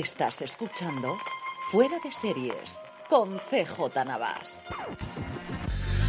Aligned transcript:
Estás 0.00 0.40
escuchando 0.40 1.18
Fuera 1.70 1.96
de 2.02 2.10
Series 2.10 2.78
con 3.10 3.36
CJ 3.36 4.02
Navas. 4.06 4.62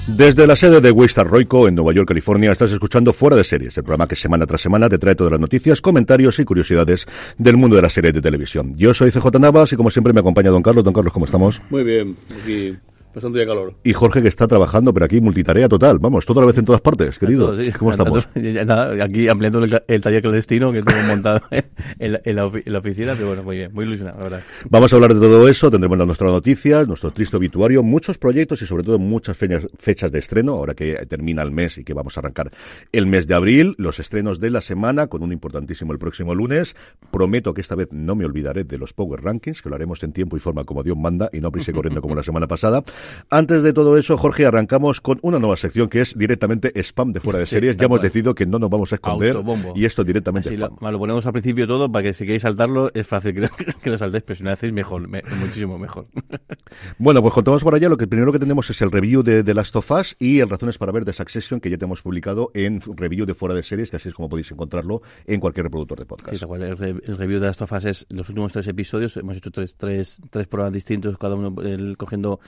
Desde 0.08 0.48
la 0.48 0.56
sede 0.56 0.80
de 0.80 0.92
Waystar 0.92 1.28
Roico 1.28 1.68
en 1.68 1.76
Nueva 1.76 1.92
York, 1.92 2.08
California, 2.08 2.54
estás 2.54 2.72
escuchando 2.72 3.12
Fuera 3.12 3.36
de 3.36 3.44
Series, 3.44 3.78
el 3.78 3.84
programa 3.84 4.08
que 4.08 4.16
semana 4.16 4.46
tras 4.46 4.62
semana 4.62 4.88
te 4.88 4.98
trae 4.98 5.16
todas 5.16 5.32
las 5.32 5.42
noticias, 5.42 5.82
comentarios 5.82 6.40
y 6.40 6.46
curiosidades 6.46 7.06
del 7.38 7.58
mundo 7.58 7.76
de 7.76 7.82
la 7.82 7.90
serie 7.90 8.14
de 8.14 8.22
televisión. 8.22 8.72
Yo 8.78 8.94
soy 8.94 9.12
CJ 9.12 9.28
Navas 9.42 9.74
y 9.74 9.76
como 9.76 9.90
siempre 9.90 10.14
me 10.14 10.22
acompaña 10.22 10.52
Don 10.52 10.64
Carlos. 10.64 10.86
Don 10.86 10.94
Carlos, 10.94 11.12
¿cómo 11.12 11.26
estamos? 11.26 11.62
Muy 11.70 11.84
bien, 11.84 12.16
aquí 12.42 12.78
Bastante 13.14 13.40
de 13.40 13.46
calor. 13.46 13.76
Y 13.84 13.94
Jorge 13.94 14.22
que 14.22 14.28
está 14.28 14.48
trabajando, 14.48 14.94
pero 14.94 15.06
aquí 15.06 15.20
multitarea 15.22 15.68
total. 15.68 16.00
Vamos, 16.00 16.26
toda 16.26 16.42
la 16.42 16.48
vez 16.48 16.58
en 16.58 16.66
todas 16.66 16.82
partes, 16.82 17.20
querido. 17.20 17.56
Sí. 17.62 17.72
¿Cómo 17.74 17.92
estamos? 17.92 18.28
Nada, 18.36 19.04
aquí 19.04 19.28
ampliando 19.28 19.64
el, 19.64 19.80
el, 19.88 20.02
taller 20.02 20.22
clandestino 20.22 20.72
que 20.72 20.82
tengo 20.82 21.08
montado 21.08 21.42
en 21.52 22.14
la, 22.14 22.22
en, 22.24 22.36
la, 22.36 22.52
en 22.54 22.74
la, 22.74 22.80
oficina, 22.80 23.14
pero 23.14 23.28
bueno, 23.28 23.44
muy 23.44 23.58
bien, 23.58 23.74
muy 23.74 23.86
ilusionado, 23.86 24.18
la 24.18 24.24
verdad. 24.24 24.44
Vamos 24.70 24.94
a 24.94 24.96
hablar 24.96 25.14
de 25.14 25.20
todo 25.20 25.48
eso, 25.48 25.70
tendremos 25.70 25.98
nuestras 26.06 26.32
noticias, 26.32 26.88
nuestro 26.88 27.12
triste 27.12 27.38
obituario, 27.38 27.84
muchos 27.84 28.18
proyectos 28.18 28.62
y 28.62 28.66
sobre 28.66 28.84
todo 28.84 28.98
muchas 28.98 29.38
fechas, 29.38 29.68
fechas 29.78 30.12
de 30.12 30.20
estreno, 30.20 30.54
ahora 30.54 30.74
que 30.74 30.94
termina 31.08 31.42
el 31.42 31.52
mes 31.52 31.78
y 31.78 31.84
que 31.84 31.94
vamos 31.94 32.18
a 32.18 32.22
arrancar 32.22 32.52
el 32.92 33.06
mes 33.06 33.28
de 33.28 33.36
abril, 33.36 33.76
los 33.78 34.00
estrenos 34.00 34.40
de 34.40 34.50
la 34.50 34.62
semana, 34.62 35.08
con 35.08 35.24
un 35.24 35.32
importantísimo 35.32 35.92
el 35.92 36.00
próximo 36.00 36.34
lunes. 36.34 36.76
Prometo 37.12 37.54
que 37.54 37.62
esta 37.62 37.76
vez 37.76 37.90
no 37.92 38.16
me 38.16 38.26
olvidaré 38.26 38.64
de 38.64 38.78
los 38.78 38.94
Power 38.94 39.22
Rankings, 39.22 39.62
que 39.62 39.70
lo 39.70 39.76
haremos 39.76 40.04
en 40.04 40.14
tiempo 40.14 40.38
y 40.38 40.40
forma 40.40 40.64
como 40.64 40.84
Dios 40.84 40.98
manda 40.98 41.30
y 41.34 41.40
no 41.40 41.52
prisa 41.52 41.74
corriendo 41.74 42.02
como 42.02 42.16
la 42.16 42.24
semana 42.24 42.48
pasada. 42.48 42.84
Antes 43.30 43.64
de 43.64 43.74
todo 43.74 43.98
eso, 43.98 44.18
Jorge, 44.18 44.46
arrancamos 44.46 45.02
con 45.02 45.20
una 45.22 45.40
nueva 45.40 45.56
sección 45.56 45.90
que 45.90 46.02
es 46.02 46.18
directamente 46.18 46.72
spam 46.82 47.14
de 47.14 47.20
fuera 47.20 47.40
de 47.40 47.46
series. 47.46 47.74
Sí, 47.74 47.80
ya 47.80 47.86
hemos 47.86 48.00
cual. 48.00 48.10
decidido 48.10 48.36
que 48.36 48.46
no 48.46 48.60
nos 48.60 48.70
vamos 48.70 48.92
a 48.92 48.96
esconder 48.96 49.36
Autobombo. 49.36 49.74
y 49.76 49.86
esto 49.86 50.04
directamente 50.04 50.50
Así 50.50 50.56
spam. 50.58 50.78
Lo, 50.82 50.92
lo, 50.92 51.00
ponemos 51.00 51.26
al 51.26 51.34
principio 51.34 51.68
todo 51.68 51.92
para 51.92 52.04
que 52.04 52.14
si 52.14 52.26
queréis 52.26 52.44
saltarlo 52.44 52.92
es 52.94 53.08
fácil 53.08 53.34
que, 53.36 53.50
que 53.82 53.90
lo 53.90 53.98
saltéis, 53.98 54.24
pero 54.24 54.38
si 54.38 54.44
no 54.44 54.52
hacéis 54.52 54.74
mejor, 54.74 55.08
me, 55.08 55.24
muchísimo 55.40 55.78
mejor. 55.78 56.08
bueno, 56.98 57.22
pues 57.22 57.34
contamos 57.34 57.64
por 57.64 57.76
allá. 57.76 57.90
Lo 57.90 57.98
que 57.98 58.08
primero 58.08 58.32
que 58.32 58.40
tenemos 58.40 58.70
es 58.70 58.82
el 58.82 58.92
review 58.92 59.24
de 59.24 59.44
The 59.44 59.54
Last 59.54 59.76
of 59.76 59.90
Us 59.92 60.16
y 60.20 60.40
el 60.40 60.50
Razones 60.50 60.78
para 60.78 60.92
ver 60.92 61.06
de 61.06 61.14
Succession 61.14 61.60
que 61.60 61.70
ya 61.70 61.78
te 61.78 61.86
hemos 61.86 62.02
publicado 62.02 62.52
en 62.54 62.82
review 62.96 63.26
de 63.26 63.34
fuera 63.34 63.56
de 63.56 63.64
series, 63.64 63.90
que 63.90 63.98
así 63.98 64.10
es 64.10 64.16
como 64.16 64.30
podéis 64.30 64.52
encontrarlo 64.52 65.02
en 65.26 65.40
cualquier 65.40 65.66
reproductor 65.66 66.00
de 66.00 66.06
podcast. 66.06 66.36
Sí. 66.36 66.46
El, 66.52 66.78
re 66.78 66.90
el, 66.90 67.18
review 67.18 67.40
de 67.40 67.48
Last 67.48 67.62
of 67.62 67.72
Us 67.72 67.86
es 67.86 68.08
los 68.10 68.30
últimos 68.30 68.52
tres 68.52 68.68
episodios. 68.68 69.18
Hemos 69.18 69.38
hecho 69.38 69.52
tres, 69.52 69.76
tres, 69.76 70.20
tres 70.30 70.48
programas 70.48 70.74
distintos, 70.74 71.18
cada 71.18 71.36
uno 71.36 71.62
el, 71.62 71.98
cogiendo 71.98 72.40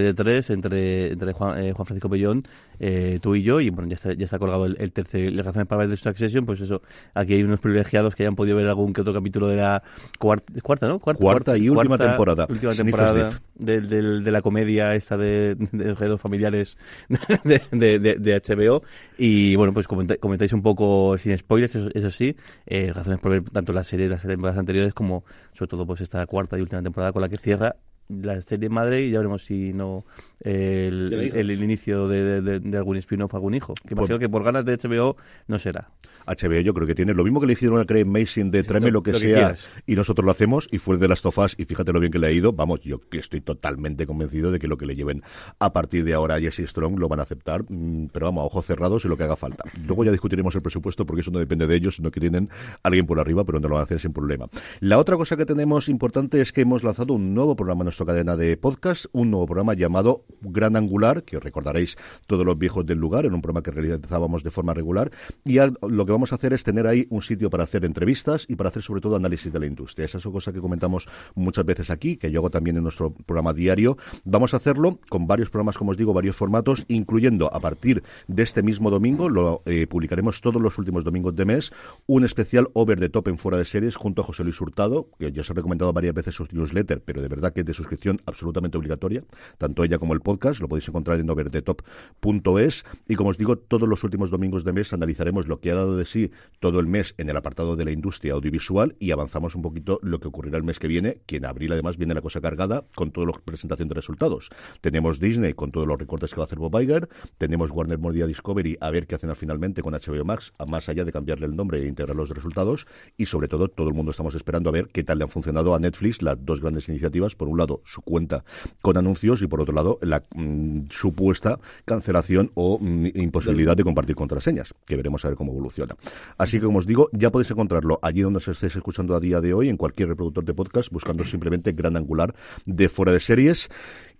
bloque 0.00 0.06
de 0.06 0.14
tres 0.14 0.50
entre, 0.50 1.12
entre 1.12 1.32
Juan, 1.32 1.62
eh, 1.62 1.72
Juan 1.72 1.86
Francisco 1.86 2.08
Pellón, 2.08 2.42
eh, 2.78 3.18
tú 3.20 3.34
y 3.34 3.42
yo, 3.42 3.60
y 3.60 3.70
bueno, 3.70 3.88
ya 3.88 3.94
está, 3.94 4.12
ya 4.14 4.24
está 4.24 4.38
colgado 4.38 4.66
el, 4.66 4.76
el 4.80 4.92
tercer, 4.92 5.32
las 5.32 5.44
razones 5.44 5.68
para 5.68 5.80
ver 5.80 5.90
de 5.90 5.96
Succession, 5.96 6.46
pues 6.46 6.60
eso, 6.60 6.82
aquí 7.14 7.34
hay 7.34 7.42
unos 7.42 7.60
privilegiados 7.60 8.14
que 8.14 8.22
hayan 8.22 8.36
podido 8.36 8.56
ver 8.56 8.66
algún 8.66 8.92
que 8.92 9.02
otro 9.02 9.12
capítulo 9.12 9.48
de 9.48 9.56
la 9.56 9.82
cuarta, 10.18 10.52
cuarta 10.62 10.88
¿no? 10.88 10.98
Cuarta, 10.98 11.22
cuarta 11.22 11.58
y 11.58 11.68
última 11.68 11.98
temporada. 11.98 12.46
Última 12.48 12.74
temporada 12.74 13.30
de, 13.54 13.80
de, 13.80 14.20
de, 14.20 14.30
la 14.30 14.42
comedia 14.42 14.94
esta 14.94 15.16
de, 15.16 15.56
de 15.72 15.94
redes 15.94 16.20
familiares 16.20 16.78
de, 17.44 17.98
de, 17.98 18.40
HBO, 18.40 18.82
y 19.18 19.56
bueno, 19.56 19.72
pues 19.74 19.86
comentáis 19.86 20.52
un 20.52 20.62
poco 20.62 21.16
sin 21.18 21.36
spoilers, 21.36 21.74
eso, 21.74 21.88
eso 21.92 22.10
sí, 22.10 22.36
eh, 22.66 22.92
razones 22.94 23.20
por 23.20 23.32
ver 23.32 23.44
tanto 23.50 23.72
la 23.72 23.84
serie 23.84 24.06
de 24.06 24.12
las 24.12 24.22
temporadas 24.22 24.58
anteriores 24.58 24.94
como 24.94 25.24
sobre 25.52 25.68
todo 25.68 25.86
pues 25.86 26.00
esta 26.00 26.24
cuarta 26.26 26.56
y 26.58 26.62
última 26.62 26.82
temporada 26.82 27.12
con 27.12 27.22
la 27.22 27.28
que 27.28 27.36
cierra 27.36 27.76
la 28.10 28.40
serie 28.40 28.68
madre 28.68 29.02
y 29.02 29.10
ya 29.10 29.18
veremos 29.18 29.44
si 29.44 29.72
no 29.72 30.04
el, 30.40 31.12
el, 31.12 31.50
el, 31.50 31.62
inicio 31.62 32.08
de, 32.08 32.40
de, 32.40 32.60
de 32.60 32.76
algún 32.76 32.96
spin-off, 32.96 33.34
algún 33.34 33.54
hijo. 33.54 33.74
Que 33.74 33.94
imagino 33.94 34.16
pues, 34.16 34.20
que 34.20 34.28
por 34.28 34.42
ganas 34.42 34.64
de 34.64 34.76
HBO 34.76 35.16
no 35.46 35.58
será. 35.58 35.90
HBO 36.26 36.60
yo 36.60 36.74
creo 36.74 36.86
que 36.86 36.94
tiene 36.94 37.14
lo 37.14 37.24
mismo 37.24 37.40
que 37.40 37.46
le 37.46 37.54
hicieron 37.54 37.80
a 37.80 37.84
Craig 37.84 38.04
Mason 38.04 38.50
de 38.50 38.62
tráeme 38.62 38.90
lo 38.90 39.02
que 39.02 39.12
lo 39.12 39.18
sea 39.18 39.54
que 39.54 39.92
y 39.92 39.96
nosotros 39.96 40.24
lo 40.24 40.30
hacemos 40.30 40.68
y 40.70 40.78
fue 40.78 40.96
de 40.96 41.08
las 41.08 41.22
tofas 41.22 41.54
y 41.58 41.64
fíjate 41.64 41.92
lo 41.92 42.00
bien 42.00 42.12
que 42.12 42.18
le 42.18 42.28
ha 42.28 42.30
ido. 42.30 42.52
Vamos, 42.52 42.80
yo 42.80 43.00
estoy 43.12 43.40
totalmente 43.40 44.06
convencido 44.06 44.50
de 44.50 44.58
que 44.58 44.68
lo 44.68 44.76
que 44.76 44.86
le 44.86 44.96
lleven 44.96 45.22
a 45.58 45.72
partir 45.72 46.04
de 46.04 46.14
ahora 46.14 46.36
a 46.36 46.40
Jesse 46.40 46.68
Strong 46.68 46.98
lo 46.98 47.08
van 47.08 47.20
a 47.20 47.22
aceptar, 47.22 47.64
mm, 47.68 48.08
pero 48.12 48.26
vamos, 48.26 48.42
a 48.42 48.44
ojos 48.46 48.66
cerrados 48.66 49.04
y 49.04 49.08
lo 49.08 49.16
que 49.16 49.24
haga 49.24 49.36
falta. 49.36 49.64
Luego 49.86 50.04
ya 50.04 50.10
discutiremos 50.10 50.54
el 50.54 50.62
presupuesto 50.62 51.04
porque 51.06 51.22
eso 51.22 51.30
no 51.30 51.38
depende 51.38 51.66
de 51.66 51.74
ellos, 51.74 51.96
sino 51.96 52.10
que 52.10 52.20
tienen 52.20 52.48
a 52.82 52.88
alguien 52.88 53.06
por 53.06 53.18
arriba, 53.18 53.44
pero 53.44 53.60
no 53.60 53.68
lo 53.68 53.74
van 53.74 53.82
a 53.82 53.84
hacer 53.84 54.00
sin 54.00 54.12
problema. 54.12 54.48
La 54.80 54.98
otra 54.98 55.16
cosa 55.16 55.36
que 55.36 55.46
tenemos 55.46 55.88
importante 55.88 56.40
es 56.40 56.52
que 56.52 56.62
hemos 56.62 56.84
lanzado 56.84 57.14
un 57.14 57.34
nuevo 57.34 57.56
programa 57.56 57.82
en 57.82 57.86
nuestra 57.86 58.06
cadena 58.06 58.36
de 58.36 58.56
podcast, 58.56 59.06
un 59.12 59.30
nuevo 59.30 59.46
programa 59.46 59.74
llamado 59.74 60.24
Gran 60.40 60.76
Angular, 60.76 61.22
que 61.22 61.40
recordaréis 61.40 61.96
todos 62.26 62.44
los 62.44 62.58
viejos 62.58 62.86
del 62.86 62.98
lugar, 62.98 63.26
en 63.26 63.34
un 63.34 63.42
programa 63.42 63.62
que 63.62 63.70
realizábamos 63.70 64.42
de 64.42 64.50
forma 64.50 64.74
regular, 64.74 65.10
y 65.44 65.58
lo 65.58 66.06
que 66.06 66.12
vamos 66.12 66.32
a 66.32 66.36
hacer 66.36 66.52
es 66.52 66.64
tener 66.64 66.86
ahí 66.86 67.06
un 67.10 67.22
sitio 67.22 67.50
para 67.50 67.64
hacer 67.64 67.84
entrevistas 67.84 68.46
y 68.48 68.56
para 68.56 68.68
hacer 68.68 68.82
sobre 68.82 69.00
todo 69.00 69.16
análisis 69.16 69.52
de 69.52 69.60
la 69.60 69.66
industria. 69.66 70.04
Esa 70.04 70.18
es 70.18 70.26
una 70.26 70.34
cosa 70.34 70.52
que 70.52 70.60
comentamos 70.60 71.08
muchas 71.34 71.64
veces 71.64 71.90
aquí, 71.90 72.16
que 72.16 72.30
yo 72.30 72.40
hago 72.40 72.50
también 72.50 72.76
en 72.76 72.82
nuestro 72.82 73.12
programa 73.12 73.52
diario. 73.52 73.96
Vamos 74.24 74.54
a 74.54 74.58
hacerlo 74.58 74.98
con 75.08 75.26
varios 75.26 75.50
programas, 75.50 75.76
como 75.76 75.90
os 75.92 75.96
digo, 75.96 76.12
varios 76.12 76.36
formatos, 76.36 76.84
incluyendo 76.88 77.52
a 77.52 77.60
partir 77.60 78.02
de 78.28 78.42
este 78.42 78.62
mismo 78.62 78.90
domingo, 78.90 79.28
lo 79.28 79.62
eh, 79.66 79.86
publicaremos 79.86 80.40
todos 80.40 80.60
los 80.60 80.78
últimos 80.78 81.04
domingos 81.04 81.34
de 81.36 81.44
mes, 81.44 81.72
un 82.06 82.24
especial 82.24 82.68
over 82.74 82.98
the 82.98 83.08
top 83.08 83.28
en 83.28 83.38
fuera 83.38 83.58
de 83.58 83.64
series 83.64 83.96
junto 83.96 84.22
a 84.22 84.24
José 84.24 84.44
Luis 84.44 84.60
Hurtado, 84.60 85.08
que 85.18 85.32
ya 85.32 85.40
os 85.40 85.50
he 85.50 85.54
recomendado 85.54 85.92
varias 85.92 86.14
veces 86.14 86.34
su 86.34 86.46
newsletter, 86.50 87.02
pero 87.02 87.22
de 87.22 87.28
verdad 87.28 87.52
que 87.52 87.60
es 87.60 87.66
de 87.66 87.74
suscripción 87.74 88.20
absolutamente 88.26 88.78
obligatoria, 88.78 89.24
tanto 89.58 89.84
ella 89.84 89.98
como 89.98 90.14
el 90.14 90.19
podcast, 90.20 90.60
lo 90.60 90.68
podéis 90.68 90.88
encontrar 90.88 91.18
en 91.18 91.30
overthetop.es 91.30 92.84
y 93.08 93.14
como 93.14 93.30
os 93.30 93.38
digo, 93.38 93.56
todos 93.56 93.88
los 93.88 94.04
últimos 94.04 94.30
domingos 94.30 94.64
de 94.64 94.72
mes 94.72 94.92
analizaremos 94.92 95.48
lo 95.48 95.60
que 95.60 95.70
ha 95.70 95.74
dado 95.74 95.96
de 95.96 96.04
sí 96.04 96.30
todo 96.58 96.80
el 96.80 96.86
mes 96.86 97.14
en 97.18 97.30
el 97.30 97.36
apartado 97.36 97.76
de 97.76 97.84
la 97.84 97.90
industria 97.90 98.34
audiovisual 98.34 98.96
y 98.98 99.10
avanzamos 99.10 99.54
un 99.54 99.62
poquito 99.62 99.98
lo 100.02 100.20
que 100.20 100.28
ocurrirá 100.28 100.58
el 100.58 100.64
mes 100.64 100.78
que 100.78 100.88
viene, 100.88 101.22
que 101.26 101.36
en 101.36 101.46
abril 101.46 101.72
además 101.72 101.96
viene 101.96 102.14
la 102.14 102.20
cosa 102.20 102.40
cargada 102.40 102.84
con 102.94 103.10
toda 103.10 103.26
la 103.26 103.32
presentación 103.44 103.88
de 103.88 103.94
resultados. 103.94 104.50
Tenemos 104.80 105.20
Disney 105.20 105.54
con 105.54 105.72
todos 105.72 105.86
los 105.86 105.98
recortes 105.98 106.30
que 106.30 106.36
va 106.36 106.44
a 106.44 106.46
hacer 106.46 106.58
Bob 106.58 106.78
Iger, 106.80 107.08
tenemos 107.38 107.70
Warner 107.70 107.98
Media 107.98 108.26
Discovery 108.26 108.76
a 108.80 108.90
ver 108.90 109.06
qué 109.06 109.14
hacen 109.14 109.30
finalmente 109.34 109.82
con 109.82 109.94
HBO 109.94 110.24
Max, 110.24 110.52
más 110.66 110.88
allá 110.88 111.04
de 111.04 111.12
cambiarle 111.12 111.46
el 111.46 111.56
nombre 111.56 111.82
e 111.82 111.86
integrar 111.86 112.16
los 112.16 112.30
resultados 112.30 112.86
y 113.16 113.26
sobre 113.26 113.48
todo 113.48 113.68
todo 113.68 113.88
el 113.88 113.94
mundo 113.94 114.10
estamos 114.10 114.34
esperando 114.34 114.70
a 114.70 114.72
ver 114.72 114.88
qué 114.88 115.04
tal 115.04 115.18
le 115.18 115.24
han 115.24 115.30
funcionado 115.30 115.74
a 115.74 115.78
Netflix 115.78 116.22
las 116.22 116.44
dos 116.44 116.60
grandes 116.60 116.88
iniciativas, 116.88 117.34
por 117.36 117.48
un 117.48 117.58
lado 117.58 117.80
su 117.84 118.02
cuenta 118.02 118.44
con 118.82 118.96
anuncios 118.96 119.42
y 119.42 119.46
por 119.46 119.60
otro 119.60 119.74
lado 119.74 119.98
la 120.10 120.22
mmm, 120.34 120.82
supuesta 120.90 121.58
cancelación 121.84 122.50
o 122.54 122.78
mmm, 122.78 123.06
imposibilidad 123.14 123.76
de 123.76 123.84
compartir 123.84 124.16
contraseñas, 124.16 124.74
que 124.86 124.96
veremos 124.96 125.24
a 125.24 125.28
ver 125.28 125.36
cómo 125.36 125.52
evoluciona. 125.52 125.96
Así 126.36 126.58
que 126.58 126.66
como 126.66 126.78
os 126.78 126.86
digo, 126.86 127.08
ya 127.12 127.30
podéis 127.30 127.50
encontrarlo 127.50 127.98
allí 128.02 128.20
donde 128.22 128.38
os 128.38 128.48
estéis 128.48 128.76
escuchando 128.76 129.14
a 129.14 129.20
día 129.20 129.40
de 129.40 129.54
hoy, 129.54 129.68
en 129.68 129.76
cualquier 129.76 130.08
reproductor 130.08 130.44
de 130.44 130.54
podcast, 130.54 130.90
buscando 130.90 131.24
simplemente 131.24 131.72
Gran 131.72 131.96
Angular 131.96 132.34
de 132.66 132.88
fuera 132.88 133.12
de 133.12 133.20
series. 133.20 133.68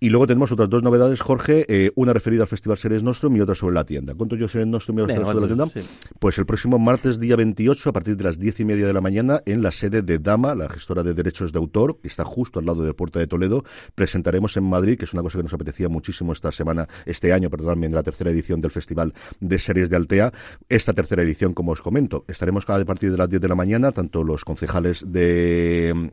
Y 0.03 0.09
luego 0.09 0.27
tenemos 0.27 0.51
otras 0.51 0.71
dos 0.71 0.83
novedades, 0.83 1.21
Jorge, 1.21 1.67
eh, 1.69 1.93
una 1.95 2.15
referida 2.15 2.45
al 2.45 2.49
Festival 2.49 2.79
Series 2.79 3.03
Nostrum 3.03 3.37
y 3.37 3.43
otra 3.43 3.55
sobre 3.55 3.75
la 3.75 3.85
tienda. 3.85 4.15
¿Cuánto 4.15 4.35
yo 4.35 4.49
Series 4.49 4.67
Nostrum 4.67 4.99
y 4.99 5.03
otra 5.03 5.17
sobre 5.17 5.41
la 5.41 5.47
tienda? 5.47 5.67
Sí. 5.67 5.81
Pues 6.19 6.39
el 6.39 6.47
próximo 6.47 6.79
martes, 6.79 7.21
día 7.21 7.37
28, 7.37 7.91
a 7.91 7.93
partir 7.93 8.17
de 8.17 8.25
las 8.25 8.39
diez 8.39 8.59
y 8.61 8.65
media 8.65 8.87
de 8.87 8.95
la 8.95 9.03
mañana, 9.03 9.43
en 9.45 9.63
la 9.63 9.71
sede 9.71 10.01
de 10.01 10.19
Dama, 10.19 10.55
la 10.55 10.71
gestora 10.71 11.03
de 11.03 11.13
derechos 11.13 11.53
de 11.53 11.59
autor, 11.59 11.99
que 12.01 12.09
está 12.09 12.25
justo 12.25 12.59
al 12.61 12.65
lado 12.65 12.83
de 12.83 12.95
Puerta 12.95 13.19
de 13.19 13.27
Toledo, 13.27 13.63
presentaremos 13.95 14.57
en 14.57 14.65
Madrid, 14.65 14.97
que 14.97 15.05
es 15.05 15.13
una 15.13 15.23
cosa 15.23 15.37
que 15.37 15.43
nos 15.43 15.53
apetecía 15.53 15.91
muchísimo 15.91 16.33
esta 16.33 16.51
semana, 16.51 16.89
este 17.05 17.35
año, 17.35 17.51
perdóname, 17.51 17.85
en 17.85 17.95
la 17.95 18.03
tercera 18.03 18.31
edición 18.31 18.63
del 18.63 18.71
Festival 18.71 19.13
de 19.39 19.59
Series 19.59 19.91
de 19.91 19.97
Altea, 19.97 20.33
esta 20.71 20.95
tercera 20.95 21.23
edición, 21.23 21.53
como 21.53 21.73
os 21.73 21.83
comento. 21.83 22.25
Estaremos 22.27 22.65
cada 22.65 22.81
a 22.81 22.87
partir 22.87 23.11
de 23.11 23.19
las 23.19 23.29
10 23.29 23.43
de 23.43 23.49
la 23.49 23.55
mañana, 23.55 23.93
tanto 23.93 24.25
los 24.25 24.47
concejales 24.47 25.05
de 25.07 26.11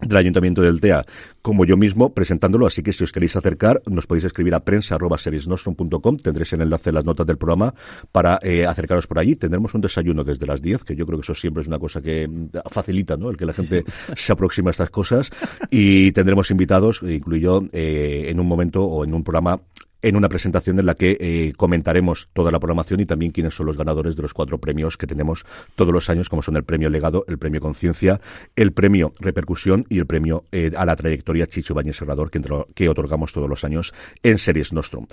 del 0.00 0.16
Ayuntamiento 0.16 0.62
del 0.62 0.80
TEA 0.80 1.04
como 1.44 1.66
yo 1.66 1.76
mismo 1.76 2.14
presentándolo, 2.14 2.66
así 2.66 2.82
que 2.82 2.94
si 2.94 3.04
os 3.04 3.12
queréis 3.12 3.36
acercar 3.36 3.82
nos 3.84 4.06
podéis 4.06 4.24
escribir 4.24 4.54
a 4.54 4.64
prensa 4.64 4.94
arroba 4.94 5.18
seriesnostrum.com, 5.18 6.16
tendréis 6.16 6.54
el 6.54 6.62
enlace 6.62 6.88
en 6.88 6.94
las 6.94 7.04
notas 7.04 7.26
del 7.26 7.36
programa 7.36 7.74
para 8.12 8.40
eh, 8.42 8.64
acercaros 8.64 9.06
por 9.06 9.18
allí. 9.18 9.36
Tendremos 9.36 9.74
un 9.74 9.82
desayuno 9.82 10.24
desde 10.24 10.46
las 10.46 10.62
10, 10.62 10.84
que 10.84 10.96
yo 10.96 11.04
creo 11.04 11.18
que 11.18 11.24
eso 11.24 11.34
siempre 11.34 11.60
es 11.60 11.68
una 11.68 11.78
cosa 11.78 12.00
que 12.00 12.26
mm, 12.26 12.48
facilita 12.70 13.18
¿no? 13.18 13.28
el 13.28 13.36
que 13.36 13.44
la 13.44 13.52
gente 13.52 13.84
se 14.16 14.32
aproxima 14.32 14.70
a 14.70 14.72
estas 14.72 14.88
cosas 14.88 15.30
y 15.70 16.12
tendremos 16.12 16.50
invitados, 16.50 17.02
incluyo 17.02 17.62
eh, 17.72 18.24
en 18.28 18.40
un 18.40 18.46
momento 18.46 18.82
o 18.82 19.04
en 19.04 19.12
un 19.12 19.22
programa 19.22 19.60
en 20.04 20.16
una 20.16 20.28
presentación 20.28 20.78
en 20.78 20.86
la 20.86 20.94
que 20.94 21.16
eh, 21.18 21.54
comentaremos 21.56 22.28
toda 22.34 22.52
la 22.52 22.60
programación 22.60 23.00
y 23.00 23.06
también 23.06 23.32
quiénes 23.32 23.54
son 23.54 23.64
los 23.64 23.78
ganadores 23.78 24.16
de 24.16 24.22
los 24.22 24.34
cuatro 24.34 24.58
premios 24.58 24.98
que 24.98 25.06
tenemos 25.06 25.46
todos 25.76 25.94
los 25.94 26.10
años, 26.10 26.28
como 26.28 26.42
son 26.42 26.56
el 26.56 26.64
premio 26.64 26.90
Legado, 26.90 27.24
el 27.26 27.38
premio 27.38 27.62
Conciencia, 27.62 28.20
el 28.54 28.72
premio 28.72 29.12
Repercusión 29.18 29.86
y 29.88 29.98
el 29.98 30.06
premio 30.06 30.44
eh, 30.52 30.72
a 30.76 30.84
la 30.84 30.94
trayectoria 30.94 31.46
Chicho 31.46 31.72
Bañez 31.74 31.96
Serrador 31.96 32.30
que, 32.30 32.40
que 32.74 32.88
otorgamos 32.90 33.32
todos 33.32 33.48
los 33.48 33.64
años 33.64 33.94
en 34.22 34.36
Series 34.38 34.74
Nostrum. 34.74 35.06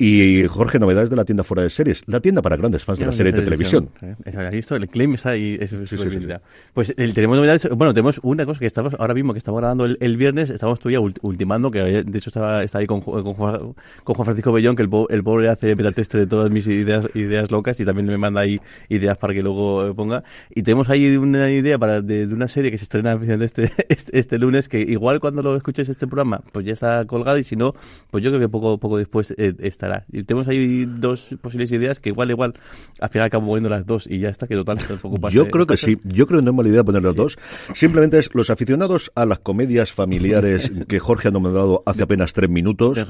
Y 0.00 0.46
Jorge, 0.46 0.78
novedades 0.78 1.10
de 1.10 1.16
la 1.16 1.24
tienda 1.24 1.42
fuera 1.42 1.64
de 1.64 1.70
series, 1.70 2.04
la 2.06 2.20
tienda 2.20 2.40
para 2.40 2.56
grandes 2.56 2.84
fans 2.84 3.00
de 3.00 3.06
la 3.06 3.12
serie 3.12 3.32
de 3.32 3.42
televisión. 3.42 3.90
Visto, 4.52 4.76
el 4.76 4.88
claim 4.88 5.14
está 5.14 5.30
ahí. 5.30 5.58
Es, 5.60 5.70
sí, 5.70 5.76
sí, 5.86 5.98
sí, 5.98 6.20
pues 6.72 6.94
el, 6.96 7.14
tenemos 7.14 7.36
novedades, 7.36 7.68
bueno, 7.70 7.92
tenemos 7.92 8.20
una 8.22 8.46
cosa 8.46 8.60
que 8.60 8.66
estamos 8.66 8.94
ahora 8.96 9.12
mismo, 9.12 9.32
que 9.32 9.38
estamos 9.38 9.60
grabando 9.60 9.86
el, 9.86 10.16
viernes, 10.16 10.50
estamos 10.50 10.78
todavía 10.78 11.00
ultimando, 11.00 11.72
que 11.72 11.80
de 11.82 12.18
hecho 12.18 12.30
estaba, 12.30 12.62
está 12.62 12.78
ahí 12.78 12.86
con, 12.86 13.00
con, 13.00 13.34
Juan, 13.34 13.74
Francisco 14.24 14.52
Bellón, 14.52 14.76
que 14.76 14.82
el, 14.82 14.90
el 15.10 15.24
pobre 15.24 15.48
hace 15.48 15.74
beta 15.74 15.90
test 15.90 16.14
de 16.14 16.28
todas 16.28 16.48
mis 16.48 16.68
ideas, 16.68 17.08
ideas 17.14 17.50
locas 17.50 17.80
y 17.80 17.84
también 17.84 18.06
me 18.06 18.18
manda 18.18 18.40
ahí 18.42 18.60
ideas 18.88 19.18
para 19.18 19.34
que 19.34 19.42
luego 19.42 19.96
ponga. 19.96 20.22
Y 20.54 20.62
tenemos 20.62 20.90
ahí 20.90 21.16
una 21.16 21.50
idea 21.50 21.76
para 21.76 22.02
de, 22.02 22.26
una 22.26 22.46
serie 22.46 22.70
que 22.70 22.78
se 22.78 22.84
estrena 22.84 23.18
este, 23.40 23.72
este, 23.88 24.16
este, 24.16 24.38
lunes, 24.38 24.68
que 24.68 24.78
igual 24.78 25.18
cuando 25.18 25.42
lo 25.42 25.56
escuches 25.56 25.88
este 25.88 26.06
programa, 26.06 26.40
pues 26.52 26.64
ya 26.64 26.74
está 26.74 27.04
colgado 27.06 27.38
y 27.38 27.42
si 27.42 27.56
no, 27.56 27.74
pues 28.12 28.22
yo 28.22 28.30
creo 28.30 28.40
que 28.40 28.48
poco, 28.48 28.78
poco 28.78 28.96
después 28.96 29.34
eh, 29.36 29.54
está 29.58 29.87
y 30.10 30.22
tenemos 30.24 30.48
ahí 30.48 30.84
dos 30.86 31.34
posibles 31.40 31.72
ideas 31.72 32.00
que 32.00 32.10
igual, 32.10 32.30
igual, 32.30 32.54
al 33.00 33.08
final 33.08 33.26
acabo 33.26 33.46
moviendo 33.46 33.68
las 33.68 33.86
dos 33.86 34.06
y 34.08 34.18
ya 34.20 34.28
está, 34.28 34.46
que 34.46 34.54
total 34.54 34.78
Yo 35.30 35.48
creo 35.50 35.66
que 35.66 35.76
sí, 35.76 35.98
yo 36.04 36.26
creo 36.26 36.40
que 36.40 36.44
no 36.44 36.50
es 36.50 36.56
mala 36.56 36.68
idea 36.68 36.84
poner 36.84 37.02
las 37.02 37.14
dos. 37.14 37.38
Simplemente 37.74 38.18
es 38.18 38.30
los 38.34 38.50
aficionados 38.50 39.12
a 39.14 39.24
las 39.24 39.38
comedias 39.38 39.92
familiares 39.92 40.72
que 40.88 40.98
Jorge 40.98 41.28
ha 41.28 41.30
nombrado 41.30 41.82
hace 41.86 42.02
apenas 42.02 42.32
tres 42.32 42.50
minutos, 42.50 43.06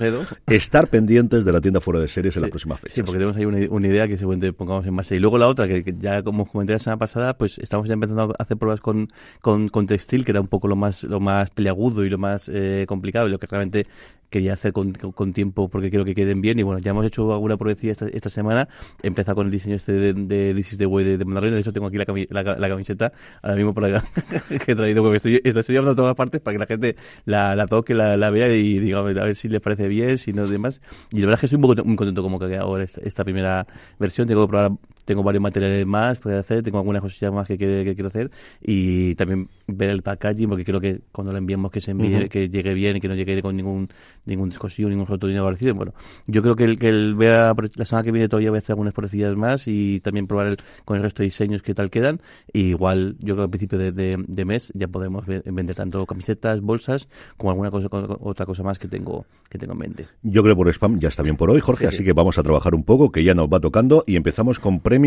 estar 0.47 0.89
pendientes 0.89 1.45
de 1.45 1.53
la 1.53 1.61
tienda 1.61 1.81
fuera 1.81 2.01
de 2.01 2.09
series 2.09 2.37
en 2.37 2.43
la 2.43 2.49
próxima 2.49 2.77
fecha. 2.77 2.95
Sí, 2.95 3.03
porque 3.03 3.19
tenemos 3.19 3.37
ahí 3.37 3.45
una, 3.45 3.89
idea 3.89 4.07
que 4.07 4.19
seguramente 4.19 4.53
pongamos 4.53 4.87
en 4.87 4.95
marcha. 4.95 5.15
Y 5.15 5.19
luego 5.19 5.39
la 5.39 5.49
otra, 5.49 5.67
que, 5.67 5.95
ya 5.99 6.23
como 6.23 6.47
comenté 6.47 6.73
la 6.75 6.79
semana 6.79 6.99
pasada, 6.99 7.37
pues 7.37 7.59
estamos 7.59 7.89
ya 7.89 7.95
empezando 7.95 8.35
a 8.39 8.43
hacer 8.43 8.57
pruebas 8.57 8.81
con, 8.81 9.09
con, 9.41 9.87
textil, 9.87 10.25
que 10.25 10.33
era 10.33 10.41
un 10.41 10.49
poco 10.49 10.69
lo 10.69 10.77
más, 10.77 11.05
lo 11.05 11.21
más 11.21 11.51
peleagudo 11.51 12.05
y 12.05 12.11
lo 12.11 12.19
más 12.19 12.51
eh, 12.53 12.85
complicado, 12.87 13.29
y 13.29 13.31
lo 13.31 13.39
que 13.39 13.47
realmente 13.47 13.87
quería 14.31 14.55
hacer 14.55 14.73
con, 14.73 14.93
con, 14.93 15.33
tiempo 15.33 15.69
porque 15.69 15.91
quiero 15.91 16.05
que 16.05 16.15
queden 16.15 16.41
bien. 16.41 16.59
Y 16.59 16.63
bueno, 16.63 16.79
ya 16.81 16.91
hemos 16.91 17.05
hecho 17.05 17.33
alguna 17.33 17.57
profecía 17.57 17.93
esta, 17.93 18.07
esta 18.09 18.31
semana, 18.31 18.69
he 19.03 19.07
empezado 19.07 19.37
con 19.37 19.47
el 19.47 19.53
diseño 19.53 19.77
este 19.77 19.93
de, 19.93 20.13
de 20.13 20.55
This 20.55 20.73
is 20.73 20.79
the 20.79 20.87
Way 20.87 21.05
de, 21.05 21.19
de 21.19 21.25
de 21.25 21.61
hecho 21.61 21.73
tengo 21.73 21.87
aquí 21.87 21.99
la, 21.99 22.43
la, 22.43 22.69
camiseta 22.69 23.13
ahora 23.43 23.57
mismo 23.57 23.75
por 23.75 23.85
acá 23.85 24.05
que 24.65 24.73
he 24.73 24.75
traído 24.75 25.03
porque 25.03 25.17
estoy, 25.17 25.41
estoy 25.43 25.75
llevando 25.75 25.93
a 25.93 25.97
todas 25.97 26.15
partes 26.15 26.41
para 26.41 26.55
que 26.55 26.59
la 26.59 26.67
gente 26.67 26.97
la, 27.25 27.55
la 27.57 27.67
toque, 27.67 27.95
la, 27.95 28.17
la 28.17 28.31
vea 28.31 28.55
y 28.55 28.79
diga 28.79 28.99
a 28.99 29.03
ver 29.03 29.37
si 29.37 29.49
les 29.49 29.61
parece 29.61 29.89
bien, 29.89 30.19
si 30.19 30.33
no 30.33 30.47
demás. 30.47 30.81
Y 31.13 31.21
la 31.21 31.27
verdad 31.27 31.35
es 31.35 31.41
que 31.41 31.47
estoy 31.47 31.57
un 31.57 31.63
poco 31.63 31.85
muy 31.85 31.97
contento 31.97 32.23
como 32.23 32.39
que 32.39 32.47
ha 32.47 32.49
quedado 32.49 32.79
esta, 32.81 33.01
esta 33.03 33.25
primera 33.25 33.67
versión, 33.99 34.29
tengo 34.29 34.47
que 34.47 34.51
probar 34.51 34.73
tengo 35.09 35.23
varios 35.23 35.43
materiales 35.43 35.87
más 35.87 36.19
para 36.19 36.39
hacer, 36.39 36.63
tengo 36.63 36.77
algunas 36.77 37.01
cosillas 37.01 37.33
más 37.33 37.49
que, 37.49 37.57
que, 37.57 37.95
quiero 37.95 38.09
hacer 38.09 38.31
y 38.61 39.15
también 39.15 39.49
ver 39.67 39.89
el 39.89 40.03
packaging 40.03 40.51
porque 40.51 40.67
creo 40.67 40.83
que 40.83 41.01
cuando 41.13 41.33
lo 41.33 41.39
enviemos 41.39 41.71
que 41.71 41.81
se 41.81 41.93
envíe, 41.93 42.29
que 42.29 42.51
llegue 42.51 42.75
bien 42.75 42.99
y 42.99 43.01
que 43.01 43.09
no 43.09 43.15
llegue 43.15 43.41
con 43.41 43.57
ningún 43.57 43.89
ningún 44.27 44.51
descosillo, 44.51 44.91
ningún 44.91 45.07
otro 45.09 45.27
dinero 45.27 45.47
parecido. 45.47 45.75
Bueno, 45.75 45.95
yo 46.27 46.43
creo 46.43 46.57
que 46.57 46.65
el 46.65 46.79
que 46.79 46.91
el 46.91 47.15
vea 47.15 47.55
la 47.77 47.85
semana 47.87 48.05
que 48.05 48.13
viene 48.13 48.29
todavía 48.29 48.51
voy 48.51 48.59
a 48.59 48.61
hacer 48.61 48.73
algunas 48.75 48.93
profecías 48.93 49.35
más 49.35 49.67
y 49.67 50.01
también 50.01 50.27
probar 50.27 50.49
el, 50.49 50.59
con 50.85 50.99
el 50.99 51.03
resto 51.03 51.23
de 51.23 51.29
diseños 51.29 51.63
que 51.63 51.73
tal 51.73 51.89
quedan. 51.89 52.21
Y 52.53 52.69
igual 52.69 53.17
yo 53.21 53.35
creo 53.35 53.37
que 53.37 53.43
al 53.45 53.51
principio 53.51 53.79
de, 53.79 53.93
de, 53.93 54.45
mes 54.45 54.71
ya 54.75 54.89
podemos 54.89 55.25
vender 55.27 55.75
tanto 55.75 56.05
camisetas, 56.05 56.61
bolsas 56.61 57.09
como 57.39 57.51
alguna 57.51 57.71
cosa 57.71 57.89
otra 57.91 58.45
cosa 58.45 58.63
más 58.63 58.79
que 58.79 58.89
tengo 58.89 59.25
que 59.49 59.57
tengo 59.57 59.73
en 59.73 59.79
mente. 59.79 60.07
Yo 60.23 60.43
creo 60.43 60.55
que 60.55 60.59
por 60.59 60.69
spam 60.69 60.99
ya 60.99 61.09
está 61.09 61.23
bien 61.23 61.39
por 61.39 61.51
hoy, 61.51 61.61
Jorge, 61.61 61.87
así 61.87 62.05
que 62.05 62.13
vamos 62.13 62.37
a 62.37 62.43
trabajar 62.43 62.75
un 62.75 62.85
poco 62.85 63.11
que 63.11 63.25
ya 63.25 63.35
nos 63.35 63.49
va 63.49 63.59
tocando 63.59 64.05
y 64.07 64.17
empezamos 64.17 64.61
con 64.61 64.81
premios. 64.81 64.98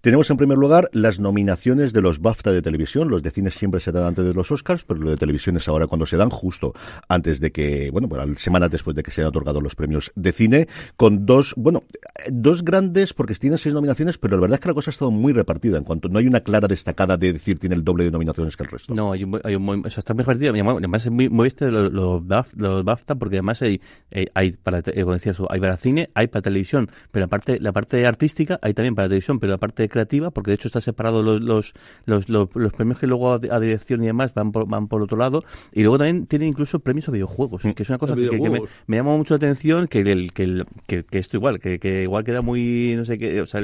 Tenemos 0.00 0.30
en 0.30 0.36
primer 0.36 0.58
lugar 0.58 0.88
las 0.92 1.20
nominaciones 1.20 1.92
de 1.92 2.00
los 2.00 2.20
BAFTA 2.20 2.52
de 2.52 2.62
televisión. 2.62 3.08
Los 3.08 3.22
de 3.22 3.30
cine 3.30 3.50
siempre 3.50 3.80
se 3.80 3.92
dan 3.92 4.04
antes 4.04 4.24
de 4.24 4.32
los 4.32 4.50
Oscars, 4.50 4.84
pero 4.84 5.00
lo 5.00 5.10
de 5.10 5.16
televisión 5.16 5.56
es 5.56 5.68
ahora 5.68 5.86
cuando 5.86 6.06
se 6.06 6.16
dan, 6.16 6.30
justo 6.30 6.72
antes 7.08 7.40
de 7.40 7.52
que, 7.52 7.90
bueno, 7.90 8.08
bueno 8.08 8.26
semanas 8.38 8.70
después 8.70 8.96
de 8.96 9.02
que 9.02 9.10
se 9.10 9.20
hayan 9.20 9.28
otorgado 9.28 9.60
los 9.60 9.74
premios 9.74 10.12
de 10.14 10.32
cine, 10.32 10.68
con 10.96 11.26
dos, 11.26 11.54
bueno, 11.56 11.84
dos 12.30 12.64
grandes, 12.64 13.12
porque 13.12 13.34
tienen 13.34 13.58
seis 13.58 13.74
nominaciones, 13.74 14.18
pero 14.18 14.36
la 14.36 14.42
verdad 14.42 14.56
es 14.56 14.60
que 14.60 14.68
la 14.68 14.74
cosa 14.74 14.90
ha 14.90 14.92
estado 14.92 15.10
muy 15.10 15.32
repartida, 15.32 15.78
en 15.78 15.84
cuanto 15.84 16.08
no 16.08 16.18
hay 16.18 16.26
una 16.26 16.40
clara 16.40 16.68
destacada 16.68 17.16
de 17.16 17.32
decir 17.32 17.58
tiene 17.58 17.74
el 17.74 17.84
doble 17.84 18.04
de 18.04 18.10
nominaciones 18.10 18.56
que 18.56 18.62
el 18.62 18.70
resto. 18.70 18.94
No, 18.94 19.12
hay 19.12 19.24
un, 19.24 19.40
hay 19.44 19.54
un 19.54 19.66
o 19.68 19.86
está 19.86 20.14
muy 20.14 20.22
repartido. 20.22 20.52
Además, 20.52 21.04
es 21.04 21.10
muy, 21.10 21.28
muy 21.28 21.48
este 21.48 21.70
los, 21.70 21.92
los, 21.92 22.84
BAFTA, 22.84 23.14
porque 23.16 23.36
además 23.36 23.62
hay, 23.62 23.80
eh, 24.10 24.26
para, 24.62 24.78
eh, 24.78 25.02
como 25.02 25.16
hay 25.50 25.60
para 25.60 25.76
cine, 25.76 26.10
hay 26.14 26.28
para 26.28 26.42
televisión, 26.42 26.88
pero 27.10 27.26
aparte, 27.26 27.58
la 27.60 27.72
parte 27.72 28.06
artística 28.06 28.58
hay 28.62 28.74
también 28.74 28.94
para 28.94 29.08
televisión, 29.08 29.25
pero 29.38 29.52
la 29.52 29.58
parte 29.58 29.88
creativa, 29.88 30.30
porque 30.30 30.50
de 30.50 30.54
hecho 30.54 30.68
está 30.68 30.80
separado 30.80 31.22
los, 31.22 31.40
los, 31.40 31.74
los, 32.06 32.28
los, 32.28 32.72
premios 32.72 32.98
que 32.98 33.06
luego 33.06 33.32
a, 33.32 33.60
dirección 33.60 34.02
y 34.02 34.06
demás 34.06 34.34
van 34.34 34.52
por, 34.52 34.68
van 34.68 34.88
por 34.88 35.02
otro 35.02 35.16
lado, 35.16 35.44
y 35.72 35.82
luego 35.82 35.98
también 35.98 36.26
tiene 36.26 36.46
incluso 36.46 36.80
premios 36.80 37.08
a 37.08 37.12
videojuegos, 37.12 37.64
mm. 37.64 37.70
que 37.72 37.82
es 37.82 37.88
una 37.88 37.98
cosa 37.98 38.14
que, 38.14 38.28
que 38.28 38.50
me, 38.50 38.60
me, 38.86 38.96
llama 38.96 39.16
mucho 39.16 39.34
la 39.34 39.36
atención 39.36 39.88
que, 39.88 40.00
el, 40.00 40.32
que, 40.32 40.64
que, 40.86 41.04
que, 41.04 41.18
esto 41.18 41.36
igual, 41.36 41.58
que, 41.58 41.78
que 41.78 42.02
igual 42.02 42.24
queda 42.24 42.42
muy, 42.42 42.94
no 42.96 43.04
sé 43.04 43.18
qué, 43.18 43.40
o 43.40 43.46
sea, 43.46 43.62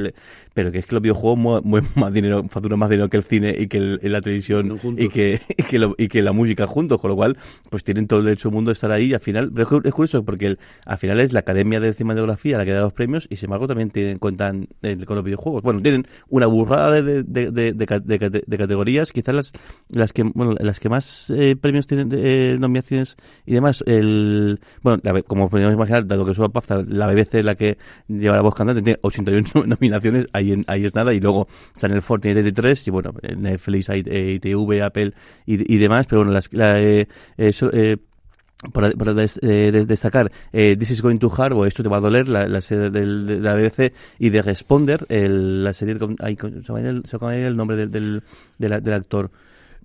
pero 0.54 0.72
que 0.72 0.78
es 0.78 0.86
que 0.86 0.94
los 0.94 1.02
videojuegos 1.02 1.64
mueven 1.64 1.90
más 1.94 2.12
dinero, 2.12 2.44
facturan 2.48 2.78
más 2.78 2.90
dinero 2.90 3.08
que 3.08 3.16
el 3.16 3.22
cine 3.22 3.54
y 3.58 3.68
que 3.68 3.80
la 3.80 4.20
televisión 4.20 4.78
y 4.98 5.08
que, 5.08 5.40
y 5.56 5.62
que, 5.62 5.78
lo, 5.78 5.94
y 5.98 6.08
que 6.08 6.22
la 6.22 6.32
música 6.32 6.66
juntos, 6.66 7.00
con 7.00 7.10
lo 7.10 7.16
cual, 7.16 7.36
pues 7.70 7.84
tienen 7.84 8.06
todo 8.06 8.20
el 8.20 8.26
derecho 8.26 8.48
del 8.48 8.54
mundo 8.54 8.70
de 8.70 8.74
estar 8.74 8.90
ahí 8.90 9.06
y 9.06 9.14
al 9.14 9.20
final, 9.20 9.50
pero 9.52 9.80
es 9.84 9.92
curioso 9.94 10.24
porque 10.24 10.56
al 10.86 10.98
final 10.98 11.20
es 11.20 11.32
la 11.32 11.40
Academia 11.40 11.80
de 11.80 11.92
Cinematografía 11.94 12.58
la 12.58 12.64
que 12.64 12.72
da 12.72 12.80
los 12.80 12.92
premios 12.92 13.26
y 13.30 13.36
sin 13.36 13.46
embargo 13.46 13.68
también 13.68 13.90
tienen, 13.90 14.18
cuentan 14.18 14.68
con 15.06 15.16
los 15.16 15.24
videojuegos. 15.24 15.41
Bueno, 15.44 15.80
tienen 15.82 16.06
una 16.28 16.46
burrada 16.46 17.02
de, 17.02 17.22
de, 17.22 17.50
de, 17.50 17.72
de 17.72 18.58
categorías, 18.58 19.12
quizás 19.12 19.34
las, 19.34 19.52
las 19.88 20.12
que, 20.12 20.22
bueno, 20.22 20.54
las 20.58 20.80
que 20.80 20.88
más 20.88 21.30
eh, 21.30 21.56
premios 21.56 21.86
tienen, 21.86 22.10
eh, 22.12 22.56
nominaciones 22.58 23.16
y 23.46 23.54
demás, 23.54 23.82
el, 23.86 24.60
bueno, 24.82 25.02
como 25.26 25.48
podemos 25.48 25.72
imaginar, 25.74 26.06
dado 26.06 26.24
que 26.24 26.34
solo 26.34 26.50
PAFTA, 26.50 26.84
la 26.86 27.06
BBC 27.06 27.34
es 27.36 27.44
la 27.44 27.54
que 27.54 27.78
lleva 28.08 28.36
la 28.36 28.42
voz 28.42 28.54
cantante, 28.54 28.82
tiene 28.82 28.98
81 29.02 29.66
nominaciones, 29.66 30.26
ahí, 30.32 30.62
ahí 30.66 30.84
es 30.84 30.94
nada, 30.94 31.12
y 31.12 31.20
luego 31.20 31.48
Channel 31.74 32.02
4 32.06 32.20
tiene 32.20 32.42
33, 32.42 32.88
y 32.88 32.90
bueno, 32.90 33.12
Netflix, 33.36 33.88
ITV, 33.88 34.82
Apple 34.82 35.12
y, 35.46 35.74
y 35.74 35.78
demás, 35.78 36.06
pero 36.06 36.20
bueno, 36.20 36.32
las, 36.32 36.52
la, 36.52 36.80
eh, 36.80 37.08
eh, 37.38 37.96
para, 38.72 38.90
para 38.92 39.14
eh, 39.42 39.84
destacar 39.86 40.30
eh, 40.52 40.76
This 40.78 40.90
is 40.90 41.02
going 41.02 41.18
to 41.18 41.30
hard 41.36 41.52
o 41.54 41.66
esto 41.66 41.82
te 41.82 41.88
va 41.88 41.96
a 41.96 42.00
doler 42.00 42.28
la, 42.28 42.60
serie 42.60 42.90
del, 42.90 43.26
de 43.26 43.40
la 43.40 43.54
BBC 43.54 43.92
y 44.18 44.30
de 44.30 44.42
Responder 44.42 45.04
el, 45.08 45.64
la 45.64 45.72
serie 45.72 45.98
ahí, 46.20 46.36
se 46.36 46.62
llama 46.62 47.36
el, 47.36 47.44
el 47.44 47.56
nombre 47.56 47.86
del, 47.86 48.22
del 48.58 48.94
actor 48.94 49.30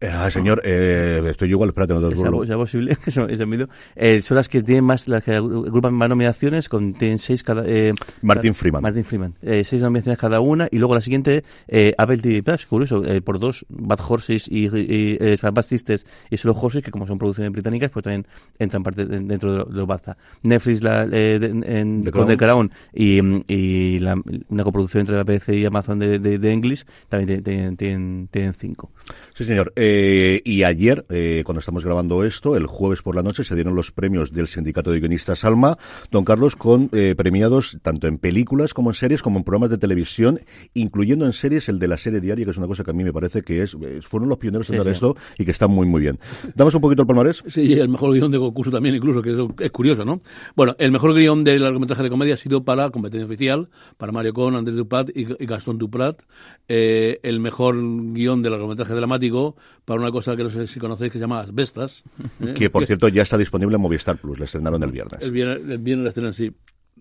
Ah, 0.02 0.30
señor, 0.30 0.62
eh, 0.64 1.22
estoy 1.28 1.50
igual, 1.50 1.70
espérate, 1.70 1.94
no 1.94 2.08
te 2.08 2.14
¿Es 2.14 2.56
posible 2.56 2.96
que 3.04 3.10
se, 3.10 3.46
me 3.46 3.68
eh, 3.96 4.22
Son 4.22 4.36
las 4.36 4.48
que 4.48 4.62
tienen 4.62 4.84
más, 4.84 5.08
las 5.08 5.24
que 5.24 5.36
agrupan 5.36 5.94
más 5.94 6.08
nominaciones, 6.08 6.70
con, 6.70 6.94
tienen 6.94 7.18
seis 7.18 7.44
cada... 7.44 7.64
Eh, 7.66 7.94
Martin 8.22 8.54
Freeman. 8.54 8.84
Martin 8.84 9.04
Freeman. 9.04 9.34
Eh, 9.42 9.64
seis 9.64 9.82
nominaciones 9.82 10.20
cada 10.20 10.40
una, 10.40 10.68
y 10.70 10.78
luego 10.78 10.94
la 10.94 11.02
siguiente, 11.02 11.44
eh, 11.68 11.96
Apple 11.98 12.20
TV 12.20 12.44
Plus, 12.44 12.68
curioso, 12.68 13.04
eh, 13.06 13.22
por 13.22 13.40
dos, 13.40 13.66
Bad 13.70 14.00
Horses 14.08 14.48
y, 14.48 14.68
y 14.68 15.18
eh, 15.20 15.38
Bad 15.42 15.64
Sisters 15.64 16.06
y 16.30 16.38
Solo 16.38 16.54
Horses, 16.54 16.84
que 16.84 16.92
como 16.92 17.08
son 17.08 17.18
producciones 17.18 17.52
británicas, 17.52 17.90
pues 17.90 18.04
también 18.04 18.28
entran 18.60 18.84
parte 18.84 19.06
dentro 19.06 19.66
de, 19.66 19.74
los 19.74 19.88
Baza. 19.88 20.16
Netflix 20.44 20.84
la, 20.84 21.08
eh, 21.12 21.40
en, 21.42 22.04
con 22.12 22.28
The 22.28 22.38
Crown 22.38 22.72
y, 22.94 23.20
y 23.52 24.00
la, 24.00 24.22
una 24.50 24.64
coproducción 24.64 25.02
entre 25.02 25.16
la 25.16 25.24
BBC 25.24 25.54
y 25.54 25.66
Amazon 25.66 25.98
de, 25.98 26.20
de, 26.20 26.38
de 26.38 26.52
English, 26.52 26.86
también 27.10 27.42
tienen, 27.42 27.78
tienen, 27.78 28.28
tienen 28.30 28.54
cinco. 28.54 28.92
Sí, 29.34 29.46
señor. 29.46 29.74
Eh, 29.76 29.87
eh, 29.90 30.42
y 30.44 30.64
ayer, 30.64 31.06
eh, 31.10 31.44
cuando 31.46 31.60
estamos 31.60 31.86
grabando 31.86 32.26
esto, 32.26 32.58
el 32.58 32.68
jueves 32.68 33.02
por 33.02 33.16
la 33.16 33.24
noche, 33.24 33.46
se 33.46 33.56
dieron 33.56 33.74
los 33.74 33.94
premios 33.94 34.34
del 34.34 34.50
Sindicato 34.50 34.92
de 34.92 35.00
Guionistas 35.00 35.46
Alma, 35.46 35.78
don 36.12 36.26
Carlos, 36.26 36.58
con 36.58 36.90
eh, 36.92 37.16
premiados 37.16 37.78
tanto 37.82 38.08
en 38.08 38.18
películas 38.18 38.74
como 38.74 38.90
en 38.90 38.96
series, 38.96 39.22
como 39.22 39.38
en 39.38 39.46
programas 39.46 39.70
de 39.70 39.78
televisión, 39.78 40.42
incluyendo 40.74 41.26
en 41.26 41.32
series 41.32 41.70
el 41.70 41.80
de 41.80 41.88
la 41.88 41.96
serie 41.96 42.20
diaria, 42.20 42.44
que 42.44 42.52
es 42.52 42.58
una 42.58 42.68
cosa 42.68 42.84
que 42.84 42.92
a 42.92 42.94
mí 42.94 43.06
me 43.06 43.14
parece 43.14 43.44
que 43.44 43.62
es 43.62 43.78
fueron 44.02 44.28
los 44.28 44.38
pioneros 44.38 44.70
en 44.70 44.78
dar 44.78 44.90
esto 44.90 45.16
y 45.38 45.46
que 45.46 45.52
está 45.52 45.68
muy, 45.68 45.88
muy 45.88 46.02
bien. 46.02 46.20
¿Damos 46.54 46.76
un 46.76 46.82
poquito 46.82 47.04
el 47.04 47.08
palmarés? 47.08 47.44
Sí, 47.48 47.74
el 47.74 47.88
mejor 47.88 48.14
guion 48.14 48.30
de 48.30 48.40
concurso 48.40 48.72
también, 48.72 48.96
incluso, 48.96 49.22
que 49.22 49.32
es, 49.64 49.72
curioso, 49.72 50.04
¿no? 50.04 50.20
Bueno, 50.56 50.76
el 50.80 50.92
mejor 50.92 51.14
guion 51.14 51.46
del 51.46 51.64
largometraje 51.64 52.04
de 52.04 52.10
comedia 52.10 52.34
ha 52.34 52.38
sido 52.38 52.66
para 52.66 52.90
Competencia 52.90 53.26
Oficial, 53.26 53.70
para 53.96 54.12
Mario 54.12 54.34
Con, 54.34 54.56
Andrés 54.56 54.76
Duprat 54.76 55.10
y, 55.16 55.24
Gastón 55.46 55.78
Duprat. 55.78 56.24
el 56.68 57.40
mejor 57.40 57.78
guion 58.14 58.42
del 58.42 58.52
largometraje 58.52 58.94
dramático 58.94 59.56
para 59.88 60.02
una 60.02 60.12
cosa 60.12 60.36
que 60.36 60.44
no 60.44 60.50
sé 60.50 60.68
si 60.68 60.82
conocéis 60.82 61.14
que 61.14 61.18
se 61.18 61.22
llama 61.24 61.40
Asbestas. 61.40 62.04
¿eh? 62.42 62.54
Que, 62.54 62.70
por 62.70 62.86
cierto, 62.86 63.08
ya 63.08 63.22
está 63.22 63.38
disponible 63.38 63.78
en 63.78 63.82
Movistar 63.82 64.18
Plus. 64.18 64.38
Le 64.38 64.44
estrenaron 64.44 64.84
el 64.84 64.92
viernes. 64.92 65.24
El 65.24 65.32
viernes, 65.32 65.62
el 65.70 65.78
viernes 65.78 66.04
la 66.04 66.10
estrenan, 66.10 66.34
sí. 66.34 66.52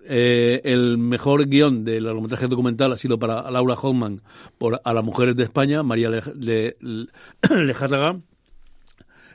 Eh, 0.09 0.61
el 0.63 0.97
mejor 0.97 1.49
guion 1.49 1.83
del 1.85 2.05
largometraje 2.05 2.47
documental 2.47 2.93
ha 2.93 2.97
sido 2.97 3.19
para 3.19 3.51
Laura 3.51 3.75
Hoffman 3.75 4.23
por 4.57 4.81
A 4.85 4.95
las 4.95 5.03
mujeres 5.03 5.35
de 5.35 5.43
España, 5.43 5.83
María 5.83 6.11
Le, 6.11 6.21
Le- 6.39 6.77
Le- 6.79 7.65
Lejárraga. 7.65 8.21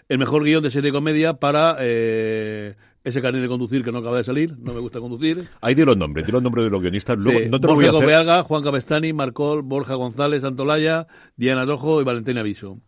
El 0.08 0.18
mejor 0.18 0.46
guion 0.46 0.64
de 0.64 0.72
serie 0.72 0.90
de 0.92 0.94
comedia 0.94 1.34
para 1.34 1.76
eh, 1.82 2.76
ese 3.04 3.22
carnet 3.22 3.42
de 3.42 3.50
conducir 3.50 3.84
que 3.84 3.92
no 3.92 3.98
acaba 3.98 4.16
de 4.16 4.24
salir, 4.24 4.58
no 4.60 4.74
me 4.74 4.80
gusta 4.80 5.02
conducir. 5.02 5.46
Ahí 5.60 5.76
di 5.76 5.84
los 5.84 5.98
nombres, 5.98 6.26
di 6.26 6.32
los 6.32 6.42
nombres 6.42 6.64
de 6.64 6.72
los 6.72 6.82
guionistas. 6.82 7.18
Luego, 7.22 7.40
Sí, 7.42 7.50
no 7.50 7.60
te 7.60 7.68
lo 7.68 7.76
voy 7.76 7.84
Borja 7.84 7.98
a 7.98 8.00
hacer. 8.00 8.06
Copeaga, 8.08 8.44
Juan 8.44 8.64
Capestani, 8.64 9.12
Marcol, 9.12 9.62
Borja 9.64 9.96
González, 9.96 10.42
Santolaya, 10.42 11.08
Diana 11.36 11.66
Tojo 11.66 12.00
y 12.00 12.06
Valentina 12.06 12.40
Aviso. 12.42 12.80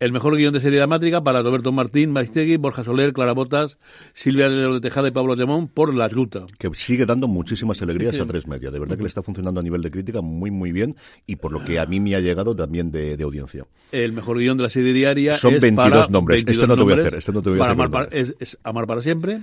El 0.00 0.10
mejor 0.12 0.36
guion 0.36 0.52
de 0.52 0.60
serie 0.60 0.78
dramática 0.78 1.22
para 1.22 1.40
Roberto 1.40 1.70
Martín, 1.70 2.10
Maiztegui, 2.10 2.56
Borja 2.56 2.82
Soler, 2.84 3.12
Clara 3.12 3.32
Botas, 3.32 3.78
Silvia 4.12 4.48
de 4.48 4.80
Tejada 4.80 5.08
y 5.08 5.12
Pablo 5.12 5.36
Temón 5.36 5.68
por 5.68 5.94
La 5.94 6.08
Ruta. 6.08 6.44
que 6.58 6.68
sigue 6.74 7.06
dando 7.06 7.28
muchísimas 7.28 7.80
alegrías 7.80 8.10
Sí, 8.12 8.16
sí. 8.18 8.22
a 8.22 8.26
tres 8.26 8.46
media. 8.48 8.70
De 8.72 8.80
verdad 8.80 8.96
que 8.96 9.02
le 9.02 9.08
está 9.08 9.22
funcionando 9.22 9.60
a 9.60 9.62
nivel 9.62 9.82
de 9.82 9.90
crítica 9.92 10.20
muy, 10.20 10.50
muy 10.50 10.72
bien 10.72 10.96
y 11.26 11.36
por 11.36 11.52
lo 11.52 11.64
que 11.64 11.78
a 11.78 11.86
mí 11.86 12.00
me 12.00 12.16
ha 12.16 12.20
llegado 12.20 12.54
también 12.56 12.90
de, 12.90 13.16
de 13.16 13.24
audiencia. 13.24 13.66
El 13.92 14.12
mejor 14.12 14.38
guion 14.38 14.56
de 14.56 14.64
la 14.64 14.68
serie 14.68 14.92
diaria 14.92 15.34
Son 15.38 15.54
es 15.54 15.60
22 15.60 15.90
para 15.96 16.08
nombres. 16.08 16.44
22 16.44 16.56
Este 16.62 16.66
no 16.68 16.76
te 16.76 16.82
voy 16.82 16.92
a 16.92 16.96
hacer, 17.06 17.14
este 17.18 17.32
no 17.32 17.42
te 17.42 17.48
voy 17.50 17.58
a 17.58 17.60
para 17.60 17.72
hacer 17.72 17.84
amar, 17.86 17.90
para- 18.10 18.16
es, 18.20 18.34
es 18.40 18.58
Amar 18.64 18.86
para 18.86 19.00
siempre. 19.00 19.42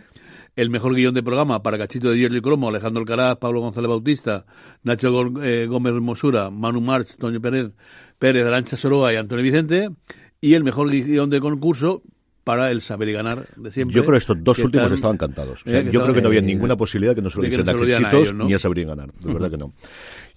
El 0.57 0.69
mejor 0.69 0.93
guion 0.95 1.13
de 1.13 1.23
programa 1.23 1.63
para 1.63 1.77
Cachito 1.77 2.09
de 2.11 2.17
Hierro 2.17 2.35
y 2.35 2.41
Cromo, 2.41 2.67
Alejandro 2.67 2.99
Alcaraz, 2.99 3.37
Pablo 3.37 3.61
González 3.61 3.87
Bautista, 3.87 4.45
Nacho 4.83 5.31
eh, 5.41 5.65
Gómez 5.69 5.93
Mosura, 5.93 6.49
Manu 6.49 6.81
March, 6.81 7.15
Toño 7.17 7.39
Pérez, 7.39 7.71
Pérez, 8.19 8.45
Arancha 8.45 8.75
Soroa 8.75 9.13
y 9.13 9.15
Antonio 9.15 9.43
Vicente. 9.45 9.89
Y 10.41 10.55
el 10.55 10.63
mejor 10.63 10.89
guion 10.89 11.29
de 11.29 11.39
concurso 11.39 12.01
para 12.43 12.71
el 12.71 12.81
saber 12.81 13.09
y 13.09 13.13
ganar 13.13 13.47
de 13.55 13.71
siempre. 13.71 13.95
Yo 13.95 14.01
creo 14.01 14.13
que 14.13 14.17
estos 14.17 14.43
dos 14.43 14.57
que 14.57 14.63
últimos 14.63 14.85
están- 14.85 14.95
estaban 14.95 15.17
cantados. 15.17 15.61
O 15.65 15.69
eh, 15.69 15.71
sea, 15.83 15.91
yo 15.91 16.01
creo 16.01 16.15
que 16.15 16.21
no 16.21 16.27
había 16.27 16.39
eh, 16.39 16.43
ninguna 16.43 16.75
posibilidad 16.75 17.13
que 17.13 17.21
no 17.21 17.29
se 17.29 17.37
lo 17.37 17.43
no 17.43 17.47
a 17.95 18.45
ni 18.47 18.53
a 18.53 18.59
Sabrín 18.59 18.87
ganar. 18.87 19.11
De 19.13 19.33
verdad 19.33 19.51
que 19.51 19.57
no. 19.57 19.73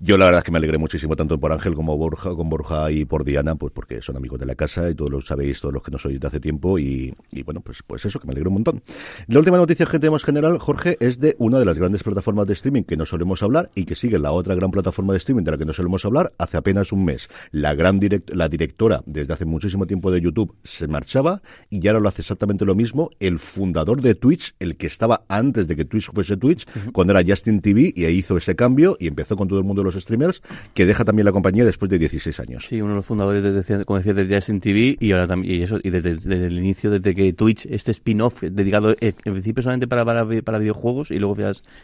Yo 0.06 0.18
la 0.18 0.26
verdad 0.26 0.40
es 0.40 0.44
que 0.44 0.52
me 0.52 0.58
alegré 0.58 0.76
muchísimo 0.76 1.16
tanto 1.16 1.40
por 1.40 1.50
Ángel 1.50 1.74
como 1.74 1.96
Borja, 1.96 2.34
con 2.34 2.50
Borja 2.50 2.90
y 2.92 3.06
por 3.06 3.24
Diana, 3.24 3.54
pues 3.54 3.72
porque 3.72 4.02
son 4.02 4.18
amigos 4.18 4.38
de 4.38 4.44
la 4.44 4.54
casa 4.54 4.90
y 4.90 4.94
todos 4.94 5.10
lo 5.10 5.22
sabéis, 5.22 5.62
todos 5.62 5.72
los 5.72 5.82
que 5.82 5.90
nos 5.90 6.04
oís 6.04 6.20
de 6.20 6.26
hace 6.26 6.40
tiempo 6.40 6.78
y, 6.78 7.14
y 7.32 7.42
bueno, 7.42 7.62
pues, 7.62 7.82
pues 7.86 8.04
eso, 8.04 8.20
que 8.20 8.26
me 8.26 8.32
alegro 8.32 8.50
un 8.50 8.54
montón. 8.56 8.82
La 9.28 9.38
última 9.38 9.56
noticia 9.56 9.86
que 9.86 9.98
tenemos 9.98 10.22
general, 10.22 10.58
Jorge, 10.58 10.98
es 11.00 11.20
de 11.20 11.36
una 11.38 11.58
de 11.58 11.64
las 11.64 11.78
grandes 11.78 12.02
plataformas 12.02 12.46
de 12.46 12.52
streaming 12.52 12.82
que 12.82 12.98
no 12.98 13.06
solemos 13.06 13.42
hablar 13.42 13.70
y 13.74 13.86
que 13.86 13.94
sigue 13.94 14.18
la 14.18 14.32
otra 14.32 14.54
gran 14.54 14.70
plataforma 14.70 15.14
de 15.14 15.20
streaming 15.20 15.42
de 15.42 15.52
la 15.52 15.56
que 15.56 15.64
no 15.64 15.72
solemos 15.72 16.04
hablar 16.04 16.34
hace 16.36 16.58
apenas 16.58 16.92
un 16.92 17.06
mes. 17.06 17.30
La 17.50 17.74
gran 17.74 17.98
direct- 17.98 18.34
la 18.34 18.50
directora 18.50 19.02
desde 19.06 19.32
hace 19.32 19.46
muchísimo 19.46 19.86
tiempo 19.86 20.10
de 20.10 20.20
YouTube 20.20 20.54
se 20.64 20.86
marchaba 20.86 21.40
y 21.70 21.88
ahora 21.88 22.00
lo 22.00 22.10
hace 22.10 22.20
exactamente 22.20 22.66
lo 22.66 22.74
mismo 22.74 23.08
el 23.20 23.38
fundador 23.38 24.02
de 24.02 24.14
Twitch, 24.14 24.54
el 24.58 24.76
que 24.76 24.86
estaba 24.86 25.24
antes 25.28 25.66
de 25.66 25.76
que 25.76 25.86
Twitch 25.86 26.10
fuese 26.12 26.36
Twitch, 26.36 26.66
cuando 26.92 27.14
era 27.16 27.22
Justin 27.26 27.62
TV 27.62 27.90
y 27.96 28.04
ahí 28.04 28.16
hizo 28.16 28.36
ese 28.36 28.54
cambio 28.54 28.98
y 29.00 29.06
empezó 29.06 29.34
con 29.34 29.48
todo 29.48 29.58
el 29.58 29.64
mundo 29.64 29.80
de 29.80 29.84
los 29.86 29.93
streamers, 30.02 30.42
que 30.74 30.86
deja 30.86 31.04
también 31.04 31.26
la 31.26 31.32
compañía 31.32 31.64
después 31.64 31.90
de 31.90 31.98
16 31.98 32.40
años. 32.40 32.66
Sí, 32.68 32.80
uno 32.80 32.90
de 32.90 32.96
los 32.96 33.06
fundadores, 33.06 33.42
desde, 33.42 33.84
como 33.84 33.98
decía, 33.98 34.14
desde 34.14 34.34
Justin 34.34 34.60
TV 34.60 34.96
y 35.00 35.12
ahora 35.12 35.26
también, 35.26 35.60
y 35.60 35.62
eso, 35.62 35.78
y 35.82 35.90
desde, 35.90 36.10
el 36.46 36.58
inicio, 36.58 36.90
desde 36.90 37.14
que 37.14 37.32
Twitch, 37.32 37.66
este 37.66 37.90
spin-off 37.90 38.42
dedicado 38.42 38.92
eh, 38.92 38.96
en 39.24 39.32
principio 39.32 39.62
solamente 39.62 39.86
para, 39.86 40.04
para, 40.04 40.58
videojuegos 40.58 41.10
y 41.10 41.18
luego 41.18 41.36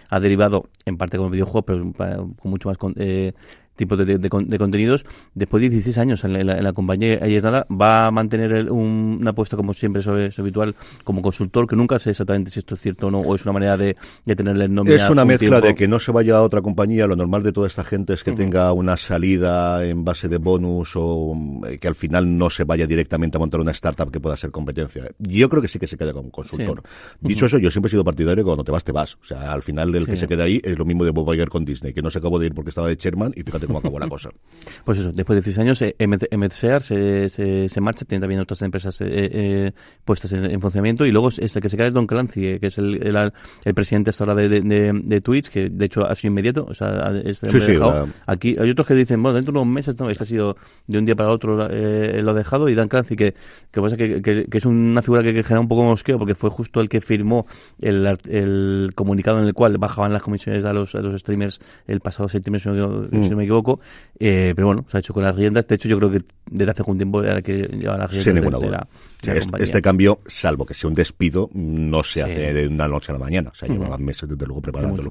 ha 0.09 0.21
derivado 0.21 0.69
en 0.85 0.97
parte 0.97 1.19
con 1.19 1.31
videojuegos, 1.31 1.64
pero 1.67 1.93
para- 1.93 2.17
con 2.17 2.50
mucho 2.50 2.69
más 2.69 2.79
con, 2.79 2.95
eh, 2.99 3.33
tipos 3.81 3.99
de, 3.99 4.05
de- 4.05 4.19
de 4.19 4.29
con- 4.29 4.47
de 4.47 4.59
contenidos. 4.59 5.05
Después 5.35 5.61
de 5.63 5.71
16 5.71 5.99
años 5.99 6.23
en 6.25 6.47
la, 6.47 6.59
en 6.59 6.73
compañía, 6.73 7.19
ahí 7.23 7.35
es 7.35 7.43
nada, 7.43 7.67
va 7.69 8.07
a 8.07 8.11
mantener 8.13 8.53
el- 8.53 8.71
un- 8.71 9.19
una 9.21 9.31
apuesta, 9.31 9.57
como 9.57 9.75
siempre 9.75 10.01
es, 10.01 10.07
es 10.07 10.39
habitual, 10.39 10.75
como 11.05 11.21
consultor, 11.23 11.67
que 11.67 11.75
nunca 11.77 11.99
sé 11.99 12.11
exactamente 12.11 12.51
si 12.51 12.61
esto 12.61 12.75
es 12.77 12.81
cierto 12.81 13.09
o 13.09 13.11
no, 13.11 13.19
o 13.19 13.35
es 13.35 13.43
una 13.45 13.53
manera 13.53 13.77
de, 13.77 13.97
de 14.25 14.37
tenerle 14.37 14.67
el 14.67 14.75
nombre. 14.75 14.95
Es 14.95 15.11
una 15.11 15.25
mezcla 15.25 15.57
de 15.69 15.75
que 15.75 15.89
no 15.89 15.99
se 15.99 16.13
vaya 16.13 16.37
a 16.37 16.43
otra 16.43 16.63
compañía. 16.63 17.07
Lo 17.07 17.17
normal 17.17 17.43
de 17.43 17.53
toda 17.53 17.67
esta 17.67 17.83
gente 17.85 18.13
es 18.13 18.23
que 18.23 18.31
tenga 18.37 18.73
una 18.73 18.97
salida 18.97 19.85
en 19.85 20.05
base 20.05 20.29
de 20.29 20.39
bonus 20.39 20.93
o 20.95 21.35
eh, 21.67 21.79
que 21.79 21.89
al 21.89 21.95
final 21.95 22.37
no 22.39 22.51
se 22.51 22.65
vaya 22.65 22.87
directamente 22.87 23.37
a 23.37 23.41
montar 23.41 23.61
una 23.61 23.71
startup 23.73 24.11
que 24.11 24.21
pueda 24.21 24.37
ser 24.37 24.51
competencia. 24.51 25.05
Yo 25.19 25.49
creo 25.49 25.63
que 25.63 25.69
sí 25.69 25.79
que 25.79 25.87
se 25.87 25.97
queda 25.97 26.13
como 26.13 26.31
consultor. 26.31 26.83
Dicho 27.21 27.47
eso, 27.47 27.59
yo 27.59 27.71
siempre 27.71 27.89
he 27.89 27.91
sido 27.93 28.05
partidario 28.05 28.45
cuando 28.45 28.65
te 28.65 28.71
vas, 28.73 28.85
te 28.85 28.93
vas. 28.93 29.15
O 29.17 29.25
sea, 29.25 29.53
al 29.53 29.63
final 29.63 29.95
el 29.95 30.05
que 30.07 30.17
se 30.17 30.29
queda 30.29 30.45
ahí 30.45 30.61
es 30.63 30.79
lo 30.79 30.85
mismo 30.85 31.05
de 31.05 31.11
Bob 31.11 31.33
Iger 31.35 31.49
con 31.49 31.65
Disney, 31.65 31.93
que 31.95 32.03
no 32.03 32.11
se 32.11 32.19
acabó 32.19 32.39
de 32.39 32.47
ir 32.47 32.55
porque 32.55 32.69
estaba 32.71 32.89
de 32.89 32.97
chairman 32.97 33.33
y 33.35 33.43
fíjate 33.43 33.67
cómo 33.71 33.79
acabó 33.81 33.99
la 33.99 34.09
cosa. 34.09 34.31
Pues 34.85 34.99
eso, 34.99 35.12
después 35.12 35.37
de 35.37 35.41
16 35.43 35.59
años, 35.59 35.83
eh, 35.83 35.95
MCR 36.37 36.83
se, 36.83 37.29
se, 37.29 37.69
se 37.69 37.81
marcha, 37.81 38.05
tiene 38.05 38.21
también 38.21 38.41
otras 38.41 38.61
empresas 38.62 39.00
eh, 39.00 39.07
eh, 39.11 39.73
puestas 40.05 40.33
en, 40.33 40.45
en 40.45 40.61
funcionamiento, 40.61 41.07
y 41.07 41.12
luego 41.12 41.29
es 41.29 41.39
el 41.57 41.62
que 41.62 41.69
se 41.69 41.77
queda 41.77 41.87
es 41.89 41.95
Don 41.95 42.07
Clancy, 42.07 42.47
eh, 42.47 42.61
que 42.61 42.67
es 42.69 42.79
el, 42.79 43.03
el, 43.07 43.33
el 43.65 43.75
presidente 43.75 44.11
hasta 44.11 44.25
ahora 44.25 44.35
de, 44.35 44.49
de, 44.49 44.61
de, 44.62 44.93
de 45.03 45.21
Twitch, 45.21 45.49
que 45.49 45.69
de 45.71 45.85
hecho 45.85 46.07
ha 46.07 46.15
sido 46.15 46.31
inmediato, 46.33 46.67
o 46.69 46.75
sea, 46.75 46.89
ha- 46.89 47.19
es- 47.21 47.39
Sí, 47.39 47.49
sí, 47.61 47.73
dejado. 47.73 48.07
la- 48.07 48.12
aquí 48.27 48.57
hay 48.59 48.71
otros 48.71 48.87
que 48.87 48.95
dicen, 48.95 49.23
bueno, 49.23 49.37
dentro 49.37 49.53
de 49.53 49.61
unos 49.61 49.73
meses, 49.73 49.99
no, 49.99 50.11
esto 50.11 50.25
ha 50.25 50.27
sido 50.27 50.57
de 50.87 50.99
un 50.99 51.05
día 51.05 51.15
para 51.17 51.31
otro 51.31 51.69
eh, 51.71 52.21
lo 52.23 52.31
ha 52.33 52.35
dejado, 52.35 52.69
y 52.69 52.75
Dan 52.75 52.89
Clancy, 52.89 53.17
que, 53.17 53.35
que 53.71 53.81
pasa 53.81 53.97
que, 53.97 54.21
que, 54.23 54.45
que 54.47 54.59
es 54.59 54.67
una 54.67 55.03
figura 55.03 55.23
que, 55.23 55.33
genera 55.43 55.61
un 55.61 55.69
poco 55.69 55.85
mosqueo, 55.85 56.19
porque 56.19 56.35
fue 56.35 56.50
justo 56.50 56.81
el 56.81 56.89
que 56.89 57.00
firmó 57.00 57.47
el, 57.81 58.07
el 58.29 58.91
comunicado 58.95 59.39
en 59.41 59.47
el 59.47 59.55
cual 59.55 59.79
bajaban 59.79 60.12
las 60.12 60.23
comisiones 60.23 60.65
a 60.65 60.73
los, 60.73 60.95
a 60.95 61.00
los 61.00 61.19
streamers 61.21 61.61
el 61.87 62.00
pasado 62.00 62.29
septiembre, 62.29 62.61
si 62.61 62.69
no, 62.69 63.05
si 63.23 63.31
no 63.31 63.37
me 63.37 63.45
equivoco, 63.50 63.80
eh, 64.19 64.52
pero 64.54 64.66
bueno, 64.69 64.85
se 64.90 64.97
ha 64.97 65.00
hecho 65.00 65.12
con 65.14 65.23
las 65.25 65.35
riendas. 65.37 65.66
De 65.66 65.75
hecho, 65.75 65.88
yo 65.88 65.99
creo 65.99 66.11
que 66.11 66.23
desde 66.50 66.71
hace 66.73 66.83
algún 66.83 66.97
tiempo 66.99 67.23
era 67.23 67.37
el 67.37 67.42
que 67.42 67.59
llevaba 67.78 67.99
las 67.99 68.11
riendas 68.11 68.25
Sin 68.25 68.35
ninguna 68.35 68.59
de, 68.59 68.66
duda. 68.66 68.78
la, 68.78 68.88
de 69.23 69.33
la 69.35 69.38
este, 69.40 69.64
este 69.64 69.83
cambio, 69.83 70.19
salvo 70.26 70.64
que 70.66 70.75
sea 70.75 70.88
un 70.88 70.95
despido, 70.95 71.50
no 71.54 72.02
se 72.02 72.14
Sí. 72.14 72.21
hace 72.21 72.52
de 72.54 72.66
una 72.69 72.88
noche 72.88 73.12
a 73.12 73.14
la 73.14 73.19
mañana. 73.19 73.50
O 73.50 73.54
sea, 73.54 73.69
llevaban 73.69 74.02
meses 74.04 74.28
desde 74.28 74.47
luego 74.47 74.61
preparándolo. 74.62 75.11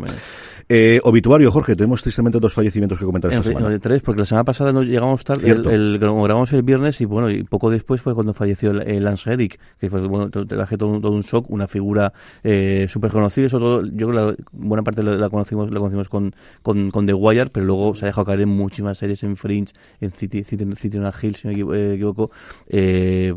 Eh, 0.72 1.00
obituario, 1.04 1.52
Jorge, 1.52 1.76
tenemos 1.76 2.02
tristemente 2.04 2.40
dos 2.40 2.54
fallecimientos 2.54 3.00
que 3.00 3.06
comentar 3.06 3.32
esta 3.32 3.44
semana. 3.44 3.80
tres, 3.80 4.02
porque 4.02 4.20
la 4.20 4.26
semana 4.26 4.44
pasada 4.44 4.72
no 4.72 4.84
llegamos 4.84 5.24
tarde, 5.24 5.50
el, 5.50 5.66
el- 5.68 6.00
como 6.00 6.24
grabamos 6.24 6.52
el 6.54 6.62
viernes 6.62 7.02
y 7.02 7.06
bueno, 7.06 7.30
y 7.32 7.44
poco 7.44 7.70
después 7.72 8.02
fue 8.02 8.14
cuando 8.14 8.34
falleció 8.34 8.72
el, 8.72 8.82
el 8.88 9.04
Lance 9.04 9.30
Reddick, 9.30 9.60
que 9.80 9.90
fue 9.90 10.02
bueno, 10.08 10.30
traje 10.30 10.78
todo, 10.78 10.90
un- 10.90 11.02
todo 11.02 11.12
un 11.14 11.22
shock, 11.24 11.50
una 11.50 11.68
figura 11.68 12.14
eh, 12.44 12.86
súper 12.90 13.10
conocida, 13.12 13.50
sobre 13.50 13.64
todo, 13.64 13.86
yo 13.86 14.08
creo 14.08 14.10
que 14.10 14.16
la, 14.16 14.36
buena 14.52 14.84
parte 14.84 15.02
la, 15.02 15.16
la 15.16 15.30
conocimos, 15.30 15.72
la 15.72 15.80
conocimos 15.80 16.08
con, 16.10 16.36
con, 16.62 16.92
con 16.92 17.06
The 17.08 17.14
Wire, 17.14 17.48
pero 17.52 17.66
luego 17.66 17.96
se 17.96 18.06
ha 18.06 18.08
dejado 18.08 18.26
en 18.40 18.50
muchísimas 18.50 18.98
series, 18.98 19.24
en 19.24 19.36
Fringe, 19.36 19.74
en 20.02 20.12
City, 20.12 20.44
City, 20.44 20.66
City 20.76 20.98
on 20.98 21.06
a 21.06 21.14
Hill, 21.22 21.36
si 21.36 21.48
no 21.48 21.68
me 21.68 21.78
eh, 21.78 21.94
equivoco, 21.94 22.32
eh, 22.68 23.34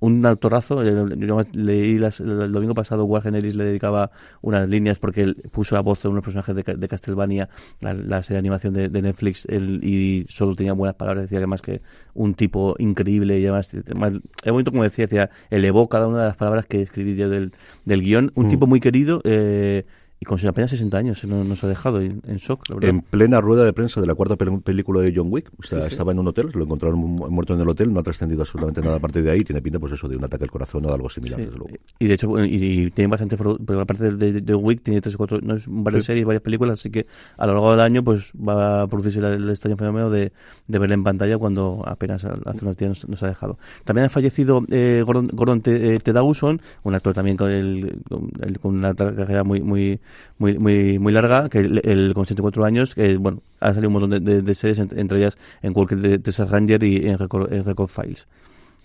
un 0.00 0.26
autorazo, 0.26 0.82
eh, 0.84 1.16
yo 1.18 1.40
leí 1.52 1.98
las- 1.98 2.20
el 2.20 2.52
domingo 2.52 2.74
pasado 2.74 3.04
Warren 3.04 3.34
Ellis 3.34 3.54
le 3.56 3.64
dedicaba 3.64 4.10
unas 4.42 4.68
líneas 4.68 4.98
porque 4.98 5.22
él 5.22 5.36
puso 5.50 5.74
la 5.74 5.80
voz 5.80 6.02
de 6.02 6.08
unos 6.08 6.22
personajes 6.22 6.54
de, 6.54 6.62
de 6.62 6.88
Castlevania, 6.88 7.48
la, 7.80 7.94
la 7.94 8.22
serie 8.22 8.36
de 8.36 8.38
animación 8.40 8.74
de, 8.74 8.88
de 8.88 9.02
Netflix, 9.02 9.46
él- 9.46 9.80
y 9.82 10.24
solo 10.28 10.54
tenía 10.54 10.72
buenas 10.74 10.94
palabras, 10.96 11.24
decía 11.24 11.38
además 11.38 11.62
que 11.62 11.80
un 12.14 12.34
tipo 12.34 12.74
increíble 12.78 13.38
y 13.40 13.44
además, 13.46 13.72
además 13.74 14.12
es 14.44 14.52
bonito 14.52 14.70
como 14.70 14.82
decía, 14.82 15.06
decía, 15.06 15.30
elevó 15.50 15.88
cada 15.88 16.06
una 16.08 16.18
de 16.18 16.24
las 16.24 16.36
palabras 16.36 16.66
que 16.66 16.82
escribí 16.82 17.16
yo 17.16 17.28
del, 17.30 17.52
del 17.84 18.02
guion, 18.02 18.32
un 18.34 18.44
tipo 18.48 18.66
muy 18.66 18.80
querido 18.80 19.20
eh, 19.24 19.84
y 20.18 20.24
con 20.24 20.38
apenas 20.46 20.70
60 20.70 20.96
años 20.96 21.24
no, 21.24 21.44
nos 21.44 21.62
ha 21.62 21.68
dejado 21.68 22.00
en, 22.00 22.22
en 22.26 22.36
shock, 22.36 22.62
la. 22.70 22.88
En 22.88 23.02
plena 23.02 23.40
rueda 23.40 23.64
de 23.64 23.72
prensa 23.74 24.00
de 24.00 24.06
la 24.06 24.14
cuarta 24.14 24.36
pel- 24.36 24.62
película 24.62 25.00
de 25.00 25.12
John 25.14 25.28
Wick, 25.30 25.50
o 25.58 25.62
sea, 25.62 25.86
estaba 25.86 26.12
en 26.12 26.18
un 26.18 26.28
hotel, 26.28 26.50
lo 26.54 26.64
encontraron 26.64 26.98
mu- 26.98 27.28
muerto 27.30 27.52
en 27.54 27.60
el 27.60 27.68
hotel, 27.68 27.92
no 27.92 28.00
ha 28.00 28.02
trascendido 28.02 28.40
absolutamente 28.42 28.80
nada 28.80 28.96
a 28.96 29.00
partir 29.00 29.22
de 29.22 29.30
ahí, 29.30 29.44
tiene 29.44 29.60
pinta 29.60 29.78
pues 29.78 29.92
eso 29.92 30.08
de 30.08 30.16
un 30.16 30.24
ataque 30.24 30.44
al 30.44 30.50
corazón 30.50 30.86
o 30.86 30.92
algo 30.92 31.10
similar, 31.10 31.38
Sí, 31.38 31.44
desde 31.46 31.58
luego. 31.58 31.74
Y 31.98 32.06
de 32.06 32.14
hecho, 32.14 32.44
y, 32.44 32.54
y 32.86 32.90
tiene 32.92 33.08
bastante, 33.10 33.36
pero 33.36 33.80
aparte 33.80 34.12
de, 34.12 34.32
de, 34.32 34.40
de 34.40 34.54
Wick, 34.54 34.82
tiene 34.82 35.00
tres 35.02 35.14
o 35.14 35.18
cuatro, 35.18 35.38
no 35.42 35.54
varias 35.68 36.04
series, 36.04 36.24
varias 36.24 36.42
películas, 36.42 36.80
así 36.80 36.90
que 36.90 37.06
a 37.36 37.46
lo 37.46 37.52
largo 37.52 37.70
del 37.72 37.80
año 37.80 38.02
pues 38.02 38.32
va 38.32 38.82
a 38.82 38.86
producirse 38.86 39.18
el, 39.18 39.24
el 39.26 39.50
extraño 39.50 39.76
fenómeno 39.76 40.08
de, 40.10 40.32
de 40.66 40.78
verla 40.78 40.94
en 40.94 41.04
pantalla 41.04 41.36
cuando 41.36 41.82
apenas 41.86 42.24
hace 42.24 42.64
unos 42.64 42.76
días 42.78 42.88
nos, 42.88 43.08
nos 43.08 43.22
ha 43.22 43.28
dejado. 43.28 43.58
También 43.84 44.06
ha 44.06 44.08
fallecido 44.08 44.62
eh, 44.70 45.02
Gordon, 45.04 45.28
Gordon 45.32 45.60
T. 45.60 45.94
eh. 45.94 45.98
Dawson, 46.06 46.62
un 46.84 46.94
actor 46.94 47.12
también 47.14 47.36
con, 47.36 47.50
el, 47.52 48.00
con, 48.08 48.30
el- 48.40 48.58
con 48.58 48.76
una 48.76 48.94
carrera 48.94 49.44
muy 49.44 49.60
muy 49.60 50.00
muy 50.38 50.58
muy, 50.58 50.98
muy 50.98 51.12
larga, 51.12 51.48
que 51.48 51.58
el, 51.60 51.80
el- 51.84 52.12
con 52.14 52.24
74 52.26 52.64
años, 52.64 52.94
bueno, 53.18 53.42
ha 53.60 53.68
salido 53.72 53.88
un 53.88 53.92
montón 53.94 54.10
de, 54.10 54.20
de- 54.20 54.42
de 54.42 54.54
series, 54.54 54.78
entre, 54.78 55.18
ellas 55.18 55.36
en 55.62 55.72
Walker 55.74 55.98
de 55.98 56.18
Texas 56.18 56.50
Ranger 56.50 56.82
y 56.84 57.08
en 57.08 57.18
Record, 57.18 57.52
en 57.52 57.64
Record 57.64 57.88
Files. 57.88 58.26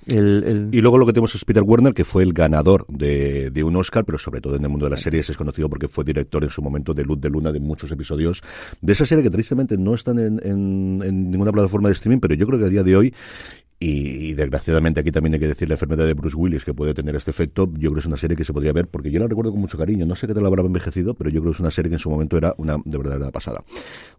El, 0.08 0.44
el- 0.48 0.70
Y 0.72 0.82
luego 0.82 0.98
lo 0.98 1.06
que 1.06 1.14
tenemos 1.14 1.36
es 1.36 1.46
Peter 1.46 1.62
Werner, 1.62 1.94
que 1.94 2.04
fue 2.04 2.24
el 2.24 2.34
ganador 2.34 2.88
de, 2.88 3.52
de 3.52 3.64
un 3.64 3.76
Oscar, 3.76 4.04
pero 4.04 4.18
sobre 4.18 4.42
todo 4.42 4.56
en 4.56 4.64
el 4.64 4.70
mundo 4.70 4.86
de 4.88 4.90
las 4.90 5.02
series 5.02 5.30
es 5.30 5.38
conocido 5.38 5.70
porque 5.70 5.88
fue 5.88 6.04
director 6.04 6.44
en 6.44 6.50
su 6.50 6.64
momento 6.64 6.96
de 6.96 7.04
Luz 7.04 7.22
de 7.22 7.30
Luna 7.30 7.52
de 7.52 7.60
muchos 7.60 7.92
episodios 7.92 8.42
de 8.82 8.94
esa 8.94 9.06
serie 9.06 9.24
que 9.24 9.30
tristemente 9.30 9.78
no 9.78 9.94
están 9.94 10.18
en- 10.18 10.40
en 10.44 11.30
ninguna 11.30 11.52
plataforma 11.52 11.90
de 11.90 11.94
streaming, 11.94 12.20
pero 12.20 12.34
yo 12.34 12.48
creo 12.48 12.58
que 12.58 12.66
a 12.66 12.70
día 12.70 12.82
de 12.82 12.98
hoy 12.98 13.14
y, 13.82 14.34
desgraciadamente 14.36 15.00
aquí 15.00 15.12
también 15.12 15.34
hay 15.34 15.40
que 15.40 15.48
decir 15.48 15.68
la 15.68 15.74
enfermedad 15.74 16.06
de 16.06 16.14
Bruce 16.14 16.36
Willis 16.38 16.64
que 16.64 16.74
puede 16.74 16.94
tener 16.94 17.16
este 17.16 17.32
efecto. 17.32 17.66
Yo 17.74 17.90
creo 17.90 17.94
que 17.96 18.00
es 18.02 18.06
una 18.06 18.16
serie 18.18 18.38
que 18.38 18.46
se 18.46 18.54
podría 18.54 18.72
ver, 18.74 18.88
porque 18.88 19.10
yo 19.12 19.20
la 19.20 19.28
recuerdo 19.28 19.52
con 19.52 19.60
mucho 19.60 19.78
cariño. 19.78 20.06
No 20.06 20.16
sé 20.16 20.28
qué 20.28 20.34
tal 20.34 20.46
habrá 20.46 20.62
envejecido, 20.62 21.16
pero 21.16 21.30
yo 21.32 21.42
creo 21.42 21.52
que 21.52 21.56
es 21.58 21.60
una 21.60 21.72
serie 21.72 21.90
que 21.90 21.96
en 21.96 22.00
su 22.00 22.10
momento 22.12 22.38
era 22.38 22.54
una 22.58 22.78
de 22.86 22.98
verdadera 22.98 23.32
pasada. 23.32 23.64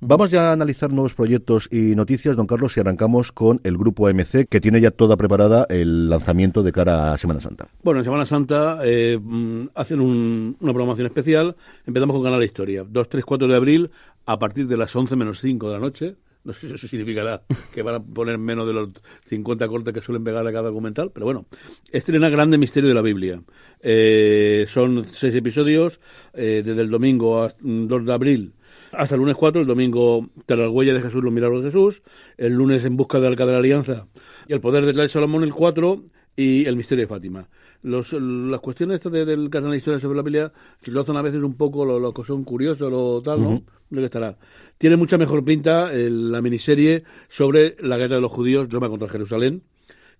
Vamos 0.00 0.30
ya 0.30 0.50
a 0.50 0.52
analizar 0.52 0.90
nuevos 0.92 1.14
proyectos 1.14 1.68
y 1.70 1.94
noticias, 1.94 2.36
don 2.36 2.46
Carlos, 2.46 2.76
y 2.76 2.80
arrancamos 2.80 3.30
con 3.32 3.60
el 3.62 3.78
grupo 3.78 4.08
AMC, 4.08 4.48
que 4.48 4.60
tiene 4.60 4.80
ya 4.80 4.90
toda 4.90 5.16
preparada 5.16 5.64
el 5.70 6.10
lanzamiento 6.10 6.62
de 6.64 6.72
cara 6.72 7.12
a 7.12 7.18
Semana 7.18 7.40
Santa. 7.40 7.68
Bueno, 7.84 8.00
en 8.00 8.04
Semana 8.04 8.26
Santa 8.26 8.80
eh, 8.82 9.18
mm, 9.22 9.68
hacen 9.76 10.00
un- 10.00 10.56
una 10.60 10.72
programación 10.72 11.06
especial. 11.06 11.54
Empezamos 11.86 12.14
con 12.14 12.24
Canal 12.24 12.42
Historia. 12.42 12.84
2, 12.88 13.08
3, 13.08 13.24
4 13.24 13.46
de 13.46 13.54
abril, 13.54 13.90
a 14.26 14.38
partir 14.38 14.66
de 14.66 14.76
las 14.76 14.94
11 14.96 15.14
menos 15.16 15.40
5 15.40 15.68
de 15.68 15.72
la 15.74 15.78
noche. 15.80 16.16
No 16.44 16.52
sé 16.52 16.68
si 16.68 16.74
eso 16.74 16.88
significará 16.88 17.42
que 17.72 17.82
van 17.82 17.94
a 17.94 18.02
poner 18.02 18.36
menos 18.38 18.66
de 18.66 18.72
los 18.72 18.88
50 19.26 19.68
cortes 19.68 19.94
que 19.94 20.00
suelen 20.00 20.24
pegar 20.24 20.46
a 20.46 20.52
cada 20.52 20.68
documental, 20.68 21.10
pero 21.12 21.24
bueno. 21.26 21.46
Estrena 21.90 22.28
Grande 22.30 22.58
Misterio 22.58 22.88
de 22.88 22.94
la 22.94 23.02
Biblia. 23.02 23.42
Eh, 23.80 24.66
son 24.68 25.04
seis 25.04 25.34
episodios, 25.34 26.00
eh, 26.34 26.62
desde 26.64 26.82
el 26.82 26.90
domingo 26.90 27.42
a- 27.42 27.52
2 27.60 28.04
de 28.06 28.12
abril 28.12 28.54
hasta 28.92 29.14
el 29.14 29.20
lunes 29.20 29.36
4, 29.36 29.62
el 29.62 29.66
domingo 29.66 30.28
Tras 30.46 30.58
las 30.58 30.68
huellas 30.68 30.94
de 30.96 31.02
Jesús, 31.02 31.22
los 31.24 31.32
milagros 31.32 31.62
de 31.64 31.70
Jesús, 31.70 32.02
el 32.36 32.52
lunes 32.52 32.84
En 32.84 32.96
busca 32.96 33.20
del 33.20 33.32
Arca 33.32 33.46
de 33.46 33.52
la 33.52 33.58
Alianza 33.58 34.06
y 34.46 34.52
el 34.52 34.60
poder 34.60 34.84
de 34.84 35.08
Salomón 35.08 35.44
el 35.44 35.52
4 35.54 36.04
y 36.36 36.64
el 36.64 36.76
misterio 36.76 37.02
de 37.02 37.06
Fátima. 37.08 37.48
Los, 37.82 38.12
las 38.14 38.60
cuestiones 38.60 38.94
estas 38.96 39.12
de- 39.12 39.24
del 39.24 39.50
canal 39.50 39.70
de 39.72 39.76
historia 39.76 40.00
sobre 40.00 40.16
la 40.16 40.22
Biblia 40.22 40.52
lo 40.86 41.00
hacen 41.02 41.16
a 41.16 41.22
veces 41.22 41.42
un 41.42 41.54
poco 41.54 41.84
lo, 41.84 41.98
lo 41.98 42.14
que 42.14 42.24
son 42.24 42.44
curiosos, 42.44 42.90
lo 42.90 43.20
tal, 43.22 43.42
¿no? 43.42 43.62
Lo 43.90 43.98
que 44.00 44.04
estará. 44.06 44.38
Tiene 44.78 44.96
mucha 44.96 45.18
mejor 45.18 45.44
pinta 45.44 45.92
eh, 45.92 46.08
la 46.10 46.40
miniserie 46.40 47.04
sobre 47.28 47.76
la 47.80 47.96
guerra 47.98 48.14
de 48.16 48.20
los 48.22 48.32
judíos, 48.32 48.70
Roma 48.70 48.88
contra 48.88 49.08
Jerusalén, 49.08 49.62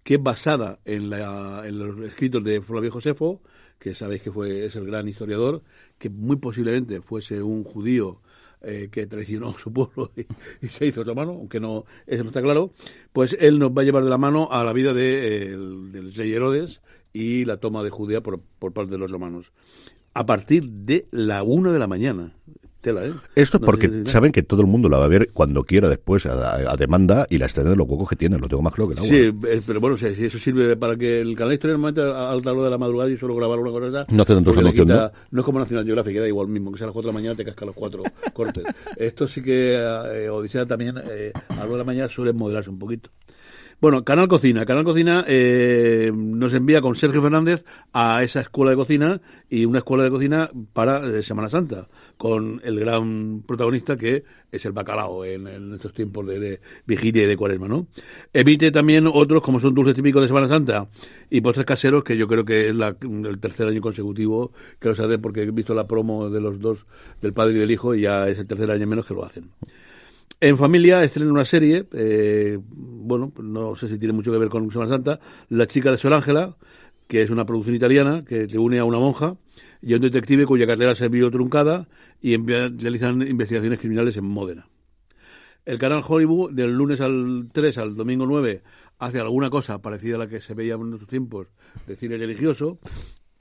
que 0.03 0.15
es 0.17 0.23
basada 0.23 0.81
en, 0.85 1.09
la- 1.09 1.63
en 1.67 1.79
los 1.79 1.99
escritos 2.07 2.45
de 2.45 2.61
Flavio 2.61 2.91
Josefo, 2.91 3.41
que 3.79 3.95
sabéis 3.95 4.21
que 4.23 4.31
fue 4.31 4.65
es 4.67 4.77
el 4.77 4.85
gran 4.87 5.09
historiador, 5.09 5.63
que 5.99 6.11
muy 6.11 6.37
posiblemente 6.37 7.01
fuese 7.01 7.43
un 7.43 7.65
judío 7.65 8.21
eh, 8.65 8.89
que 8.91 9.07
traicionó 9.07 9.49
a 9.51 9.53
su 9.53 9.73
pueblo 9.73 10.11
y, 10.61 10.67
se 10.67 10.87
hizo 10.87 11.03
otomano, 11.03 11.33
aunque 11.33 11.61
no 11.61 11.85
eso 12.07 12.23
no 12.25 12.31
está 12.31 12.43
claro, 12.43 12.73
pues 13.13 13.37
él 13.41 13.59
nos 13.59 13.71
va 13.71 13.83
a 13.83 13.85
llevar 13.85 14.05
de 14.05 14.11
la 14.11 14.19
mano 14.19 14.49
a 14.51 14.65
la 14.65 14.73
vida 14.73 14.93
de, 14.95 15.27
eh, 15.27 15.47
el- 15.53 15.93
del 15.93 16.15
rey 16.15 16.33
Herodes 16.33 16.83
y 17.13 17.45
la 17.45 17.59
toma 17.59 17.83
de 17.83 17.91
Judea 17.91 18.23
por, 18.23 18.41
por 18.59 18.73
parte 18.73 18.93
de 18.93 18.99
los 18.99 19.11
romanos. 19.11 19.53
A 20.15 20.27
partir 20.27 20.71
de 20.71 21.07
la 21.11 21.43
una 21.43 21.73
de 21.73 21.79
la 21.79 21.87
mañana. 21.87 22.35
Tela, 22.83 23.07
¿eh? 23.07 23.13
Esto 23.37 23.59
es 23.59 23.63
porque 23.63 24.03
saben 24.07 24.33
que 24.33 24.43
todo 24.43 24.61
el 24.61 24.67
mundo 24.67 24.89
la 24.89 24.99
va 24.99 25.05
a 25.05 25.09
ver 25.09 25.31
cuando 25.33 25.63
quiera 25.63 25.89
después 25.89 26.27
a, 26.27 26.77
demanda 26.77 27.27
y 27.31 27.39
la 27.39 27.47
estrena 27.47 27.71
de 27.71 27.77
los 27.77 27.89
huecos 27.89 28.09
que 28.09 28.17
tiene, 28.17 28.39
lo 28.39 28.49
tengo 28.49 28.61
más 28.61 28.73
claro 28.75 28.89
que 28.89 28.95
el 28.95 28.99
agua. 28.99 29.09
Sí, 29.09 29.49
eh, 29.57 29.63
pero 29.65 29.81
bueno, 29.81 29.97
si, 29.97 30.13
si 30.17 30.25
eso 30.27 30.39
sirve 30.39 30.77
para 30.77 30.97
que 30.97 31.21
el 31.21 31.35
canal 31.37 31.51
de 31.51 31.55
historia 31.55 31.77
normalmente 31.79 32.03
a 32.03 32.29
a 32.29 32.33
alta 32.33 32.53
hora 32.53 32.65
de 32.65 32.71
la 32.71 32.79
madrugada 32.79 33.09
y 33.09 33.17
solo 33.17 33.37
grabar 33.37 33.61
una 33.61 33.71
cosa 33.71 34.05
No 34.11 34.23
hace 34.23 34.35
tanto 34.35 34.51
porque 34.51 34.63
le 34.63 34.71
emoción, 34.71 34.89
quita- 34.89 35.13
¿no? 35.31 35.41
es 35.41 35.45
como 35.45 35.61
National 35.61 35.85
Geographic, 35.85 36.19
da 36.19 36.27
igual 36.27 36.49
mismo, 36.49 36.73
que 36.73 36.79
sea 36.79 36.87
a 36.87 36.89
las 36.89 36.93
4 36.95 37.09
de 37.11 37.13
la 37.15 37.19
mañana 37.21 37.37
te 37.37 37.45
casca 37.45 37.65
los 37.65 37.75
cuatro 37.77 38.03
cortes. 38.33 38.65
Esto 38.97 39.29
sí 39.29 39.43
que 39.43 39.75
eh, 39.77 40.29
Odisea 40.29 40.67
también 40.67 40.97
eh, 40.99 41.31
a 41.35 41.55
las 41.55 41.59
9 41.59 41.73
de 41.73 41.79
la 41.79 41.85
mañana 41.85 42.09
suele 42.09 42.33
moderarse 42.33 42.69
un 42.69 42.81
poquito. 42.81 43.11
Bueno, 43.83 44.05
Canal 44.05 44.29
Cocina. 44.29 44.65
Canal 44.65 44.85
Cocina 44.85 45.25
eh, 45.27 46.13
nos 46.15 46.55
envía 46.55 46.81
con 46.81 46.95
Sergio 46.95 47.21
Fernández 47.21 47.65
a 47.93 48.23
esa 48.23 48.41
escuela 48.41 48.71
de 48.71 48.77
cocina 48.77 49.21
y 49.51 49.65
una 49.65 49.79
escuela 49.79 50.05
de 50.05 50.11
cocina 50.11 50.51
para 50.73 51.05
eh, 51.05 51.21
Semana 51.25 51.49
Santa, 51.49 51.89
con 52.17 52.61
el 52.63 52.79
gran 52.79 53.43
protagonista 53.43 53.97
que 53.97 54.23
es 54.53 54.65
el 54.67 54.71
bacalao 54.71 55.25
en, 55.25 55.75
estos 55.75 55.93
tiempos 55.93 56.25
de, 56.29 56.39
de 56.39 56.61
vigilia 56.87 57.25
y 57.25 57.27
de 57.27 57.37
cuaresma, 57.37 57.67
¿no? 57.67 57.89
Emite 58.33 58.71
también 58.71 59.09
otros 59.13 59.43
como 59.43 59.59
son 59.59 59.75
dulces 59.75 59.97
típicos 59.97 60.23
de 60.23 60.29
Semana 60.29 60.47
Santa 60.47 60.87
y 61.29 61.41
postres 61.41 61.67
caseros, 61.67 62.05
que 62.05 62.17
yo 62.17 62.29
creo 62.29 62.45
que 62.45 62.69
es 62.69 62.77
la- 62.77 62.95
el 63.01 63.41
tercer 63.41 63.67
año 63.67 63.81
consecutivo 63.81 64.53
que 64.79 64.91
los 64.91 65.01
hacen 65.01 65.21
porque 65.21 65.43
he 65.43 65.51
visto 65.51 65.75
la 65.75 65.89
promo 65.89 66.31
de 66.31 66.41
los 66.41 66.61
dos, 66.61 66.87
del 67.21 67.33
padre 67.33 67.55
y 67.55 67.59
del 67.59 67.73
hijo, 67.73 67.97
y 67.97 68.03
ya 68.03 68.29
es 68.29 68.39
el 68.39 68.47
tercer 68.47 68.71
año 68.71 68.87
menos 68.87 69.07
que 69.07 69.15
lo 69.15 69.25
hacen. 69.25 69.51
En 70.43 70.59
familia 70.59 71.05
estrena 71.05 71.31
una 71.31 71.45
serie, 71.45 71.87
eh, 71.93 72.59
bueno, 72.69 73.33
no 73.41 73.77
sé 73.77 73.87
si 73.87 73.97
tiene 73.97 74.13
mucho 74.13 74.33
que 74.33 74.39
ver 74.39 74.49
con 74.49 74.69
Semana 74.73 74.91
Santa, 74.91 75.21
La 75.49 75.69
chica 75.69 75.93
de 75.93 75.99
Sol 75.99 76.15
Ángela, 76.15 76.57
que 77.07 77.23
es 77.23 77.31
una 77.31 77.47
producción 77.47 77.77
italiana 77.77 78.25
que 78.27 78.49
se 78.49 78.59
une 78.59 78.81
a 78.81 78.85
una 78.85 78.99
monja 78.99 79.37
y 79.81 79.93
a 79.93 79.97
un 79.99 80.03
detective 80.03 80.45
cuya 80.45 80.67
cartera 80.67 80.97
se 80.97 81.09
vio 81.09 81.31
truncada 81.31 81.87
y 82.21 82.37
realizan 82.37 83.23
investigaciones 83.23 83.79
criminales 83.79 84.17
en 84.17 84.25
Módena. 84.25 84.67
El 85.65 85.79
canal 85.79 86.03
Hollywood, 86.05 86.51
del 86.51 86.73
lunes 86.73 87.01
al 87.01 87.49
3 87.53 87.79
al 87.79 87.95
domingo 87.95 88.27
9, 88.27 88.65
hace 88.99 89.21
alguna 89.21 89.49
cosa 89.49 89.81
parecida 89.81 90.17
a 90.17 90.19
la 90.19 90.29
que 90.29 90.41
se 90.41 90.55
veía 90.55 90.75
en 90.75 90.95
otros 90.95 91.09
tiempos 91.09 91.47
de 91.87 91.95
cine 91.95 92.17
religioso. 92.17 92.81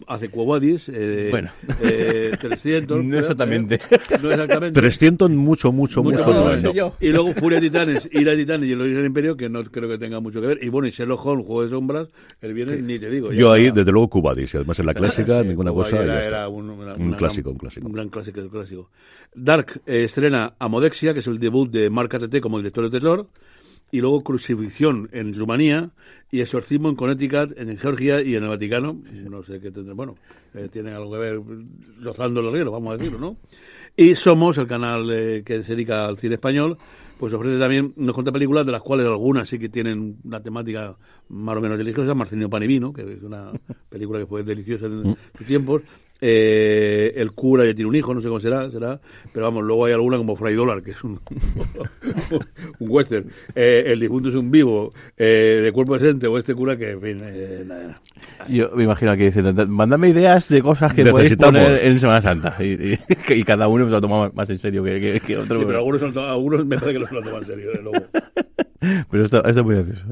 Hace 0.08 0.30
Cuobadis, 0.30 0.90
eh, 0.90 1.28
Bueno. 1.32 1.50
eh, 1.82 2.32
300. 2.40 3.04
No 3.06 3.18
exactamente. 3.20 3.76
¿eh? 3.76 3.80
No 4.22 4.32
exactamente. 4.32 4.80
300 4.80 5.30
mucho, 5.30 5.72
mucho, 5.72 6.04
mucho. 6.04 6.18
Mucho, 6.20 6.74
no. 6.74 6.96
Y 7.00 7.10
luego 7.10 7.34
Furia 7.34 7.60
de 7.60 7.70
Titanes, 7.70 8.10
Ira 8.12 8.32
de 8.32 8.38
Titanes 8.38 8.70
y 8.70 8.72
el 8.74 8.82
origen 8.82 8.98
del 8.98 9.06
Imperio, 9.08 9.38
que 9.38 9.50
no 9.50 9.64
creo 9.64 9.90
que 9.90 9.98
tenga 9.98 10.20
mucho 10.20 10.42
que 10.42 10.48
ver. 10.48 10.60
Y 10.64 10.70
bueno, 10.70 10.88
y 10.88 10.92
Sherlock 10.92 11.26
Holmes, 11.26 11.46
Juego 11.46 11.64
de 11.64 11.70
Sombras, 11.70 12.08
el 12.42 12.54
viernes 12.54 12.82
ni 12.84 13.00
te 13.00 13.10
digo. 13.10 13.32
Yo 13.32 13.52
ahí, 13.52 13.72
desde 13.72 13.92
luego, 13.92 14.10
Cubadis, 14.10 14.54
y 14.54 14.58
además 14.58 14.80
en 14.80 14.86
la 14.86 14.94
clásica, 14.94 15.42
Sí, 15.42 15.48
ninguna 15.48 15.72
Cuba 15.72 15.84
cosa. 15.84 16.04
Era, 16.04 16.48
un, 16.50 16.70
una- 16.70 16.94
Un 16.94 17.02
una 17.04 17.18
clásico, 17.18 17.50
gran- 17.50 17.54
un 17.56 17.60
clásico. 17.60 17.88
Un 17.88 17.94
gran 17.94 18.10
clásico, 18.10 18.40
un 18.42 18.50
clásico. 18.50 18.90
Dark 19.34 19.82
eh, 19.86 20.04
estrena 20.04 20.54
Amodexia, 20.60 21.14
que 21.14 21.20
es 21.22 21.28
el 21.28 21.40
debut 21.40 21.70
de 21.72 21.90
Mark 21.90 22.14
ATT 22.16 22.40
como 22.42 22.58
director 22.58 22.90
de 22.90 23.00
terror. 23.00 23.28
Y 23.92 24.00
luego 24.00 24.24
Crucifixión 24.24 25.10
en 25.12 25.34
Rumanía 25.34 25.92
y 26.32 26.40
Exorcismo 26.40 26.90
en 26.90 26.96
Connecticut, 26.96 27.58
en 27.58 27.78
Georgia 27.78 28.22
y 28.22 28.36
en 28.36 28.44
el 28.44 28.50
Vaticano. 28.50 29.02
No 29.30 29.44
sé 29.44 29.60
qué 29.60 29.72
tendrá. 29.72 29.94
Bueno, 29.94 30.16
eh, 30.54 30.70
tiene 30.72 30.92
algo 30.92 31.12
que 31.12 31.18
ver 31.18 31.42
rozando 32.02 32.40
el 32.40 32.52
rielo, 32.52 32.72
vamos 32.72 32.94
a 32.94 32.98
decirlo, 32.98 33.20
¿no? 33.20 33.38
Y 33.96 34.16
Somos, 34.16 34.58
el 34.58 34.68
canal 34.68 35.10
eh, 35.12 35.44
que 35.46 35.64
se 35.64 35.76
dedica 35.76 36.06
al 36.06 36.18
cine 36.18 36.36
español, 36.36 36.78
pues 37.20 37.34
ofrece 37.34 37.60
también 37.60 37.94
unos 37.98 38.14
cuantas 38.14 38.34
películas, 38.34 38.66
de 38.66 38.72
las 38.72 38.82
cuales 38.82 39.06
algunas 39.06 39.48
sí 39.48 39.60
que 39.60 39.70
tienen 39.70 40.18
una 40.24 40.42
temática 40.42 40.96
más 41.30 41.58
o 41.58 41.62
menos 41.62 41.78
religiosa, 41.78 42.14
Marcelino 42.14 42.50
Pan 42.50 42.64
y 42.64 42.68
Vino, 42.68 42.94
que 42.94 43.02
es 43.02 43.22
una 43.22 43.52
película 43.90 44.20
que 44.20 44.26
fue 44.26 44.44
deliciosa 44.44 44.88
en 44.88 45.16
sus 45.38 45.46
tiempos. 45.46 45.82
Eh, 46.24 47.14
el 47.16 47.32
cura 47.32 47.66
ya 47.66 47.74
tiene 47.74 47.90
un 47.90 47.96
hijo, 47.96 48.14
no 48.14 48.22
sé 48.22 48.28
cómo 48.28 48.40
será, 48.40 48.70
será, 48.70 49.02
pero 49.34 49.46
vamos, 49.48 49.64
luego 49.64 49.86
hay 49.86 49.94
alguna 49.94 50.18
como 50.18 50.36
Fray 50.36 50.54
Dólar, 50.54 50.84
que 50.84 50.92
es 50.92 51.04
un, 51.04 51.20
un 52.80 52.90
western. 52.90 53.26
Eh, 53.56 53.86
el 53.88 54.00
difunto 54.00 54.30
es 54.30 54.36
un 54.36 54.52
vivo 54.52 54.94
eh, 55.18 55.62
de 55.64 55.72
cuerpo 55.72 55.96
decente, 55.98 56.28
o 56.28 56.38
este 56.38 56.54
cura 56.54 56.78
que, 56.78 56.92
en 56.92 57.02
fin, 57.02 57.22
eh, 57.24 57.64
nada. 57.66 58.00
Yo 58.48 58.70
me 58.76 58.84
imagino 58.84 59.16
que 59.18 59.26
dice, 59.32 59.42
mándame 59.68 60.10
ideas 60.10 60.48
de 60.48 60.62
cosas 60.62 60.94
que 60.94 61.04
podéis 61.06 61.32
Necesitamos. 61.32 61.62
poner 61.64 61.86
en 61.86 62.00
Semana 62.00 62.22
Santa. 62.22 62.56
Y, 62.60 62.94
y- 62.94 63.00
y 63.40 63.44
cada 63.44 63.68
uno 63.68 63.86
se 63.86 63.92
lo 63.92 64.02
toma 64.02 64.30
más 64.34 64.50
en 64.52 64.60
serio 64.60 64.84
que, 64.84 65.00
que- 65.02 65.20
que 65.22 65.38
otro. 65.38 65.60
Sí, 65.60 65.66
pero 65.66 65.80
algunos, 65.80 66.02
son- 66.02 66.18
algunos 66.20 66.66
me 66.66 66.76
parece 66.78 66.94
que 66.94 67.00
no 67.00 67.08
se 67.08 67.16
lo 67.16 67.22
toman 67.24 67.42
en 67.42 67.48
serio, 67.48 67.70
desde 67.72 67.82
luego. 67.84 68.06
Pero 69.10 69.24
esto, 69.24 69.38
esto 69.46 69.60
es 69.60 69.66
muy 69.66 69.76
gracioso. 69.76 70.06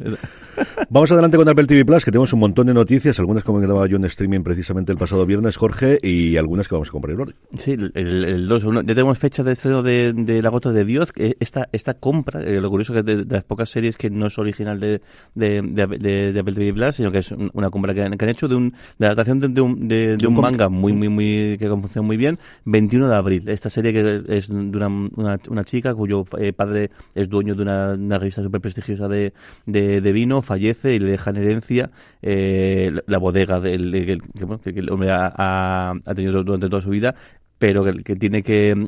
Vamos 0.89 1.11
adelante 1.11 1.37
con 1.37 1.47
Apple 1.49 1.65
TV 1.65 1.85
Plus, 1.85 2.03
que 2.05 2.11
tenemos 2.11 2.31
un 2.33 2.39
montón 2.41 2.67
de 2.67 2.73
noticias, 2.73 3.17
algunas 3.19 3.43
como 3.43 3.57
comentaba 3.59 3.87
yo 3.87 3.97
en 3.97 4.05
streaming 4.05 4.41
precisamente 4.41 4.91
el 4.91 4.97
pasado 4.97 5.25
viernes, 5.25 5.55
Jorge, 5.57 5.99
y 6.03 6.37
algunas 6.37 6.67
que 6.67 6.75
vamos 6.75 6.89
a 6.89 6.91
comprar 6.91 7.19
hoy. 7.19 7.33
Sí, 7.57 7.71
el, 7.71 7.91
el 8.25 8.47
2. 8.47 8.63
uno- 8.65 8.81
Ya 8.81 8.93
tenemos 8.93 9.17
fecha 9.17 9.41
de 9.43 9.53
estreno 9.53 9.81
de, 9.83 10.13
de 10.13 10.41
La 10.41 10.49
Gota 10.49 10.71
de 10.71 10.85
Dios. 10.85 11.11
Esta, 11.39 11.67
esta 11.71 11.93
compra, 11.95 12.43
eh, 12.43 12.59
lo 12.61 12.69
curioso 12.69 12.93
que 12.93 12.99
es 12.99 13.05
de, 13.05 13.23
de 13.25 13.35
las 13.35 13.43
pocas 13.43 13.69
series 13.69 13.97
que 13.97 14.09
no 14.09 14.27
es 14.27 14.37
original 14.37 14.79
de, 14.79 15.01
de, 15.35 15.61
de, 15.61 16.39
Apple 16.39 16.53
TV 16.53 16.73
Plus, 16.73 16.95
sino 16.95 17.11
que 17.11 17.19
es 17.19 17.31
un- 17.31 17.49
una 17.53 17.69
compra 17.69 17.93
que 17.93 18.03
han, 18.03 18.17
que 18.17 18.25
han 18.25 18.29
hecho 18.29 18.47
de, 18.47 18.55
un, 18.55 18.69
de 18.71 18.75
la 18.99 19.07
adaptación 19.07 19.39
de, 19.39 19.61
un, 19.61 19.87
de, 19.87 20.17
de 20.17 20.27
un 20.27 20.33
manga 20.35 20.69
muy, 20.69 20.93
muy, 20.93 21.09
muy, 21.09 21.57
que 21.57 21.67
funciona 21.69 22.05
muy 22.05 22.17
bien. 22.17 22.37
21 22.65 23.07
de 23.09 23.15
abril. 23.15 23.49
Esta 23.49 23.69
serie 23.69 23.93
que 23.93 24.23
es 24.27 24.49
de 24.49 24.53
una, 24.55 24.87
una, 24.87 25.39
una 25.49 25.63
chica 25.63 25.95
cuyo 25.95 26.25
eh, 26.37 26.53
padre 26.53 26.91
es 27.15 27.29
dueño 27.29 27.55
de 27.55 27.63
una, 27.63 27.93
una 27.93 28.19
revista 28.19 28.41
prestigiosa 28.61 29.07
de, 29.07 29.33
de, 29.65 30.01
vino, 30.11 30.41
fallece 30.41 30.93
y 30.95 30.99
le 30.99 31.09
deja 31.11 31.29
en 31.31 31.37
herencia 31.37 31.91
eh, 32.21 32.91
la- 33.07 33.17
bodega 33.17 33.59
del, 33.59 33.91
que, 33.91 34.73
que 34.73 34.79
el 34.79 34.89
hombre 34.91 35.11
ha- 35.11 35.91
ha 36.05 36.13
tenido 36.15 36.43
durante 36.43 36.69
toda 36.69 36.81
su 36.81 36.89
vida 36.89 37.15
pero 37.59 37.83
que, 37.83 38.03
que 38.03 38.15
tiene 38.15 38.41
que 38.41 38.87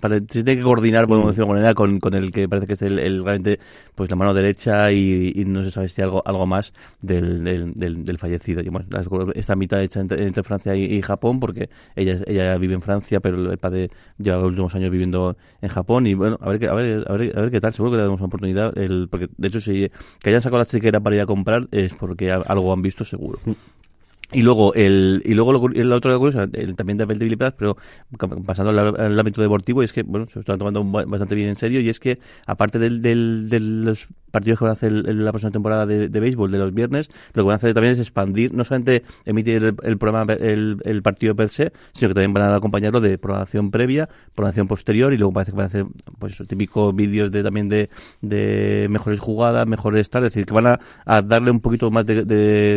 para- 0.00 0.20
tiene 0.20 0.56
que 0.56 0.62
coordinar 0.62 1.06
podemos 1.06 1.30
decirlo 1.30 1.46
de 1.46 1.50
alguna 1.50 1.60
manera 1.60 1.74
con, 1.74 1.98
con 2.00 2.14
el 2.14 2.32
que 2.32 2.48
parece 2.48 2.66
que 2.68 2.74
es 2.74 2.82
el, 2.82 2.98
el 3.00 3.24
realmente 3.24 3.58
pues 3.94 4.08
la 4.08 4.16
mano 4.16 4.32
derecha 4.32 4.90
y, 4.92 5.32
y 5.34 5.44
no 5.44 5.62
se 5.62 5.70
sabe 5.70 5.88
si 5.88 6.00
algo 6.02 6.22
algo 6.24 6.46
más 6.46 6.72
del, 7.00 7.42
del, 7.44 7.74
del, 7.74 8.04
del 8.04 8.18
fallecido. 8.18 8.62
Y 8.62 8.68
bueno 8.68 8.86
esta 9.34 9.56
mitad 9.56 9.82
hecha 9.82 10.00
entre, 10.00 10.24
entre 10.24 10.42
Francia 10.42 10.74
y, 10.76 10.84
y 10.84 11.02
Japón 11.02 11.40
porque 11.40 11.68
ella 11.96 12.18
ella 12.26 12.56
vive 12.58 12.74
en 12.74 12.82
Francia 12.82 13.20
pero 13.20 13.50
el 13.50 13.58
padre 13.58 13.90
lleva 14.18 14.36
los 14.38 14.46
últimos 14.46 14.74
años 14.74 14.90
viviendo 14.90 15.36
en 15.60 15.68
Japón. 15.68 16.06
Y 16.06 16.14
bueno 16.14 16.38
a 16.40 16.48
ver 16.48 16.58
qué 16.60 16.68
a 16.68 16.74
ver 16.74 17.04
a 17.08 17.12
ver, 17.12 17.36
a 17.36 17.40
ver 17.42 17.50
qué 17.50 17.60
tal. 17.60 17.72
Seguro 17.74 17.90
que 17.90 17.96
le 17.96 18.02
damos 18.04 18.20
una 18.20 18.26
oportunidad. 18.28 18.78
El, 18.78 19.08
porque 19.10 19.28
de 19.36 19.48
hecho 19.48 19.60
si 19.60 19.90
que 20.20 20.30
hayan 20.30 20.42
sacado 20.42 20.58
la 20.60 20.66
chequera 20.66 21.00
para 21.00 21.16
ir 21.16 21.22
a 21.22 21.26
comprar 21.26 21.66
es 21.72 21.94
porque 21.94 22.30
algo 22.30 22.72
han 22.72 22.82
visto 22.82 23.04
seguro 23.04 23.40
Y 24.34 24.40
luego, 24.40 24.72
el, 24.74 25.22
y 25.26 25.34
luego 25.34 25.52
lo, 25.52 25.68
el 25.74 25.92
otro 25.92 26.18
curioso, 26.18 26.48
el, 26.52 26.74
también 26.74 26.96
de 26.96 27.06
Plus, 27.06 27.52
pero 27.58 27.76
pasando 28.46 28.70
al, 28.70 29.18
ámbito 29.18 29.42
deportivo, 29.42 29.82
es 29.82 29.92
que, 29.92 30.02
bueno, 30.04 30.26
se 30.28 30.40
están 30.40 30.58
tomando 30.58 30.82
bastante 30.84 31.34
bien 31.34 31.50
en 31.50 31.56
serio, 31.56 31.80
y 31.80 31.90
es 31.90 32.00
que, 32.00 32.18
aparte 32.46 32.78
del, 32.78 33.02
del, 33.02 33.50
de 33.50 33.60
los 33.60 34.08
partidos 34.30 34.58
que 34.58 34.64
van 34.64 34.70
a 34.70 34.72
hacer 34.72 34.92
la 34.92 35.30
próxima 35.32 35.50
temporada 35.50 35.84
de, 35.84 36.08
de, 36.08 36.20
béisbol 36.20 36.50
de 36.50 36.58
los 36.58 36.72
viernes, 36.72 37.10
lo 37.34 37.42
que 37.42 37.46
van 37.46 37.52
a 37.52 37.56
hacer 37.56 37.74
también 37.74 37.92
es 37.92 37.98
expandir, 37.98 38.54
no 38.54 38.64
solamente 38.64 39.02
emitir 39.26 39.56
el, 39.56 39.76
el 39.82 39.98
programa, 39.98 40.32
el, 40.32 40.78
el, 40.84 41.02
partido 41.02 41.36
per 41.36 41.50
se, 41.50 41.72
sino 41.92 42.08
que 42.08 42.14
también 42.14 42.32
van 42.32 42.44
a 42.44 42.56
acompañarlo 42.56 43.02
de 43.02 43.18
programación 43.18 43.70
previa, 43.70 44.08
programación 44.34 44.66
posterior, 44.66 45.12
y 45.12 45.18
luego 45.18 45.34
parece 45.34 45.52
que 45.52 45.56
van 45.58 45.64
a 45.64 45.68
hacer, 45.68 45.86
pues, 46.18 46.42
típicos 46.48 46.94
vídeos 46.96 47.30
de, 47.30 47.42
también 47.42 47.68
de, 47.68 47.90
de 48.22 48.86
mejores 48.88 49.20
jugadas, 49.20 49.66
mejores 49.66 50.08
tal, 50.08 50.24
es 50.24 50.32
decir, 50.32 50.46
que 50.46 50.54
van 50.54 50.68
a, 50.68 50.80
a 51.04 51.20
darle 51.20 51.50
un 51.50 51.60
poquito 51.60 51.90
más 51.90 52.06
de, 52.06 52.24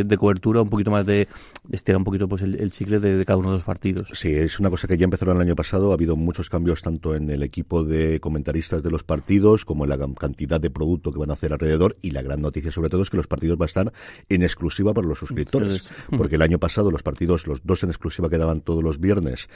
de 0.03 0.17
cobertura, 0.17 0.61
un 0.61 0.69
poquito 0.69 0.91
más 0.91 1.05
de 1.05 1.29
estirar 1.71 1.97
un 1.97 2.03
poquito 2.03 2.27
pues 2.27 2.41
el, 2.41 2.55
el 2.59 2.71
chicle 2.71 2.99
de, 2.99 3.17
de, 3.17 3.25
cada 3.25 3.37
uno 3.37 3.51
de 3.51 3.57
los 3.57 3.65
partidos. 3.65 4.09
Sí, 4.13 4.33
es 4.33 4.59
una 4.59 4.69
cosa 4.69 4.87
que 4.87 4.97
ya 4.97 5.05
empezaron 5.05 5.37
el 5.37 5.41
año 5.41 5.55
pasado. 5.55 5.91
Ha 5.91 5.95
habido 5.95 6.15
muchos 6.15 6.49
cambios 6.49 6.81
tanto 6.81 7.15
en 7.15 7.29
el 7.29 7.43
equipo 7.43 7.83
de 7.83 8.19
comentaristas 8.19 8.83
de 8.83 8.91
los 8.91 9.03
partidos 9.03 9.65
como 9.65 9.85
en 9.85 9.89
la 9.89 9.97
cantidad 10.15 10.59
de 10.59 10.69
producto 10.69 11.11
que 11.11 11.19
van 11.19 11.31
a 11.31 11.33
hacer 11.33 11.53
alrededor. 11.53 11.97
Y 12.01 12.11
la 12.11 12.21
gran 12.21 12.41
noticia, 12.41 12.71
sobre 12.71 12.89
todo, 12.89 13.01
es 13.01 13.09
que 13.09 13.17
los 13.17 13.27
partidos 13.27 13.57
van 13.57 13.65
a 13.65 13.67
estar 13.67 13.93
en 14.29 14.43
exclusiva 14.43 14.93
para 14.93 15.07
los 15.07 15.19
suscriptores. 15.19 15.91
Porque 16.15 16.35
el 16.35 16.41
año 16.41 16.59
pasado 16.59 16.91
los 16.91 17.03
partidos, 17.03 17.47
los 17.47 17.65
dos 17.65 17.83
en 17.83 17.89
exclusiva 17.89 18.29
quedaban 18.29 18.61
todos 18.61 18.83
los 18.83 18.99
viernes, 18.99 19.49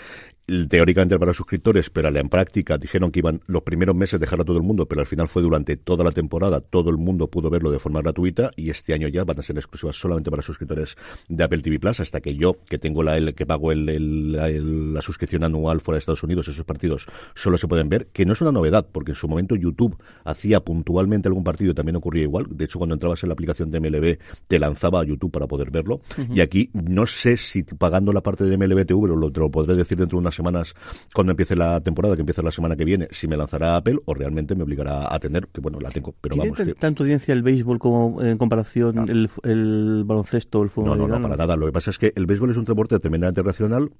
teóricamente 0.67 1.17
para 1.17 1.30
los 1.30 1.38
suscriptores, 1.38 1.89
pero 1.89 2.10
en 2.10 2.30
práctica 2.30 2.78
dijeron 2.78 3.12
que 3.12 3.19
iban 3.19 3.41
los 3.45 3.63
primeros 3.63 3.95
meses 3.95 4.19
dejar 4.19 4.41
a 4.41 4.45
todo 4.45 4.58
el 4.58 4.63
mundo, 4.63 4.88
pero 4.88 5.02
al 5.02 5.08
final 5.08 5.28
fue 5.28 5.41
durante 5.41 5.78
toda 5.78 6.04
la 6.04 6.12
temporada, 6.12 6.62
todo 6.62 6.89
el 6.89 6.97
mundo 6.97 7.30
pudo 7.30 7.49
verlo 7.49 7.71
de 7.71 7.80
forma 7.80 8.02
gratuita 8.02 8.52
y 8.56 8.69
este 8.69 8.93
año 8.93 9.08
ya 9.08 9.23
van 9.23 9.39
a 9.39 9.43
ser 9.43 9.58
exclusivas 9.58 9.95
solamente 9.95 10.30
para 10.30 10.41
suscriptores 10.41 10.95
de 11.28 11.43
Apple 11.43 11.62
TV 11.62 11.79
Plus, 11.80 12.00
hasta 12.00 12.22
que 12.22 12.36
yo, 12.36 12.58
que 12.70 12.78
tengo 12.78 13.04
la 13.04 13.18
el, 13.18 13.34
que 13.34 13.46
pago 13.46 13.72
el, 13.72 13.89
el, 13.89 14.36
el, 14.36 14.94
la 14.94 15.02
suscripción 15.02 15.44
anual 15.44 15.80
fuera 15.80 15.96
de 15.96 16.00
Estados 16.00 16.24
Unidos, 16.24 16.48
esos 16.48 16.65
partidos 16.65 17.06
solo 17.36 17.58
se 17.58 17.68
pueden 17.68 17.89
ver, 17.89 18.08
que 18.08 18.26
no 18.26 18.34
es 18.34 18.42
una 18.42 18.52
novedad, 18.52 18.88
porque 18.92 19.12
en 19.12 19.15
su 19.15 19.28
momento 19.28 19.56
YouTube 19.56 19.98
hacía 20.24 20.60
puntualmente 20.62 21.28
algún 21.28 21.44
partido 21.44 21.72
y 21.72 21.74
también 21.74 21.96
ocurría 21.96 22.24
igual. 22.24 22.48
De 22.50 22.65
hecho, 22.65 22.78
cuando 22.78 22.96
entrabas 22.96 23.24
en 23.24 23.30
la 23.30 23.34
aplicación 23.34 23.72
de 23.72 23.80
MLB, 23.80 24.18
te 24.48 24.60
lanzaba 24.60 25.02
a 25.02 25.04
YouTube 25.04 25.32
para 25.32 25.48
poder 25.48 25.72
verlo. 25.72 26.02
Uh 26.18 26.22
-huh. 26.22 26.38
Y 26.38 26.42
aquí 26.42 26.70
no 26.74 27.06
sé 27.06 27.38
si 27.38 27.63
pagando 27.63 28.13
la 28.13 28.22
parte 28.22 28.44
de 28.44 28.58
MLB 28.58 28.86
TV, 28.86 29.08
lo, 29.08 29.32
te 29.32 29.39
lo 29.39 29.50
podré 29.50 29.76
decir 29.76 29.98
dentro 29.98 30.18
de 30.18 30.22
unas 30.22 30.36
semanas 30.36 30.74
cuando 31.13 31.32
empiece 31.32 31.56
la 31.56 31.82
temporada, 31.82 32.15
que 32.15 32.22
empieza 32.22 32.42
la 32.42 32.52
semana 32.52 32.76
que 32.76 32.86
viene, 32.86 33.08
si 33.12 33.28
me 33.28 33.38
lanzará 33.38 33.76
Apple 33.76 34.00
o 34.06 34.13
realmente 34.13 34.56
me 34.56 34.63
obligará 34.63 35.13
a 35.13 35.20
tener, 35.20 35.48
que 35.48 35.62
bueno, 35.62 35.80
la 35.80 35.89
tengo, 35.89 36.13
pero 36.20 36.36
¿Tiene 36.36 36.52
vamos. 36.52 36.65
Que... 36.65 36.74
tanto 36.76 37.04
audiencia 37.04 37.34
el 37.34 37.42
béisbol 37.42 37.80
como 37.80 38.22
en 38.22 38.38
comparación 38.38 38.96
no. 38.96 39.04
el, 39.04 39.30
el, 39.44 40.04
baloncesto, 40.06 40.63
el 40.63 40.70
fútbol 40.70 40.98
no, 40.98 41.08
no, 41.08 41.20
no, 41.20 41.22
para 41.22 41.38
nada. 41.38 41.56
Lo 41.60 41.65
que 41.65 41.72
pasa 41.72 41.91
es 41.91 41.98
que 41.98 42.13
el 42.15 42.26
béisbol 42.26 42.52
es 42.52 42.58
un 42.58 42.65
deporte 42.65 43.00
tremendamente 43.00 43.41
racional. 43.43 43.91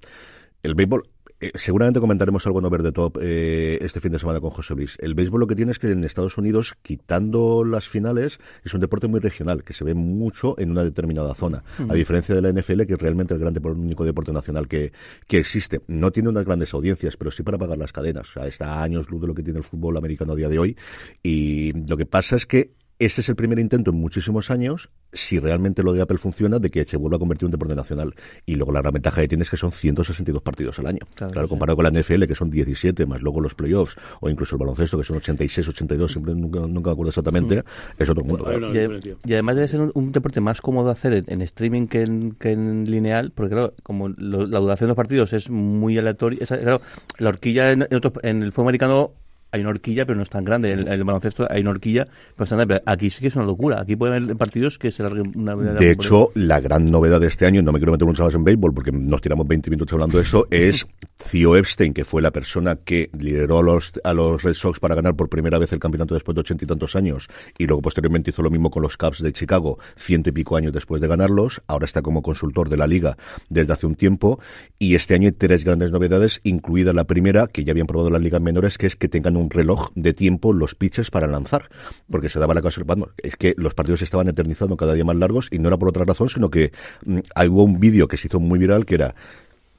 El 0.62 0.74
béisbol 0.74 1.08
eh, 1.42 1.52
seguramente 1.54 2.00
comentaremos 2.00 2.46
algo 2.46 2.58
en 2.58 2.66
Over 2.66 2.82
the 2.82 2.92
Top 2.92 3.18
eh, 3.22 3.78
este 3.80 3.98
fin 4.00 4.12
de 4.12 4.18
semana 4.18 4.40
con 4.40 4.50
José 4.50 4.74
Luis. 4.74 4.98
El 5.00 5.14
béisbol 5.14 5.40
lo 5.40 5.46
que 5.46 5.54
tiene 5.54 5.72
es 5.72 5.78
que 5.78 5.90
en 5.90 6.04
Estados 6.04 6.36
Unidos, 6.36 6.74
quitando 6.82 7.64
las 7.64 7.88
finales, 7.88 8.38
es 8.62 8.74
un 8.74 8.80
deporte 8.80 9.06
muy 9.06 9.20
regional, 9.20 9.64
que 9.64 9.72
se 9.72 9.82
ve 9.82 9.94
mucho 9.94 10.54
en 10.58 10.70
una 10.70 10.84
determinada 10.84 11.34
zona. 11.34 11.64
Mm. 11.78 11.90
A 11.90 11.94
diferencia 11.94 12.34
de 12.34 12.42
la 12.42 12.52
NFL, 12.52 12.82
que 12.82 12.92
es 12.92 12.98
realmente 12.98 13.32
el, 13.32 13.40
grande, 13.40 13.58
el 13.64 13.70
único 13.70 14.04
deporte 14.04 14.32
nacional 14.32 14.68
que, 14.68 14.92
que 15.26 15.38
existe. 15.38 15.80
No 15.86 16.10
tiene 16.10 16.28
unas 16.28 16.44
grandes 16.44 16.74
audiencias, 16.74 17.16
pero 17.16 17.30
sí 17.30 17.42
para 17.42 17.56
pagar 17.56 17.78
las 17.78 17.92
cadenas. 17.92 18.28
O 18.28 18.32
sea, 18.34 18.46
está 18.46 18.74
a 18.74 18.82
años 18.82 19.08
luz 19.08 19.22
de 19.22 19.26
lo 19.26 19.34
que 19.34 19.42
tiene 19.42 19.60
el 19.60 19.64
fútbol 19.64 19.96
americano 19.96 20.34
a 20.34 20.36
día 20.36 20.48
de 20.50 20.58
hoy. 20.58 20.76
Y 21.22 21.72
lo 21.88 21.96
que 21.96 22.04
pasa 22.04 22.36
es 22.36 22.44
que 22.44 22.72
este 23.00 23.22
es 23.22 23.28
el 23.30 23.34
primer 23.34 23.58
intento 23.58 23.90
en 23.90 23.96
muchísimos 23.96 24.50
años, 24.50 24.90
si 25.10 25.38
realmente 25.38 25.82
lo 25.82 25.94
de 25.94 26.02
Apple 26.02 26.18
funciona, 26.18 26.58
de 26.58 26.70
que 26.70 26.84
se 26.84 26.98
vuelva 26.98 27.16
a 27.16 27.18
convertir 27.18 27.44
en 27.44 27.46
un 27.46 27.52
deporte 27.52 27.74
nacional. 27.74 28.14
Y 28.44 28.56
luego 28.56 28.72
la 28.72 28.80
gran 28.82 28.92
ventaja 28.92 29.22
que 29.22 29.28
tiene 29.28 29.42
es 29.42 29.48
que 29.48 29.56
son 29.56 29.72
162 29.72 30.42
partidos 30.42 30.78
al 30.78 30.86
año. 30.86 31.00
Claro, 31.14 31.32
claro 31.32 31.48
comparado 31.48 31.76
sí. 31.76 31.82
con 31.82 31.94
la 31.94 32.00
NFL, 32.00 32.24
que 32.26 32.34
son 32.34 32.50
17, 32.50 33.06
más 33.06 33.22
luego 33.22 33.40
los 33.40 33.54
playoffs, 33.54 33.96
o 34.20 34.28
incluso 34.28 34.56
el 34.56 34.60
baloncesto, 34.60 34.98
que 34.98 35.04
son 35.04 35.16
86, 35.16 35.68
82, 35.68 36.12
siempre 36.12 36.34
nunca, 36.34 36.60
nunca 36.60 36.90
me 36.90 36.92
acuerdo 36.92 37.08
exactamente, 37.08 37.62
mm. 37.62 38.02
es 38.02 38.10
otro 38.10 38.22
mundo. 38.22 38.44
Claro. 38.44 38.70
Y, 38.74 39.16
y, 39.24 39.32
además 39.32 39.56
debe 39.56 39.68
ser 39.68 39.80
un, 39.80 39.92
un, 39.94 40.12
deporte 40.12 40.42
más 40.42 40.60
cómodo 40.60 40.86
de 40.86 40.92
hacer 40.92 41.14
en, 41.14 41.24
en 41.28 41.40
streaming 41.40 41.86
que 41.86 42.02
en, 42.02 42.32
que 42.32 42.52
en, 42.52 42.84
lineal, 42.84 43.32
porque 43.34 43.54
claro, 43.54 43.72
como 43.82 44.10
lo, 44.10 44.46
la 44.46 44.58
duración 44.58 44.88
de 44.88 44.88
los 44.88 44.96
partidos 44.96 45.32
es 45.32 45.48
muy 45.48 45.96
aleatoria, 45.96 46.44
claro, 46.44 46.82
la 47.18 47.30
horquilla 47.30 47.72
en, 47.72 47.86
en, 47.88 47.96
otro, 47.96 48.12
en 48.22 48.42
el 48.42 48.52
fútbol 48.52 48.66
americano 48.66 49.14
hay 49.52 49.60
una 49.60 49.70
horquilla, 49.70 50.06
pero 50.06 50.16
no 50.16 50.22
es 50.22 50.30
tan 50.30 50.44
grande. 50.44 50.72
En 50.72 50.80
el, 50.80 50.88
el, 50.88 51.04
baloncesto 51.04 51.46
hay 51.50 51.62
una 51.62 51.70
horquilla, 51.70 52.06
tan 52.36 52.48
grande. 52.48 52.82
aquí 52.86 53.10
sí 53.10 53.20
que 53.20 53.28
es 53.28 53.36
una 53.36 53.44
locura. 53.44 53.80
Aquí 53.80 53.96
puede 53.96 54.16
haber 54.16 54.36
partidos 54.36 54.78
que 54.78 54.90
se 54.90 55.02
larguen 55.02 55.32
una 55.36 55.56
De 55.56 55.90
hecho, 55.90 56.30
la 56.34 56.60
gran 56.60 56.90
novedad 56.90 57.20
de 57.20 57.26
este 57.26 57.46
año, 57.46 57.62
no 57.62 57.72
me 57.72 57.78
quiero 57.78 57.92
meter 57.92 58.06
mucho 58.06 58.24
más 58.24 58.34
en 58.34 58.44
béisbol 58.44 58.74
porque 58.74 58.92
nos 58.92 59.20
tiramos 59.20 59.46
20 59.46 59.70
minutos 59.70 59.92
hablando 59.92 60.18
de 60.18 60.24
eso, 60.24 60.46
es 60.50 60.86
Theo 61.30 61.56
Epstein, 61.56 61.92
que 61.92 62.04
fue 62.04 62.22
la 62.22 62.30
persona 62.30 62.76
que 62.76 63.10
lideró 63.18 63.58
a 63.58 63.62
los, 63.62 63.92
a 64.04 64.12
los 64.12 64.42
Red 64.42 64.54
Sox 64.54 64.80
para 64.80 64.94
ganar 64.94 65.14
por 65.14 65.28
primera 65.28 65.58
vez 65.58 65.72
el 65.72 65.78
campeonato 65.78 66.14
después 66.14 66.34
de 66.34 66.40
ochenta 66.40 66.64
y 66.64 66.68
tantos 66.68 66.96
años 66.96 67.28
y 67.58 67.66
luego 67.66 67.82
posteriormente 67.82 68.30
hizo 68.30 68.42
lo 68.42 68.50
mismo 68.50 68.70
con 68.70 68.82
los 68.82 68.96
Cubs 68.96 69.22
de 69.22 69.32
Chicago, 69.32 69.78
ciento 69.96 70.30
y 70.30 70.32
pico 70.32 70.56
años 70.56 70.72
después 70.72 71.00
de 71.00 71.08
ganarlos. 71.08 71.62
Ahora 71.66 71.84
está 71.84 72.02
como 72.02 72.22
consultor 72.22 72.68
de 72.68 72.76
la 72.76 72.86
liga 72.86 73.16
desde 73.48 73.72
hace 73.72 73.86
un 73.86 73.94
tiempo 73.94 74.40
y 74.78 74.94
este 74.94 75.14
año 75.14 75.26
hay 75.26 75.32
tres 75.32 75.64
grandes 75.64 75.92
novedades, 75.92 76.40
incluida 76.44 76.92
la 76.92 77.04
primera 77.04 77.46
que 77.46 77.64
ya 77.64 77.72
habían 77.72 77.86
probado 77.86 78.10
las 78.10 78.22
ligas 78.22 78.40
menores, 78.40 78.78
que 78.78 78.86
es 78.86 78.96
que 78.96 79.08
tengan 79.08 79.36
un 79.36 79.39
reloj 79.48 79.90
de 79.94 80.12
tiempo 80.12 80.52
los 80.52 80.74
pitches 80.74 81.10
para 81.10 81.26
lanzar, 81.26 81.70
porque 82.10 82.28
se 82.28 82.38
daba 82.38 82.52
la 82.52 82.62
casualidad, 82.62 82.98
es 83.22 83.36
que 83.36 83.54
los 83.56 83.74
partidos 83.74 84.02
estaban 84.02 84.28
eternizando 84.28 84.76
cada 84.76 84.94
día 84.94 85.04
más 85.04 85.16
largos 85.16 85.48
y 85.50 85.58
no 85.58 85.68
era 85.68 85.78
por 85.78 85.88
otra 85.88 86.04
razón, 86.04 86.28
sino 86.28 86.50
que 86.50 86.72
mmm, 87.06 87.20
hubo 87.48 87.62
un 87.62 87.80
vídeo 87.80 88.08
que 88.08 88.16
se 88.16 88.26
hizo 88.26 88.40
muy 88.40 88.58
viral 88.58 88.84
que 88.84 88.96
era 88.96 89.14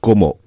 como 0.00 0.40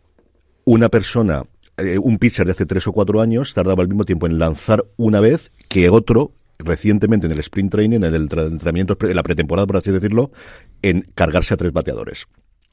una 0.66 0.90
persona 0.90 1.44
eh, 1.78 1.98
un 1.98 2.18
pitcher 2.18 2.46
de 2.46 2.54
hace 2.54 2.66
tres 2.66 2.88
o 2.88 2.94
cuatro 2.94 3.22
años 3.22 3.54
tardaba 3.54 3.84
el 3.84 3.90
mismo 3.90 4.06
tiempo 4.06 4.28
en 4.28 4.40
lanzar 4.40 4.86
una 4.98 5.20
vez 5.20 5.52
que 5.68 5.90
otro 5.90 6.32
recientemente 6.58 7.28
en 7.28 7.34
el 7.34 7.40
sprint 7.40 7.72
training, 7.72 7.98
en 7.98 8.04
el 8.06 8.16
entrenamiento, 8.16 8.98
en 9.02 9.16
la 9.16 9.24
pretemporada, 9.24 9.68
por 9.68 9.78
así 9.78 9.92
decirlo, 9.92 10.32
en 10.82 11.06
cargarse 11.14 11.54
a 11.54 11.58
tres 11.58 11.74
bateadores. 11.74 12.28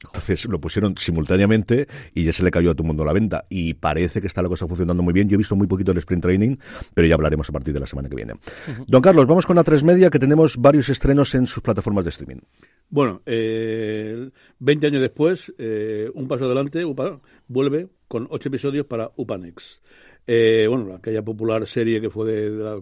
Entonces 0.05 0.45
lo 0.47 0.61
pusieron 0.61 0.97
simultáneamente 0.97 1.87
y 2.15 2.25
ya 2.25 2.33
se 2.33 2.43
le 2.43 2.51
cayó 2.51 2.71
a 2.71 2.75
todo 2.75 2.83
el 2.85 2.89
mundo 2.89 3.05
la 3.05 3.13
venta. 3.13 3.45
Y 3.49 3.75
parece 3.75 4.21
que 4.21 4.27
está 4.27 4.43
la 4.43 4.49
cosa 4.49 4.67
funcionando 4.67 5.03
muy 5.03 5.13
bien. 5.13 5.29
Yo 5.29 5.35
he 5.35 5.39
visto 5.39 5.57
muy 5.57 5.67
poquito 5.67 5.93
el 5.93 5.99
sprint 5.99 6.23
training, 6.23 6.57
pero 6.95 7.07
ya 7.07 7.15
hablaremos 7.15 7.49
a 7.49 7.53
partir 7.53 7.73
de 7.73 7.81
la 7.81 7.87
semana 7.87 8.09
que 8.09 8.17
viene. 8.17 8.33
Uh 8.35 8.37
-huh. 8.37 8.85
Don 8.87 9.03
Carlos, 9.03 9.27
vamos 9.27 9.47
con 9.47 9.57
la 9.57 9.65
3 9.65 9.83
Media, 9.85 10.11
que 10.11 10.19
tenemos 10.19 10.57
varios 10.57 10.89
estrenos 10.89 11.35
en 11.35 11.47
sus 11.47 11.63
plataformas 11.63 12.05
de 12.05 12.11
streaming. 12.11 12.41
Bueno, 12.89 13.23
eh, 13.27 14.31
20 14.59 14.87
años 14.87 15.01
después, 15.01 15.53
eh, 15.59 16.11
un 16.15 16.29
paso 16.29 16.45
adelante, 16.45 16.85
UPA 16.85 17.21
vuelve 17.49 17.89
con 18.09 18.27
ocho 18.31 18.49
episodios 18.49 18.87
para 18.87 19.11
Upanex. 19.17 19.81
Eh, 20.27 20.67
bueno, 20.69 20.95
aquella 20.95 21.23
popular 21.23 21.67
serie 21.67 22.01
que 22.01 22.09
fue 22.09 22.31
de, 22.31 22.51
de, 22.51 22.65
la 22.65 22.81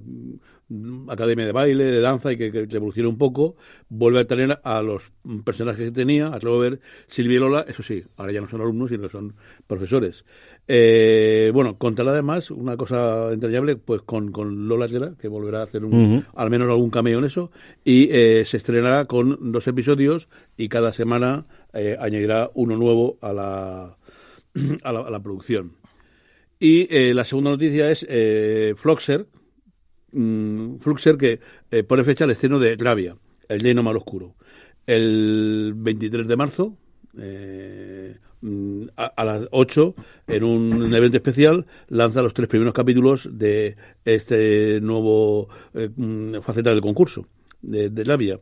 Academia 1.09 1.47
de 1.47 1.53
Baile, 1.53 1.85
de 1.85 2.01
Danza 2.01 2.33
y 2.33 2.37
que, 2.37 2.53
que, 2.53 2.77
evolucionó 2.77 3.09
un 3.09 3.19
poco, 3.19 3.57
vuelve 3.89 4.21
a 4.21 4.27
tener 4.27 4.61
a 4.63 4.83
los 4.83 5.11
personajes 5.45 5.87
que 5.87 5.91
tenía, 5.91 6.29
a 6.29 6.39
Robert, 6.39 6.81
Silvia 7.07 7.37
y 7.37 7.41
Lola, 7.41 7.65
eso 7.67 7.83
sí, 7.83 8.05
ahora 8.17 8.33
ya 8.33 8.41
no 8.41 8.49
son 8.49 8.61
alumnos, 8.61 8.91
sino 8.91 9.03
que 9.03 9.09
son 9.09 9.35
profesores. 9.67 10.25
Eh, 10.69 11.51
bueno, 11.53 11.77
contará 11.79 12.13
además 12.13 12.51
una 12.51 12.77
cosa 12.77 13.33
entrañable, 13.33 13.77
pues 13.77 14.03
con, 14.03 14.31
con 14.31 14.69
Lola 14.69 14.87
Tela, 14.87 15.15
que 15.19 15.27
volverá 15.27 15.61
a 15.61 15.65
hacer 15.65 15.85
un, 15.85 15.95
uh 15.95 16.19
-huh. 16.19 16.25
al 16.37 16.51
menos 16.51 16.69
algún 16.69 16.91
cameo 16.91 17.19
en 17.19 17.25
eso, 17.25 17.51
y 17.85 18.09
eh, 18.13 18.45
se 18.45 18.59
estrenará 18.59 19.07
con 19.07 19.51
dos 19.51 19.67
episodios 19.67 20.29
y 20.57 20.69
cada 20.69 20.93
semana 20.93 21.47
eh, 21.73 21.97
añadirá 21.99 22.51
uno 22.55 22.77
nuevo 22.77 23.19
a 23.23 23.33
la, 23.33 23.97
a 24.83 24.93
la, 24.93 25.01
a 25.01 25.11
la 25.11 25.21
producción. 25.21 25.80
Y 26.63 26.87
eh, 26.95 27.15
la 27.15 27.25
segunda 27.25 27.51
noticia 27.51 27.91
es 27.91 28.07
eh, 28.07 28.75
Floxer, 28.77 29.27
mmm, 30.13 30.77
Fluxer 30.77 31.17
que 31.17 31.41
eh, 31.71 31.83
pone 31.85 32.05
fecha 32.05 32.25
al 32.25 32.33
estreno 32.33 32.59
de 32.59 32.77
Gravia, 32.77 33.17
el 33.49 33.63
lleno 33.63 33.83
mal 33.83 33.97
oscuro. 33.97 34.35
El 34.87 35.73
23 35.75 36.29
de 36.29 36.37
marzo, 36.37 36.77
eh, 37.19 38.19
mm, 38.43 38.83
a, 38.95 39.07
a, 39.07 39.25
las 39.25 39.49
8, 39.51 39.95
en 40.27 40.45
un 40.45 40.95
evento 40.95 41.17
especial, 41.17 41.67
lanza 41.89 42.21
los 42.21 42.35
tres 42.35 42.49
primeros 42.49 42.75
capítulos 42.75 43.27
de 43.33 43.77
este 44.05 44.83
nuevo 44.83 45.49
mm, 45.73 46.41
faceta 46.43 46.71
del 46.71 46.83
concurso 46.83 47.27
de, 47.63 47.89
de 47.89 48.05
Gravia 48.05 48.39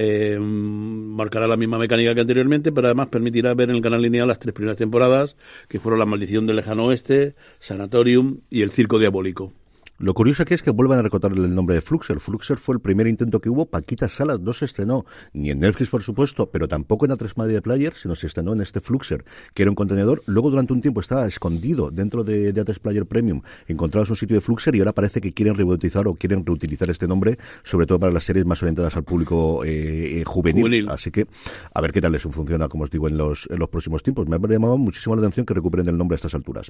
eh, 0.00 0.38
marcará 0.38 1.48
la 1.48 1.56
misma 1.56 1.76
mecánica 1.76 2.14
que 2.14 2.20
anteriormente, 2.20 2.70
pero 2.70 2.86
además 2.86 3.08
permitirá 3.08 3.52
ver 3.54 3.70
en 3.70 3.76
el 3.76 3.82
canal 3.82 4.00
lineal 4.00 4.28
las 4.28 4.38
tres 4.38 4.54
primeras 4.54 4.76
temporadas, 4.76 5.36
que 5.68 5.80
fueron 5.80 5.98
La 5.98 6.06
Maldición 6.06 6.46
del 6.46 6.54
Lejano 6.54 6.84
Oeste, 6.86 7.34
Sanatorium 7.58 8.38
y 8.48 8.62
El 8.62 8.70
Circo 8.70 9.00
Diabólico. 9.00 9.52
Lo 10.00 10.14
curioso 10.14 10.44
aquí 10.44 10.54
es 10.54 10.62
que 10.62 10.70
vuelvan 10.70 11.00
a 11.00 11.02
recordarle 11.02 11.44
el 11.44 11.52
nombre 11.52 11.74
de 11.74 11.80
Fluxer. 11.80 12.20
Fluxer 12.20 12.56
fue 12.56 12.76
el 12.76 12.80
primer 12.80 13.08
intento 13.08 13.40
que 13.40 13.50
hubo. 13.50 13.66
Paquita 13.66 14.08
Salas 14.08 14.38
no 14.38 14.52
se 14.52 14.64
estrenó 14.64 15.04
ni 15.32 15.50
en 15.50 15.58
Netflix, 15.58 15.90
por 15.90 16.04
supuesto, 16.04 16.50
pero 16.50 16.68
tampoco 16.68 17.04
en 17.04 17.10
A3 17.10 17.32
Media 17.36 17.60
Player, 17.60 17.92
sino 17.96 18.14
se 18.14 18.28
estrenó 18.28 18.52
en 18.52 18.60
este 18.60 18.80
Fluxer, 18.80 19.24
que 19.54 19.62
era 19.62 19.72
un 19.72 19.74
contenedor. 19.74 20.22
Luego, 20.26 20.50
durante 20.50 20.72
un 20.72 20.82
tiempo, 20.82 21.00
estaba 21.00 21.26
escondido 21.26 21.90
dentro 21.90 22.22
de, 22.22 22.52
de 22.52 22.64
A3 22.64 22.78
Player 22.78 23.06
Premium. 23.06 23.42
Encontrabas 23.66 24.08
un 24.10 24.14
sitio 24.14 24.36
de 24.36 24.40
Fluxer 24.40 24.76
y 24.76 24.78
ahora 24.78 24.92
parece 24.92 25.20
que 25.20 25.32
quieren 25.32 25.56
rebautizar 25.56 26.06
o 26.06 26.14
quieren 26.14 26.46
reutilizar 26.46 26.88
este 26.90 27.08
nombre, 27.08 27.36
sobre 27.64 27.86
todo 27.86 27.98
para 27.98 28.12
las 28.12 28.22
series 28.22 28.46
más 28.46 28.62
orientadas 28.62 28.96
al 28.96 29.02
público 29.02 29.64
eh, 29.64 30.20
eh, 30.20 30.24
juvenil. 30.24 30.62
Juvenil. 30.62 30.88
Así 30.90 31.10
que, 31.10 31.26
a 31.74 31.80
ver 31.80 31.90
qué 31.90 32.00
tal 32.00 32.12
les 32.12 32.22
funciona, 32.22 32.68
como 32.68 32.84
os 32.84 32.90
digo, 32.90 33.08
en 33.08 33.16
los, 33.16 33.48
en 33.50 33.58
los 33.58 33.68
próximos 33.68 34.04
tiempos. 34.04 34.28
Me 34.28 34.36
ha 34.36 34.38
llamado 34.38 34.78
muchísimo 34.78 35.16
la 35.16 35.22
atención 35.22 35.44
que 35.44 35.54
recuperen 35.54 35.88
el 35.88 35.98
nombre 35.98 36.14
a 36.14 36.18
estas 36.18 36.36
alturas. 36.36 36.68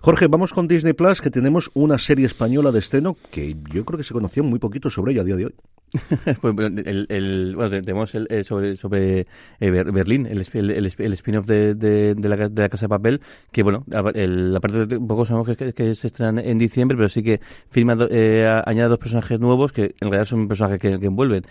Jorge, 0.00 0.28
vamos 0.28 0.52
con 0.52 0.68
Disney 0.68 0.92
Plus, 0.92 1.20
que 1.20 1.30
tenemos 1.30 1.72
una 1.74 1.98
serie 1.98 2.26
española 2.26 2.67
de 2.72 2.78
estreno 2.78 3.16
que 3.30 3.56
yo 3.72 3.84
creo 3.84 3.98
que 3.98 4.04
se 4.04 4.14
conocía 4.14 4.42
muy 4.42 4.58
poquito 4.58 4.90
sobre 4.90 5.12
ella 5.12 5.22
a 5.22 5.24
día 5.24 5.36
de 5.36 5.46
hoy. 5.46 5.54
Pues, 6.40 6.54
el, 7.08 7.52
bueno, 7.56 7.70
te- 7.70 7.80
tenemos 7.82 8.14
el, 8.14 8.26
eh, 8.30 8.44
sobre, 8.44 8.76
sobre 8.76 9.26
eh, 9.60 9.70
Ber- 9.70 9.90
Berlín, 9.92 10.26
el, 10.26 10.38
el, 10.52 10.86
spin-off 11.14 11.46
de, 11.46 11.74
de, 11.74 12.14
la, 12.28 12.36
de 12.48 12.62
la 12.62 12.68
Casa 12.68 12.86
de 12.86 12.88
Papel, 12.90 13.20
que 13.50 13.62
bueno, 13.62 13.84
a- 13.92 14.10
el- 14.14 14.52
la 14.52 14.60
parte 14.60 14.86
de 14.86 15.00
poco 15.00 15.24
sabemos 15.24 15.48
que, 15.56 15.72
se 15.94 16.06
estrena 16.06 16.40
en 16.42 16.58
diciembre, 16.58 16.96
pero 16.96 17.08
sí 17.08 17.22
que 17.22 17.40
firma, 17.70 17.94
do- 17.94 18.08
eh, 18.10 18.46
añade 18.66 18.88
dos 18.88 18.98
personajes 18.98 19.40
nuevos 19.40 19.72
que 19.72 19.94
en 20.00 20.10
realidad 20.10 20.26
son 20.26 20.48
personajes 20.48 20.78
que, 20.78 20.98
envuelven. 21.06 21.44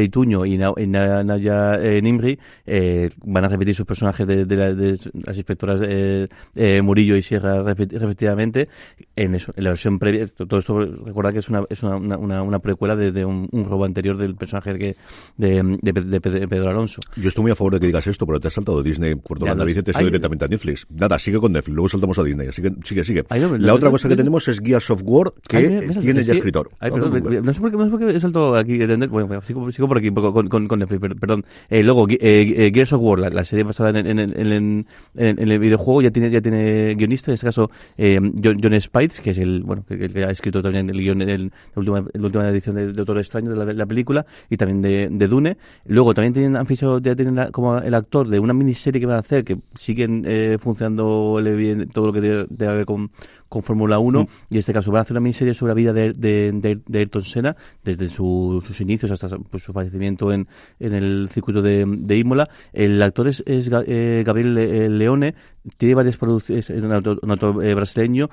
Ituño 0.00 0.44
y, 0.46 0.56
Na- 0.58 0.72
y 0.76 0.86
Na- 0.86 1.22
Naya 1.22 1.74
eh, 1.82 2.00
Nimri 2.02 2.38
eh, 2.66 3.10
van 3.24 3.44
a 3.44 3.48
repetir 3.48 3.74
sus 3.74 3.86
personajes 3.86 4.26
de, 4.26 4.44
la- 4.56 4.72
las 4.72 5.36
inspectoras 5.36 5.80
eh, 5.84 6.82
Murillo 6.82 7.16
y 7.16 7.22
Sierra 7.22 7.62
respectivamente 7.62 8.68
en, 9.16 9.32
la 9.56 9.70
versión 9.70 9.98
previa. 9.98 10.26
Todo 10.26 10.58
esto, 10.58 10.78
recuerda 10.80 11.32
que 11.32 11.38
es 11.38 11.48
una, 11.48 11.64
es 11.68 11.82
una, 11.82 11.96
una, 11.96 12.18
una- 12.42 12.58
precuela 12.58 12.96
de, 12.96 13.12
un 13.52 13.67
robo 13.68 13.84
anterior 13.84 14.16
del 14.16 14.34
personaje 14.34 14.74
de, 14.74 14.96
de, 15.36 15.78
de- 15.82 16.20
de 16.20 16.48
Pedro 16.48 16.70
Alonso. 16.70 17.00
Yo 17.16 17.28
estoy 17.28 17.42
muy 17.42 17.52
a 17.52 17.54
favor 17.54 17.74
de 17.74 17.80
que 17.80 17.86
digas 17.86 18.06
esto, 18.06 18.26
pero 18.26 18.40
te 18.40 18.48
has 18.48 18.54
saltado 18.54 18.82
Disney 18.82 19.14
Ya 19.14 19.48
lo 19.50 19.54
nariz 19.56 19.76
y 19.78 19.82
te 19.82 19.90
has 19.90 19.96
ido 19.98 20.06
directamente 20.06 20.44
a 20.44 20.48
Netflix. 20.48 20.86
Nada, 20.90 21.18
sigue 21.18 21.38
con 21.38 21.52
Netflix, 21.52 21.74
luego 21.74 21.88
saltamos 21.88 22.18
a 22.18 22.22
Disney. 22.24 22.48
Así 22.48 22.62
que 22.62 22.72
sigue, 22.84 23.04
sigue. 23.04 23.24
Ay, 23.28 23.40
no, 23.40 23.56
la 23.56 23.68
no, 23.68 23.74
otra 23.74 23.88
no, 23.88 23.92
cosa 23.92 24.08
que 24.08 24.16
tenemos 24.16 24.46
es 24.48 24.58
Gears 24.60 24.90
of 24.90 25.02
War, 25.04 25.32
que 25.48 25.56
Ay, 25.56 25.80
tiene 26.00 26.22
ya 26.22 26.32
sí. 26.32 26.38
escritor. 26.38 26.70
Ay, 26.80 26.90
perdón, 26.90 27.12
no 27.44 27.52
sé 27.52 27.60
por 27.60 27.70
qué, 27.70 27.76
no 27.76 27.84
sé 27.84 27.90
por 27.90 28.00
qué 28.00 28.16
he 28.16 28.20
saltado 28.20 28.56
aquí. 28.56 28.78
Bueno, 29.08 29.42
sigo, 29.42 29.70
sigo 29.72 29.88
por 29.88 29.98
aquí 29.98 30.10
con, 30.10 30.48
con, 30.48 30.68
con 30.68 30.78
Netflix, 30.78 31.00
per- 31.00 31.16
perdón. 31.16 31.44
Eh, 31.68 31.82
luego, 31.82 32.08
eh, 32.08 32.16
eh, 32.20 32.70
Gears 32.72 32.92
of 32.92 33.00
War, 33.02 33.18
la, 33.18 33.30
la 33.30 33.44
serie 33.44 33.64
basada 33.64 33.98
en, 33.98 34.06
en, 34.06 34.18
en, 34.18 34.86
en, 35.16 35.38
el 35.50 35.58
videojuego, 35.58 36.02
ya 36.02 36.10
tiene, 36.10 36.30
ya 36.30 36.40
tiene 36.40 36.94
guionista, 36.94 37.30
en 37.30 37.34
este 37.34 37.46
caso 37.46 37.70
eh, 37.96 38.18
John, 38.42 38.58
John 38.62 38.80
Spites, 38.80 39.20
que 39.20 39.30
es 39.30 39.38
el, 39.38 39.62
bueno, 39.62 39.84
que, 39.86 39.98
que 40.08 40.24
ha 40.24 40.30
escrito 40.30 40.62
también 40.62 40.88
el 40.90 40.98
guion 41.00 41.22
en 41.22 41.50
la, 41.74 41.80
última, 41.80 42.04
la 42.12 42.26
última 42.26 42.48
edición 42.48 42.76
de, 42.76 42.86
de 42.86 42.92
Doctor 42.92 43.18
Extraño 43.18 43.50
de 43.50 43.56
la, 43.66 43.72
la 43.72 43.86
película 43.86 44.24
y 44.48 44.56
también 44.56 44.80
de, 44.82 45.08
de 45.10 45.28
Dune. 45.28 45.56
Luego 45.86 46.14
también 46.14 46.32
tienen, 46.32 46.56
han 46.56 46.66
fichado, 46.66 46.98
ya 47.00 47.14
tienen 47.14 47.34
la- 47.36 47.50
como 47.50 47.78
el 47.78 47.94
actor 47.94 48.28
de 48.28 48.38
una 48.40 48.54
miniserie 48.54 49.00
que 49.00 49.06
van 49.06 49.16
a 49.16 49.20
hacer, 49.20 49.44
que 49.44 49.58
siguen 49.74 50.24
eh, 50.26 50.56
funcionando 50.58 51.40
bien 51.42 51.88
todo 51.88 52.06
lo 52.06 52.12
que 52.12 52.20
tiene 52.20 52.46
tiene 52.46 52.72
que 52.72 52.76
ver 52.78 52.86
con, 52.86 53.10
con 53.48 53.62
Fórmula 53.62 53.98
1 53.98 54.26
y 54.50 54.54
en 54.54 54.58
este 54.60 54.72
caso 54.72 54.90
van 54.90 55.00
a 55.00 55.02
hacer 55.02 55.14
una 55.14 55.20
miniserie 55.20 55.54
sobre 55.54 55.70
la 55.70 55.74
vida 55.74 55.92
de, 55.92 56.12
de, 56.12 56.52
de- 56.52 56.80
de 56.86 56.98
Ayrton 56.98 57.22
Senna 57.24 57.56
desde 57.84 58.08
su- 58.08 58.62
sus 58.66 58.80
inicios 58.80 59.10
hasta 59.10 59.28
pues, 59.38 59.62
su 59.62 59.72
fallecimiento 59.72 60.32
en, 60.32 60.46
en 60.80 60.92
el 60.94 61.28
circuito 61.30 61.62
de, 61.62 61.84
de 61.86 62.16
Imola. 62.18 62.48
El 62.72 63.02
actor 63.02 63.28
es, 63.28 63.42
es 63.46 63.70
eh, 63.86 64.22
Gabriel 64.26 64.56
eh, 64.58 64.88
Leone, 64.88 65.34
tiene 65.76 65.94
varias 65.94 66.16
producciones, 66.16 66.68
es 66.70 66.82
un 66.82 66.92
actor, 66.92 67.20
un 67.22 67.62
eh, 67.64 67.74
brasileño. 67.74 68.28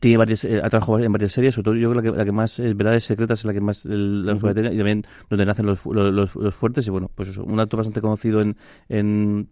Tiene 0.00 0.18
varias, 0.18 0.44
eh, 0.44 0.60
ha 0.62 0.68
trabajado 0.68 0.98
en 1.00 1.10
varias 1.12 1.32
series, 1.32 1.54
sobre 1.54 1.64
todo 1.64 1.74
yo 1.76 1.90
creo 1.90 2.02
que 2.02 2.08
la 2.08 2.12
que, 2.12 2.18
la 2.18 2.24
que 2.26 2.32
más 2.32 2.58
es 2.58 2.76
Verdades 2.76 3.04
Secretas 3.04 3.38
es 3.40 3.44
la 3.46 3.54
que 3.54 3.60
más 3.62 3.86
el, 3.86 4.24
la 4.26 4.34
mejor 4.34 4.52
tiene, 4.52 4.72
y 4.74 4.76
también 4.76 5.04
donde 5.30 5.46
nacen 5.46 5.64
los, 5.64 5.86
los, 5.86 6.36
los- 6.36 6.54
fuertes 6.54 6.86
y 6.86 6.90
bueno, 6.90 7.10
pues 7.14 7.30
eso, 7.30 7.42
un 7.42 7.58
actor 7.58 7.78
bastante 7.78 8.02
conocido 8.02 8.42
en 8.42 8.56
en- 8.90 9.48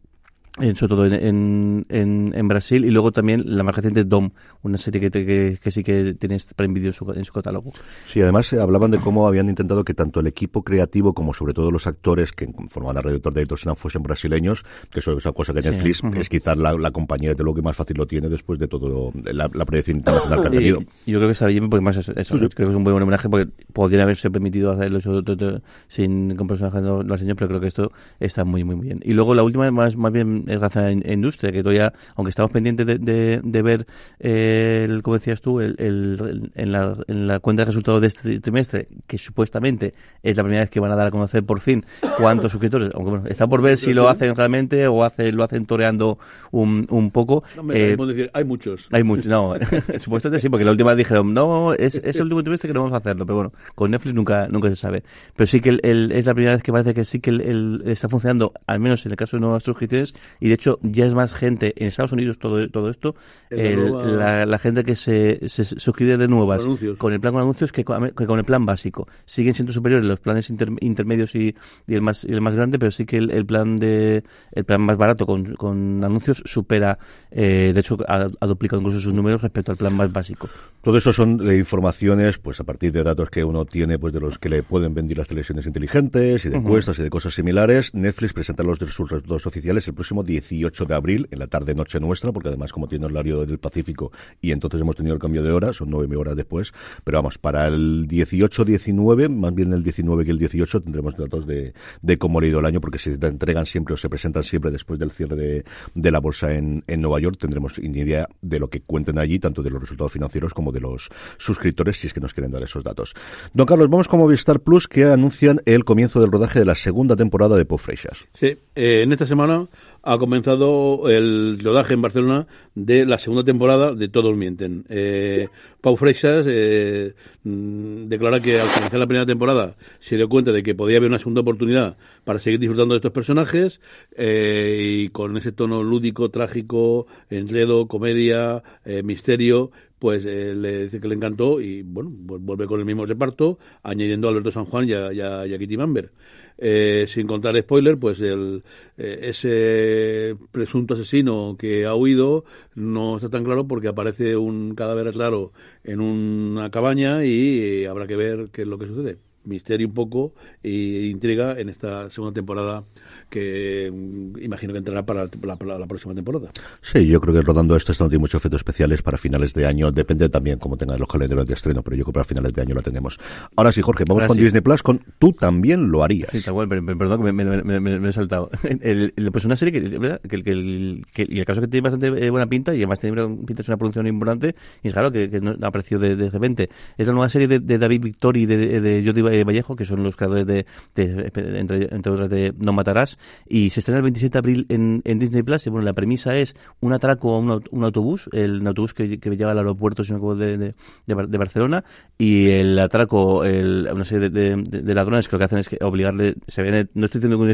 sobre 0.57 0.89
todo 0.89 1.07
en, 1.07 1.85
en, 1.89 2.33
en, 2.35 2.49
Brasil 2.49 2.85
y 2.85 2.91
luego 2.91 3.13
también 3.13 3.43
la 3.45 3.63
más 3.63 3.77
reciente 3.77 4.05
Dom, 4.05 4.31
una 4.63 4.79
serie 4.79 5.01
que, 5.01 5.11
que, 5.11 5.59
que 5.63 5.71
sí 5.71 5.83
que 5.83 6.15
tiene 6.15 6.37
Prime 6.57 6.73
Video 6.73 6.91
en 6.91 6.95
su, 6.95 7.13
en 7.13 7.25
su 7.25 7.33
catálogo. 7.33 7.73
Sí, 8.07 8.23
además 8.23 8.53
eh, 8.53 8.61
hablaban 8.61 8.91
de 8.91 8.99
cómo 8.99 9.27
habían 9.27 9.49
intentado 9.49 9.85
que 9.85 9.93
tanto 9.93 10.21
el 10.21 10.27
equipo 10.27 10.63
creativo 10.63 11.13
como 11.13 11.35
sobre 11.35 11.53
todo 11.53 11.71
los 11.71 11.87
actores 11.87 12.33
que 12.33 12.49
formaban 12.71 12.97
alrededor 12.97 13.35
de 13.35 13.41
Ayrton 13.41 13.77
fuesen 13.77 14.03
brasileños, 14.03 14.65
que 14.91 15.01
eso 15.01 15.13
es 15.13 15.19
esa 15.19 15.33
cosa 15.33 15.53
que 15.53 15.63
Sí, 15.63 15.71
Netflix 15.71 16.03
es 16.17 16.29
quizás 16.29 16.57
la, 16.57 16.73
la 16.75 16.91
compañía 16.91 17.35
de 17.35 17.43
lo 17.43 17.53
que 17.53 17.63
más 17.63 17.77
fácil 17.77 17.97
lo 17.97 18.07
tiene 18.07 18.29
después 18.29 18.59
de 18.59 18.69
todo 18.69 19.13
la, 19.25 19.51
la 19.53 19.65
proyección 19.65 19.99
internacional 19.99 20.41
que 20.41 20.47
han 20.47 20.53
tenido. 20.53 20.81
Y 21.05 21.13
yo 21.13 21.19
creo 21.19 21.29
que 21.29 21.33
está 21.33 21.47
bien 21.47 21.69
porque 21.69 21.83
más 21.83 21.97
eso, 21.97 22.13
eso, 22.17 22.37
creo 22.37 22.49
que 22.49 22.63
es 22.63 22.75
un 22.75 22.85
buen 22.85 22.97
homenaje 22.97 23.29
porque 23.29 23.51
podrían 23.73 24.03
haberse 24.03 24.31
permitido 24.31 24.73
hacerlo 24.73 24.99
eso, 24.99 25.23
todo, 25.23 25.37
todo, 25.37 25.63
sin 25.89 26.37
con 26.37 26.47
personajes 26.47 26.83
enseño, 27.27 27.37
pero 27.37 27.49
creo 27.49 27.61
que 27.61 27.67
esto 27.67 27.93
está 28.21 28.45
muy 28.45 28.65
muy 28.65 28.77
muy 28.77 28.87
bien. 28.87 29.01
Y 29.05 29.13
luego 29.13 29.35
la 29.35 29.43
última 29.43 29.71
más 29.71 29.97
más 29.97 30.13
bien 30.13 30.45
es 30.47 30.55
relacionada 30.55 30.93
en, 30.93 31.03
en 31.07 31.13
industria, 31.15 31.53
que 31.53 31.63
todavía, 31.63 31.93
aunque 32.17 32.31
estamos 32.31 32.51
pendientes 32.53 32.87
de, 32.87 32.99
de, 32.99 33.41
de 33.43 33.63
ver 33.63 33.87
eh, 34.21 34.87
el, 34.89 35.03
como 35.03 35.15
decías 35.15 35.41
tú, 35.41 35.61
el, 35.61 35.75
el- 35.79 36.51
en, 36.55 36.73
la, 36.73 36.97
en 37.09 37.27
la 37.27 37.41
cuenta 37.41 37.63
de 37.63 37.67
resultados 37.67 38.01
de 38.01 38.07
este 38.09 38.41
trimestre, 38.41 38.89
que 39.07 39.19
supuestamente 39.19 39.95
es 40.23 40.37
la 40.37 40.43
primera 40.43 40.63
vez 40.63 40.71
que 40.71 40.81
van 40.81 40.91
a 40.93 40.97
dar 40.97 41.09
a 41.09 41.11
conocer 41.11 41.45
por 41.45 41.61
fin 41.61 41.85
cuántos 42.19 42.53
suscriptores, 42.53 42.91
aunque 42.95 43.11
bueno, 43.11 43.25
está 43.29 43.47
por 43.47 43.63
ver 43.63 43.77
si 43.77 43.93
lo 43.95 44.09
hacen 44.09 44.35
realmente 44.35 44.87
o 44.89 45.05
hace, 45.05 45.33
lo 45.33 45.45
hacen 45.45 45.67
toreando 45.67 46.19
un, 46.51 46.87
un 46.91 47.11
poco. 47.11 47.45
No, 47.57 47.63
me, 47.63 47.93
Eh, 47.93 47.97
decir, 47.97 48.31
hay 48.33 48.45
muchos. 48.45 48.89
hay 48.93 49.03
mucho, 49.03 49.29
no, 49.29 49.55
supuestamente 49.99 50.41
sí, 50.41 50.49
porque 50.49 50.65
la 50.65 50.71
última 50.71 50.95
dijeron, 50.95 51.35
no, 51.35 51.75
es, 51.75 51.97
es 52.05 52.17
el 52.17 52.23
último 52.25 52.43
trimestre 52.43 52.69
que 52.69 52.75
no 52.75 52.81
vamos 52.81 52.95
a 52.95 52.99
hacerlo, 52.99 53.27
pero 53.27 53.37
bueno, 53.37 53.53
con 53.75 53.91
Netflix 53.91 54.15
nunca 54.15 54.49
nunca 54.49 54.69
se 54.69 54.77
sabe. 54.77 55.03
Pero 55.35 55.47
sí 55.47 55.61
que 55.61 55.71
el, 55.71 55.81
el- 55.83 56.13
es 56.13 56.27
la 56.27 56.35
primera 56.35 56.55
vez 56.55 56.63
que 56.63 56.73
parece 56.73 56.95
que 56.95 57.05
sí 57.05 57.21
que 57.21 57.31
el, 57.31 57.41
el- 57.41 57.83
está 57.87 58.09
funcionando, 58.09 58.53
al 58.67 58.81
menos 58.81 59.05
en 59.07 59.13
el 59.13 59.17
caso 59.17 59.37
de 59.37 59.41
nuevas 59.41 59.63
suscripciones, 59.63 60.15
y 60.41 60.49
de 60.49 60.55
hecho 60.55 60.79
ya 60.83 61.07
es 61.07 61.15
más 61.15 61.33
gente 61.33 61.75
en 61.77 61.89
Estados 61.89 62.13
Unidos 62.13 62.39
todo, 62.39 62.69
todo 62.71 62.91
esto, 62.91 63.15
la 63.51 63.63
el- 63.63 63.91
nueva- 63.91 64.05
la, 64.07 64.47
la 64.47 64.59
gente 64.59 64.85
que 64.85 64.97
se, 64.97 65.49
se 65.49 65.65
suscribe 65.65 66.17
de 66.17 66.29
nuevas 66.29 66.59
Con 66.61 66.67
anuncios. 66.69 66.99
con 66.99 67.13
el 67.13 67.21
plan 67.21 67.33
con 67.35 67.43
anuncios 67.43 67.73
que 67.73 67.85
con, 67.85 68.11
que 68.11 68.27
con 68.27 68.39
el 68.39 68.45
plan 68.45 68.65
básico. 68.67 69.09
Siguen 69.25 69.55
siendo 69.55 69.73
superiores 69.73 70.05
los 70.07 70.21
planes 70.21 70.51
inter- 70.51 70.71
intermedios 70.81 71.35
y, 71.35 71.55
y 71.87 71.95
el 71.95 72.03
más 72.03 72.25
y 72.25 72.33
el 72.33 72.41
más 72.41 72.55
grande, 72.55 72.79
pero 72.79 72.91
sí 72.91 73.07
que 73.07 73.17
el, 73.19 73.31
el 73.31 73.47
plan 73.47 73.77
de 73.77 74.25
el 74.53 74.65
plan 74.65 74.81
más 74.83 74.97
barato 74.97 75.27
con, 75.27 75.55
con 75.55 76.03
anuncios 76.05 76.43
supera, 76.47 76.99
eh, 77.31 77.73
de 77.75 77.81
hecho 77.81 77.97
ha, 78.09 78.29
ha 78.41 78.47
duplicado 78.47 78.81
incluso 78.81 79.01
sus 79.01 79.15
números 79.15 79.43
respecto 79.43 79.73
al 79.73 79.79
plan 79.79 79.95
más 79.95 80.13
básico. 80.13 80.49
Todo 80.83 80.99
eso 80.99 81.13
son 81.13 81.41
eh, 81.49 81.57
informaciones, 81.57 82.39
pues 82.39 82.61
a 82.61 82.65
partir 82.65 82.93
de 82.93 83.03
datos 83.03 83.31
que 83.31 83.45
uno 83.45 83.65
tiene, 83.65 83.99
pues 83.99 84.13
de 84.13 84.21
los 84.21 84.39
que 84.39 84.49
le 84.49 84.63
pueden 84.63 84.95
vender 84.95 85.19
las 85.19 85.29
televisiones 85.29 85.67
inteligentes 85.67 86.45
y 86.45 86.49
de 86.49 86.57
encuestas 86.57 86.99
y 86.99 87.03
de 87.03 87.11
cosas 87.11 87.35
similares. 87.35 87.95
Netflix 87.95 88.33
presenta 88.33 88.63
los 88.63 88.79
de 88.79 88.87
resultados 88.87 89.47
oficiales 89.47 89.87
el 89.89 89.95
próximo 89.95 90.23
18 90.27 90.85
de 90.85 90.95
abril, 90.95 91.29
en 91.31 91.39
la 91.39 91.47
tarde-noche 91.47 91.99
nuestra, 92.01 92.33
porque 92.33 92.49
además 92.49 92.73
como 92.73 92.89
tiene 92.89 93.07
el 93.07 93.13
horario 93.13 93.47
del 93.47 93.59
Pacífico 93.59 94.13
y 94.41 94.53
entonces 94.53 94.81
hemos 94.81 94.97
tenido 94.97 95.15
el 95.15 95.21
cambio 95.21 95.43
de 95.43 95.51
hora, 95.51 95.73
son 95.73 95.91
nueve 95.91 96.17
horas 96.17 96.37
después. 96.37 96.73
Pero 97.05 97.19
vamos, 97.19 97.39
para 97.39 97.67
el 97.67 98.07
18-19, 98.07 99.29
más 99.29 99.55
bien 99.55 99.73
el 99.73 99.83
19 99.83 100.25
que 100.25 100.31
el 100.31 100.39
18, 100.39 100.83
tendremos 100.83 101.17
datos 101.17 101.47
de, 101.47 101.73
de 102.03 102.19
cómo 102.19 102.41
ha 102.41 102.47
ido 102.47 102.61
el 102.61 102.67
año, 102.67 102.81
porque 102.81 102.99
se 102.99 103.15
entregan 103.15 103.67
siempre 103.67 103.95
o 103.95 103.97
se 103.97 104.09
presentan 104.09 104.45
siempre 104.45 104.71
después 104.71 104.99
del 104.99 105.11
cierre 105.11 105.37
de, 105.37 105.65
de 105.95 106.11
la 106.11 106.21
bolsa 106.21 106.53
en, 106.55 106.85
en 106.87 107.01
Nueva 107.01 107.21
York. 107.21 107.39
Tendremos 107.41 107.79
idea 107.97 108.29
de 108.41 108.59
lo 108.59 108.69
que 108.69 108.81
cuenten 108.81 109.19
allí, 109.19 109.39
tanto 109.39 109.63
de 109.63 109.71
los 109.71 109.81
resultados 109.81 110.13
financieros 110.13 110.55
como 110.55 110.73
de 110.73 110.81
los 110.81 111.09
suscriptores, 111.39 111.99
si 111.99 112.07
es 112.07 112.15
que 112.15 112.21
nos 112.21 112.35
quieren 112.35 112.51
dar 112.51 112.63
esos 112.63 112.85
datos. 112.85 113.15
Don 113.53 113.67
Carlos, 113.67 113.89
vamos 113.89 114.09
con 114.09 114.21
Movistar 114.21 114.61
Plus, 114.61 114.89
que 114.89 115.05
anuncian 115.05 115.61
el 115.65 115.85
comienzo 115.85 116.21
del 116.21 116.33
rodaje 116.33 116.59
de 116.59 116.65
la 116.65 116.75
segunda 116.75 117.17
temporada 117.17 117.57
de 117.57 117.65
Pop 117.65 117.81
Freixas. 117.81 118.27
Sí, 118.35 118.57
eh, 118.75 119.03
en 119.03 119.13
esta 119.13 119.27
semana 119.27 119.69
ha 120.07 120.19
comenzado 120.19 121.11
el 121.11 121.59
rodaje 121.61 121.95
en 121.95 122.03
Barcelona 122.03 122.47
de 122.77 123.05
la 123.05 123.19
segunda 123.19 123.43
temporada 123.43 123.93
de 123.93 124.09
Todos 124.09 124.37
Mienten. 124.37 124.85
Eh, 124.89 125.49
Pau 125.81 125.97
Freixas 125.97 126.47
eh, 126.49 127.15
mm, 127.43 128.07
declara 128.07 128.39
que 128.39 128.61
al 128.61 128.69
finalizar 128.69 129.01
la 129.01 129.09
primera 129.09 129.27
temporada 129.27 129.75
se 129.99 130.17
dio 130.17 130.29
cuenta 130.29 130.53
de 130.53 130.63
que 130.63 130.77
podía 130.77 130.99
haber 130.99 131.11
una 131.11 131.19
segunda 131.19 131.41
oportunidad 131.41 131.97
para 132.23 132.39
seguir 132.39 132.61
disfrutando 132.61 132.95
de 132.95 132.99
estos 132.99 133.11
personajes 133.11 133.81
eh, 134.17 134.79
y 134.81 135.09
con 135.09 135.37
ese 135.37 135.51
tono 135.51 135.83
lúdico, 135.83 136.31
trágico, 136.31 137.09
enredo, 137.29 137.89
comedia, 137.89 138.63
eh, 138.85 139.03
misterio, 139.03 139.73
pues 139.99 140.25
eh, 140.27 140.55
le 140.55 140.85
dice 140.85 141.01
que 141.01 141.09
le 141.09 141.15
encantó 141.15 141.61
y 141.61 141.83
bueno, 141.83 142.11
vu- 142.11 142.39
vuelve 142.41 142.67
con 142.67 142.81
el 142.81 142.87
mismo 142.87 143.07
reparto, 143.07 143.59
añadiendo 143.83 144.29
a 144.29 144.31
Alberto 144.31 144.51
San 144.51 144.67
Juan 144.67 144.89
y 144.89 144.93
a, 144.93 145.47
y 145.47 145.59
Kitty 145.59 145.77
Mamber. 145.77 146.13
Eh, 146.59 147.05
sin 147.09 147.27
contar 147.27 147.57
spoiler, 147.61 147.99
pues 147.99 148.21
el, 148.21 148.65
eh, 148.97 149.19
ese 149.23 150.37
presunto 150.53 150.95
asesino 150.95 151.57
que 151.59 151.85
ha 151.87 151.95
huido 151.95 152.45
no 152.75 153.17
está 153.17 153.29
tan 153.29 153.45
claro 153.45 153.67
porque 153.69 153.89
aparece 153.89 154.37
un 154.37 154.75
cadáver 154.75 155.15
raro 155.17 155.53
en 155.85 156.01
una 156.01 156.71
cabaña 156.71 157.25
y 157.25 157.83
eh, 157.83 157.89
habrá 157.89 158.07
que 158.07 158.17
ver 158.17 158.49
qué 158.53 158.63
es 158.63 158.69
lo 158.69 158.79
que 158.79 158.87
sucede. 158.87 159.19
Misterio 159.47 159.87
un 159.89 159.95
poco 159.95 160.35
e 160.63 161.09
intriga 161.11 161.59
en 161.59 161.69
esta 161.69 162.11
segunda 162.11 162.35
temporada 162.35 162.85
que 163.31 163.91
mm, 163.93 164.43
imagino 164.43 164.73
que 164.73 164.79
entrará 164.79 165.05
para 165.05 165.29
la, 165.43 165.57
para 165.57 165.79
la 165.79 165.87
próxima 165.87 166.15
temporada. 166.15 166.51
Sí, 166.83 167.07
yo 167.07 167.21
creo 167.21 167.35
que 167.35 167.43
rodando 167.43 167.77
esto, 167.77 167.93
esto 167.93 168.05
no 168.05 168.11
tiene 168.11 168.21
muchos 168.21 168.41
efectos 168.41 168.61
especiales 168.61 169.03
para 169.03 169.19
finales 169.19 169.55
de 169.55 169.67
año. 169.67 169.93
Depende 169.93 170.29
también 170.29 170.59
cómo 170.59 170.77
tengan 170.77 170.99
los 170.99 171.09
calendarios 171.09 171.47
de 171.47 171.55
estreno, 171.55 171.83
pero 171.83 171.97
yo 171.97 172.05
creo 172.05 172.13
que 172.13 172.17
para 172.17 172.25
finales 172.25 172.53
de 172.53 172.63
año 172.63 172.75
la 172.75 172.83
tenemos. 172.83 173.19
Ahora 173.57 173.73
sí, 173.73 173.83
Jorge, 173.83 174.05
vamos 174.07 174.23
Ahora 174.23 174.29
con 174.29 174.37
sí. 174.37 174.43
Disney 174.45 174.61
Plus, 174.63 174.83
con 174.83 175.01
tú 175.19 175.33
también 175.33 175.91
lo 175.91 176.03
harías. 176.03 176.31
Sí, 176.31 176.41
tal 176.43 176.55
cual, 176.55 176.69
pero- 176.69 176.85
pero 176.85 176.99
perdón 176.99 177.19
que 177.25 177.33
me, 177.33 177.45
me- 177.45 177.63
me- 177.63 177.81
me- 177.81 178.01
me 178.01 178.09
he 178.09 178.13
saltado. 178.13 178.51
El- 178.81 179.13
el- 179.17 179.33
pues 179.33 179.45
una 179.45 179.57
serie 179.57 179.73
que, 179.73 179.99
¿verdad? 179.99 180.21
que, 180.21 180.43
que, 180.43 180.51
el- 180.53 181.05
que- 181.13 181.27
y 181.29 181.39
el 181.39 181.45
caso 181.45 181.61
que 181.61 181.69
tiene 181.69 181.83
bastante 181.85 182.07
eh, 182.25 182.31
buena 182.31 182.47
pinta, 182.47 182.75
y 182.75 182.79
además 182.79 183.01
tiene 183.01 183.17
pinta 183.47 183.63
es 183.63 183.69
una 183.69 183.77
producción 183.77 184.07
importante, 184.07 184.55
y 184.83 184.89
es 184.89 184.93
claro 184.95 185.11
que, 185.13 185.31
que 185.31 185.41
no 185.41 185.57
ha 185.63 185.67
aparecido 185.69 186.01
de, 186.01 186.17
de 186.17 186.31
repente. 186.31 186.69
Es 186.97 187.07
la 187.07 187.13
nueva 187.13 187.29
serie 187.29 187.49
de, 187.49 187.61
de 187.61 187.79
David 187.79 188.01
Victor 188.03 188.37
y 188.37 188.47
de, 188.47 188.81
de 188.81 189.03
Jordi 189.39 189.45
Vallejo, 189.45 189.77
que 189.77 189.85
son 189.85 190.03
los 190.03 190.17
creadores 190.17 190.47
de, 190.47 190.67
de- 190.95 191.31
entre, 191.59 191.95
entre 191.95 192.13
otras, 192.13 192.31
de 192.31 192.53
No 192.59 192.73
Matarás, 192.73 193.19
y 193.49 193.71
se 193.71 193.81
estrena 193.81 193.99
el 193.99 194.03
27 194.05 194.33
de 194.33 194.39
abril 194.39 194.67
en, 194.69 195.03
Disney 195.19 195.43
Plus. 195.43 195.67
Y 195.67 195.71
bueno, 195.71 195.85
la 195.85 195.93
premisa 195.93 196.37
es 196.37 196.55
un 196.81 196.93
atraco 196.93 197.35
a 197.35 197.39
un, 197.39 197.63
un 197.71 197.85
autobús, 197.85 198.29
el 198.33 198.67
autobús 198.67 198.95
que, 198.95 199.19
que 199.19 199.37
lleva 199.37 199.53
al 199.53 199.59
aeropuerto 199.59 200.05
si 200.05 200.13
no 200.13 200.19
de, 200.39 200.59
de, 200.59 200.75
de 201.07 201.15
Bar- 201.15 201.29
de 201.29 201.39
Barcelona, 201.39 201.85
y 202.19 202.49
el 202.51 202.79
atraco, 202.79 203.45
el, 203.45 203.89
una 203.93 204.05
serie 204.05 204.31
de, 204.31 204.57
de- 204.57 204.83
ladrones 204.95 205.29
que 205.29 205.35
lo 205.37 205.39
que 205.39 205.45
hacen 205.45 205.59
es 205.59 205.69
que 205.69 205.79
obligarle, 205.83 206.35
se 206.47 206.63
ve 206.63 206.69
en 206.69 206.75
el- 206.75 206.91
no 206.95 207.07
estoy 207.07 207.21
diciendo 207.21 207.37
que 207.39 207.43
un 207.45 207.51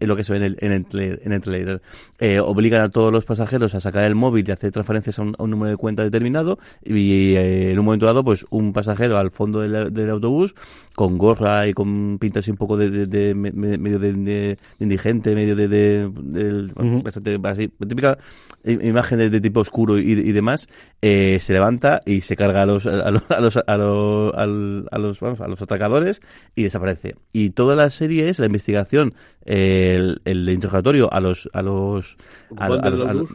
es 0.00 0.08
lo 0.08 0.16
que 0.16 0.24
se 0.24 0.32
ve 0.32 0.38
en 0.38 0.44
el, 0.44 0.56
en 0.60 0.72
el, 0.72 1.20
en 1.24 1.32
el 1.32 1.40
trailer, 1.40 1.82
eh, 2.18 2.40
obligan 2.40 2.82
a 2.82 2.88
todos 2.88 3.12
los 3.12 3.24
pasajeros 3.24 3.74
a 3.74 3.80
sacar 3.80 4.04
el 4.04 4.14
móvil 4.14 4.46
y 4.48 4.52
hacer 4.52 4.70
transferencias 4.70 5.18
a 5.18 5.22
un, 5.22 5.34
a 5.38 5.42
un 5.42 5.50
número 5.50 5.70
de 5.70 5.76
cuenta 5.76 6.02
determinado 6.02 6.58
y 6.84 7.34
eh, 7.34 7.72
en 7.72 7.78
un 7.78 7.84
momento 7.84 8.06
dado 8.06 8.24
pues 8.24 8.44
un 8.50 8.72
pasajero 8.72 9.16
al 9.18 9.30
fondo 9.30 9.60
del 9.60 10.10
autobús 10.10 10.54
con 10.94 11.16
gorra 11.18 11.66
y 11.68 11.72
con 11.72 12.18
pintas 12.18 12.44
así 12.44 12.50
un 12.50 12.56
poco 12.56 12.76
de, 12.76 12.90
de- 12.90 13.06
de- 13.06 13.34
me- 13.34 13.52
me- 13.52 13.78
medio 13.78 13.98
de, 13.98 14.58
indigente, 14.78 15.34
medio 15.34 15.56
de, 15.56 15.68
de- 15.68 16.10
del- 16.22 16.72
bastante 17.02 17.38
así, 17.44 17.68
típica 17.88 18.18
imagen 18.64 19.18
de, 19.18 19.40
tipo 19.40 19.60
oscuro 19.60 19.98
y, 19.98 20.10
y 20.12 20.32
demás, 20.32 20.68
eh, 21.00 21.38
se 21.40 21.52
levanta 21.52 22.00
y 22.04 22.20
se 22.20 22.36
carga 22.36 22.62
a 22.62 22.66
los 22.66 22.86
a 22.86 23.10
los 23.10 23.22
a 23.30 23.40
los, 23.40 23.56
a 23.56 23.76
los, 23.76 24.34
a 24.90 24.98
los, 24.98 25.20
vamos, 25.20 25.40
a 25.40 25.48
los 25.48 25.62
atracadores 25.62 26.20
y 26.54 26.64
desaparece. 26.64 27.16
Y 27.32 27.50
toda 27.50 27.76
la 27.76 27.88
serie 27.90 28.28
es 28.28 28.38
la 28.38 28.46
investigación, 28.46 29.14
el, 29.44 30.20
el 30.24 30.48
interrogatorio 30.48 31.12
a 31.12 31.20
los 31.20 31.48
a 31.52 31.62
los 31.62 32.16
a, 32.58 32.66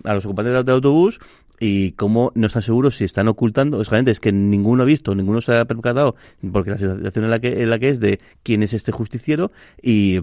a 0.04 0.14
los 0.14 0.26
ocupantes 0.26 0.54
del 0.54 0.70
autobús 0.76 1.20
y 1.60 1.92
cómo 1.92 2.32
no 2.36 2.48
están 2.48 2.62
seguros 2.62 2.98
si 2.98 3.04
están 3.04 3.28
ocultando, 3.28 3.82
es 3.82 4.20
que 4.20 4.32
ninguno 4.32 4.84
ha 4.84 4.86
visto, 4.86 5.16
ninguno 5.16 5.42
se 5.42 5.56
ha 5.56 5.66
percatado, 5.66 6.16
porque 6.52 6.72
la 6.72 6.78
situación 6.78 7.26
en 7.26 7.32
la 7.32 7.40
que, 7.40 7.62
en 7.62 7.70
la 7.70 7.80
que 7.80 7.90
es 7.90 8.00
de 8.00 8.20
quién 8.44 8.64
es 8.64 8.74
este 8.74 8.92
justiciero 8.92 9.52
y 9.82 10.22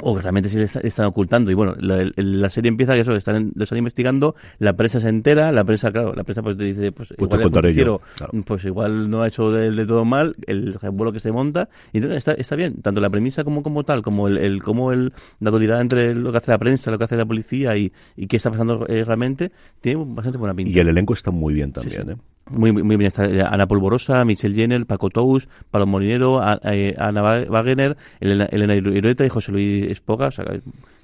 o 0.00 0.14
que 0.16 0.22
realmente 0.22 0.48
se 0.48 0.58
le 0.58 0.64
está- 0.64 0.80
están 0.80 1.06
ocultando. 1.06 1.50
Y 1.50 1.54
bueno, 1.54 1.74
la, 1.78 2.50
serie 2.50 2.68
empieza 2.68 2.94
que 2.94 3.00
eso, 3.00 3.14
están, 3.16 3.52
lo 3.54 3.62
están 3.64 3.78
investigando, 3.78 4.34
la 4.58 4.72
prensa 4.74 4.98
se 5.00 5.08
entera, 5.08 5.52
la 5.52 5.64
prensa, 5.64 5.92
claro, 5.92 6.14
la 6.14 6.24
prensa 6.24 6.42
pues 6.42 6.56
te 6.56 6.64
dice, 6.64 6.90
pues, 6.92 7.14
Pues 7.16 7.30
igual 7.30 7.64
el 7.66 7.74
claro. 7.74 8.00
pues 8.44 8.64
igual 8.64 9.08
no 9.10 9.22
ha 9.22 9.28
hecho 9.28 9.52
de, 9.52 9.70
de 9.70 9.86
todo 9.86 10.04
mal, 10.04 10.34
el 10.46 10.76
vuelo 10.92 11.12
que 11.12 11.20
se 11.20 11.30
monta, 11.32 11.68
y 11.92 11.98
entonces 11.98 12.18
está, 12.18 12.32
está 12.32 12.56
bien, 12.56 12.82
tanto 12.82 13.00
la 13.00 13.10
premisa 13.10 13.44
como, 13.44 13.62
como 13.62 13.84
tal, 13.84 14.02
como 14.02 14.28
el, 14.28 14.38
el 14.38 14.62
como 14.62 14.92
el, 14.92 15.12
la 15.40 15.50
dualidad 15.50 15.80
entre 15.80 16.14
lo 16.14 16.30
que 16.32 16.38
hace 16.38 16.50
la 16.50 16.58
prensa, 16.58 16.90
lo 16.90 16.98
que 16.98 17.04
hace 17.04 17.16
la 17.16 17.26
policía 17.26 17.76
y, 17.76 17.92
y 18.16 18.26
qué 18.26 18.36
está 18.36 18.50
pasando 18.50 18.86
eh, 18.88 19.04
realmente, 19.04 19.52
tiene 19.80 20.04
bastante 20.06 20.38
buena 20.38 20.54
pinta. 20.54 20.72
Y 20.72 20.78
el 20.80 20.88
elenco 20.88 21.12
está 21.14 21.30
muy 21.30 21.54
bien 21.54 21.72
también, 21.72 21.94
Sí, 21.94 22.02
sí. 22.04 22.10
¿eh? 22.12 22.16
Muy, 22.50 22.72
muy 22.72 22.82
muy 22.82 22.96
bien. 22.96 23.06
Está 23.06 23.24
eh, 23.24 23.40
Ana 23.40 23.66
Polvorosa, 23.66 24.22
Michelle 24.26 24.54
Jenner, 24.54 24.84
Paco 24.84 25.08
Tous, 25.08 25.48
Pablo 25.70 25.86
Molinero, 25.86 26.42
eh, 26.64 26.94
Ana 26.98 27.22
Wa- 27.22 27.44
Wagener, 27.48 27.96
Elena, 28.20 28.44
Elena 28.44 28.74
Irueta 28.76 29.24
y 29.24 29.30
José 29.30 29.50
Luis 29.50 29.83
Espoga. 29.90 30.28
O 30.28 30.30
sea, 30.30 30.44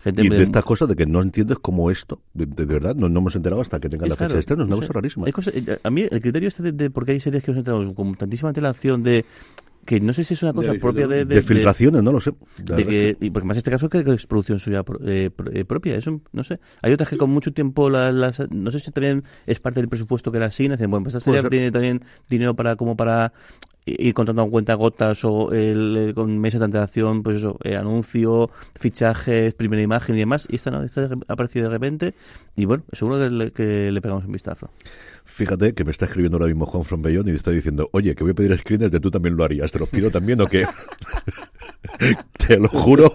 gente 0.03 0.23
Y 0.25 0.29
de- 0.29 0.37
de 0.39 0.43
estas 0.45 0.65
cosas 0.65 0.89
de 0.89 0.97
que 0.97 1.07
no 1.07 1.21
entiendes 1.23 1.59
cómo 1.61 1.91
esto, 1.91 2.21
de, 2.35 2.47
de 2.47 2.65
verdad, 2.65 2.95
no, 2.97 3.09
no 3.09 3.21
hemos 3.21 3.37
enterado 3.37 3.61
hasta 3.63 3.81
que 3.81 3.89
tenga 3.89 4.07
es 4.07 4.11
la 4.11 4.17
fecha 4.17 4.25
raro, 4.29 4.35
de 4.35 4.41
estreno, 4.41 4.63
es 4.63 4.67
una 4.69 4.77
cosa 4.77 4.93
rarísima. 4.93 5.27
Hay 5.27 5.33
cosas- 5.33 5.55
eh, 5.55 5.79
a 5.83 5.91
mí 5.91 6.07
el 6.11 6.21
criterio 6.21 6.49
este 6.49 6.63
de, 6.63 6.73
de 6.73 6.91
por 6.91 7.05
qué 7.05 7.13
hay 7.13 7.21
series 7.21 7.43
que 7.45 7.51
nos 7.53 7.59
enteramos 7.59 7.95
con 7.95 8.15
tantísima 8.15 8.49
antelación 8.51 9.03
de 9.03 9.25
que 9.87 9.99
no 9.99 10.13
sé 10.13 10.23
si 10.25 10.35
es 10.35 10.43
una 10.43 10.53
cosa 10.53 10.73
De- 10.73 10.79
propia 10.79 11.09
de, 11.09 11.25
De, 11.25 11.41
filtraciones, 11.43 12.03
no 12.03 12.13
lo 12.13 12.21
sé. 12.21 12.33
De 12.59 12.85
que, 12.85 13.17
y 13.19 13.31
porque 13.31 13.47
más 13.49 13.57
este 13.57 13.71
caso 13.71 13.89
que, 13.89 14.05
que 14.05 14.13
es 14.13 14.27
producción 14.27 14.61
suya 14.61 14.83
pro- 14.85 15.01
eh, 15.05 15.31
pro- 15.35 15.51
eh, 15.51 15.65
propia, 15.65 15.97
eso 15.97 16.21
no 16.33 16.45
sé. 16.45 16.61
Hay 16.83 16.93
otras 16.93 17.09
que 17.09 17.17
con 17.17 17.31
mucho 17.31 17.53
tiempo, 17.53 17.89
la- 17.91 18.13
las, 18.13 18.41
no 18.51 18.71
sé 18.71 18.79
si 18.79 18.91
también 18.93 19.25
es 19.47 19.59
parte 19.59 19.81
del 19.81 19.89
presupuesto 19.89 20.31
que 20.31 20.39
la 20.39 20.47
asignan, 20.47 20.77
dicen, 20.77 20.91
bueno, 20.91 21.05
pues 21.05 21.15
esta 21.17 21.25
serie 21.25 21.41
ser. 21.41 21.51
tiene 21.51 21.73
también 21.73 22.03
dinero 22.29 22.55
para 22.55 22.77
como 22.77 22.95
para 22.97 23.33
ir 23.87 24.15
contando 24.15 24.43
con 24.43 24.51
cuenta 24.51 24.75
gotas 24.75 25.25
o 25.25 25.53
el, 25.53 26.13
con 26.15 26.39
meses 26.39 26.61
de 26.61 26.67
antelación, 26.67 27.23
pues 27.23 27.37
eso, 27.37 27.59
eh, 27.65 27.77
anuncio, 27.77 28.51
fichajes, 28.79 29.55
primera 29.55 29.83
imagen 29.83 30.17
y 30.17 30.19
demás, 30.19 30.47
y 30.51 30.57
esta 30.57 30.71
no, 30.71 30.83
esta 30.83 31.09
ha 31.29 31.33
aparecido 31.33 31.65
de 31.65 31.71
repente, 31.71 32.15
y 32.57 32.65
bueno, 32.65 32.85
seguro 32.93 33.19
que 33.19 33.31
le, 33.31 33.53
que 33.53 33.91
le 33.91 34.01
pegamos 34.01 34.25
un 34.25 34.33
vistazo. 34.33 34.71
Fíjate 35.25 35.75
que 35.75 35.85
me 35.85 35.93
está 35.93 36.07
escribiendo 36.07 36.39
ahora 36.39 36.49
mismo 36.49 36.67
Juan 36.67 36.85
From 36.85 37.03
Bellón 37.03 37.29
y 37.29 37.31
está 37.31 37.53
diciendo, 37.53 37.89
oye, 37.93 38.15
que 38.15 38.25
voy 38.25 38.33
a 38.33 38.35
pedir 38.35 38.57
screeners 38.59 38.91
de 38.91 38.99
tú 38.99 39.11
también 39.11 39.37
lo 39.37 39.45
harías. 39.45 39.71
¿Te 39.71 39.79
los 39.79 39.89
pido 39.89 40.11
también 40.11 40.41
o 40.41 40.47
qué? 40.47 40.67
Te 42.47 42.59
lo 42.59 42.69
juro 42.69 43.13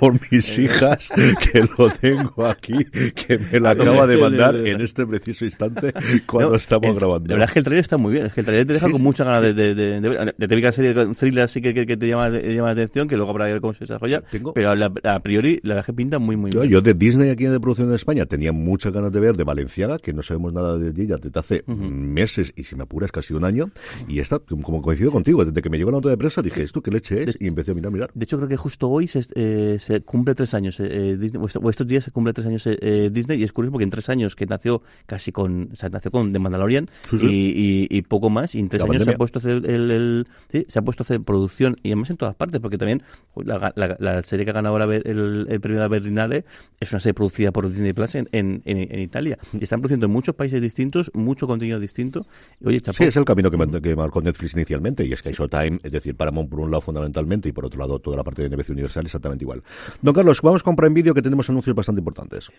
por 0.00 0.14
mis 0.30 0.58
hijas 0.58 1.08
que 1.52 1.60
lo 1.78 1.90
tengo 1.90 2.46
aquí, 2.46 2.84
que 3.14 3.38
me 3.38 3.60
lo 3.60 3.68
acaba 3.68 4.06
de 4.06 4.16
mandar 4.16 4.56
en 4.66 4.80
este 4.80 5.06
preciso 5.06 5.44
instante 5.44 5.92
cuando 6.26 6.50
No, 6.50 6.56
estamos 6.56 6.88
el- 6.90 6.94
grabando. 6.96 7.28
La 7.28 7.34
verdad 7.34 7.48
es 7.48 7.52
que 7.52 7.58
el 7.60 7.64
trailer 7.64 7.80
está 7.82 7.98
muy 7.98 8.12
bien. 8.12 8.26
Es 8.26 8.32
que 8.34 8.40
el 8.40 8.46
trailer 8.46 8.66
te 8.66 8.72
deja 8.74 8.90
con 8.90 9.02
mucha 9.02 9.24
ganas 9.24 9.42
de, 9.42 9.54
de, 9.54 9.74
de, 9.74 10.00
de 10.00 10.08
ver. 10.08 10.34
La 10.36 10.48
típica 10.48 10.72
serie 10.72 10.94
de 10.94 11.06
thriller 11.14 11.44
así 11.44 11.60
que, 11.60 11.74
que, 11.74 11.86
que 11.86 11.96
te 11.96 12.08
llama, 12.08 12.30
te 12.30 12.54
llama 12.54 12.68
la 12.68 12.72
atención, 12.72 13.08
que 13.08 13.16
luego 13.16 13.30
habrá 13.30 13.46
que 13.46 13.52
ver 13.52 13.60
cómo 13.60 13.72
se 13.74 13.80
desarrolla. 13.80 14.20
Tengo- 14.22 14.52
Pero 14.54 14.74
la- 14.74 14.92
a 15.04 15.20
priori, 15.20 15.60
la 15.62 15.74
verdad 15.74 15.80
es 15.82 15.86
que 15.86 15.92
pinta 15.92 16.18
muy, 16.18 16.36
muy 16.36 16.50
Yo, 16.50 16.60
bien. 16.60 16.72
yo 16.72 16.80
de 16.80 16.94
Disney 16.94 17.30
aquí 17.30 17.44
de 17.44 17.60
producción 17.60 17.88
en 17.88 17.94
España 17.94 18.26
tenía 18.26 18.52
muchas 18.52 18.92
ganas 18.92 19.12
de 19.12 19.20
ver 19.20 19.36
de 19.36 19.44
Valenciaga, 19.44 19.98
que 19.98 20.12
no 20.12 20.22
sabemos 20.22 20.52
nada 20.52 20.76
de 20.78 21.02
ella 21.02 21.16
desde 21.16 21.38
hace 21.38 21.64
meses 21.66 22.52
y 22.56 22.64
si 22.64 22.74
me 22.76 22.82
apuras 22.84 23.12
casi 23.12 23.34
un 23.34 23.44
año. 23.44 23.70
Y 24.08 24.18
esta, 24.20 24.38
como 24.38 24.82
coincido 24.82 25.10
contigo, 25.10 25.44
desde 25.44 25.62
que 25.62 25.70
me 25.70 25.78
llegó 25.78 25.90
la 25.90 25.98
nota 25.98 26.08
de 26.08 26.16
prensa 26.16 26.42
dije, 26.42 26.62
¿esto 26.62 26.80
qué 26.82 26.90
leche 26.90 27.22
es? 27.22 27.36
Y 27.40 27.46
empecé 27.46 27.70
a 27.72 27.74
mirar, 27.74 27.91
mirar. 27.92 28.10
De 28.14 28.24
hecho, 28.24 28.36
creo 28.38 28.48
que 28.48 28.56
justo 28.56 28.88
hoy 28.88 29.06
se, 29.08 29.20
eh, 29.34 29.76
se 29.78 30.00
cumple 30.00 30.34
tres 30.34 30.54
años 30.54 30.80
eh, 30.80 30.88
eh, 30.90 31.16
Disney, 31.16 31.42
o 31.42 31.46
est- 31.46 31.56
o 31.62 31.70
estos 31.70 31.86
días 31.86 32.04
se 32.04 32.10
cumple 32.10 32.32
tres 32.32 32.46
años 32.46 32.66
eh, 32.66 32.78
eh, 32.80 33.10
Disney, 33.12 33.40
y 33.40 33.44
es 33.44 33.52
curioso 33.52 33.72
porque 33.72 33.84
en 33.84 33.90
tres 33.90 34.08
años 34.08 34.34
que 34.34 34.46
nació 34.46 34.82
casi 35.06 35.32
con, 35.32 35.68
o 35.72 35.76
sea, 35.76 35.88
nació 35.88 36.10
con 36.10 36.32
The 36.32 36.38
Mandalorian 36.38 36.88
Sí, 37.08 37.18
sí. 37.18 37.26
Y, 37.26 37.88
y, 37.92 37.98
y 37.98 38.02
poco 38.02 38.30
más, 38.30 38.54
y 38.54 38.60
en 38.60 38.68
tres 38.68 38.80
La 38.82 38.86
años 38.90 39.04
se 39.04 39.10
ha 39.10 39.16
puesto 39.16 39.38
a 39.38 39.40
hacer 39.40 39.52
el, 39.70 39.90
el- 39.90 40.26
sí, 40.50 40.64
se 40.68 40.78
ha 40.78 40.82
puesto 40.82 41.02
a 41.02 41.04
hacer 41.04 41.20
producción, 41.22 41.76
y 41.82 41.88
además 41.90 42.10
en 42.10 42.16
todas 42.16 42.34
partes, 42.34 42.60
porque 42.60 42.78
también 42.78 43.02
la, 43.36 43.72
la- 43.76 43.96
la 44.00 44.22
serie 44.22 44.44
que 44.44 44.50
ha 44.50 44.54
ganado 44.54 44.74
ahora 44.74 44.94
el, 44.96 45.46
el 45.48 45.60
premio 45.60 45.80
de 45.80 45.88
Berlinale 45.88 46.44
es 46.80 46.90
una 46.92 47.00
serie 47.00 47.14
producida 47.14 47.52
por 47.52 47.68
Disney 47.68 47.92
Plus 47.92 48.14
en, 48.14 48.28
en, 48.32 48.62
en- 48.64 48.92
en 48.92 49.00
Italia. 49.00 49.38
Y 49.52 49.62
están 49.64 49.80
produciendo 49.80 50.06
en 50.06 50.12
muchos 50.12 50.34
países 50.34 50.60
distintos, 50.60 51.10
mucho 51.14 51.46
contenido 51.46 51.78
distinto. 51.78 52.26
Y, 52.60 52.68
oye, 52.68 52.80
chapó. 52.80 52.98
Sí, 52.98 53.04
es 53.04 53.16
el 53.16 53.24
camino 53.24 53.50
que, 53.50 53.80
que 53.80 53.96
marcó 53.96 54.20
Netflix 54.22 54.54
inicialmente, 54.54 55.04
y 55.06 55.12
es 55.12 55.22
que 55.22 55.32
Showtime, 55.32 55.78
es 55.82 55.92
decir, 55.92 56.14
Paramount 56.16 56.48
por 56.50 56.60
un 56.60 56.70
lado 56.70 56.80
fundamentalmente, 56.80 57.48
y 57.48 57.52
por 57.52 57.64
otro 57.66 57.81
lado 57.82 57.98
toda 57.98 58.16
la 58.16 58.24
parte 58.24 58.42
de 58.42 58.48
NBC 58.48 58.70
Universal 58.70 59.04
exactamente 59.04 59.44
igual. 59.44 59.62
Don 60.00 60.14
Carlos, 60.14 60.40
vamos 60.42 60.62
con 60.62 60.76
Prime 60.76 60.94
Video 60.94 61.14
que 61.14 61.22
tenemos 61.22 61.48
anuncios 61.50 61.74
bastante 61.76 62.00
importantes. 62.00 62.50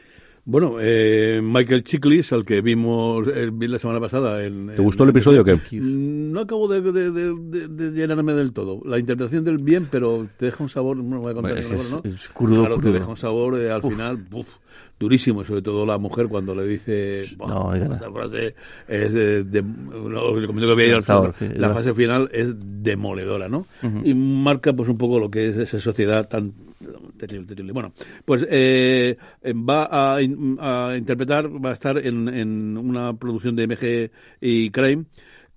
Bueno, 0.45 0.75
eh, 0.81 1.39
Michael 1.41 1.85
Chiklis, 1.85 2.33
al 2.33 2.43
que 2.43 2.59
vimos 2.59 3.25
eh, 3.29 3.49
vi 3.53 3.65
la 3.69 3.79
semana 3.79 4.01
pasada. 4.01 4.43
En, 4.43 4.67
¿Te 4.75 4.81
gustó 4.81 5.05
el 5.05 5.11
episodio 5.11 5.41
o 5.41 5.45
qué? 5.45 5.57
No 5.79 6.41
acabo 6.41 6.67
de, 6.67 6.81
de- 6.81 7.11
de- 7.11 7.33
de- 7.33 7.67
de 7.69 7.91
llenarme 7.91 8.33
del 8.33 8.51
todo. 8.51 8.81
La 8.85 8.99
interpretación 8.99 9.45
del 9.45 9.59
bien, 9.59 9.87
pero 9.89 10.27
te 10.37 10.47
deja 10.47 10.61
un 10.61 10.69
sabor, 10.69 10.97
no 10.97 11.21
voy 11.21 11.31
a 11.31 11.33
contar 11.35 11.53
Bueno, 11.53 11.65
el 11.69 11.79
sabor, 11.81 12.03
¿no? 12.05 12.09
es 12.11 12.27
crudo, 12.27 12.59
Claro, 12.59 12.75
crudo. 12.75 12.91
te 12.91 12.99
deja 12.99 13.07
un 13.09 13.15
sabor 13.17 13.57
eh, 13.57 13.71
al 13.71 13.81
final 13.83 14.25
uf, 14.33 14.47
durísimo, 14.99 15.43
y 15.43 15.45
sobre 15.45 15.61
todo 15.61 15.85
la 15.85 15.97
mujer 15.97 16.27
cuando 16.27 16.53
le 16.53 16.65
dice... 16.65 17.23
"Buah, 17.37 17.47
No, 17.47 17.73
esa 17.73 18.11
frase 18.11 18.47
es 18.89 19.15
eh, 19.15 19.43
de, 19.45 19.61
no, 19.61 20.33
comentario 20.33 20.67
que 20.67 20.71
había 20.73 20.85
ahí 20.87 20.91
al 20.91 20.95
Devastador, 21.03 21.33
final, 21.33 21.53
sí, 21.55 21.59
La 21.61 21.73
fase 21.73 21.93
final 21.93 22.29
es 22.33 22.53
demoledora, 22.83 23.47
¿no? 23.47 23.65
Y 24.03 24.13
marca 24.13 24.73
pues 24.73 24.89
un 24.89 24.97
poco 24.97 25.19
lo 25.19 25.31
que 25.31 25.47
es 25.47 25.55
esa 25.57 25.79
sociedad 25.79 26.27
tan 26.27 26.51
terrible, 27.17 27.47
terrible. 27.47 27.73
Bueno, 27.73 27.93
pues 28.25 28.45
eh, 28.49 29.17
va 29.45 30.15
a, 30.15 30.21
in- 30.21 30.57
a 30.59 30.95
interpretar, 30.97 31.47
va 31.63 31.69
a 31.71 31.73
estar 31.73 31.97
en, 31.97 32.27
en 32.29 32.77
una 32.77 33.13
producción 33.17 33.55
de 33.55 33.63
MG 33.67 34.11
y 34.41 34.69
Crime 34.71 35.05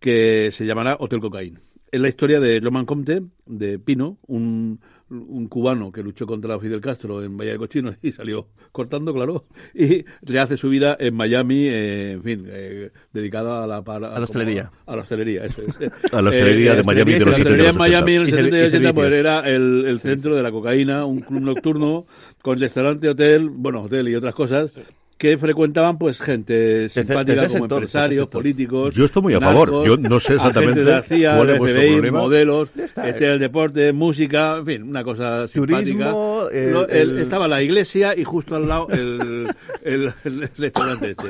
que 0.00 0.50
se 0.52 0.66
llamará 0.66 0.96
Hotel 1.00 1.20
Cocaine. 1.20 1.58
Es 1.90 2.00
la 2.00 2.08
historia 2.08 2.40
de 2.40 2.60
Loman 2.60 2.84
Comte, 2.84 3.22
de 3.46 3.78
Pino, 3.78 4.18
un, 4.26 4.80
un 5.08 5.46
cubano 5.48 5.92
que 5.92 6.02
luchó 6.02 6.26
contra 6.26 6.58
Fidel 6.58 6.80
Castro 6.80 7.22
en 7.22 7.36
Bahía 7.36 7.52
de 7.52 7.58
Cochinos 7.58 7.94
y 8.02 8.10
salió 8.12 8.48
cortando, 8.72 9.14
claro, 9.14 9.44
y 9.72 10.04
rehace 10.22 10.56
su 10.56 10.68
vida 10.68 10.96
en 10.98 11.14
Miami, 11.14 11.66
eh, 11.68 12.12
en 12.12 12.22
fin, 12.24 12.44
eh, 12.48 12.90
dedicada 13.12 13.62
a 13.62 13.66
la... 13.68 13.82
para- 13.84 14.08
A 14.14 14.18
la 14.18 14.24
hostelería. 14.24 14.64
como- 14.70 14.92
A 14.92 14.96
la 14.96 15.02
hostelería, 15.02 15.44
eso 15.44 15.62
es. 15.62 15.76
A 16.12 16.22
la 16.22 16.30
hostelería 16.30 16.74
de 16.74 16.82
Miami 16.82 17.12
de 17.12 17.20
la 17.20 17.26
los 17.26 17.36
70 17.36 17.38
y 17.38 17.42
hostelería 17.42 17.70
en 17.70 17.76
Miami 17.78 18.14
en 18.14 18.22
80. 18.22 18.40
el 18.40 18.46
Y 18.48 18.50
70 18.50 18.56
y 18.56 18.60
servi- 18.60 18.62
y 18.62 18.86
80 18.88 18.92
pues 18.94 19.12
era 19.14 19.48
el, 19.48 19.84
el 19.86 20.00
centro 20.00 20.34
de 20.34 20.42
la 20.42 20.50
cocaína, 20.50 21.04
un 21.04 21.20
club 21.20 21.40
nocturno 21.40 22.06
con 22.42 22.58
restaurante, 22.58 23.08
hotel, 23.08 23.48
bueno, 23.48 23.82
hotel 23.82 24.08
y 24.08 24.14
otras 24.16 24.34
cosas. 24.34 24.70
Que 25.18 25.38
frecuentaban 25.38 25.96
pues 25.96 26.20
gente 26.20 26.88
simpática 26.90 27.46
como 27.46 27.60
sector, 27.60 27.78
empresarios, 27.78 28.28
políticos. 28.28 28.94
Yo 28.94 29.04
estoy 29.06 29.22
muy 29.22 29.34
a 29.34 29.40
narcos, 29.40 29.66
favor. 29.70 29.86
Yo 29.86 29.96
no 29.96 30.20
sé 30.20 30.34
exactamente 30.34 30.84
de 30.84 30.90
la 30.90 31.02
CIA, 31.02 31.36
cuál 31.36 31.50
es 31.50 31.58
vuestro 31.58 31.80
problema. 31.82 32.18
modelos, 32.18 32.70
está. 32.76 33.08
este 33.08 33.26
el 33.32 33.38
deporte, 33.38 33.92
música, 33.94 34.56
en 34.58 34.66
fin, 34.66 34.82
una 34.82 35.02
cosa 35.04 35.48
simpática. 35.48 35.80
Turismo, 35.82 36.42
el- 36.52 36.76
el- 36.90 37.10
el- 37.10 37.18
estaba 37.20 37.48
la 37.48 37.62
iglesia 37.62 38.14
y 38.16 38.24
justo 38.24 38.56
al 38.56 38.68
lado 38.68 38.88
el, 38.90 39.48
el- 39.82 40.12
el 40.24 40.50
restaurante 40.58 41.10
este. 41.12 41.28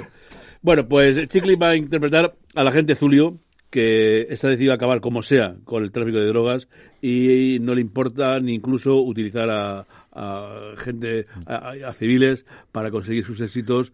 Bueno, 0.62 0.88
pues 0.88 1.28
Chicli 1.28 1.54
va 1.54 1.68
a 1.70 1.76
interpretar 1.76 2.34
al 2.56 2.66
agente 2.66 2.96
Zulio, 2.96 3.38
que 3.70 4.26
está 4.30 4.48
decidido 4.48 4.72
a 4.72 4.76
acabar 4.76 5.00
como 5.00 5.22
sea 5.22 5.56
con 5.64 5.84
el 5.84 5.92
tráfico 5.92 6.18
de 6.18 6.26
drogas 6.26 6.66
y 7.08 7.58
no 7.60 7.74
le 7.74 7.80
importa 7.80 8.40
ni 8.40 8.54
incluso 8.54 9.00
utilizar 9.02 9.48
a, 9.50 9.86
a 10.12 10.72
gente, 10.76 11.26
a, 11.46 11.72
a 11.86 11.92
civiles 11.92 12.46
para 12.72 12.90
conseguir 12.90 13.24
sus 13.24 13.40
éxitos, 13.40 13.92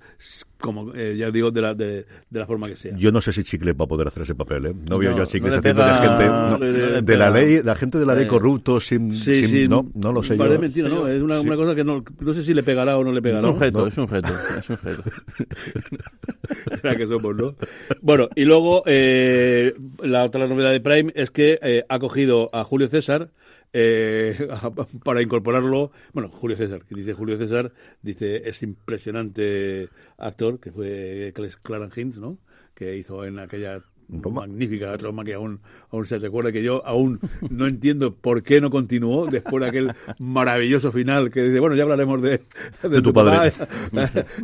como 0.59 0.95
eh, 0.95 1.17
ya 1.19 1.31
digo, 1.31 1.51
de 1.51 1.61
la, 1.61 1.75
de, 1.75 2.07
de 2.31 2.39
la 2.41 2.47
forma 2.47 2.67
que 2.67 2.77
sea. 2.77 2.97
Yo 2.97 3.11
no 3.13 3.21
sé 3.21 3.33
si 3.33 3.43
Chicle 3.43 3.73
va 3.75 3.85
a 3.85 3.89
poder 3.89 4.07
hacer 4.09 4.23
ese 4.23 4.35
papel, 4.35 4.67
¿eh? 4.67 4.75
No, 4.89 4.99
veo 4.99 5.11
No, 5.11 5.17
yo 5.19 5.23
a 5.25 5.27
Chicle 5.27 5.51
no 5.51 5.55
le 5.57 5.59
haciendo 5.59 5.85
de 5.85 5.95
gente, 5.95 6.27
no 6.27 6.49
no, 6.51 6.59
le- 6.59 6.73
le 6.93 7.03
de 7.03 7.17
la 7.17 7.31
ley, 7.31 7.61
la 7.63 7.75
gente 7.75 7.99
de 7.99 8.07
la 8.07 8.15
ley 8.15 8.25
Eh. 8.25 8.29
corrupto, 8.29 8.81
sin, 8.81 9.15
Sí, 9.15 9.41
sin- 9.41 9.49
sí, 9.49 9.69
no, 9.69 9.85
no 9.95 10.13
lo 10.13 10.23
sé 10.23 10.37
yo. 10.39 10.59
mentiras, 10.61 10.93
¿no? 10.93 11.09
Es 11.09 11.21
una, 11.21 11.41
una 11.41 11.57
cosa 11.57 11.75
que 11.75 11.85
no, 11.85 12.05
no 12.21 12.33
sé 12.35 12.43
si 12.43 12.55
le 12.55 12.63
pegará 12.63 12.97
o 12.97 13.05
no 13.05 13.11
le 13.13 13.19
Es 13.19 13.23
pegará. 13.25 13.49
un 13.51 13.59
reto, 13.61 13.81
No. 13.81 13.87
es 13.89 13.99
un 13.99 14.09
reto, 14.09 14.29
es 14.59 14.71
un 14.71 14.77
reto. 14.83 15.03
Era 16.83 16.97
que 16.97 17.07
somos, 17.07 17.37
¿no? 17.37 17.55
Bueno, 18.01 18.29
y 18.35 18.45
luego 18.45 18.83
eh, 18.87 19.75
la 20.03 20.25
otra 20.25 20.47
novedad 20.47 20.71
de 20.71 20.81
Prime 20.81 21.13
es 21.15 21.31
que 21.31 21.59
eh, 21.63 21.85
ha 21.89 21.99
cogido 21.99 22.51
a 22.53 22.65
Julio 22.65 22.89
César 22.89 23.02
eh, 23.73 24.49
para 25.05 25.23
incorporarlo. 25.23 25.93
Bueno, 26.13 26.29
Julio 26.29 26.57
César, 26.57 26.85
que 26.85 26.95
dice 26.95 27.15
Julio 27.15 27.39
César, 27.39 27.73
dice 28.03 28.49
es 28.49 28.63
impresionante 28.63 29.89
actor, 30.19 30.61
que 30.61 30.73
fue 30.73 31.33
Clarence 31.63 32.01
Hinds, 32.01 32.19
¿no? 32.19 32.39
Que 32.75 32.97
hizo 32.97 33.25
en 33.25 33.39
aquella 33.39 33.83
Roma. 34.21 34.43
magnífica 34.43 34.97
Roma 34.97 35.25
que 35.25 35.35
aún, 35.35 35.61
aún 35.91 36.07
se 36.07 36.19
recuerda 36.19 36.53
que 36.53 36.63
yo 36.63 36.85
aún 36.87 37.21
no 37.51 37.67
entiendo 37.67 38.15
por 38.15 38.43
qué 38.43 38.61
no 38.61 38.71
continuó 38.71 39.27
después 39.27 39.63
de 39.63 39.69
aquel 39.69 39.93
maravilloso 40.19 40.93
final 40.93 41.31
que 41.31 41.43
dice, 41.43 41.61
bueno, 41.61 41.75
ya 41.75 41.85
hablaremos 41.85 42.21
de, 42.23 42.43
De 42.83 43.03
tu 43.03 43.13
padre. 43.13 43.53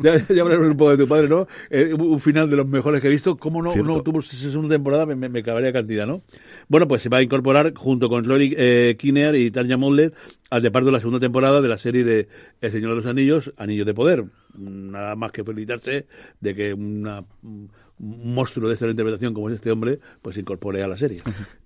ya, 0.03 0.17
ya 0.29 0.43
hablaremos 0.43 0.71
un 0.71 0.77
poco 0.77 0.91
de 0.93 0.99
tu 0.99 1.09
padre, 1.09 1.29
¿no? 1.29 1.47
Eh, 1.71 1.95
un 1.95 2.21
final 2.21 2.49
de 2.51 2.57
los 2.57 2.67
mejores 2.67 3.01
que 3.01 3.09
he 3.09 3.11
visto. 3.11 3.37
¿Cómo 3.37 3.63
no, 3.63 3.73
Cierto. 3.73 3.91
no 3.91 4.03
tuvo 4.03 4.21
esa 4.21 4.37
segunda 4.37 4.75
temporada? 4.75 5.07
Me, 5.07 5.29
me, 5.29 5.43
cantidad, 5.43 6.07
¿no? 6.07 6.23
Bueno, 6.69 6.89
pues 6.89 7.03
se 7.03 7.09
va 7.09 7.19
a 7.19 7.23
incorporar 7.23 7.75
junto 7.75 8.09
con 8.09 8.25
Rory 8.25 8.55
eh, 8.57 8.97
Kinnear 8.99 9.37
y 9.37 9.51
Tanya 9.51 9.77
Moller 9.77 10.13
al 10.51 10.63
reparto 10.63 10.87
de 10.87 10.93
la 10.93 11.01
segunda 11.01 11.21
temporada 11.21 11.61
de 11.61 11.69
la 11.69 11.79
serie 11.79 12.05
de 12.05 12.29
El 12.61 12.71
Señor 12.71 12.91
de 12.91 12.97
los 12.97 13.07
Anillos, 13.07 13.53
Anillos 13.57 13.87
de 13.87 13.95
Poder. 13.95 14.25
Nada 14.57 15.15
más 15.15 15.31
que 15.33 15.45
felicitarse 15.45 16.07
de 16.41 16.55
que 16.55 16.75
una, 16.75 17.25
un 17.43 17.71
monstruo 17.99 18.69
de 18.69 18.75
esta 18.75 18.87
interpretación 18.89 19.35
como 19.35 19.49
es 19.49 19.57
este 19.57 19.71
hombre, 19.71 19.99
pues 20.23 20.35
se 20.35 20.41
incorpore 20.41 20.83
a 20.83 20.89
la 20.89 20.97
serie. 20.97 21.19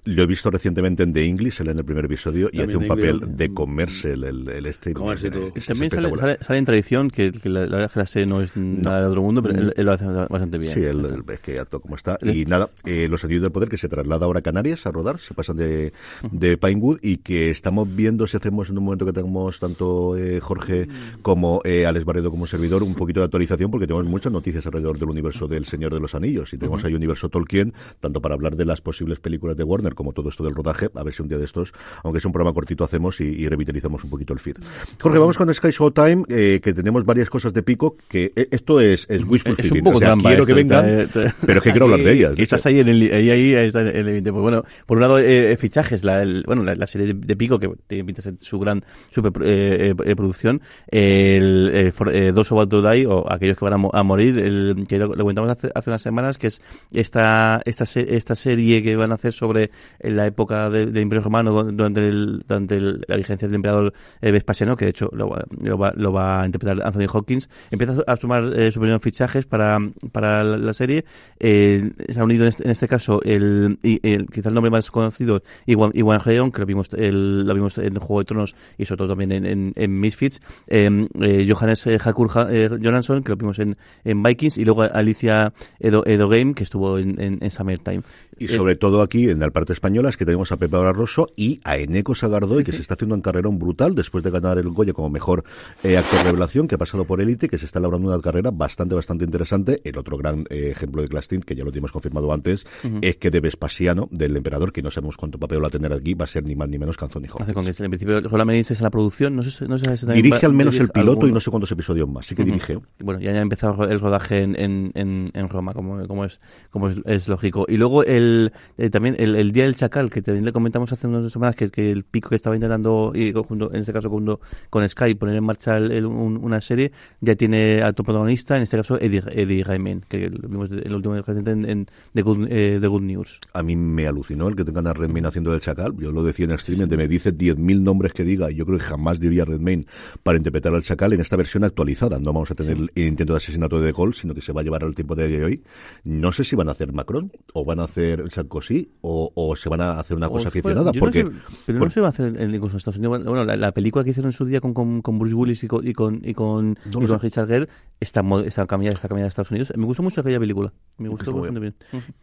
Lo 0.04 0.22
he 0.22 0.26
visto 0.26 0.50
recientemente 0.50 1.02
en 1.02 1.12
The 1.12 1.24
English, 1.26 1.60
él 1.60 1.68
en 1.68 1.78
el 1.78 1.84
primer 1.84 2.04
episodio, 2.06 2.48
y 2.52 2.58
También 2.58 2.68
hace 2.70 2.76
un 2.78 2.82
The 2.82 2.88
papel 2.88 3.10
English. 3.16 3.28
de 3.36 3.54
comerse 3.54 4.12
el, 4.12 4.24
el, 4.24 4.48
el 4.48 4.66
este. 4.66 4.92
Comerse 4.92 5.30
todo. 5.30 5.52
es 5.54 5.66
También 5.66 5.90
sale, 5.90 6.16
sale, 6.16 6.38
sale 6.40 6.58
en 6.58 6.64
tradición, 6.64 7.10
que, 7.10 7.30
que 7.32 7.48
la, 7.48 7.60
la 7.60 7.66
verdad 7.76 7.84
es 7.86 7.92
que 7.92 7.98
la 8.00 8.06
serie 8.06 8.26
no 8.26 8.40
es 8.40 8.56
nada 8.56 9.00
de 9.02 9.06
otro 9.06 9.22
mundo, 9.22 9.42
pero 9.42 9.58
él, 9.60 9.74
él 9.76 9.84
lo 9.86 9.92
hace 9.92 10.06
bastante 10.06 10.58
bien. 10.58 10.74
Sí, 10.74 10.80
él, 10.80 11.04
él- 11.04 11.22
es 11.28 11.40
que 11.40 11.58
actúa 11.58 11.80
como 11.80 11.94
está. 11.94 12.18
Y 12.22 12.44
nada, 12.46 12.70
eh, 12.84 13.06
los 13.08 13.22
anillos 13.24 13.42
del 13.42 13.52
poder 13.52 13.68
que 13.68 13.78
se 13.78 13.88
traslada 13.88 14.26
ahora 14.26 14.40
a 14.40 14.42
Canarias 14.42 14.86
a 14.86 14.90
rodar, 14.90 15.20
se 15.20 15.34
pasan 15.34 15.56
de, 15.56 15.92
de 16.32 16.56
Pinewood 16.56 16.98
y 17.02 17.18
que 17.18 17.50
estamos 17.50 17.94
viendo 17.94 18.26
si 18.26 18.36
hacemos 18.36 18.70
en 18.70 18.78
un 18.78 18.84
momento 18.84 19.06
que 19.06 19.12
tengamos 19.12 19.60
tanto 19.60 20.16
eh, 20.16 20.40
Jorge 20.40 20.88
como 21.22 21.60
eh, 21.64 21.86
Alex 21.86 22.04
Barredo 22.04 22.30
como 22.30 22.46
servidor 22.46 22.82
un 22.82 22.94
poquito 22.94 23.20
de 23.20 23.24
actualización 23.26 23.70
porque 23.70 23.86
tenemos 23.86 24.06
muchas 24.06 24.32
noticias 24.32 24.64
alrededor 24.66 24.98
del 24.98 25.10
universo 25.10 25.46
del 25.46 25.64
Señor 25.66 25.92
de 25.94 26.00
los 26.00 26.14
Anillos 26.14 26.21
y 26.24 26.58
tenemos 26.58 26.84
ahí 26.84 26.94
universo 26.94 27.28
Tolkien, 27.28 27.72
tanto 28.00 28.20
para 28.20 28.34
hablar 28.34 28.56
de 28.56 28.64
las 28.64 28.80
posibles 28.80 29.18
películas 29.18 29.56
de 29.56 29.64
Warner 29.64 29.94
como 29.94 30.12
todo 30.12 30.28
esto 30.28 30.44
del 30.44 30.54
rodaje, 30.54 30.88
a 30.94 31.02
ver 31.02 31.12
si 31.12 31.22
un 31.22 31.28
día 31.28 31.38
de 31.38 31.44
estos, 31.44 31.72
aunque 32.04 32.18
es 32.18 32.24
un 32.24 32.32
programa 32.32 32.54
cortito, 32.54 32.84
hacemos 32.84 33.20
y, 33.20 33.24
y 33.24 33.48
revitalizamos 33.48 34.04
un 34.04 34.10
poquito 34.10 34.32
el 34.32 34.38
feed. 34.38 34.56
Jorge, 35.00 35.18
vamos 35.18 35.36
con 35.36 35.52
Sky 35.52 35.70
Showtime, 35.70 36.24
eh, 36.28 36.60
que 36.62 36.72
tenemos 36.72 37.04
varias 37.04 37.28
cosas 37.30 37.52
de 37.52 37.62
pico, 37.62 37.96
que 38.08 38.32
eh, 38.36 38.46
esto 38.50 38.80
es, 38.80 39.06
es 39.10 39.24
wishful 39.24 39.52
Es 39.52 39.58
un 39.58 39.62
thinking. 39.64 39.84
poco 39.84 39.96
o 39.96 40.00
sea, 40.00 40.08
trampa 40.08 40.28
quiero 40.30 40.42
esto, 40.42 40.46
que 40.46 40.54
vengan, 40.54 40.88
está- 41.00 41.22
está- 41.24 41.36
pero 41.46 41.58
es 41.58 41.62
que 41.64 41.70
quiero 41.70 41.84
hablar 41.86 42.00
de 42.02 42.12
ellas. 42.12 42.32
Estás 42.36 42.64
ahí 42.66 42.80
en 42.80 42.88
el, 42.88 43.02
ahí, 43.12 43.30
ahí 43.30 43.54
está 43.66 43.80
en 43.82 43.88
el 43.96 44.06
límite. 44.06 44.30
Pues 44.32 44.42
bueno, 44.42 44.62
por 44.86 44.96
un 44.98 45.00
lado, 45.02 45.18
eh, 45.18 45.56
fichajes, 45.56 46.04
la, 46.04 46.22
el- 46.22 46.44
bueno, 46.46 46.62
la, 46.62 46.74
la 46.76 46.86
serie 46.86 47.14
de, 47.14 47.36
Pico, 47.36 47.58
que 47.58 47.70
tiene 47.86 48.04
su 48.38 48.58
gran 48.58 48.84
super 49.10 49.32
eh, 49.42 49.90
eh, 49.90 49.94
eh, 50.04 50.16
producción, 50.16 50.60
el, 50.88 51.70
eh, 51.72 51.92
for- 51.92 52.14
eh, 52.14 52.32
About 52.52 52.68
to 52.70 52.82
Die, 52.82 53.06
o 53.06 53.30
aquellos 53.32 53.56
que 53.56 53.64
van 53.64 53.74
a, 53.74 53.76
mo- 53.78 53.90
a 53.92 54.02
morir, 54.02 54.38
el, 54.38 54.84
que 54.88 54.98
lo, 54.98 55.08
lo 55.08 55.16
comentamos 55.24 55.50
hace, 55.50 55.70
hace 55.74 55.90
unas 55.90 56.02
semanas, 56.12 56.38
que 56.38 56.46
es 56.48 56.60
esta, 56.92 57.60
esta, 57.64 57.84
esta 58.00 58.36
serie 58.36 58.82
que 58.82 58.96
van 58.96 59.12
a 59.12 59.14
hacer 59.14 59.32
sobre 59.32 59.70
la 60.00 60.26
época 60.26 60.68
de- 60.70 60.86
del 60.86 61.02
Imperio 61.02 61.22
Romano 61.22 61.52
du- 61.52 61.72
durante, 61.72 62.06
el, 62.08 62.44
durante 62.46 62.76
el- 62.76 63.04
la 63.08 63.16
vigencia 63.16 63.48
del 63.48 63.54
emperador 63.56 63.92
eh, 64.20 64.30
Vespasiano, 64.30 64.76
que 64.76 64.84
de 64.84 64.90
hecho 64.90 65.08
lo, 65.12 65.34
lo, 65.62 65.78
va, 65.78 65.92
lo 65.96 66.12
va 66.12 66.42
a 66.42 66.46
interpretar 66.46 66.84
Anthony 66.86 67.06
Hopkins, 67.12 67.48
empieza 67.70 67.94
a 68.06 68.16
sumar 68.16 68.52
eh, 68.56 68.70
primeros 68.72 69.02
fichajes 69.02 69.46
para, 69.46 69.78
para 70.12 70.44
la, 70.44 70.56
la 70.58 70.74
serie. 70.74 71.04
Eh, 71.40 71.90
se 72.08 72.20
ha 72.20 72.24
unido 72.24 72.42
en 72.44 72.48
este, 72.50 72.64
en 72.64 72.70
este 72.70 72.88
caso 72.88 73.20
el, 73.22 73.78
y- 73.82 73.98
el 74.06 74.26
quizá 74.26 74.48
el 74.50 74.54
nombre 74.54 74.70
más 74.70 74.90
conocido, 74.90 75.42
Iwan, 75.66 75.90
Iwan 75.94 76.20
Reon, 76.20 76.52
que 76.52 76.60
lo 76.60 76.66
vimos, 76.66 76.90
el, 76.92 77.46
lo 77.46 77.54
vimos 77.54 77.78
en 77.78 77.94
Juego 77.96 78.20
de 78.20 78.24
Tronos 78.26 78.54
y 78.78 78.84
sobre 78.84 78.98
todo 78.98 79.08
también 79.08 79.32
en, 79.32 79.46
en, 79.46 79.72
en 79.76 79.98
Misfits. 80.00 80.40
Eh, 80.68 81.08
eh, 81.20 81.46
Johannes 81.50 81.86
eh, 81.86 81.98
Hakur 82.04 82.28
Johansson, 82.30 83.22
que 83.22 83.30
lo 83.30 83.36
vimos 83.36 83.58
en, 83.58 83.76
en 84.04 84.22
Vikings. 84.22 84.58
Y 84.58 84.64
luego 84.64 84.82
Alicia 84.82 85.52
Edo, 85.80 86.01
Edo 86.06 86.28
Game, 86.28 86.54
que 86.54 86.62
estuvo 86.62 86.98
en, 86.98 87.20
en, 87.20 87.38
en 87.40 87.50
Summertime. 87.50 88.02
Y 88.38 88.48
sobre 88.48 88.74
todo 88.76 89.02
aquí, 89.02 89.28
en 89.28 89.38
la 89.40 89.50
parte 89.50 89.72
española, 89.72 90.08
es 90.08 90.16
que 90.16 90.24
tenemos 90.24 90.50
a 90.52 90.56
Pepe 90.56 90.76
Barroso 90.76 91.28
y 91.36 91.60
a 91.64 91.76
Eneco 91.76 92.14
Sagardoy, 92.14 92.64
que 92.64 92.72
se 92.72 92.80
está 92.82 92.94
haciendo 92.94 93.14
un 93.14 93.20
carrerón 93.20 93.58
brutal 93.58 93.94
después 93.94 94.24
de 94.24 94.30
ganar 94.30 94.58
el 94.58 94.68
Goya 94.70 94.92
como 94.92 95.10
mejor 95.10 95.44
eh, 95.82 95.96
actor 95.96 96.24
revelación, 96.24 96.66
que 96.66 96.74
ha 96.74 96.78
pasado 96.78 97.04
por 97.04 97.20
élite, 97.20 97.48
que 97.48 97.58
se 97.58 97.66
está 97.66 97.78
elaborando 97.78 98.08
una 98.12 98.20
carrera 98.20 98.50
bastante, 98.50 98.94
bastante 98.94 99.24
interesante. 99.24 99.80
El 99.84 99.96
otro 99.98 100.16
gran 100.16 100.40
eh, 100.50 100.70
ejemplo 100.72 101.02
de 101.02 101.08
Clastin, 101.08 101.40
que 101.42 101.54
ya 101.54 101.64
lo 101.64 101.70
tenemos 101.70 101.92
confirmado 101.92 102.32
antes, 102.32 102.66
es 103.00 103.16
que 103.16 103.30
de 103.30 103.40
Vespasiano, 103.40 104.08
del 104.10 104.36
emperador, 104.36 104.72
que 104.72 104.82
no 104.82 104.90
sabemos 104.90 105.16
cuánto 105.16 105.38
papel 105.38 105.62
va 105.62 105.68
a 105.68 105.70
tener 105.70 105.92
aquí, 105.92 106.14
va 106.14 106.24
a 106.24 106.28
ser 106.28 106.44
ni 106.44 106.56
más 106.56 106.68
ni 106.68 106.78
menos 106.78 106.96
que 106.96 107.04
Anthony 107.04 107.26
Hace 107.38 107.54
con 107.54 107.64
que 107.64 107.70
en 107.84 107.90
principio 107.90 108.18
en 108.18 108.82
la 108.82 108.90
producción. 108.90 109.36
No 109.36 109.42
sé, 109.42 109.66
no 109.68 109.78
sé 109.78 109.96
si 109.96 110.06
Dirige 110.06 110.30
va- 110.40 110.48
al 110.48 110.52
menos 110.54 110.78
el 110.78 110.88
piloto 110.88 111.26
y 111.26 111.32
no 111.32 111.40
sé 111.40 111.50
cuántos 111.50 111.70
episodios 111.72 112.08
más, 112.08 112.26
sí 112.26 112.34
que 112.34 112.44
dirige. 112.44 112.78
Bueno, 112.98 113.20
ya 113.20 113.32
ha 113.32 113.40
empezado 113.40 113.84
el 113.88 114.00
rodaje 114.00 114.40
en, 114.42 114.56
en, 114.58 114.90
en, 114.94 115.26
en 115.32 115.48
Roma, 115.48 115.72
como, 115.74 115.91
como, 116.06 116.24
es, 116.24 116.40
como 116.70 116.88
es, 116.88 116.96
es 117.06 117.28
lógico. 117.28 117.66
Y 117.68 117.76
luego 117.76 118.04
el 118.04 118.52
eh, 118.78 118.90
también 118.90 119.16
el, 119.18 119.34
el 119.36 119.52
Día 119.52 119.64
del 119.64 119.74
Chacal, 119.74 120.10
que 120.10 120.22
también 120.22 120.44
le 120.44 120.52
comentamos 120.52 120.92
hace 120.92 121.06
unas 121.06 121.30
semanas, 121.32 121.56
que, 121.56 121.70
que 121.70 121.90
el 121.90 122.04
pico 122.04 122.30
que 122.30 122.36
estaba 122.36 122.54
intentando, 122.56 123.12
y 123.14 123.32
junto, 123.32 123.72
en 123.72 123.80
este 123.80 123.92
caso 123.92 124.08
junto 124.10 124.40
con 124.70 124.88
Sky, 124.88 125.14
poner 125.14 125.36
en 125.36 125.44
marcha 125.44 125.76
el- 125.76 125.92
el- 125.92 126.06
un- 126.06 126.36
una 126.42 126.60
serie, 126.60 126.92
ya 127.20 127.34
tiene 127.36 127.82
a 127.82 127.92
tu 127.92 128.02
protagonista, 128.04 128.56
en 128.56 128.62
este 128.64 128.76
caso 128.76 128.98
Eddie, 129.00 129.22
Eddie 129.32 129.64
Rayman, 129.64 130.02
que 130.08 130.28
lo 130.30 130.48
vimos 130.48 130.70
el 130.70 130.94
último 130.94 131.14
reciente 131.14 131.50
en, 131.50 131.64
en 131.68 131.86
The, 132.14 132.22
Good, 132.22 132.46
eh, 132.50 132.78
The 132.80 132.86
Good 132.86 133.02
News. 133.02 133.38
A 133.54 133.62
mí 133.62 133.76
me 133.76 134.06
alucinó 134.06 134.48
el 134.48 134.56
que 134.56 134.64
tengan 134.64 134.86
a 134.86 134.92
Redmayne 134.92 135.28
haciendo 135.28 135.50
del 135.52 135.60
Chacal. 135.60 135.94
Yo 135.98 136.10
lo 136.12 136.22
decía 136.22 136.44
en 136.44 136.50
el 136.52 136.56
streaming, 136.58 136.86
de 136.86 136.96
me 136.96 137.08
dice 137.08 137.32
10.000 137.36 137.82
nombres 137.82 138.12
que 138.12 138.24
diga, 138.24 138.50
y 138.50 138.56
yo 138.56 138.66
creo 138.66 138.78
que 138.78 138.84
jamás 138.84 139.20
diría 139.20 139.44
Redmayne 139.44 139.86
para 140.22 140.38
interpretar 140.38 140.74
al 140.74 140.82
Chacal 140.82 141.12
en 141.12 141.20
esta 141.20 141.36
versión 141.36 141.64
actualizada. 141.64 142.18
No 142.18 142.32
vamos 142.32 142.50
a 142.50 142.54
tener 142.54 142.76
el 142.94 143.06
intento 143.06 143.32
de 143.32 143.36
asesinato 143.38 143.80
de 143.80 143.92
Gaulle, 143.92 144.12
sino 144.14 144.34
que 144.34 144.40
se 144.40 144.52
va 144.52 144.60
a 144.60 144.64
llevar 144.64 144.84
al 144.84 144.94
tiempo 144.94 145.14
de 145.14 145.44
hoy. 145.44 145.62
No 146.04 146.32
sé 146.32 146.44
si 146.44 146.56
van 146.56 146.68
a 146.68 146.72
hacer 146.72 146.92
Macron, 146.92 147.32
o 147.54 147.64
van 147.64 147.80
a 147.80 147.84
hacer 147.84 148.30
Sarkozy, 148.30 148.90
o, 149.00 149.30
o 149.34 149.56
se 149.56 149.68
van 149.68 149.80
a 149.80 149.98
hacer 150.00 150.16
una 150.16 150.28
cosa 150.28 150.48
aficionada, 150.48 150.92
yo 150.92 151.00
no 151.00 151.06
porque... 151.06 151.22
sé, 151.24 151.30
pero 151.66 151.78
por- 151.78 151.88
no 151.88 151.92
se 151.92 152.00
va 152.00 152.06
a 152.06 152.10
hacer 152.10 152.26
en, 152.40 152.54
Estados 152.54 152.96
Unidos. 152.96 153.24
Bueno, 153.24 153.44
la, 153.44 153.56
la 153.56 153.72
película 153.72 154.04
que 154.04 154.10
hicieron 154.10 154.28
en 154.28 154.32
su 154.32 154.44
día 154.44 154.60
con, 154.60 154.72
con, 154.74 155.02
con 155.02 155.18
Bruce 155.18 155.34
Willis 155.34 155.64
y 155.64 155.68
con, 155.68 155.86
y 155.86 155.92
con, 155.92 156.20
y 156.24 156.34
con, 156.34 156.78
No 156.92 157.02
y 157.02 157.06
con. 157.06 157.20
Richard 157.20 157.46
Gere 157.48 157.68
está, 158.00 158.22
está 158.44 158.66
cambiada 158.66 158.94
está 158.94 159.08
cambiada 159.08 159.26
a 159.26 159.28
Estados 159.28 159.50
Unidos. 159.50 159.72
Me 159.76 159.84
gustó 159.84 160.02
mucho 160.02 160.20
aquella 160.20 160.40
película. 160.40 160.72
Me 160.98 161.08
gustó 161.08 161.32
bastante 161.32 161.60
bien. 161.60 161.74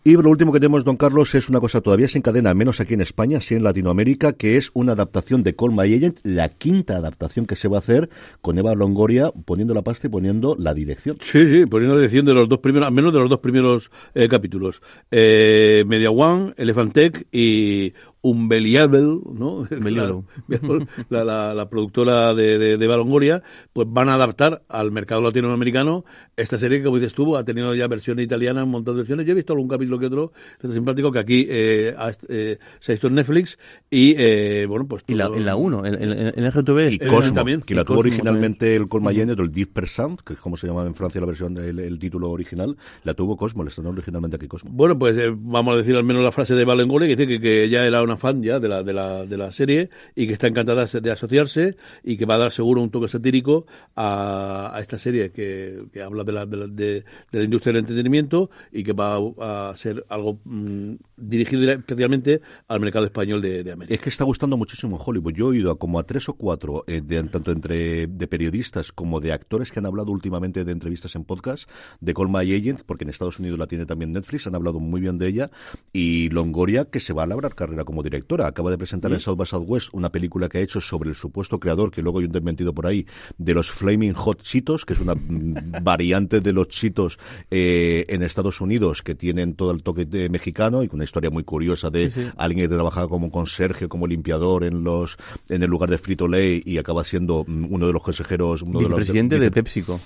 Y 0.04 0.14
lo 0.14 0.30
último 0.30 0.52
que 0.52 0.60
tenemos, 0.60 0.84
don 0.84 0.98
Carlos, 0.98 1.34
es 1.36 1.50
una 1.50 1.60
cosa 1.60 1.82
todavía 1.82 2.08
se 2.08 2.18
encadena, 2.18 2.54
menos 2.54 2.80
aquí 2.80 2.94
en 2.94 3.02
España, 3.02 3.40
sí 3.42 3.56
en 3.56 3.64
Latinoamérica, 3.64 4.34
que 4.34 4.58
es 4.58 4.72
una 4.74 4.94
adaptación 4.94 5.44
de 5.44 5.56
Call 5.56 5.72
My 5.72 5.94
Agent, 5.94 6.20
la 6.24 6.50
quinta 6.50 6.98
adaptación 6.98 7.46
que 7.46 7.56
se 7.56 7.68
va 7.68 7.78
a 7.78 7.80
hacer 7.80 8.10
con 8.42 8.58
Eva 8.58 8.74
Longoria 8.76 9.32
poniendo 9.46 9.74
la 9.74 9.82
pasta 9.82 10.08
y 10.08 10.10
poniendo 10.10 10.56
la 10.58 10.74
dirección. 10.74 11.18
Sí, 11.22 11.46
sí, 11.48 11.66
poniendo 11.66 11.96
la 11.96 12.02
edición 12.04 12.26
de 12.26 12.34
los 12.34 12.50
dos 12.50 12.60
primeros, 12.60 12.88
al 12.88 12.94
menos 12.94 13.14
de 13.14 13.20
los 13.20 13.30
dos 13.30 13.39
primeros 13.40 13.92
eh, 14.14 14.28
capítulos. 14.28 14.82
Eh, 15.12 15.84
Media 15.88 16.12
One, 16.12 16.54
Elephant 16.58 16.94
Tech 16.94 17.28
y 17.32 17.94
Unbelievable, 18.22 19.20
¿no? 19.34 19.68
La, 21.10 21.24
la, 21.24 21.54
la, 21.54 21.70
productora 21.70 22.34
de, 22.34 22.58
de, 22.58 22.78
de, 22.78 22.88
Balongoria, 22.88 23.42
pues 23.72 23.88
van 23.90 24.10
a 24.10 24.16
adaptar 24.16 24.64
al 24.68 24.92
mercado 24.92 25.22
latinoamericano 25.22 26.04
esta 26.36 26.58
serie 26.58 26.80
que, 26.80 26.86
como 26.86 26.98
dices 26.98 27.14
tú, 27.14 27.38
ha 27.38 27.46
tenido 27.46 27.74
ya 27.76 27.88
versiones 27.88 28.26
italianas, 28.26 28.66
un 28.66 28.72
montón 28.72 28.96
de 28.96 29.00
versiones. 29.00 29.26
Yo 29.26 29.32
he 29.32 29.36
visto 29.36 29.54
algún 29.54 29.70
capítulo 29.70 30.00
que 30.00 30.08
otro, 30.08 30.32
es 30.62 30.74
simpático, 30.74 31.12
que 31.12 31.20
aquí 31.20 31.48
eh, 31.50 31.96
eh, 32.28 32.58
se 32.80 32.92
ha 32.92 32.94
visto 32.94 33.08
en 33.08 33.16
Netflix 33.16 33.58
y, 33.90 34.16
eh, 34.18 34.66
bueno, 34.68 34.88
pues... 34.88 35.04
Y 35.08 35.16
la, 35.16 35.26
en 35.28 35.46
la 35.46 35.56
1, 35.56 35.86
en, 35.86 35.96
en, 35.96 36.12
en 36.12 36.44
el 36.44 36.52
GTV. 36.52 36.92
Y 36.92 37.00
Cosmo, 37.00 37.34
también. 37.34 37.62
que 37.62 37.76
la 37.76 37.86
tuvo 37.86 38.00
originalmente 38.00 38.76
el 38.76 38.88
Colma 38.88 39.14
Jenner, 39.14 39.40
el 39.40 39.52
Deep 39.52 39.86
Sound, 39.86 40.20
que 40.26 40.34
es 40.34 40.40
como 40.40 40.58
se 40.58 40.68
llama 40.68 40.84
en 40.84 40.96
Francia 40.96 41.22
la 41.22 41.28
versión, 41.28 41.58
el, 41.58 41.80
el 41.80 42.00
título 42.00 42.30
original, 42.30 42.76
la 43.04 43.14
tuvo 43.14 43.38
Cosmo, 43.38 43.64
le 43.64 43.70
estrenó 43.70 43.92
originalmente 43.92 44.36
aquí 44.36 44.48
Cosmo. 44.48 44.72
Bueno, 44.74 45.00
pues 45.00 45.18
vamos 45.38 45.74
a 45.74 45.78
decir 45.78 45.96
al 45.96 46.04
menos 46.04 46.24
la 46.24 46.32
frase 46.32 46.56
de 46.56 46.66
Balongoria, 46.66 47.08
que 47.08 47.16
dice 47.16 47.28
que, 47.28 47.40
que 47.40 47.64
ella 47.64 47.86
era 47.86 48.09
una 48.10 48.18
fan 48.18 48.42
ya 48.42 48.60
de 48.60 48.68
la, 48.68 48.84
de, 48.84 48.94
la, 48.94 49.26
de 49.26 49.38
la 49.38 49.52
serie 49.52 49.90
y 50.16 50.28
que 50.28 50.34
está 50.34 50.48
encantada 50.48 50.86
de 50.86 51.12
asociarse 51.12 51.78
y 52.04 52.18
que 52.18 52.26
va 52.26 52.36
a 52.36 52.40
dar 52.40 52.52
seguro 52.52 52.82
un 52.82 52.90
toque 52.90 53.08
satírico 53.08 53.66
a, 53.96 54.72
a 54.74 54.80
esta 54.80 54.98
serie 54.98 55.32
que, 55.32 55.86
que 55.94 56.02
habla 56.02 56.24
de 56.24 56.32
la, 56.32 56.46
de, 56.46 56.58
la, 56.58 56.68
de, 56.68 57.04
de 57.32 57.38
la 57.38 57.44
industria 57.44 57.74
del 57.74 57.82
entretenimiento 57.82 58.50
y 58.72 58.84
que 58.84 58.94
va 58.94 59.18
a, 59.40 59.76
ser 59.76 60.06
algo 60.10 60.40
mmm, 60.44 60.96
dirigido 61.16 61.70
especialmente 61.72 62.42
al 62.68 62.80
mercado 62.80 63.06
español 63.06 63.42
de, 63.42 63.64
de, 63.64 63.72
América. 63.72 63.94
Es 63.94 64.02
que 64.02 64.10
está 64.10 64.24
gustando 64.24 64.58
muchísimo 64.58 64.98
Hollywood. 64.98 65.34
Yo 65.34 65.46
he 65.46 65.50
oído 65.50 65.72
a 65.72 65.78
como 65.78 66.00
a 66.00 66.04
tres 66.04 66.28
o 66.30 66.34
cuatro, 66.34 66.84
eh, 66.88 67.02
de, 67.02 67.24
tanto 67.24 67.52
entre 67.52 68.08
de 68.08 68.28
periodistas 68.28 68.92
como 68.92 69.20
de 69.20 69.32
actores 69.32 69.72
que 69.72 69.80
han 69.80 69.86
hablado 69.86 70.12
últimamente 70.12 70.66
de 70.66 70.72
entrevistas 70.72 71.16
en 71.16 71.24
podcast, 71.24 71.70
de 72.00 72.14
Colma 72.14 72.44
y 72.44 72.56
Agent, 72.56 72.82
porque 72.86 73.04
en 73.04 73.10
Estados 73.10 73.40
Unidos 73.40 73.60
la 73.60 73.68
tiene 73.68 73.86
también 73.86 74.12
Netflix, 74.12 74.48
han 74.48 74.56
hablado 74.56 74.80
muy 74.80 75.02
bien 75.02 75.18
de 75.18 75.28
ella, 75.28 75.52
y 75.94 76.30
Longoria, 76.30 76.86
que 76.86 77.00
se 77.00 77.14
va 77.14 77.24
a 77.24 77.28
labrar 77.28 77.56
carrera 77.56 77.84
como 77.84 77.99
directora. 78.04 78.48
Acaba 78.48 78.72
de 78.72 78.78
presentar 78.78 79.12
¿Sí? 79.12 79.16
en 79.16 79.20
South 79.20 79.38
by 79.38 79.48
Southwest 79.48 79.90
una 79.94 80.10
película 80.12 80.50
que 80.50 80.60
ha 80.60 80.62
hecho 80.62 80.82
sobre 80.82 81.10
el 81.10 81.16
supuesto 81.16 81.60
creador, 81.60 81.92
que 81.92 82.02
luego 82.02 82.20
hay 82.20 82.26
un 82.26 82.32
desmentido 82.32 82.74
por 82.74 82.88
ahí, 82.88 83.06
de 83.38 83.54
los 83.54 83.72
Flaming 83.72 84.14
Hot 84.14 84.42
Cheetos, 84.42 84.86
que 84.86 84.94
es 84.94 85.00
una 85.00 85.16
variante 85.82 86.42
de 86.42 86.54
los 86.54 86.68
Cheetos 86.68 87.20
eh, 87.52 88.06
en 88.08 88.24
Estados 88.24 88.62
Unidos, 88.62 89.02
que 89.04 89.16
tienen 89.16 89.54
todo 89.54 89.72
el 89.72 89.84
toque 89.84 90.06
de 90.06 90.30
mexicano 90.30 90.84
y 90.84 90.88
con 90.88 90.98
una 90.98 91.04
historia 91.04 91.30
muy 91.30 91.44
curiosa 91.44 91.90
de 91.90 92.10
sí, 92.10 92.24
sí. 92.24 92.30
alguien 92.38 92.70
que 92.70 92.76
trabajaba 92.76 93.08
como 93.08 93.30
conserje, 93.30 93.88
como 93.88 94.08
limpiador 94.08 94.64
en 94.64 94.84
los 94.84 95.18
en 95.50 95.64
el 95.64 95.70
lugar 95.70 95.90
de 95.90 95.98
Frito 95.98 96.28
Lay 96.28 96.62
y 96.66 96.78
acaba 96.78 97.04
siendo 97.04 97.46
uno 97.48 97.88
de 97.88 97.94
los 97.94 98.04
consejeros, 98.04 98.62
uno 98.62 98.80
de 98.80 98.90
los 98.90 98.96
presidente 98.96 99.40
de, 99.40 99.46
de, 99.46 99.52
PepsiCo, 99.52 100.00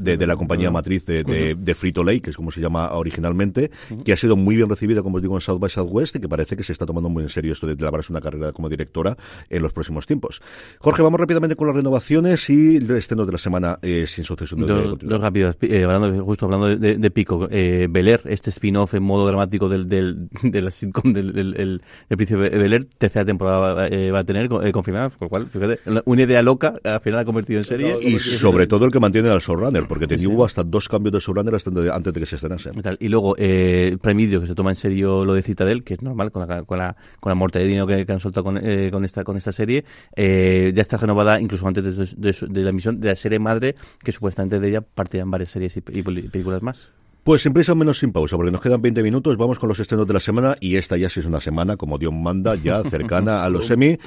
de, 0.00 0.16
de, 0.16 0.26
la 0.26 0.36
compañía 0.36 0.70
matriz 0.70 1.04
de, 1.04 1.24
de, 1.24 1.54
de, 1.54 1.74
Frito 1.74 2.04
Lay, 2.04 2.20
que 2.20 2.30
es 2.30 2.36
como 2.36 2.50
se 2.50 2.60
llama 2.60 2.92
originalmente, 2.92 3.70
que 4.04 4.12
ha 4.12 4.16
sido 4.16 4.36
muy 4.36 4.56
bien 4.56 4.68
recibida, 4.68 5.02
como 5.02 5.16
os 5.16 5.22
digo, 5.22 5.34
en 5.34 5.40
South 5.40 5.58
by 5.58 5.70
Southwest 5.70 6.16
y 6.16 6.20
que 6.20 6.28
parece 6.28 6.56
que 6.56 6.62
se 6.62 6.72
está 6.72 6.86
tomando 6.86 7.08
muy 7.08 7.22
en 7.22 7.28
serio 7.36 7.52
esto 7.52 7.66
de 7.66 7.76
labrarse 7.76 8.12
una 8.12 8.20
carrera 8.20 8.52
como 8.52 8.68
directora 8.68 9.16
en 9.48 9.62
los 9.62 9.72
próximos 9.72 10.06
tiempos. 10.06 10.40
Jorge, 10.78 11.02
vamos 11.02 11.20
rápidamente 11.20 11.56
con 11.56 11.66
las 11.68 11.76
renovaciones 11.76 12.48
y 12.50 12.76
el 12.76 12.90
estreno 12.92 13.26
de 13.26 13.32
la 13.32 13.38
semana 13.38 13.78
eh, 13.82 14.06
sin 14.06 14.24
sucesión 14.24 14.60
de 14.60 14.66
Dos, 14.66 14.98
dos 15.00 15.20
rápidos, 15.20 15.56
eh, 15.60 15.84
hablando, 15.84 16.24
justo 16.24 16.46
hablando 16.46 16.76
de, 16.76 16.96
de 16.96 17.10
Pico, 17.10 17.48
eh, 17.50 17.86
Beler, 17.88 18.20
este 18.24 18.50
spin-off 18.50 18.94
en 18.94 19.02
modo 19.02 19.26
dramático 19.26 19.68
del, 19.68 19.88
del, 19.88 20.28
de 20.42 20.62
la 20.62 20.70
sitcom 20.70 21.12
del, 21.12 21.32
del, 21.32 21.52
del, 21.52 21.80
del 22.08 22.16
príncipe 22.16 22.48
Beler, 22.48 22.84
tercera 22.84 23.24
temporada 23.24 23.88
eh, 23.88 24.10
va 24.10 24.20
a 24.20 24.24
tener 24.24 24.48
eh, 24.62 24.72
confirmada, 24.72 25.10
por 25.10 25.22
lo 25.22 25.28
cual, 25.28 25.46
fíjate, 25.46 25.80
una 26.04 26.22
idea 26.22 26.42
loca, 26.42 26.74
al 26.82 27.00
final 27.00 27.20
ha 27.20 27.24
convertido 27.24 27.58
en 27.58 27.64
serie. 27.64 27.96
Y 28.00 28.18
sobre 28.18 28.66
todo 28.66 28.84
el 28.84 28.92
que 28.92 29.00
mantiene 29.00 29.28
al 29.28 29.40
showrunner, 29.40 29.86
porque 29.86 30.06
tenía, 30.06 30.26
sí, 30.26 30.32
hubo 30.32 30.44
hasta 30.44 30.64
dos 30.64 30.88
cambios 30.88 31.12
de 31.12 31.20
showrunner 31.20 31.54
hasta 31.54 31.70
de, 31.70 31.92
antes 31.92 32.12
de 32.12 32.20
que 32.20 32.26
se 32.26 32.36
estrenase. 32.36 32.70
Y, 33.00 33.06
y 33.06 33.08
luego, 33.08 33.34
eh, 33.38 33.96
Prime 34.00 34.22
Video, 34.22 34.40
que 34.40 34.46
se 34.46 34.54
toma 34.54 34.70
en 34.70 34.76
serio 34.76 35.24
lo 35.24 35.34
de 35.34 35.42
Citadel, 35.42 35.84
que 35.84 35.94
es 35.94 36.02
normal 36.02 36.30
con 36.30 36.46
la, 36.48 36.62
con 36.64 36.78
la, 36.78 36.96
con 37.26 37.30
la 37.32 37.34
muerte 37.34 37.58
de 37.58 37.64
dinero 37.64 37.88
que, 37.88 38.06
han 38.08 38.20
soltado 38.20 38.44
con, 38.44 38.56
eh, 38.56 38.88
con, 38.92 39.04
esta, 39.04 39.24
con 39.24 39.36
esta 39.36 39.50
serie, 39.50 39.84
eh, 40.14 40.70
ya 40.72 40.80
está 40.80 40.96
renovada 40.96 41.40
incluso 41.40 41.66
antes 41.66 42.14
de, 42.16 42.62
la 42.62 42.70
emisión 42.70 43.00
de 43.00 43.08
la 43.08 43.16
serie 43.16 43.40
madre, 43.40 43.74
que 44.04 44.12
supuestamente 44.12 44.60
de 44.60 44.68
ella 44.68 44.80
partían 44.80 45.28
varias 45.28 45.50
series 45.50 45.76
y 45.76 45.80
películas 45.80 46.62
más. 46.62 46.88
Pues 47.26 47.42
sin 47.42 47.52
prisa 47.52 47.74
menos 47.74 47.98
sin 47.98 48.12
pausa, 48.12 48.36
porque 48.36 48.52
nos 48.52 48.60
quedan 48.60 48.80
20 48.80 49.02
minutos, 49.02 49.36
vamos 49.36 49.58
con 49.58 49.68
los 49.68 49.80
estrenos 49.80 50.06
de 50.06 50.14
la 50.14 50.20
semana 50.20 50.54
y 50.60 50.76
esta 50.76 50.96
ya 50.96 51.08
sí 51.08 51.18
es 51.18 51.26
una 51.26 51.40
semana, 51.40 51.76
como 51.76 51.98
Dios 51.98 52.12
manda, 52.12 52.54
ya 52.54 52.84
cercana 52.88 53.42
a 53.42 53.50
los 53.50 53.66
semi. 53.66 53.98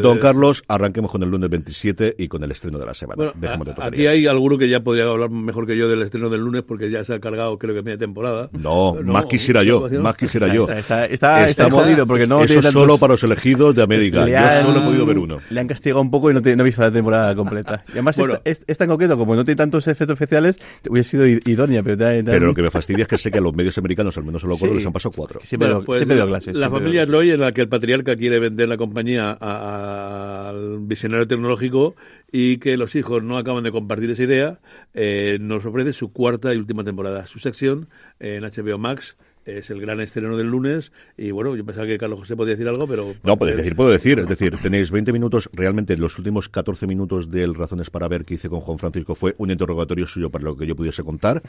Don 0.00 0.18
Carlos, 0.18 0.62
arranquemos 0.68 1.10
con 1.10 1.20
el 1.24 1.30
lunes 1.30 1.50
27 1.50 2.14
y 2.16 2.28
con 2.28 2.44
el 2.44 2.52
estreno 2.52 2.78
de 2.78 2.86
la 2.86 2.94
semana. 2.94 3.32
Bueno, 3.34 3.74
a, 3.76 3.86
aquí 3.86 4.06
hay 4.06 4.28
alguno 4.28 4.56
que 4.56 4.68
ya 4.68 4.84
podría 4.84 5.02
hablar 5.06 5.30
mejor 5.30 5.66
que 5.66 5.76
yo 5.76 5.88
del 5.88 6.00
estreno 6.02 6.30
del 6.30 6.42
lunes 6.42 6.62
porque 6.62 6.92
ya 6.92 7.02
se 7.02 7.12
ha 7.12 7.18
cargado 7.18 7.58
creo 7.58 7.74
que 7.74 7.82
media 7.82 7.98
temporada. 7.98 8.48
No, 8.52 8.94
no 9.02 9.14
más 9.14 9.26
quisiera 9.26 9.64
yo, 9.64 9.88
más 10.00 10.16
quisiera 10.16 10.46
yo. 10.54 10.62
Está, 10.62 10.78
está, 10.78 11.06
está, 11.06 11.46
está 11.48 11.70
jodido 11.70 12.06
porque 12.06 12.26
no 12.26 12.44
Eso 12.44 12.54
tantos... 12.54 12.72
solo 12.72 12.98
para 12.98 13.14
los 13.14 13.24
elegidos 13.24 13.74
de 13.74 13.82
América, 13.82 14.22
han, 14.22 14.28
yo 14.28 14.68
solo 14.68 14.78
he 14.78 14.82
podido 14.82 15.06
ver 15.06 15.18
uno. 15.18 15.38
Le 15.50 15.58
han 15.58 15.66
castigado 15.66 16.02
un 16.02 16.10
poco 16.12 16.30
y 16.30 16.34
no, 16.34 16.40
te, 16.40 16.54
no 16.54 16.62
he 16.62 16.66
visto 16.66 16.82
la 16.82 16.92
temporada 16.92 17.34
completa. 17.34 17.82
Y 17.88 17.92
además 17.94 18.16
bueno, 18.16 18.38
es, 18.44 18.62
es, 18.64 18.78
tan 18.78 18.86
concreto, 18.86 19.18
como 19.18 19.34
no 19.34 19.44
tiene 19.44 19.56
tantos 19.56 19.88
efectos 19.88 20.14
especiales, 20.14 20.60
hubiese 20.88 21.10
sido 21.10 21.26
idónea. 21.26 21.82
Pero, 21.82 21.96
te, 21.96 22.22
te, 22.22 22.30
pero 22.30 22.59
que 22.60 22.64
me 22.64 22.70
fastidia 22.70 23.02
es 23.02 23.08
que 23.08 23.18
sé 23.18 23.30
que 23.30 23.38
a 23.38 23.40
los 23.40 23.54
medios 23.54 23.76
americanos, 23.78 24.16
al 24.18 24.24
menos 24.24 24.44
a 24.44 24.46
los 24.46 24.58
sí. 24.58 24.68
les 24.68 24.86
han 24.86 24.92
pasado 24.92 25.12
cuatro. 25.16 25.40
Siempre, 25.42 25.68
bueno, 25.68 25.84
pues, 25.84 25.98
siempre 25.98 26.16
veo 26.16 26.26
clases. 26.26 26.56
La 26.56 26.70
familia 26.70 27.06
Roy, 27.06 27.30
en 27.30 27.40
la 27.40 27.52
que 27.52 27.62
el 27.62 27.68
patriarca 27.68 28.16
quiere 28.16 28.38
vender 28.38 28.68
la 28.68 28.76
compañía 28.76 29.32
al 29.32 30.80
visionario 30.80 31.26
tecnológico 31.26 31.94
y 32.30 32.58
que 32.58 32.76
los 32.76 32.94
hijos 32.94 33.22
no 33.22 33.38
acaban 33.38 33.64
de 33.64 33.72
compartir 33.72 34.10
esa 34.10 34.22
idea, 34.22 34.60
eh, 34.94 35.38
nos 35.40 35.64
ofrece 35.64 35.92
su 35.92 36.12
cuarta 36.12 36.54
y 36.54 36.58
última 36.58 36.84
temporada, 36.84 37.26
su 37.26 37.38
sección 37.38 37.88
en 38.18 38.44
HBO 38.44 38.78
Max 38.78 39.16
es 39.58 39.70
el 39.70 39.80
gran 39.80 40.00
estreno 40.00 40.36
del 40.36 40.48
lunes 40.48 40.92
y 41.16 41.30
bueno, 41.30 41.54
yo 41.56 41.64
pensaba 41.64 41.86
que 41.86 41.98
Carlos 41.98 42.20
José 42.20 42.36
podía 42.36 42.52
decir 42.52 42.68
algo, 42.68 42.86
pero... 42.86 43.14
No, 43.22 43.36
puede 43.36 43.54
decir, 43.54 43.76
puedo 43.76 43.90
decir, 43.90 44.18
es 44.20 44.28
decir, 44.28 44.56
tenéis 44.58 44.90
20 44.90 45.12
minutos, 45.12 45.48
realmente 45.52 45.96
los 45.96 46.18
últimos 46.18 46.48
14 46.48 46.86
minutos 46.86 47.30
del 47.30 47.54
Razones 47.54 47.90
para 47.90 48.08
Ver 48.08 48.24
que 48.24 48.34
hice 48.34 48.48
con 48.48 48.60
Juan 48.60 48.78
Francisco 48.78 49.14
fue 49.14 49.34
un 49.38 49.50
interrogatorio 49.50 50.06
suyo 50.06 50.30
para 50.30 50.44
lo 50.44 50.56
que 50.56 50.66
yo 50.66 50.76
pudiese 50.76 51.02
contar. 51.02 51.42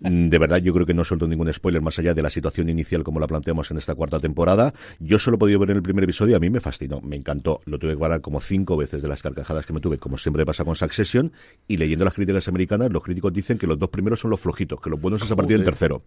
Mm, 0.00 0.28
de 0.28 0.38
verdad, 0.38 0.58
yo 0.58 0.72
creo 0.72 0.86
que 0.86 0.94
no 0.94 1.04
suelto 1.04 1.26
ningún 1.26 1.52
spoiler 1.52 1.82
más 1.82 1.98
allá 1.98 2.14
de 2.14 2.22
la 2.22 2.30
situación 2.30 2.68
inicial 2.68 3.02
como 3.02 3.20
la 3.20 3.26
planteamos 3.26 3.70
en 3.70 3.78
esta 3.78 3.94
cuarta 3.94 4.20
temporada. 4.20 4.74
Yo 4.98 5.18
solo 5.18 5.36
he 5.36 5.38
podido 5.38 5.58
ver 5.58 5.70
en 5.70 5.76
el 5.78 5.82
primer 5.82 6.04
episodio, 6.04 6.36
a 6.36 6.40
mí 6.40 6.50
me 6.50 6.60
fascinó, 6.60 7.00
me 7.00 7.16
encantó, 7.16 7.60
lo 7.64 7.78
tuve 7.78 7.92
que 7.92 7.98
parar 7.98 8.20
como 8.20 8.40
cinco 8.40 8.76
veces 8.76 9.02
de 9.02 9.08
las 9.08 9.22
carcajadas 9.22 9.66
que 9.66 9.72
me 9.72 9.80
tuve, 9.80 9.98
como 9.98 10.18
siempre 10.18 10.44
pasa 10.44 10.64
con 10.64 10.76
Succession, 10.76 11.32
y 11.68 11.76
leyendo 11.76 12.04
las 12.04 12.14
críticas 12.14 12.48
americanas, 12.48 12.90
los 12.90 13.02
críticos 13.02 13.32
dicen 13.32 13.58
que 13.58 13.66
los 13.66 13.78
dos 13.78 13.88
primeros 13.88 14.20
son 14.20 14.30
los 14.30 14.40
flojitos, 14.40 14.80
que 14.80 14.90
los 14.90 15.00
buenos 15.00 15.22
es 15.22 15.30
a 15.30 15.36
partir 15.36 15.56
del 15.56 15.64
tercero. 15.64 16.02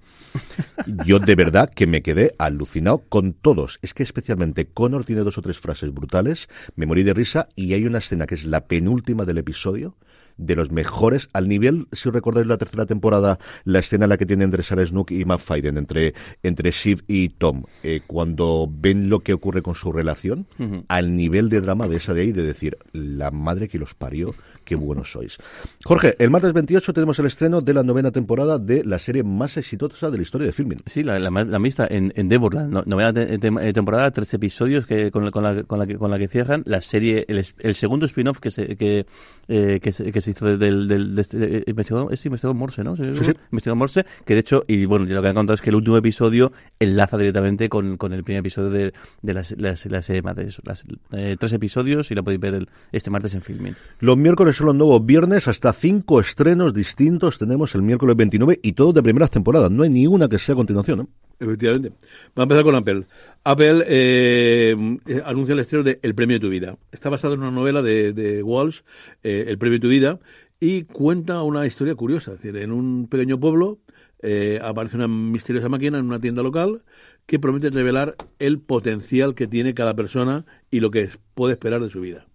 Yo 1.05 1.19
de 1.29 1.35
verdad 1.35 1.69
que 1.69 1.85
me 1.85 2.01
quedé 2.01 2.33
alucinado 2.39 3.03
con 3.07 3.33
todos. 3.33 3.77
Es 3.83 3.93
que 3.93 4.01
especialmente 4.01 4.65
Connor 4.65 5.05
tiene 5.05 5.21
dos 5.21 5.37
o 5.37 5.43
tres 5.43 5.59
frases 5.59 5.93
brutales, 5.93 6.49
me 6.75 6.87
morí 6.87 7.03
de 7.03 7.13
risa 7.13 7.49
y 7.55 7.75
hay 7.75 7.85
una 7.85 7.99
escena 7.99 8.25
que 8.25 8.33
es 8.33 8.45
la 8.45 8.65
penúltima 8.65 9.25
del 9.25 9.37
episodio 9.37 9.95
de 10.39 10.55
los 10.55 10.71
mejores 10.71 11.29
al 11.33 11.47
nivel, 11.47 11.87
si 11.91 12.07
os 12.07 12.15
recordáis 12.15 12.47
la 12.47 12.57
tercera 12.57 12.85
temporada, 12.85 13.37
la 13.65 13.79
escena 13.79 14.05
en 14.05 14.09
la 14.09 14.17
que 14.17 14.25
tiene 14.25 14.45
entre 14.45 14.63
Sarah 14.63 14.85
Snook 14.85 15.11
y 15.11 15.25
Matt 15.25 15.41
Faiden, 15.41 15.77
entre, 15.77 16.15
entre 16.41 16.71
Shiv 16.71 17.03
y 17.07 17.29
Tom, 17.29 17.65
eh, 17.83 18.01
cuando 18.07 18.67
ven 18.71 19.09
lo 19.09 19.19
que 19.19 19.33
ocurre 19.33 19.61
con 19.61 19.75
su 19.75 19.91
relación, 19.91 20.47
uh 20.57 20.63
-huh. 20.63 20.85
al 20.87 21.15
nivel 21.15 21.49
de 21.49 21.61
drama 21.61 21.87
de 21.87 21.97
esa 21.97 22.13
de 22.13 22.21
ahí, 22.21 22.31
de 22.31 22.43
decir, 22.43 22.77
la 22.93 23.31
madre 23.31 23.67
que 23.67 23.77
los 23.77 23.93
parió, 23.93 24.33
qué 24.69 24.75
buenos 24.75 25.11
sois. 25.11 25.35
Jorge, 25.83 26.13
el 26.19 26.29
martes 26.29 26.53
28 26.53 26.93
tenemos 26.93 27.17
el 27.17 27.25
estreno 27.25 27.59
de 27.59 27.73
la 27.73 27.81
novena 27.81 28.11
temporada 28.11 28.59
de 28.59 28.83
la 28.85 28.99
serie 28.99 29.23
más 29.23 29.57
exitosa 29.57 30.11
de 30.11 30.17
la 30.17 30.21
historia 30.21 30.45
de 30.45 30.53
filming. 30.53 30.79
Sí, 30.85 31.01
la, 31.01 31.17
la, 31.17 31.31
la 31.31 31.59
mixta 31.59 31.87
en, 31.89 32.13
en 32.15 32.29
Devor, 32.29 32.53
la 32.53 32.67
novena 32.67 33.11
te, 33.11 33.39
te, 33.39 33.47
eh, 33.47 33.73
temporada, 33.73 34.11
tres 34.11 34.31
episodios 34.35 34.85
que, 34.85 35.09
con, 35.09 35.31
con, 35.31 35.43
la, 35.43 35.63
con, 35.63 35.79
la, 35.79 35.87
que, 35.87 35.95
con 35.95 36.11
la 36.11 36.19
que 36.19 36.27
cierran 36.27 36.61
la 36.67 36.81
serie, 36.81 37.25
el, 37.27 37.43
el 37.59 37.75
segundo 37.75 38.05
spin-off 38.05 38.39
que 38.39 38.51
se, 38.51 38.75
que, 38.77 39.07
eh, 39.47 39.79
que, 39.81 39.91
se, 39.91 40.11
que 40.11 40.21
se 40.21 40.31
hizo 40.31 40.55
del, 40.55 40.87
del 40.87 41.15
de 41.15 41.21
este 41.21 41.63
investigador, 41.65 42.13
es 42.13 42.23
investigador 42.23 42.55
Morse, 42.55 42.83
¿no? 42.83 42.95
Sí, 42.95 43.03
sí. 43.05 43.33
Investigador 43.51 43.77
Morse, 43.77 44.05
que 44.23 44.35
de 44.35 44.41
hecho, 44.41 44.61
y 44.67 44.85
bueno, 44.85 45.05
lo 45.05 45.21
que 45.23 45.27
han 45.29 45.35
contado 45.35 45.55
es 45.55 45.61
que 45.61 45.71
el 45.71 45.77
último 45.77 45.97
episodio 45.97 46.51
enlaza 46.79 47.17
directamente 47.17 47.69
con, 47.69 47.97
con 47.97 48.13
el 48.13 48.23
primer 48.23 48.41
episodio 48.41 48.69
de, 48.69 48.93
de 49.23 49.33
la, 49.33 49.73
serie 49.75 50.21
Madres. 50.21 50.61
Las, 50.63 50.85
eh, 51.13 51.37
tres 51.39 51.53
episodios 51.53 52.11
y 52.11 52.15
la 52.15 52.21
podéis 52.21 52.39
ver 52.39 52.53
el, 52.53 52.69
este 52.91 53.09
martes 53.09 53.33
en 53.33 53.41
Filmin. 53.41 53.75
Los 53.99 54.15
miércoles 54.15 54.58
son 54.59 54.67
los 54.67 54.75
nuevos 54.75 55.05
viernes, 55.05 55.47
hasta 55.47 55.71
cinco 55.71 56.19
estrenos 56.19 56.73
distintos 56.73 57.37
tenemos 57.37 57.75
el 57.75 57.81
miércoles 57.81 58.17
29 58.17 58.59
y 58.61 58.73
todos 58.73 58.93
de 58.93 59.01
primeras 59.01 59.31
temporadas. 59.31 59.71
No 59.71 59.83
hay 59.83 59.89
ni 59.89 60.05
una 60.05 60.27
que 60.27 60.37
sea 60.37 60.53
continuación, 60.53 60.99
¿eh? 60.99 61.05
Efectivamente. 61.39 61.93
Va 62.37 62.41
a 62.41 62.43
empezar 62.43 62.65
con 62.65 62.75
Apple. 62.75 63.05
Apple 63.45 63.85
eh, 63.87 64.75
anuncia 65.23 65.53
el 65.53 65.59
estreno 65.59 65.85
de 65.85 65.99
El 66.03 66.13
Premio 66.13 66.35
de 66.35 66.41
tu 66.41 66.49
Vida. 66.49 66.77
Está 66.91 67.09
basado 67.09 67.35
en 67.35 67.39
una 67.39 67.51
novela 67.51 67.81
de, 67.81 68.11
de 68.11 68.43
Walsh, 68.43 68.81
eh, 69.23 69.45
El 69.47 69.57
Premio 69.57 69.77
de 69.77 69.81
tu 69.81 69.87
Vida, 69.87 70.19
y 70.59 70.83
cuenta 70.83 71.41
una 71.43 71.65
historia 71.65 71.95
curiosa. 71.95 72.33
Es 72.33 72.41
decir, 72.41 72.61
en 72.61 72.73
un 72.73 73.07
pequeño 73.07 73.39
pueblo 73.39 73.79
eh, 74.21 74.59
aparece 74.61 74.97
una 74.97 75.07
misteriosa 75.07 75.69
máquina 75.69 75.99
en 75.99 76.05
una 76.05 76.19
tienda 76.19 76.43
local 76.43 76.83
que 77.25 77.39
promete 77.39 77.69
revelar 77.69 78.17
el 78.39 78.59
potencial 78.59 79.35
que 79.35 79.47
tiene 79.47 79.73
cada 79.73 79.95
persona 79.95 80.45
y 80.69 80.81
lo 80.81 80.91
que 80.91 81.09
puede 81.33 81.53
esperar 81.53 81.81
de 81.81 81.89
su 81.89 82.01
vida. 82.01 82.28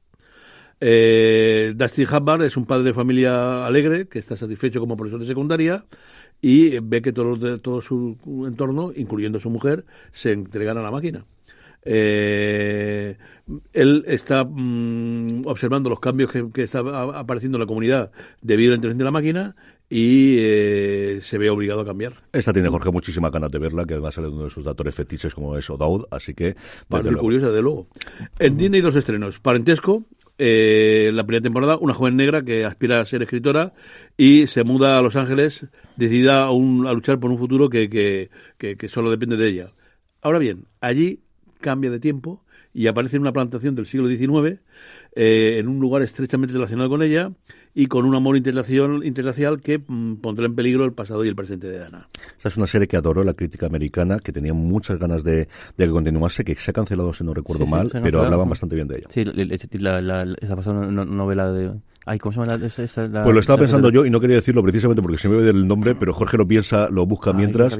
Eh, 0.87 1.73
Dustin 1.75 2.07
Hubbard 2.07 2.43
es 2.43 2.59
un 2.59 2.67
padre 2.67 2.85
de 2.85 2.93
familia 2.93 3.65
alegre 3.65 4.07
que 4.07 4.19
está 4.19 4.37
satisfecho 4.37 4.81
como 4.81 4.99
profesor 4.99 5.19
de 5.19 5.25
secundaria 5.25 5.87
y 6.43 6.79
ve 6.79 7.01
que 7.01 7.11
todo, 7.11 7.59
todo 7.59 7.81
su 7.81 8.19
entorno, 8.47 8.93
incluyendo 8.95 9.41
su 9.41 9.49
mujer, 9.49 9.87
se 10.13 10.33
entregan 10.33 10.77
a 10.77 10.83
la 10.83 10.91
máquina. 10.91 11.25
Eh, 11.87 13.17
él 13.73 14.05
está 14.07 14.45
mm, 14.45 15.47
observando 15.47 15.89
los 15.89 16.01
cambios 16.01 16.31
que, 16.31 16.51
que 16.53 16.65
está 16.65 16.81
apareciendo 16.81 17.57
en 17.57 17.61
la 17.61 17.67
comunidad 17.67 18.13
debido 18.43 18.71
a 18.71 18.73
la 18.73 18.77
intervención 18.77 18.99
de 18.99 19.05
la 19.05 19.11
máquina 19.11 19.57
y 19.89 20.37
eh, 20.39 21.21
se 21.23 21.39
ve 21.39 21.49
obligado 21.49 21.81
a 21.81 21.87
cambiar. 21.87 22.13
Esta 22.31 22.53
tiene 22.53 22.69
Jorge 22.69 22.91
muchísimas 22.91 23.33
ganas 23.33 23.51
de 23.51 23.59
verla, 23.59 23.87
que 23.87 23.95
además 23.95 24.15
sale 24.15 24.27
de 24.27 24.35
uno 24.35 24.45
de 24.45 24.51
sus 24.51 24.67
actores 24.67 24.95
fetiches 24.95 25.35
como 25.35 25.57
es 25.57 25.71
O'Dowd, 25.71 26.09
así 26.11 26.35
que... 26.35 26.57
Para 26.89 27.11
curiosa, 27.15 27.51
de 27.51 27.63
luego. 27.63 27.89
En 28.39 28.59
Disney 28.59 28.83
dos 28.83 28.97
estrenos. 28.97 29.41
Parentesco, 29.41 30.05
eh, 30.39 31.11
la 31.15 31.25
primera 31.25 31.43
temporada, 31.43 31.77
una 31.79 31.95
joven 31.95 32.17
negra 32.17 32.43
que 32.45 32.65
aspira 32.65 33.01
a 33.01 33.05
ser 33.07 33.23
escritora 33.23 33.73
y 34.17 34.47
se 34.47 34.65
muda 34.65 34.99
a 34.99 35.03
Los 35.03 35.17
Ángeles 35.17 35.67
decidida 35.97 36.45
a, 36.45 36.51
un- 36.51 36.87
a 36.87 36.93
luchar 36.93 37.21
por 37.21 37.31
un 37.31 37.39
futuro 37.39 37.69
que, 37.71 37.89
que, 37.89 38.77
que- 38.77 38.89
solo 38.89 39.11
depende 39.11 39.37
de 39.37 39.49
ella. 39.49 39.73
Ahora 40.23 40.39
bien, 40.39 40.67
allí 40.81 41.21
cambia 41.61 41.91
de 41.91 42.01
tiempo 42.01 42.45
y 42.73 42.89
aparece 42.89 43.17
en 43.17 43.23
una 43.23 43.33
plantación 43.33 43.75
del 43.77 43.87
siglo 43.87 44.09
XIX, 44.09 44.59
eh, 45.15 45.57
en 45.59 45.69
un 45.69 45.79
lugar 45.79 46.03
estrechamente 46.03 46.53
relacionado 46.55 46.89
con 46.91 47.03
ella 47.03 47.33
y 47.75 47.87
con 47.87 48.05
un 48.05 48.15
amor 48.15 48.37
interracial, 48.37 49.03
interracial 49.05 49.61
que 49.61 49.79
mm, 49.87 50.17
pondrá 50.17 50.47
en 50.47 50.55
peligro 50.55 50.85
el 50.85 50.93
pasado 50.93 51.25
y 51.25 51.29
el 51.29 51.35
presente 51.35 51.69
de 51.69 51.85
Ana. 51.85 52.09
Esta 52.37 52.49
es 52.49 52.57
una 52.57 52.67
serie 52.69 52.87
que 52.87 52.97
adoró 52.97 53.25
la 53.25 53.35
crítica 53.35 53.67
americana, 53.67 54.19
que 54.21 54.33
tenía 54.33 54.55
muchas 54.55 54.99
ganas 54.99 55.25
de, 55.25 55.49
de 55.77 55.85
que 55.87 55.91
continuase, 55.91 56.45
que 56.45 56.55
se 56.55 56.71
ha 56.71 56.75
cancelado, 56.75 57.13
si 57.13 57.25
no 57.25 57.35
recuerdo 57.35 57.65
Sí, 57.65 57.71
mal, 57.71 57.91
pero 58.03 58.21
hablaban 58.21 58.49
bastante 58.49 58.77
bien 58.77 58.87
de 58.89 58.99
ella. 58.99 59.07
Sí, 59.11 59.25
la, 59.25 60.01
la, 60.01 60.25
la- 60.25 60.37
esa 60.41 60.55
pasada 60.57 60.87
no- 60.87 61.05
novela 61.05 61.51
de... 61.53 61.73
Ay, 62.07 62.19
¿cómo 62.19 62.33
se 62.33 62.41
llama 62.41 62.57
la, 62.59 62.67
esa- 62.67 62.83
esa- 62.85 63.09
la- 63.09 63.25
Pues 63.25 63.33
lo 63.35 63.41
estaba 63.41 63.57
la- 63.57 63.61
pensando 63.63 63.89
la- 63.89 63.95
yo 63.95 64.05
y 64.07 64.11
no 64.11 64.21
quería 64.21 64.37
decirlo 64.37 64.63
precisamente 64.63 65.01
porque 65.01 65.17
se 65.19 65.29
me 65.29 65.37
ve 65.39 65.49
el 65.51 65.67
nombre, 65.67 65.95
pero 65.95 66.13
Jorge 66.13 66.37
lo 66.37 66.47
piensa, 66.47 66.91
lo 66.91 67.07
busca 67.07 67.31
Ay, 67.31 67.37
mientras. 67.39 67.73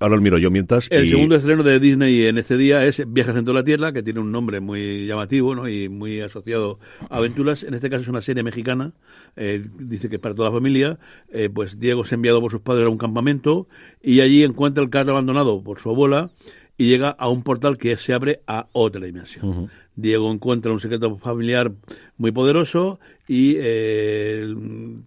Ahora 0.00 0.16
lo 0.16 0.22
miro 0.22 0.38
yo 0.38 0.50
mientras. 0.50 0.86
El 0.90 1.04
y- 1.06 1.10
segundo 1.10 1.36
estreno 1.36 1.62
de 1.62 1.78
Disney 1.78 2.26
en 2.26 2.38
este 2.38 2.56
día 2.56 2.84
es 2.86 3.02
Viajes 3.12 3.36
en 3.36 3.44
toda 3.44 3.56
la 3.60 3.64
Tierra, 3.64 3.92
que 3.92 4.02
tiene 4.02 4.20
un 4.20 4.32
nombre 4.32 4.60
muy 4.60 5.06
llamativo 5.06 5.54
¿no? 5.54 5.68
y 5.68 5.88
muy 5.88 6.20
asociado 6.20 6.78
a 7.10 7.16
aventuras. 7.18 7.62
En 7.62 7.74
este 7.74 7.90
caso 7.90 8.02
es 8.02 8.08
una 8.08 8.22
serie 8.22 8.42
mexicana, 8.42 8.92
eh, 9.36 9.62
dice 9.78 10.08
que 10.08 10.16
es 10.16 10.22
para 10.22 10.34
toda 10.34 10.48
la 10.48 10.54
familia. 10.54 10.98
Eh, 11.30 11.50
pues 11.52 11.78
Diego 11.78 12.02
es 12.04 12.12
enviado 12.12 12.40
por 12.40 12.50
sus 12.50 12.60
padres 12.62 12.86
a 12.86 12.90
un 12.90 12.98
campamento 12.98 13.68
y 14.02 14.20
allí 14.20 14.44
encuentra 14.44 14.82
el 14.82 14.88
carro 14.90 15.10
abandonado 15.12 15.62
por 15.62 15.78
su 15.78 15.90
abuela 15.90 16.30
y 16.78 16.88
llega 16.88 17.10
a 17.10 17.28
un 17.28 17.42
portal 17.42 17.76
que 17.76 17.94
se 17.96 18.14
abre 18.14 18.40
a 18.46 18.66
otra 18.72 19.04
dimensión. 19.04 19.68
Diego 19.96 20.32
encuentra 20.32 20.72
un 20.72 20.80
secreto 20.80 21.16
familiar 21.18 21.72
muy 22.16 22.32
poderoso 22.32 22.98
y 23.28 23.56
eh, 23.58 24.44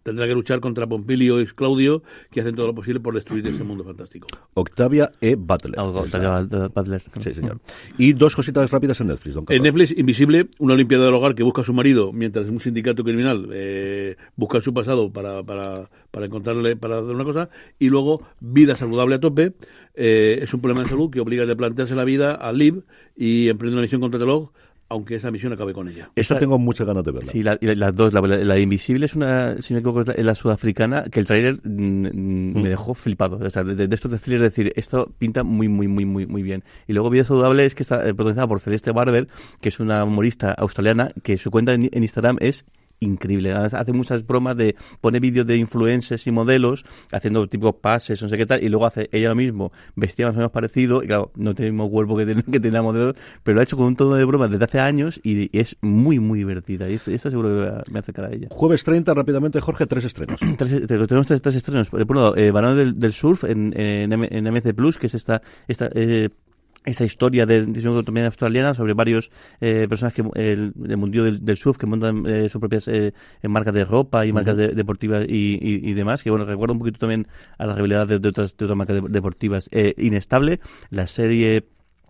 tendrá 0.03 0.27
que 0.27 0.33
luchar 0.33 0.59
contra 0.59 0.87
Pompilio 0.87 1.41
y 1.41 1.45
Claudio, 1.47 2.01
que 2.31 2.41
hacen 2.41 2.55
todo 2.55 2.67
lo 2.67 2.75
posible 2.75 2.99
por 2.99 3.13
destruir 3.13 3.45
ese 3.47 3.63
mundo 3.63 3.83
fantástico. 3.83 4.27
Octavia 4.53 5.11
E. 5.21 5.35
Butler. 5.35 5.79
Octavia 5.79 6.41
Butler. 6.73 7.01
Sí, 7.19 7.33
señor. 7.33 7.59
Y 7.97 8.13
dos 8.13 8.35
cositas 8.35 8.69
rápidas 8.71 8.99
en 9.01 9.07
Netflix, 9.07 9.35
don 9.35 9.41
En 9.43 9.45
Carlos. 9.45 9.63
Netflix, 9.63 9.99
Invisible, 9.99 10.47
una 10.59 10.73
Olimpiada 10.73 11.05
del 11.05 11.13
Hogar 11.13 11.35
que 11.35 11.43
busca 11.43 11.61
a 11.61 11.65
su 11.65 11.73
marido 11.73 12.11
mientras 12.13 12.49
un 12.49 12.59
sindicato 12.59 13.03
criminal 13.03 13.49
eh, 13.51 14.15
busca 14.35 14.61
su 14.61 14.73
pasado 14.73 15.11
para, 15.11 15.43
para, 15.43 15.89
para 16.11 16.25
encontrarle, 16.25 16.75
para 16.75 16.99
hacer 16.99 17.13
una 17.15 17.23
cosa. 17.25 17.49
Y 17.79 17.89
luego, 17.89 18.21
Vida 18.39 18.75
Saludable 18.75 19.15
a 19.15 19.19
tope. 19.19 19.53
eh, 19.93 20.39
es 20.41 20.53
un 20.53 20.61
problema 20.61 20.83
de 20.83 20.89
salud 20.89 21.09
que 21.09 21.19
obliga 21.19 21.43
a 21.43 21.45
replantearse 21.45 21.95
la 21.95 22.03
vida 22.03 22.33
a 22.33 22.51
Liv 22.53 22.83
y 23.15 23.49
emprende 23.49 23.73
una 23.73 23.81
misión 23.83 24.01
contra 24.01 24.17
el 24.17 24.21
reloj, 24.21 24.51
aunque 24.89 25.15
esa 25.15 25.31
misión 25.31 25.51
acabe 25.53 25.73
con 25.73 25.87
ella. 25.89 26.09
Esta 26.15 26.37
tengo 26.37 26.59
muchas 26.59 26.85
ganas 26.85 27.03
de 27.03 27.11
verla. 27.11 27.31
Sí, 27.31 27.41
la- 27.43 27.57
las 27.61 27.95
dos. 27.95 28.13
La, 28.13 28.21
la 28.21 28.53
de 28.53 28.61
Invisible 28.61 29.05
es 29.05 29.15
una, 29.15 29.61
si 29.61 29.73
no 29.73 29.77
me 29.77 29.79
equivoco, 29.81 30.11
es 30.11 30.23
la, 30.25 30.35
sudafricana, 30.35 31.03
que 31.03 31.19
el 31.19 31.25
tráiler 31.25 31.55
mm, 31.63 32.07
mm, 32.07 32.61
me 32.61 32.69
dejó 32.69 32.93
flipado. 32.93 33.37
O 33.37 33.49
sea, 33.49 33.63
de, 33.63 33.87
de 33.87 33.95
estos 33.95 34.11
de 34.11 34.17
thrillers, 34.19 34.43
decir, 34.43 34.71
esto 34.75 35.11
pinta 35.17 35.43
muy, 35.43 35.67
muy, 35.67 35.87
muy, 35.87 36.05
muy, 36.05 36.25
muy 36.27 36.43
bien. 36.43 36.63
Y 36.87 36.93
luego 36.93 37.09
Vida 37.09 37.23
Saludable 37.23 37.65
es 37.65 37.73
que 37.75 37.83
está 37.83 38.01
eh, 38.07 38.13
protagonizada 38.13 38.47
por 38.47 38.59
Celeste 38.59 38.91
Barber, 38.91 39.27
que 39.61 39.69
es 39.69 39.79
una 39.79 40.03
humorista 40.03 40.51
australiana, 40.51 41.11
que 41.23 41.37
su 41.37 41.49
cuenta 41.51 41.73
en, 41.73 41.89
en 41.91 42.03
Instagram 42.03 42.37
es 42.39 42.65
increíble. 42.99 43.51
Hace 43.53 43.93
muchas 43.93 44.25
bromas 44.25 44.55
de 44.57 44.75
pone 45.01 45.19
vídeos 45.19 45.45
de 45.45 45.57
influencers 45.57 46.25
y 46.27 46.31
modelos 46.31 46.85
haciendo 47.11 47.47
tipo 47.47 47.73
pases, 47.79 48.21
no 48.21 48.29
sé 48.29 48.37
qué 48.37 48.45
tal, 48.45 48.63
y 48.63 48.69
luego 48.69 48.85
hace 48.85 49.09
ella 49.11 49.29
lo 49.29 49.35
mismo, 49.35 49.71
vestida 49.95 50.27
más 50.27 50.35
o 50.35 50.39
menos 50.39 50.51
parecido, 50.51 51.03
y 51.03 51.07
claro, 51.07 51.31
no 51.35 51.53
tiene 51.53 51.67
el 51.67 51.73
mismo 51.73 51.89
cuerpo 51.89 52.15
que 52.17 52.25
tiene, 52.25 52.43
que 52.51 52.59
tiene 52.59 52.71
la 52.77 52.81
modelo, 52.81 53.13
pero 53.43 53.55
lo 53.55 53.61
ha 53.61 53.63
hecho 53.63 53.77
con 53.77 53.87
un 53.87 53.95
tono 53.95 54.15
de 54.15 54.25
broma 54.25 54.47
desde 54.47 54.65
hace 54.65 54.79
años 54.79 55.19
y, 55.23 55.55
y 55.55 55.59
es 55.59 55.77
muy, 55.81 56.19
muy 56.19 56.39
divertida. 56.39 56.89
Y 56.89 56.93
esta, 56.93 57.11
esta 57.11 57.29
seguro 57.29 57.49
que 57.85 57.91
me 57.91 57.99
acercará 57.99 58.29
a 58.29 58.31
ella. 58.31 58.47
Jueves 58.51 58.83
30, 58.83 59.13
rápidamente, 59.13 59.59
Jorge, 59.59 59.85
tres 59.85 60.05
estrenos. 60.05 60.39
Tres- 60.57 60.87
te- 60.87 61.07
tenemos 61.07 61.27
tres, 61.27 61.41
tres 61.41 61.55
estrenos. 61.55 61.89
Por 61.89 62.01
un 62.09 62.15
lado, 62.15 62.35
eh, 62.37 62.51
del, 62.75 62.93
del 62.93 63.13
Surf 63.13 63.43
en, 63.43 63.73
en, 63.79 64.11
en 64.13 64.53
MC 64.53 64.73
Plus, 64.73 64.97
que 64.97 65.07
es 65.07 65.15
esta, 65.15 65.41
esta 65.67 65.89
eh, 65.93 66.29
esta 66.85 67.03
historia 67.03 67.45
de 67.45 67.65
diseño 67.65 68.03
también 68.03 68.25
australiana 68.27 68.73
sobre 68.73 68.93
varios 68.93 69.31
eh, 69.61 69.87
personas 69.89 70.13
que 70.13 70.23
el, 70.35 70.71
del 70.75 70.97
mundo 70.97 71.23
del, 71.23 71.43
del 71.43 71.57
surf 71.57 71.77
que 71.77 71.85
montan 71.85 72.23
eh, 72.27 72.49
sus 72.49 72.59
propias 72.59 72.87
eh, 72.87 73.13
marcas 73.43 73.73
de 73.73 73.83
ropa 73.85 74.25
y 74.25 74.31
marcas 74.33 74.55
de- 74.57 74.69
deportivas 74.69 75.25
y, 75.27 75.57
y- 75.61 75.89
y 75.89 75.93
demás 75.93 76.23
que 76.23 76.29
bueno 76.29 76.45
recuerda 76.45 76.73
un 76.73 76.79
poquito 76.79 76.99
también 76.99 77.27
a 77.57 77.65
la 77.65 77.75
rivalidad 77.75 78.07
de, 78.07 78.19
de 78.19 78.29
otras 78.29 78.55
de 78.57 78.65
otras 78.65 78.77
marcas 78.77 79.01
de- 79.01 79.09
deportivas 79.09 79.69
Eh, 79.71 79.93
inestable. 79.97 80.59
La 80.89 81.07
serie 81.07 81.65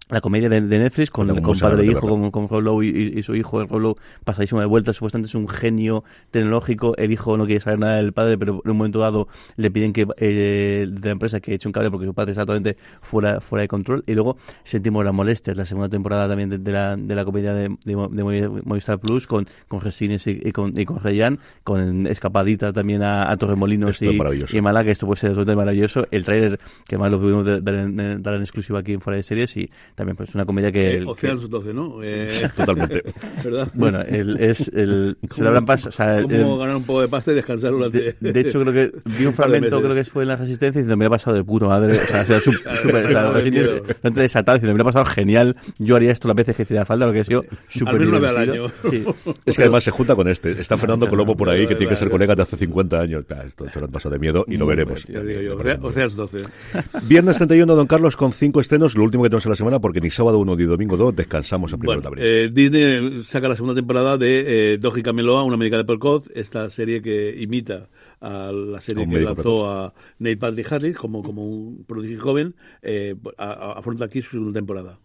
la 0.09 0.21
comedia 0.21 0.49
de, 0.49 0.61
de 0.61 0.79
Netflix 0.79 1.09
con, 1.09 1.25
Tengo 1.25 1.41
con 1.41 1.49
mucha 1.53 1.67
padre 1.67 1.83
e 1.83 1.87
hijo, 1.87 2.07
con, 2.07 2.29
con 2.29 2.47
Rob 2.47 2.61
Lowe 2.61 2.83
y, 2.85 3.13
y- 3.17 3.23
su 3.23 3.33
hijo. 3.35 3.61
El 3.61 3.67
Rob 3.67 3.79
Lowe 3.79 3.95
pasadísimo 4.23 4.59
de 4.61 4.67
vuelta, 4.67 4.93
supuestamente 4.93 5.27
es 5.27 5.35
un 5.35 5.47
genio 5.47 6.03
tecnológico. 6.31 6.95
El 6.97 7.11
hijo 7.11 7.37
no 7.37 7.45
quiere 7.47 7.59
saber 7.61 7.79
nada 7.79 7.95
del 7.97 8.13
padre, 8.13 8.37
pero 8.37 8.61
en 8.63 8.71
un 8.71 8.77
momento 8.77 8.99
dado 8.99 9.27
le 9.55 9.71
piden 9.71 9.93
que 9.93 10.05
eh, 10.17 10.85
de 10.89 11.05
la 11.07 11.11
empresa 11.11 11.39
que 11.39 11.55
eche 11.55 11.67
un 11.67 11.71
cable 11.71 11.89
porque 11.89 12.05
su 12.05 12.13
padre 12.13 12.31
está 12.31 12.43
totalmente 12.43 12.77
fuera, 13.01 13.41
fuera 13.41 13.61
de 13.63 13.67
control. 13.67 14.03
Y 14.05 14.13
luego 14.13 14.37
sentimos 14.63 15.03
las 15.03 15.13
molestias, 15.13 15.57
la 15.57 15.65
segunda 15.65 15.89
temporada 15.89 16.27
también 16.27 16.49
de, 16.49 16.59
de 16.59 16.71
la, 16.71 16.95
de 16.95 17.15
la 17.15 17.25
comedia 17.25 17.53
de, 17.53 17.75
de, 17.83 17.95
Mo- 17.95 18.09
de 18.09 18.23
Movi- 18.23 18.61
Movistar 18.63 18.99
Plus 18.99 19.25
con, 19.25 19.47
con 19.67 19.81
Resines 19.81 20.27
y, 20.27 20.39
y 20.43 20.51
con, 20.51 20.79
y 20.79 20.85
con 20.85 20.99
Reyan, 21.01 21.39
con 21.63 22.05
escapadita 22.05 22.71
también 22.71 23.01
a, 23.01 23.31
a 23.31 23.37
Torremolinos 23.37 23.99
Esto 24.01 24.05
y, 24.13 24.17
y 24.57 24.61
Málaga, 24.61 24.91
esto 24.91 25.07
puede 25.07 25.19
ser 25.19 25.29
absolutamente 25.31 25.57
maravilloso. 25.65 26.05
El 26.11 26.23
tráiler, 26.25 26.59
que 26.87 26.97
más 26.99 27.09
lo 27.09 27.19
pudimos 27.19 27.45
dar 27.45 27.73
en, 27.73 28.21
dar 28.21 28.35
en 28.35 28.41
exclusiva 28.41 28.79
aquí 28.79 28.93
en 28.93 29.01
Fuera 29.01 29.17
de 29.17 29.23
Series, 29.23 29.57
y 29.57 29.71
también 29.95 30.15
pues 30.17 30.35
una 30.35 30.45
comedia 30.45 30.71
que... 30.71 30.87
Eh, 30.91 30.97
el- 30.97 31.07
Oceanos 31.07 31.49
12, 31.49 31.73
¿no? 31.73 32.03
Eh, 32.03 32.29
Totalmente. 32.55 33.03
¿Verdad? 33.43 33.71
bueno, 33.73 34.01
el, 34.01 34.37
es 34.37 34.67
el, 34.73 35.17
se 35.29 35.41
lo 35.41 35.47
habrán 35.49 35.65
pasado. 35.65 35.89
O 35.89 35.91
sea, 35.93 36.19
el- 36.19 36.27
Cómo 36.27 36.57
ganar 36.57 36.75
un 36.75 36.83
poco 36.83 37.01
de 37.01 37.07
pasta 37.07 37.31
y 37.31 37.35
descansar 37.35 37.71
durante... 37.71 38.15
de, 38.19 38.31
de 38.33 38.39
hecho, 38.41 38.61
creo 38.61 38.73
que 38.73 38.91
vi 39.17 39.25
un 39.25 39.33
fragmento, 39.33 39.81
creo 39.81 39.95
que 39.95 40.03
fue 40.05 40.23
en 40.23 40.29
la 40.29 40.35
Resistencia, 40.35 40.81
y 40.81 40.85
me 40.85 40.95
lo 40.95 41.07
ha 41.07 41.09
pasado 41.11 41.35
de 41.37 41.43
puta 41.43 41.65
madre. 41.67 41.97
O 41.97 42.05
sea, 42.05 42.21
o 42.21 42.25
sea, 42.25 42.39
la 42.65 43.31
Resistencia, 43.31 43.73
Miedo. 43.73 43.83
bastante 43.87 44.21
desatado, 44.21 44.57
diciendo, 44.57 44.73
me 44.73 44.77
lo 44.79 44.83
ha 44.83 44.91
pasado 44.91 45.05
genial. 45.05 45.55
Yo 45.79 45.95
haría 45.95 46.11
esto 46.11 46.27
las 46.27 46.35
veces 46.37 46.55
que 46.55 46.63
hiciera 46.63 46.85
falta, 46.85 47.05
lo 47.05 47.13
que 47.13 47.21
ha 47.21 47.23
sido 47.23 47.45
súper 47.67 47.93
menos 47.99 48.09
una 48.09 48.19
vez 48.19 48.29
al 48.29 48.45
divertido. 48.51 48.65
año. 48.65 48.73
Sí. 49.25 49.33
Es 49.45 49.55
que 49.55 49.63
además 49.63 49.83
se 49.83 49.91
junta 49.91 50.15
con 50.15 50.27
este. 50.27 50.51
Está 50.51 50.77
Fernando 50.77 51.07
Colombo 51.07 51.35
por 51.37 51.49
ahí, 51.49 51.65
que 51.67 51.75
tiene 51.75 51.89
que 51.91 51.95
ser 51.95 52.09
colega 52.09 52.35
de 52.35 52.41
hace 52.43 52.57
50 52.57 52.99
años. 52.99 53.25
Esto 53.45 53.69
se 53.69 53.79
lo 53.79 53.85
han 53.85 53.91
pasado 53.91 54.13
de 54.13 54.19
miedo 54.19 54.45
y 54.47 54.57
lo 54.57 54.65
veremos. 54.65 55.05
Ya 55.05 55.21
digo 55.21 55.41
yo, 55.41 55.57
Ocea- 55.57 55.79
Oceanos 55.81 56.15
12. 56.15 56.43
Viernes 57.07 57.37
31, 57.37 57.75
don 57.75 57.87
Carlos, 57.87 58.17
con 58.17 58.33
cinco 58.33 58.59
estrenos, 58.61 58.95
lo 58.95 59.03
último 59.03 59.23
que 59.23 59.29
tenemos 59.29 59.45
en 59.45 59.49
la 59.51 59.55
semana, 59.55 59.79
porque 59.85 60.01
ni 60.01 60.09
sábado 60.09 60.39
1 60.39 60.55
ni 60.55 60.63
domingo 60.63 60.97
2 60.97 61.15
descansamos 61.15 61.71
a 61.71 61.77
primero 61.77 62.01
Bueno, 62.01 62.15
de 62.15 62.23
abril. 62.23 62.25
eh, 62.25 62.49
Disney 62.51 63.21
saca 63.21 63.47
la 63.47 63.55
segunda 63.55 63.75
temporada 63.75 64.17
de 64.17 64.73
eh, 64.73 64.77
Dog 64.79 64.97
y 64.97 65.03
Cameloa, 65.03 65.43
una 65.43 65.57
médica 65.57 65.77
de 65.77 65.85
Percot, 65.85 66.27
esta 66.33 66.67
serie 66.71 67.03
que 67.03 67.35
imita 67.39 67.87
a 68.19 68.51
la 68.51 68.81
serie 68.81 69.07
que 69.07 69.21
lanzó 69.21 69.69
a 69.69 69.93
Neil 70.17 70.39
Patrick 70.39 70.71
Harris 70.71 70.97
como, 70.97 71.21
como 71.21 71.45
un 71.47 71.83
prodigio 71.85 72.19
joven, 72.19 72.55
eh, 72.81 73.13
a- 73.37 73.51
a- 73.51 73.73
afronta 73.73 74.05
aquí 74.05 74.23
su 74.23 74.31
segunda 74.31 74.53
temporada. 74.57 74.97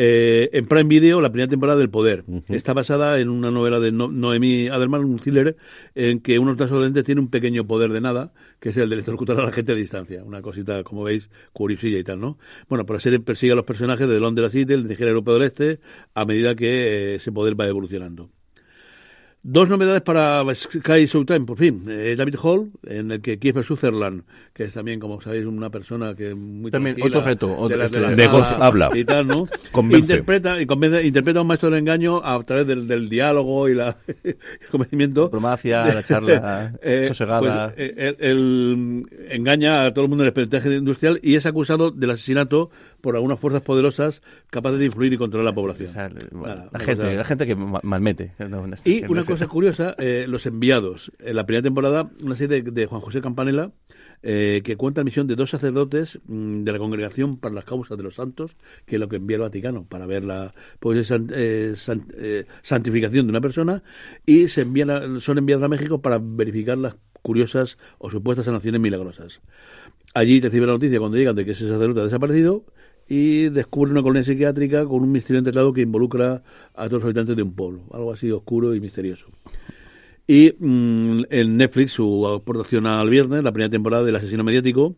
Eh, 0.00 0.50
en 0.52 0.64
Prime 0.66 0.84
Video, 0.88 1.20
la 1.20 1.32
primera 1.32 1.48
temporada 1.50 1.76
del 1.76 1.90
Poder. 1.90 2.24
Está 2.46 2.72
basada 2.72 3.18
en 3.18 3.28
una 3.28 3.50
novela 3.50 3.80
de 3.80 3.90
No- 3.90 4.06
Noemi 4.06 4.68
Adelman, 4.68 5.04
un 5.04 5.18
thriller, 5.18 5.56
en 5.96 6.20
que 6.20 6.38
uno 6.38 6.54
de 6.54 6.60
los 6.60 6.70
adolescentes 6.70 7.02
tiene 7.02 7.20
un 7.20 7.28
pequeño 7.30 7.66
poder 7.66 7.90
de 7.90 8.00
nada, 8.00 8.32
que 8.60 8.68
es 8.68 8.76
el 8.76 8.88
de 8.90 8.94
electrocutar 8.94 9.40
a 9.40 9.42
la 9.42 9.50
gente 9.50 9.72
a 9.72 9.74
distancia. 9.74 10.22
Una 10.22 10.40
cosita, 10.40 10.84
como 10.84 11.02
veis, 11.02 11.30
curiosilla 11.52 11.98
y 11.98 12.04
tal, 12.04 12.20
¿no? 12.20 12.38
Bueno, 12.68 12.86
pues 12.86 12.98
la 12.98 13.00
serie 13.02 13.18
persigue 13.18 13.54
a 13.54 13.56
los 13.56 13.64
personajes 13.64 14.08
de 14.08 14.20
Londres 14.20 14.46
a 14.46 14.50
City, 14.50 14.72
el 14.72 14.86
Nigeria 14.86 15.10
Europeo 15.10 15.34
del 15.34 15.42
Este, 15.42 15.80
a 16.14 16.24
medida 16.24 16.54
que 16.54 16.68
eh, 16.68 17.14
ese 17.16 17.32
poder 17.32 17.60
va 17.60 17.66
evolucionando. 17.66 18.30
Dos 19.40 19.68
novedades 19.68 20.02
para 20.02 20.42
Sky 20.52 21.06
Showtime, 21.06 21.46
por 21.46 21.56
fin. 21.56 21.82
Eh, 21.88 22.16
David 22.18 22.34
Hall, 22.42 22.70
en 22.84 23.12
el 23.12 23.20
que 23.20 23.38
Kiefer 23.38 23.64
Sutherland, 23.64 24.24
que 24.52 24.64
es 24.64 24.74
también, 24.74 24.98
como 24.98 25.20
sabéis, 25.20 25.46
una 25.46 25.70
persona 25.70 26.14
que 26.16 26.34
muy 26.34 26.72
También 26.72 26.96
otro 27.00 27.22
reto, 27.22 27.52
otro- 27.52 27.68
de, 27.68 27.76
las- 27.76 27.92
de 27.92 28.00
las 28.00 28.16
De 28.16 28.24
habla. 28.24 28.90
y 28.94 29.04
tal, 29.04 29.28
¿no? 29.28 29.46
Convence. 29.70 30.00
Interpreta, 30.12 30.60
y 30.60 30.66
convence- 30.66 31.04
interpreta 31.06 31.38
a 31.38 31.42
un 31.42 31.48
maestro 31.48 31.70
del 31.70 31.78
engaño 31.78 32.20
a 32.22 32.42
través 32.42 32.66
del, 32.66 32.88
del 32.88 33.08
diálogo 33.08 33.68
y 33.68 33.74
la 33.76 33.96
el 34.24 34.36
convencimiento. 34.70 35.24
Diplomacia, 35.26 35.84
la 35.94 36.02
charla 36.02 36.74
Eh, 36.82 37.04
sosegada. 37.06 37.72
pues, 37.74 37.88
eh, 37.88 37.94
él, 37.96 38.16
él 38.18 39.06
engaña 39.30 39.86
a 39.86 39.94
todo 39.94 40.04
el 40.04 40.08
mundo 40.10 40.24
en 40.24 40.32
el 40.32 40.36
espionaje 40.36 40.74
industrial 40.74 41.20
y 41.22 41.36
es 41.36 41.46
acusado 41.46 41.92
del 41.92 42.10
asesinato 42.10 42.70
por 43.00 43.14
algunas 43.14 43.38
fuerzas 43.38 43.62
poderosas 43.62 44.20
capaces 44.50 44.80
de 44.80 44.86
influir 44.86 45.12
y 45.12 45.16
controlar 45.16 45.44
la 45.46 45.54
población. 45.54 45.88
O 45.90 45.92
sea, 45.92 46.08
la, 46.08 46.18
una 46.72 46.80
gente, 46.80 46.96
cosa- 47.02 47.12
la 47.14 47.24
gente 47.24 47.46
que 47.46 47.54
ma- 47.54 47.80
malmete. 47.84 48.32
No, 48.40 48.66
y 48.84 49.04
una 49.04 49.20
no- 49.20 49.27
cosa 49.28 49.46
curiosa, 49.46 49.94
eh, 49.98 50.26
Los 50.28 50.46
Enviados. 50.46 51.12
En 51.20 51.36
la 51.36 51.46
primera 51.46 51.62
temporada, 51.62 52.10
una 52.22 52.34
serie 52.34 52.62
de, 52.62 52.70
de 52.70 52.86
Juan 52.86 53.00
José 53.00 53.20
Campanella 53.20 53.70
eh, 54.22 54.62
que 54.64 54.76
cuenta 54.76 55.00
la 55.00 55.04
misión 55.04 55.26
de 55.26 55.36
dos 55.36 55.50
sacerdotes 55.50 56.18
mm, 56.26 56.64
de 56.64 56.72
la 56.72 56.78
Congregación 56.78 57.36
para 57.38 57.54
las 57.54 57.64
Causas 57.64 57.96
de 57.96 58.02
los 58.04 58.14
Santos, 58.16 58.56
que 58.86 58.96
es 58.96 59.00
lo 59.00 59.08
que 59.08 59.16
envía 59.16 59.36
el 59.36 59.42
Vaticano 59.42 59.84
para 59.84 60.06
ver 60.06 60.24
la 60.24 60.54
pues, 60.80 61.10
eh, 61.10 61.72
san- 61.76 62.06
eh, 62.16 62.44
santificación 62.62 63.26
de 63.26 63.30
una 63.30 63.40
persona, 63.40 63.82
y 64.26 64.48
se 64.48 64.62
envían 64.62 64.90
a- 64.90 65.20
son 65.20 65.38
enviados 65.38 65.64
a 65.64 65.68
México 65.68 66.00
para 66.02 66.18
verificar 66.20 66.78
las 66.78 66.96
curiosas 67.22 67.78
o 67.98 68.10
supuestas 68.10 68.46
sanaciones 68.46 68.80
milagrosas. 68.80 69.40
Allí 70.14 70.40
reciben 70.40 70.66
la 70.68 70.72
noticia 70.72 70.98
cuando 70.98 71.16
llegan 71.18 71.36
de 71.36 71.44
que 71.44 71.50
ese 71.52 71.68
sacerdote 71.68 72.00
ha 72.00 72.04
desaparecido 72.04 72.64
y 73.08 73.48
descubren 73.48 73.92
una 73.92 74.02
colonia 74.02 74.24
psiquiátrica 74.24 74.84
con 74.84 75.02
un 75.02 75.10
misterio 75.10 75.38
enterrado 75.38 75.72
que 75.72 75.80
involucra 75.80 76.42
a 76.74 76.88
todos 76.88 77.02
los 77.02 77.04
habitantes 77.04 77.36
de 77.36 77.42
un 77.42 77.52
pueblo. 77.52 77.80
Algo 77.92 78.12
así 78.12 78.30
oscuro 78.30 78.74
y 78.74 78.80
misterioso. 78.80 79.26
Y 80.26 80.54
mm, 80.58 81.22
en 81.30 81.56
Netflix, 81.56 81.92
su 81.92 82.28
aportación 82.28 82.86
al 82.86 83.08
viernes, 83.08 83.42
la 83.42 83.52
primera 83.52 83.70
temporada 83.70 84.04
del 84.04 84.16
asesino 84.16 84.44
mediático, 84.44 84.94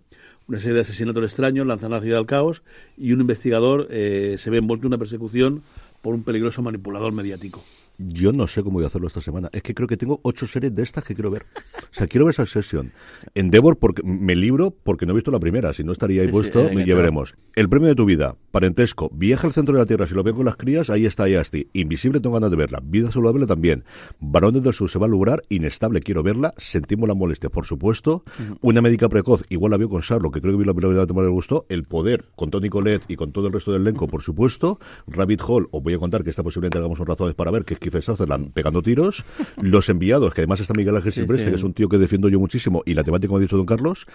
una 0.49 0.59
serie 0.59 0.75
de 0.75 0.81
asesinatos 0.81 1.23
extraños 1.23 1.65
lanzan 1.69 1.93
a 1.93 1.97
la 1.97 2.03
ciudad 2.03 2.19
al 2.19 2.27
caos 2.27 2.65
y 2.99 3.13
un 3.13 3.21
investigador 3.21 3.87
eh, 3.91 4.37
se 4.41 4.51
ve 4.51 4.59
envuelto 4.59 4.87
en 4.87 4.89
una 4.89 4.99
persecución 4.99 5.63
por 6.03 6.15
un 6.15 6.25
peligroso 6.25 6.63
manipulador 6.63 7.13
mediático. 7.13 7.63
Yo 8.03 8.33
no 8.33 8.47
sé 8.47 8.63
cómo 8.63 8.75
voy 8.75 8.85
a 8.85 8.87
hacerlo 8.87 9.09
esta 9.09 9.21
semana. 9.21 9.51
Es 9.53 9.63
que 9.63 9.75
creo 9.75 9.87
que 9.87 9.99
tengo 9.99 10.21
ocho 10.23 10.47
series 10.47 10.75
de 10.75 10.83
estas 10.83 11.05
que 11.05 11.15
quiero 11.15 11.31
ver. 11.31 11.45
O 11.77 11.93
sea, 11.95 12.07
quiero 12.07 12.25
ver 12.25 12.33
esa 12.33 12.47
sesión. 12.47 12.93
Endeavor, 13.35 13.77
porque 13.77 14.03
me 14.03 14.35
libro 14.35 14.71
porque 14.71 15.05
no 15.05 15.13
he 15.13 15.17
visto 15.17 15.31
la 15.31 15.39
primera. 15.39 15.75
Si 15.75 15.85
no 15.85 15.93
estaría 15.93 16.23
ahí 16.23 16.29
Sí, 16.29 16.33
sí, 16.33 16.33
puesto, 16.33 16.63
ya 16.69 16.85
claro. 16.85 16.97
veremos. 16.97 17.35
El 17.55 17.69
premio 17.69 17.89
de 17.89 17.95
tu 17.95 18.07
vida, 18.07 18.37
parentesco, 18.53 19.11
viaja 19.13 19.47
al 19.47 19.53
centro 19.53 19.75
de 19.75 19.81
la 19.81 19.87
Tierra. 19.87 20.07
Si 20.07 20.15
lo 20.15 20.23
veo 20.23 20.35
con 20.35 20.47
las 20.47 20.57
crías, 20.57 20.89
ahí 20.89 21.05
está 21.05 21.29
Yasti. 21.29 21.69
Invisible, 21.75 22.21
tengo 22.21 22.35
ganas 22.35 22.51
de 22.51 22.57
verla. 22.57 22.81
Vida 22.83 23.11
saludable 23.11 23.47
también. 23.47 23.85
Varones 24.19 24.63
del 24.63 24.73
Sur 24.73 24.89
se 24.89 24.99
va 24.99 25.05
a 25.07 25.09
lograr. 25.09 25.43
Inestable, 25.51 26.01
quiero 26.01 26.23
verla. 26.23 26.55
Sentimos 26.57 27.07
la 27.07 27.15
molestia, 27.15 27.51
por 27.51 27.67
supuesto. 27.67 28.25
Una 28.63 28.81
médica 28.81 29.09
precoz, 29.11 29.45
igual 29.51 29.73
la 29.73 29.77
veo 29.77 29.91
con 29.91 30.01
Sarlo, 30.03 30.31
que 30.31 30.41
creo 30.41 30.55
que 30.55 30.59
vi 30.59 30.65
la 30.65 30.73
primera 30.75 31.05
temporada 31.07 31.29
le 31.29 31.35
gustó. 31.35 31.67
El 31.69 31.85
poder, 31.85 32.25
con 32.35 32.51
Tony 32.51 32.71
Colette 32.71 33.05
y 33.09 33.17
con 33.17 33.33
todo 33.33 33.49
el 33.49 33.53
resto 33.53 33.73
del 33.73 33.83
elenco, 33.83 34.07
por 34.09 34.23
supuesto. 34.23 34.79
Rabbit 35.07 35.43
Hole, 35.47 35.67
os 35.71 35.83
voy 35.83 35.95
a 35.95 35.99
contar 35.99 36.25
que 36.25 36.31
esta 36.31 36.43
posiblemente 36.43 36.79
hagamos 36.79 36.99
un 37.01 37.07
razones 37.07 37.35
para 37.35 37.51
ver, 37.51 37.65
que 37.65 37.75
es 37.75 37.81
Kiefer 37.91 38.03
Sutherland 38.03 38.53
pegando 38.53 38.83
tiros. 38.83 39.25
Los 39.61 39.89
enviados, 39.89 40.33
que 40.33 40.43
además 40.43 40.61
está 40.61 40.75
Miguel 40.75 40.97
Ángel 40.97 41.13
Sí, 41.13 41.21
Silvestre, 41.21 41.47
sí. 41.47 41.51
que 41.51 41.57
es 41.57 41.65
un 41.65 41.75
tío 41.75 41.89
que 41.89 41.99
defiendo 41.99 42.29
yo 42.29 42.39
muchísimo, 42.39 42.83
y 42.87 42.95
la 42.95 43.03
temática, 43.05 43.29
como 43.29 43.39
ha 43.39 43.41
dicho 43.41 43.57
don 43.57 43.67
Carlos. 43.67 44.07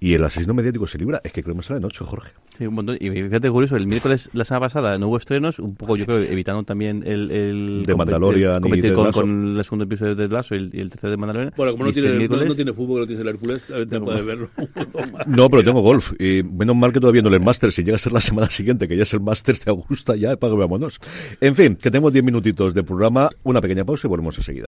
Y 0.00 0.14
el 0.14 0.22
asesino 0.22 0.54
mediático 0.54 0.86
se 0.86 0.96
libra. 0.96 1.20
Es 1.24 1.32
que 1.32 1.42
creo 1.42 1.54
que 1.54 1.58
me 1.58 1.64
sale 1.64 1.78
en 1.78 1.84
ocho, 1.84 2.04
Jorge. 2.06 2.30
Sí, 2.56 2.64
un 2.66 2.74
montón. 2.74 2.96
Y 3.00 3.10
fíjate, 3.10 3.50
curioso, 3.50 3.74
el 3.74 3.88
miércoles, 3.88 4.30
la 4.32 4.44
semana 4.44 4.66
pasada, 4.66 4.96
no 4.96 5.08
hubo 5.08 5.16
estrenos, 5.16 5.58
un 5.58 5.74
poco, 5.74 5.96
yo 5.96 6.06
creo, 6.06 6.18
evitando 6.22 6.62
también 6.62 7.02
el... 7.04 7.30
el 7.32 7.82
De 7.84 7.96
Mandalorian 7.96 8.62
y 8.64 8.80
Ted 8.80 8.94
con, 8.94 9.10
con 9.10 9.56
el 9.56 9.64
segundo 9.64 9.86
episodio 9.86 10.14
de 10.14 10.28
Lasso 10.28 10.54
y 10.54 10.58
el, 10.58 10.70
y 10.72 10.80
el 10.80 10.90
tercero 10.90 11.10
de 11.10 11.16
Mandalorian. 11.16 11.52
Bueno, 11.56 11.72
como 11.72 11.84
no 11.84 11.88
Viste 11.88 12.02
tiene, 12.02 12.14
el 12.14 12.14
no, 12.14 12.18
miércoles, 12.20 12.48
no 12.48 12.54
tiene 12.54 12.72
fútbol, 12.72 13.00
no 13.00 13.06
tiene 13.08 13.22
el 13.22 13.28
Hércules, 13.28 13.62
a 13.70 13.72
ver, 13.72 13.88
te 13.88 14.00
puedes 14.00 14.24
verlo. 14.24 14.50
No, 15.26 15.50
pero 15.50 15.64
tengo 15.64 15.80
golf. 15.82 16.12
Y 16.18 16.42
menos 16.44 16.76
mal 16.76 16.92
que 16.92 17.00
todavía 17.00 17.22
no 17.22 17.28
el 17.28 17.40
máster. 17.40 17.72
Si 17.72 17.82
llega 17.82 17.96
a 17.96 17.98
ser 17.98 18.12
la 18.12 18.20
semana 18.20 18.50
siguiente, 18.50 18.86
que 18.88 18.96
ya 18.96 19.02
es 19.02 19.12
el 19.14 19.20
máster 19.20 19.58
de 19.58 19.70
Augusta, 19.70 20.16
ya 20.16 20.36
pago, 20.36 20.56
vámonos. 20.56 21.00
En 21.40 21.54
fin, 21.54 21.76
que 21.76 21.90
tenemos 21.90 22.12
diez 22.12 22.24
minutitos 22.24 22.72
de 22.72 22.82
programa, 22.82 23.07
una 23.44 23.60
pequeña 23.60 23.84
pausa 23.84 24.06
y 24.06 24.10
volvemos 24.10 24.36
enseguida. 24.38 24.66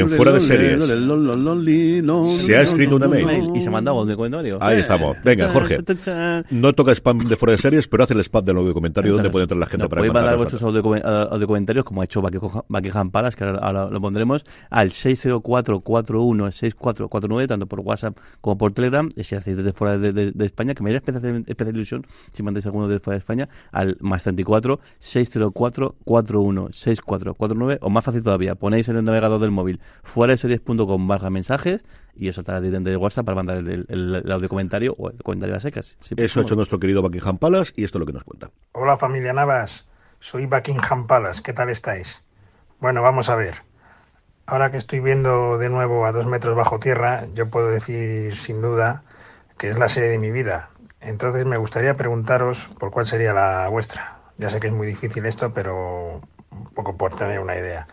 En 0.00 0.06
fuera 0.16 0.32
de 0.32 0.40
series. 0.40 0.78
Se 2.28 2.56
ha 2.56 2.62
escrito 2.62 2.96
una 2.96 3.06
mail. 3.08 3.26
Y 3.56 3.60
se 3.60 3.70
mandaba 3.70 4.00
un 4.02 4.12
comentario. 4.14 4.58
Ahí 4.60 4.80
estamos. 4.80 5.16
Venga, 5.24 5.48
Jorge. 5.50 5.78
No 6.50 6.72
toca 6.72 6.92
spam 6.92 7.18
de 7.28 7.36
fuera 7.36 7.52
de 7.52 7.58
series, 7.58 7.86
pero 7.88 8.04
hace 8.04 8.14
el 8.14 8.20
spam 8.20 8.44
del 8.44 8.54
nuevo 8.56 8.72
comentario 8.74 9.12
donde 9.14 9.30
puede 9.30 9.44
entrar 9.44 9.58
la 9.58 9.66
gente 9.66 9.82
Nos 9.84 9.90
para 9.90 10.02
mandar 10.14 10.36
vuestros 10.36 10.62
audio, 10.62 10.82
audio 11.32 11.46
comentarios, 11.46 11.84
como 11.84 12.00
ha 12.02 12.04
hecho 12.04 12.20
Buckingham 12.22 13.10
Palace, 13.10 13.36
que 13.36 13.44
ahora, 13.44 13.88
lo 13.90 14.00
pondremos, 14.00 14.44
al 14.70 14.90
604416449, 14.90 17.46
tanto 17.48 17.66
por 17.66 17.80
WhatsApp 17.80 18.16
como 18.40 18.56
por 18.58 18.72
Telegram, 18.72 19.08
y 19.16 19.24
si 19.24 19.34
hacéis 19.34 19.56
desde 19.56 19.72
fuera 19.72 19.98
de, 19.98 20.12
de- 20.12 20.32
de 20.32 20.46
España, 20.46 20.74
que 20.74 20.82
me 20.82 20.90
haría 20.90 20.98
especial, 20.98 21.44
especial 21.46 21.74
ilusión 21.76 22.06
si 22.32 22.42
mandáis 22.42 22.66
alguno 22.66 22.88
desde 22.88 23.00
fuera 23.00 23.14
de 23.16 23.20
España, 23.20 23.48
al 23.72 23.96
más 24.00 24.24
34 24.24 24.80
604416449, 27.18 27.78
o 27.80 27.90
más 27.90 28.04
fácil 28.04 28.22
todavía, 28.22 28.54
ponéis 28.54 28.88
en 28.88 28.96
el 28.96 29.04
navegador 29.04 29.40
del 29.40 29.50
móvil 29.50 29.80
fuera 30.02 30.32
de 30.32 30.36
series.com 30.36 31.08
barra 31.08 31.30
mensajes 31.30 31.82
y 32.14 32.28
os 32.28 32.36
saltará 32.36 32.60
directamente 32.60 32.90
de 32.90 32.96
WhatsApp 32.96 33.26
para 33.26 33.36
mandar 33.36 33.58
el, 33.58 33.86
el, 33.88 34.14
el 34.24 34.32
audio 34.32 34.48
comentario 34.48 34.94
o 34.98 35.10
el 35.10 35.22
comentario 35.22 35.56
a 35.56 35.60
secas. 35.60 35.98
Eso 36.16 36.40
ha 36.40 36.42
hecho 36.42 36.56
nuestro 36.56 36.78
querido 36.78 37.02
Buckingham 37.02 37.38
Palace 37.38 37.72
y 37.76 37.84
esto 37.84 37.98
es 37.98 38.00
lo 38.00 38.06
que 38.06 38.12
nos 38.12 38.24
cuenta. 38.24 38.50
Hola 38.72 38.96
familia 38.96 39.32
Navas, 39.32 39.88
soy 40.20 40.46
Buckingham 40.46 41.06
Palace, 41.06 41.42
¿qué 41.42 41.52
tal 41.52 41.70
estáis? 41.70 42.22
Bueno, 42.80 43.02
vamos 43.02 43.28
a 43.28 43.36
ver. 43.36 43.54
Ahora 44.46 44.70
que 44.70 44.76
estoy 44.76 45.00
viendo 45.00 45.58
de 45.58 45.68
nuevo 45.68 46.06
a 46.06 46.12
dos 46.12 46.26
metros 46.26 46.54
bajo 46.54 46.78
tierra, 46.78 47.26
yo 47.34 47.50
puedo 47.50 47.68
decir 47.68 48.36
sin 48.36 48.62
duda 48.62 49.02
que 49.58 49.70
es 49.70 49.78
la 49.78 49.88
serie 49.88 50.10
de 50.10 50.18
mi 50.18 50.30
vida. 50.30 50.70
Entonces 51.00 51.44
me 51.46 51.56
gustaría 51.56 51.94
preguntaros 51.94 52.68
por 52.78 52.90
cuál 52.90 53.06
sería 53.06 53.32
la 53.32 53.68
vuestra. 53.68 54.18
Ya 54.38 54.50
sé 54.50 54.60
que 54.60 54.68
es 54.68 54.72
muy 54.72 54.86
difícil 54.86 55.24
esto, 55.26 55.52
pero 55.52 56.20
un 56.56 56.74
poco 56.74 56.96
por 56.96 57.14
tener 57.14 57.40
una 57.40 57.56
idea. 57.56 57.86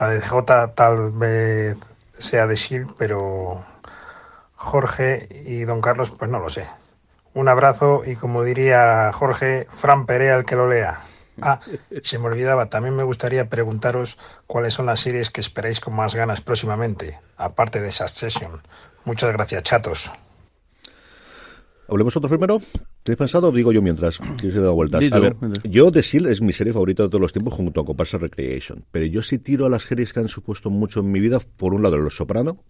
La 0.00 0.10
de 0.10 0.20
J 0.20 0.74
tal 0.74 1.12
vez 1.12 1.76
sea 2.18 2.46
de 2.46 2.56
Shield, 2.56 2.94
pero 2.96 3.64
Jorge 4.54 5.28
y 5.46 5.64
don 5.64 5.80
Carlos, 5.80 6.10
pues 6.10 6.30
no 6.30 6.38
lo 6.38 6.50
sé. 6.50 6.66
Un 7.34 7.48
abrazo 7.48 8.02
y 8.04 8.16
como 8.16 8.42
diría 8.42 9.10
Jorge, 9.12 9.66
Fran 9.70 10.06
Perea 10.06 10.36
el 10.36 10.44
que 10.44 10.56
lo 10.56 10.68
lea. 10.68 11.02
Ah, 11.40 11.60
se 12.02 12.18
me 12.18 12.26
olvidaba, 12.26 12.66
también 12.66 12.96
me 12.96 13.04
gustaría 13.04 13.48
preguntaros 13.48 14.18
cuáles 14.48 14.74
son 14.74 14.86
las 14.86 15.00
series 15.00 15.30
que 15.30 15.40
esperáis 15.40 15.78
con 15.78 15.94
más 15.94 16.14
ganas 16.14 16.40
próximamente, 16.40 17.20
aparte 17.36 17.80
de 17.80 17.92
Succession. 17.92 18.60
Muchas 19.04 19.32
gracias, 19.32 19.62
chatos. 19.62 20.12
¿Hablemos 21.88 22.16
otro 22.16 22.28
primero? 22.28 22.60
¿Tenéis 23.08 23.20
pensado? 23.20 23.50
Digo 23.50 23.72
yo 23.72 23.80
mientras, 23.80 24.18
que 24.38 24.52
se 24.52 24.60
da 24.60 24.68
vueltas. 24.68 25.00
Dilo, 25.00 25.16
a 25.16 25.20
ver, 25.20 25.36
yo 25.64 25.90
The 25.90 26.02
Shield 26.02 26.26
es 26.26 26.42
mi 26.42 26.52
serie 26.52 26.74
favorita 26.74 27.04
de 27.04 27.08
todos 27.08 27.22
los 27.22 27.32
tiempos 27.32 27.54
junto 27.54 27.80
a 27.80 27.86
Comparsa 27.86 28.18
Recreation. 28.18 28.84
Pero 28.90 29.06
yo 29.06 29.22
sí 29.22 29.38
tiro 29.38 29.64
a 29.64 29.70
las 29.70 29.84
series 29.84 30.12
que 30.12 30.20
han 30.20 30.28
supuesto 30.28 30.68
mucho 30.68 31.00
en 31.00 31.10
mi 31.10 31.18
vida. 31.18 31.40
Por 31.56 31.72
un 31.72 31.82
lado, 31.82 31.96
Los 31.96 32.16
Soprano, 32.16 32.64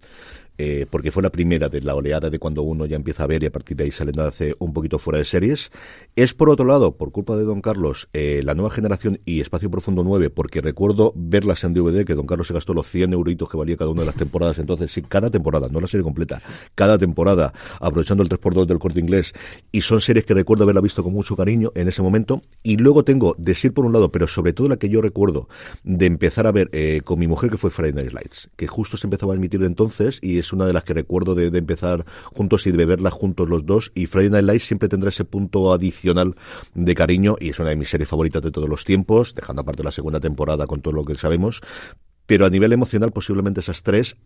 eh, 0.59 0.87
porque 0.91 1.11
fue 1.11 1.23
la 1.23 1.31
primera 1.31 1.69
de 1.69 1.81
la 1.81 1.95
oleada 1.95 2.31
de 2.31 2.39
cuando 2.39 2.63
uno 2.63 2.87
ya 2.87 2.97
empieza 2.97 3.25
a 3.25 3.27
ver 3.27 3.43
y 3.43 3.47
a 3.47 3.53
partir 3.53 3.77
de 3.77 3.85
ahí 3.85 3.91
saliendo 3.91 4.25
hace 4.25 4.55
un 4.59 4.73
poquito 4.73 4.99
fuera 4.99 5.19
de 5.19 5.25
series. 5.25 5.71
Es 6.17 6.35
por 6.35 6.51
otro 6.51 6.67
lado, 6.67 6.97
por 6.97 7.13
culpa 7.13 7.37
de 7.37 7.45
Don 7.45 7.61
Carlos, 7.61 8.09
eh, 8.13 8.41
la 8.45 8.55
nueva 8.55 8.71
generación 8.71 9.21
y 9.25 9.41
Espacio 9.41 9.71
Profundo 9.71 10.03
9, 10.05 10.31
porque 10.31 10.61
recuerdo 10.61 11.13
verlas 11.15 11.65
en 11.65 11.75
DVD, 11.75 12.05
que 12.05 12.15
Don 12.15 12.27
Carlos 12.27 12.49
se 12.49 12.55
gastó 12.55 12.75
los 12.75 12.89
100 12.89 13.13
euritos 13.13 13.49
que 13.49 13.57
valía 13.57 13.77
cada 13.77 13.91
una 13.91 14.03
de 14.03 14.07
las 14.07 14.17
temporadas. 14.17 14.59
Entonces, 14.59 14.93
sí, 14.93 15.03
cada 15.03 15.31
temporada, 15.31 15.69
no 15.71 15.81
la 15.81 15.87
serie 15.87 16.05
completa, 16.05 16.43
cada 16.75 16.99
temporada, 16.99 17.53
aprovechando 17.81 18.23
el 18.23 18.29
3x2 18.29 18.67
del 18.67 18.79
corte 18.79 19.01
inglés. 19.01 19.33
Y 19.73 19.83
son 19.83 20.01
series 20.01 20.25
que 20.25 20.35
recuerdo 20.35 20.65
haberla 20.65 20.81
visto 20.81 21.03
con 21.03 21.13
mucho 21.13 21.37
cariño 21.37 21.73
en 21.75 21.89
ese 21.89 22.03
momento. 22.03 22.43
Y 22.63 22.77
luego 22.77 23.05
tengo 23.05 23.29
Decir 23.39 23.73
por 23.73 23.85
un 23.85 23.93
lado, 23.93 24.11
pero 24.11 24.27
sobre 24.27 24.53
todo 24.53 24.69
la 24.69 24.77
que 24.77 24.89
yo 24.89 25.01
recuerdo 25.01 25.49
de 25.83 26.07
empezar 26.07 26.47
a 26.47 26.53
ver 26.53 26.69
eh, 26.73 27.01
con 27.05 27.19
mi 27.19 27.27
mujer, 27.27 27.51
que 27.51 27.57
fue 27.57 27.71
Friday 27.71 27.93
Night 27.93 28.13
Lights, 28.13 28.51
que 28.57 28.67
justo 28.67 28.97
se 28.97 29.07
empezaba 29.07 29.33
a 29.33 29.37
emitir 29.37 29.61
de 29.61 29.67
entonces 29.67 30.19
y 30.23 30.39
es 30.39 30.48
una 30.53 30.67
de 30.67 30.73
las 30.73 30.85
que 30.85 30.95
recuerdo 30.95 31.35
de, 31.35 31.47
empezar 31.47 32.05
juntos 32.25 32.67
y 32.67 32.73
de 32.73 32.85
verla 32.85 33.11
juntos 33.11 33.49
los 33.49 33.67
dos. 33.67 33.93
Y 33.95 34.07
Friday 34.07 34.31
Night 34.31 34.45
Lights 34.45 34.67
siempre 34.67 34.89
tendrá 34.89 35.09
ese 35.09 35.25
punto 35.25 35.73
adicional 35.73 36.35
de 36.75 36.95
cariño 36.95 37.37
y 37.41 37.51
es 37.51 37.59
una 37.59 37.71
de 37.71 37.77
mis 37.77 37.91
series 37.91 38.09
favoritas 38.09 38.43
de 38.43 38.51
todos 38.51 38.69
los 38.69 38.85
tiempos, 38.85 39.35
dejando 39.35 39.63
aparte 39.63 39.83
la 39.83 39.93
segunda 39.93 40.21
temporada 40.21 40.67
con 40.67 40.81
todo 40.81 40.95
lo 40.95 41.05
que 41.05 41.17
sabemos. 41.17 41.61
Pero 42.27 42.47
a 42.47 42.51
nivel 42.51 42.73
emocional, 42.73 43.13
posiblemente 43.13 43.61
esas 43.61 43.83
tres 43.83 44.17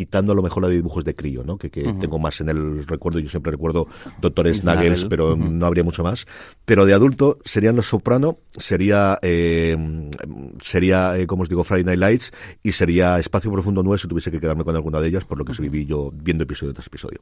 quitando 0.00 0.32
a 0.32 0.34
lo 0.34 0.42
mejor 0.42 0.62
la 0.62 0.70
de 0.70 0.76
dibujos 0.76 1.04
de 1.04 1.14
crío, 1.14 1.44
¿no? 1.44 1.58
Que, 1.58 1.70
que 1.70 1.82
tengo 1.82 2.18
más 2.18 2.40
en 2.40 2.48
el 2.48 2.86
recuerdo, 2.86 3.18
yo 3.18 3.28
siempre 3.28 3.52
recuerdo 3.52 3.86
Doctor 4.18 4.46
Snuggles, 4.46 5.00
Snuggle. 5.00 5.08
pero 5.10 5.36
no 5.36 5.66
habría 5.66 5.84
mucho 5.84 6.02
más. 6.02 6.24
Pero 6.64 6.86
de 6.86 6.94
adulto 6.94 7.38
serían 7.44 7.76
Los 7.76 7.88
Soprano, 7.88 8.38
sería, 8.56 9.18
eh, 9.20 9.76
sería, 10.62 11.18
eh, 11.18 11.26
como 11.26 11.42
os 11.42 11.50
digo, 11.50 11.64
Friday 11.64 11.84
Night 11.84 11.98
Lights 11.98 12.32
y 12.62 12.72
sería 12.72 13.18
Espacio 13.18 13.52
Profundo 13.52 13.82
9 13.82 13.98
si 13.98 14.08
tuviese 14.08 14.30
que 14.30 14.40
quedarme 14.40 14.64
con 14.64 14.74
alguna 14.74 15.02
de 15.02 15.08
ellas, 15.08 15.26
por 15.26 15.36
lo 15.36 15.44
que 15.44 15.52
viví 15.60 15.84
yo 15.84 16.10
viendo 16.14 16.44
episodio 16.44 16.72
tras 16.72 16.86
episodio. 16.86 17.20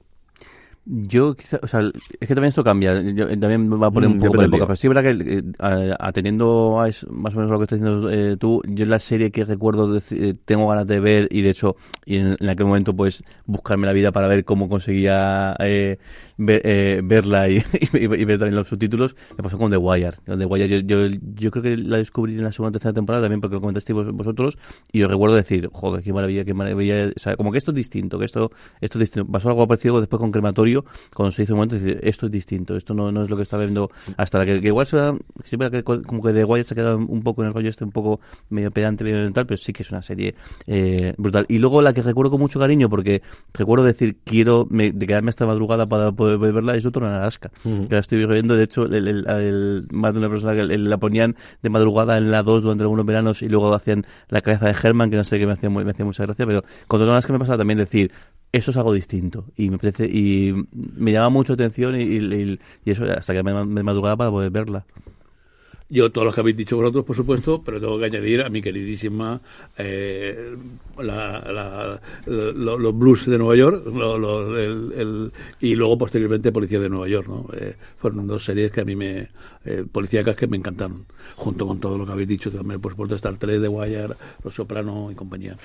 Yo, 0.91 1.35
quizá, 1.37 1.59
o 1.63 1.67
sea, 1.67 1.83
es 1.83 2.27
que 2.29 2.35
también 2.35 2.45
esto 2.49 2.65
cambia. 2.65 3.03
Yo, 3.03 3.29
eh, 3.29 3.37
también 3.37 3.69
me 3.69 3.77
va 3.77 3.89
a 3.89 3.91
poner 3.91 4.09
Mm, 4.09 4.13
un 4.13 4.19
poco 4.19 4.35
por 4.35 4.45
época. 4.45 4.65
Pero 4.67 4.75
sí 4.77 4.87
es 4.87 4.95
verdad 4.95 5.03
que, 5.03 5.39
eh, 5.39 5.95
atendiendo 6.01 6.81
a 6.81 6.89
es- 6.89 7.07
más 7.11 7.35
o 7.35 7.37
menos 7.37 7.51
lo 7.51 7.59
que 7.59 7.65
estás 7.65 7.79
diciendo 7.81 8.09
eh, 8.11 8.39
tú, 8.39 8.63
yo 8.67 8.87
la 8.87 8.99
serie 8.99 9.31
que 9.31 9.45
recuerdo, 9.45 9.95
deci- 9.95 10.17
eh, 10.19 10.35
tengo 10.47 10.67
ganas 10.67 10.87
de 10.87 10.99
ver 11.01 11.29
y 11.31 11.43
de 11.43 11.51
hecho, 11.51 11.77
y 12.07 12.17
en, 12.17 12.37
en 12.41 12.49
aquel 12.49 12.65
momento, 12.65 12.97
pues, 12.97 13.23
buscarme 13.45 13.87
la 13.87 13.93
vida 13.93 14.13
para 14.13 14.29
ver 14.29 14.47
cómo 14.47 14.71
conseguía 14.71 15.55
eh, 15.61 15.99
ver- 16.39 16.63
eh, 16.65 17.01
verla 17.05 17.51
y, 17.51 17.57
y, 17.93 17.97
y 18.05 18.25
ver 18.25 18.39
también 18.39 18.55
los 18.55 18.69
subtítulos, 18.69 19.15
me 19.37 19.43
pasó 19.45 19.59
con 19.59 19.71
The 19.71 19.77
Wire. 19.77 20.13
Con 20.25 20.39
The 20.39 20.47
Wire 20.47 20.69
yo, 20.69 20.79
yo, 20.79 21.15
yo 21.35 21.51
creo 21.51 21.63
que 21.63 21.77
la 21.77 21.99
descubrí 21.99 22.35
en 22.37 22.45
la 22.45 22.53
segunda 22.53 22.71
o 22.71 22.73
tercera 22.73 22.95
temporada 22.95 23.25
también 23.25 23.43
porque 23.43 23.57
lo 23.57 23.61
comentasteis 23.61 23.95
vos- 23.95 24.11
vosotros 24.13 24.57
y 24.91 25.01
yo 25.01 25.09
recuerdo 25.09 25.37
decir, 25.37 25.69
joder, 25.71 26.03
qué 26.03 26.15
maravilla, 26.15 26.47
qué 26.47 26.55
maravilla. 26.55 27.09
O 27.15 27.19
sea, 27.19 27.37
como 27.37 27.53
que 27.53 27.59
esto 27.59 27.73
es 27.73 27.77
distinto, 27.77 28.19
que 28.19 28.25
esto, 28.25 28.51
esto 28.81 28.97
es 28.99 29.01
distinto. 29.01 29.31
Pasó 29.31 29.49
algo 29.51 29.67
parecido 29.69 30.01
después 30.01 30.19
con 30.21 30.31
Crematorio 30.33 30.78
cuando 31.15 31.33
se 31.33 31.43
hizo 31.43 31.55
un 31.55 31.59
momento, 31.59 31.77
decir, 31.77 31.99
esto 32.03 32.27
es 32.27 32.33
distinto, 32.33 32.77
esto 32.77 32.95
no, 32.95 33.11
no 33.13 33.23
es 33.23 33.31
lo 33.31 33.37
que 33.37 33.43
está 33.43 33.57
viendo 33.59 33.91
hasta 34.17 34.39
la 34.39 34.47
que, 34.47 34.61
que 34.61 34.69
igual 34.69 34.87
se 34.87 34.97
va, 34.97 35.17
siempre 35.45 35.71
que, 35.71 35.83
como 35.85 36.23
que 36.23 36.33
The 36.33 36.45
Wire 36.45 36.65
se 36.65 36.75
ha 36.75 36.77
quedado 36.77 36.99
un 36.99 37.23
poco 37.23 37.43
en 37.43 37.49
el 37.49 37.55
rollo 37.55 37.69
este, 37.71 37.85
un 37.85 37.93
poco 37.93 38.21
medio 38.51 38.71
pedante, 38.71 39.05
medio 39.05 39.33
tal, 39.33 39.47
pero 39.47 39.59
sí 39.59 39.73
que 39.73 39.83
es 39.83 39.91
una 39.91 40.03
serie 40.03 40.35
eh, 40.67 41.15
brutal. 41.17 41.47
Y 41.49 41.59
luego 41.59 41.83
la 41.83 41.93
que 41.93 42.03
recuerdo 42.03 42.31
con 42.31 42.41
mucho 42.41 42.59
cariño, 42.59 42.89
porque 42.89 43.23
recuerdo 43.55 43.85
decir, 43.85 44.19
quiero 44.25 44.67
me, 44.71 44.93
de 44.93 45.07
quedarme 45.07 45.31
esta 45.31 45.47
madrugada 45.47 45.87
para 45.87 46.13
poder 46.13 46.39
verla, 46.39 46.75
es 46.77 46.85
otro 46.87 47.07
en 47.07 47.13
Alaska. 47.13 47.51
Que 47.89 47.95
la 47.95 47.99
estoy 48.01 48.25
viendo, 48.27 48.57
de 48.57 48.65
hecho, 48.65 48.85
el, 48.85 48.95
el- 49.09 49.27
el- 49.29 49.87
más 49.93 50.15
de 50.15 50.21
una 50.21 50.29
persona 50.29 50.55
que 50.55 50.65
la 50.79 50.97
ponían 50.99 51.35
de 51.63 51.71
madrugada 51.71 52.19
en 52.19 52.31
la 52.31 52.43
2 52.43 52.63
durante 52.63 52.83
algunos 52.83 53.05
veranos 53.07 53.43
y 53.43 53.49
luego 53.49 53.73
hacían 53.75 54.05
la 54.29 54.41
cabeza 54.41 54.67
de 54.67 54.75
Herman, 54.83 55.11
que 55.11 55.17
no 55.17 55.25
sé 55.25 55.39
qué 55.39 55.47
me 55.47 55.53
hacía, 55.53 55.71
me 55.71 55.91
hacía 55.91 56.05
mucha 56.05 56.25
gracia, 56.25 56.47
pero 56.47 56.63
con 56.87 57.01
Alaska 57.03 57.33
me 57.33 57.39
pasaba 57.39 57.59
también 57.59 57.79
decir, 57.79 58.11
eso 58.53 58.71
es 58.71 58.77
algo 58.77 58.93
distinto 58.93 59.45
y 59.57 59.71
me 59.71 59.79
parece 59.79 60.07
y 60.07 60.55
me 60.73 61.13
llama 61.13 61.29
mucho 61.31 61.53
atención 61.55 61.97
y, 61.97 62.03
y- 62.03 62.59
eso 62.87 63.05
hasta 63.05 63.35
que 63.35 63.43
me, 63.43 63.65
me 63.65 63.83
madrugada 63.83 64.17
para 64.17 64.31
poder 64.31 64.51
verla. 64.51 64.87
Yo, 65.91 66.11
todos 66.13 66.27
los 66.27 66.35
que 66.35 66.43
habéis 66.43 66.57
dicho 66.57 66.77
vosotros, 66.77 67.03
por 67.05 67.17
supuesto, 67.17 67.63
pero 67.65 67.81
tengo 67.81 67.99
que 67.99 68.05
añadir 68.05 68.43
a 68.43 68.51
mi 68.51 68.61
queridísima 68.61 69.41
eh, 69.79 70.55
la- 70.99 71.41
la- 71.51 72.01
lo- 72.27 72.77
los 72.79 72.99
blues 72.99 73.25
de 73.27 73.39
Nueva 73.39 73.57
York 73.57 73.87
lo- 73.87 74.19
lo- 74.19 74.59
el- 74.59 74.93
el- 74.95 75.33
y 75.61 75.75
luego 75.77 75.97
posteriormente 75.97 76.53
Policía 76.53 76.79
de 76.81 76.91
Nueva 76.91 77.09
York. 77.09 77.29
¿no? 77.29 77.47
Eh, 77.57 77.75
fueron 77.97 78.27
dos 78.27 78.45
series 78.45 78.71
que 78.71 78.83
a 78.83 78.85
mí 78.85 78.97
me. 78.97 79.29
Eh, 79.65 79.85
policíacas 79.91 80.35
que 80.35 80.47
me 80.47 80.57
encantaron, 80.57 81.05
junto 81.37 81.67
con 81.67 81.79
todo 81.79 81.99
lo 81.99 82.07
que 82.07 82.13
habéis 82.13 82.29
dicho 82.29 82.51
también, 82.51 82.81
por 82.81 82.93
supuesto, 82.93 83.15
Star 83.17 83.37
Trek, 83.37 83.61
The 83.61 83.69
Wire, 83.69 84.09
Los 84.43 84.55
Soprano 84.55 85.11
y 85.11 85.15
compañía. 85.15 85.57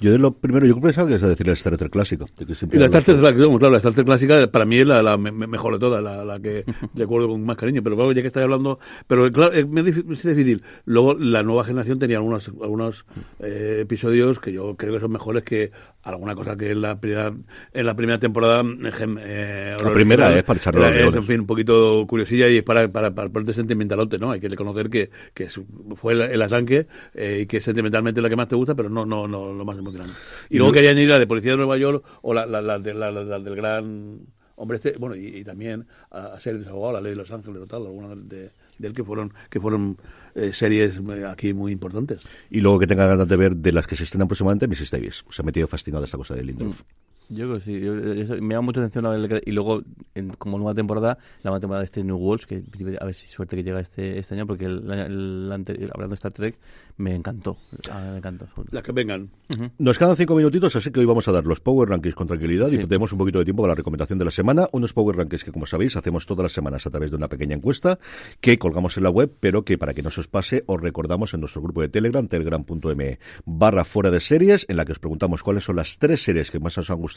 Yo 0.00 0.10
de 0.10 0.18
lo 0.18 0.32
primero, 0.32 0.66
yo 0.66 0.80
pensaba 0.80 1.06
que 1.08 1.14
es 1.14 1.22
decir 1.22 1.46
el 1.46 1.52
Star 1.52 1.76
Trek 1.76 1.92
de 1.92 2.46
que 2.46 2.54
siempre 2.56 2.76
Y 2.76 2.80
la 2.80 2.86
Star 2.86 3.04
Trek, 3.04 3.16
de- 3.18 3.22
la- 3.22 3.32
claro, 3.58 3.70
la 3.70 3.76
Star 3.78 3.94
Trek 3.94 4.06
clásica 4.06 4.46
para 4.50 4.64
mí 4.64 4.78
es 4.78 4.86
la, 4.86 5.00
la 5.02 5.16
me- 5.16 5.30
me- 5.30 5.46
mejor 5.46 5.74
de 5.74 5.78
todas, 5.78 6.02
la, 6.02 6.24
la 6.24 6.40
que 6.40 6.64
recuerdo 6.94 7.28
con 7.28 7.44
más 7.44 7.56
cariño. 7.56 7.82
Pero 7.84 7.94
claro, 7.96 8.10
ya 8.12 8.20
que 8.22 8.26
estáis 8.28 8.44
hablando, 8.44 8.80
pero 9.06 9.30
claro, 9.30 9.52
eh, 9.54 9.64
me 9.72 9.80
es 9.80 9.86
difí- 9.96 10.12
es 10.12 10.22
difícil. 10.24 10.62
Luego 10.84 11.14
la 11.14 11.42
nueva 11.42 11.64
generación 11.64 11.98
tenía 11.98 12.18
algunos 12.18 12.48
algunos 12.48 13.06
eh, 13.40 13.78
episodios 13.80 14.38
que 14.38 14.52
yo 14.52 14.76
creo 14.76 14.92
que 14.94 15.00
son 15.00 15.10
mejores 15.12 15.42
que 15.42 15.72
alguna 16.02 16.34
cosa 16.34 16.56
que 16.56 16.70
en 16.70 16.82
la 16.82 17.00
primera 17.00 17.32
en 17.72 17.86
la 17.86 17.96
primera 17.96 18.18
temporada. 18.18 18.62
eh, 18.62 19.76
La 19.82 19.92
primera 19.92 20.36
es 20.36 20.44
para 20.44 20.58
echarle 20.58 20.80
era- 20.86 21.04
los 21.06 21.14
es, 21.14 21.16
en 21.16 21.24
fin, 21.24 21.40
un 21.40 21.46
poquito 21.46 22.04
curiosilla 22.06 22.48
y 22.48 22.58
es 22.58 22.62
para, 22.62 22.86
para, 22.92 23.14
para 23.14 23.28
ponerte 23.30 23.52
sentimentalote, 23.52 24.18
¿no? 24.18 24.30
Hay 24.30 24.40
que 24.40 24.48
reconocer 24.48 24.90
que, 24.90 25.10
que 25.34 25.48
fue 25.96 26.12
el, 26.12 26.22
el 26.22 26.42
arranque 26.42 26.86
eh, 27.14 27.40
y 27.42 27.46
que 27.46 27.60
sentimentalmente 27.60 28.20
es 28.20 28.22
la 28.22 28.28
que 28.28 28.36
más 28.36 28.48
te 28.48 28.56
gusta, 28.56 28.74
pero 28.74 28.88
no, 28.88 29.06
no, 29.06 29.26
no 29.26 29.52
lo 29.52 29.64
más 29.64 29.78
emocionante. 29.78 30.14
Y 30.50 30.58
luego 30.58 30.72
quería 30.72 30.90
añadir 30.90 31.08
la 31.10 31.18
de 31.18 31.26
Policía 31.26 31.52
de 31.52 31.56
Nueva 31.58 31.76
York 31.78 32.04
o 32.22 32.34
la, 32.34 32.46
la, 32.46 32.60
la, 32.60 32.78
la- 32.78 33.38
del 33.40 33.56
gran 33.56 34.20
hombre 34.56 34.76
este, 34.76 34.96
bueno, 34.98 35.16
y, 35.16 35.38
y 35.38 35.44
también 35.44 35.86
a, 36.10 36.34
a 36.34 36.40
series 36.40 36.66
abogados, 36.68 36.94
la 36.94 37.00
ley 37.00 37.12
de 37.12 37.16
Los 37.16 37.32
Ángeles 37.32 37.62
o 37.62 37.66
tal, 37.66 37.86
algunas 37.86 38.28
de, 38.28 38.50
de 38.78 38.88
él 38.88 38.94
que 38.94 39.04
fueron, 39.04 39.32
que 39.50 39.60
fueron 39.60 39.96
eh, 40.34 40.52
series 40.52 40.98
eh, 40.98 41.26
aquí 41.26 41.52
muy 41.52 41.72
importantes. 41.72 42.22
Y 42.50 42.60
luego 42.60 42.78
que 42.78 42.86
tenga 42.86 43.06
ganas 43.06 43.28
de 43.28 43.36
ver 43.36 43.56
de 43.56 43.72
las 43.72 43.86
que 43.86 43.96
se 43.96 44.04
estrenan 44.04 44.28
próximamente, 44.28 44.66
Mrs. 44.66 44.90
Davis. 44.90 45.24
Se 45.30 45.42
ha 45.42 45.44
metido 45.44 45.66
fascinado 45.66 46.04
esta 46.04 46.16
cosa 46.16 46.34
de 46.34 46.44
Lindelof. 46.44 46.82
Yo 47.28 47.46
creo 47.46 47.54
que 47.58 47.60
sí. 47.64 47.80
Yo- 47.80 47.94
eso- 48.12 48.34
me 48.40 48.54
llama 48.54 48.66
mucha 48.66 48.80
atención 48.80 49.06
el- 49.06 49.42
y 49.46 49.52
luego 49.52 49.82
en- 50.14 50.30
como 50.30 50.58
nueva 50.58 50.74
temporada, 50.74 51.16
la 51.42 51.50
nueva 51.50 51.60
temporada 51.60 51.80
de 51.80 51.86
este 51.86 52.04
New 52.04 52.16
Worlds, 52.18 52.46
que 52.46 52.62
a 53.00 53.04
ver 53.04 53.14
si 53.14 53.28
suerte 53.28 53.56
que 53.56 53.62
llega 53.64 53.80
este, 53.80 54.18
este 54.18 54.34
año, 54.34 54.46
porque 54.46 54.66
el, 54.66 54.90
el 54.90 55.50
ante- 55.52 55.72
hablando 55.92 56.08
de 56.10 56.14
Star 56.14 56.32
Trek, 56.32 56.58
me 56.98 57.14
encantó. 57.14 57.56
Me 58.12 58.18
encantó. 58.18 58.46
Las 58.70 58.82
que 58.82 58.92
vengan. 58.92 59.30
Nos 59.78 59.98
quedan 59.98 60.16
cinco 60.16 60.34
minutitos, 60.36 60.76
así 60.76 60.90
que 60.90 61.00
hoy 61.00 61.06
vamos 61.06 61.26
a 61.28 61.32
dar 61.32 61.44
los 61.46 61.60
Power 61.60 61.88
Rankings 61.88 62.14
con 62.14 62.26
tranquilidad 62.26 62.68
Sí. 62.68 62.76
y 62.76 62.84
tenemos 62.86 63.12
un 63.12 63.18
poquito 63.18 63.38
de 63.38 63.44
tiempo 63.46 63.62
para 63.62 63.72
la 63.72 63.76
recomendación 63.76 64.18
de 64.18 64.24
la 64.26 64.30
semana. 64.30 64.66
Unos 64.72 64.92
Power 64.92 65.16
Rankings 65.16 65.44
que, 65.44 65.52
como 65.52 65.64
sabéis, 65.64 65.96
hacemos 65.96 66.26
todas 66.26 66.42
las 66.42 66.52
semanas 66.52 66.86
a 66.86 66.90
través 66.90 67.10
de 67.10 67.16
una 67.16 67.28
pequeña 67.28 67.56
encuesta 67.56 67.98
que 68.40 68.58
colgamos 68.58 68.96
en 68.98 69.04
la 69.04 69.10
web, 69.10 69.32
pero 69.40 69.64
que 69.64 69.78
para 69.78 69.94
que 69.94 70.02
no 70.02 70.10
se 70.10 70.20
os 70.20 70.28
pase, 70.28 70.64
os 70.66 70.80
recordamos 70.80 71.32
en 71.34 71.40
nuestro 71.40 71.62
grupo 71.62 71.80
de 71.80 71.88
Telegram, 71.88 72.26
telegram.me 72.28 73.18
barra 73.46 73.84
fuera 73.84 74.10
de 74.10 74.20
series, 74.20 74.66
en 74.68 74.76
la 74.76 74.84
que 74.84 74.92
os 74.92 74.98
preguntamos 74.98 75.42
cuáles 75.42 75.64
son 75.64 75.76
las 75.76 75.98
tres 75.98 76.22
series 76.22 76.50
que 76.50 76.60
más 76.60 76.76
os 76.76 76.90
han 76.90 76.98
gustado 76.98 77.11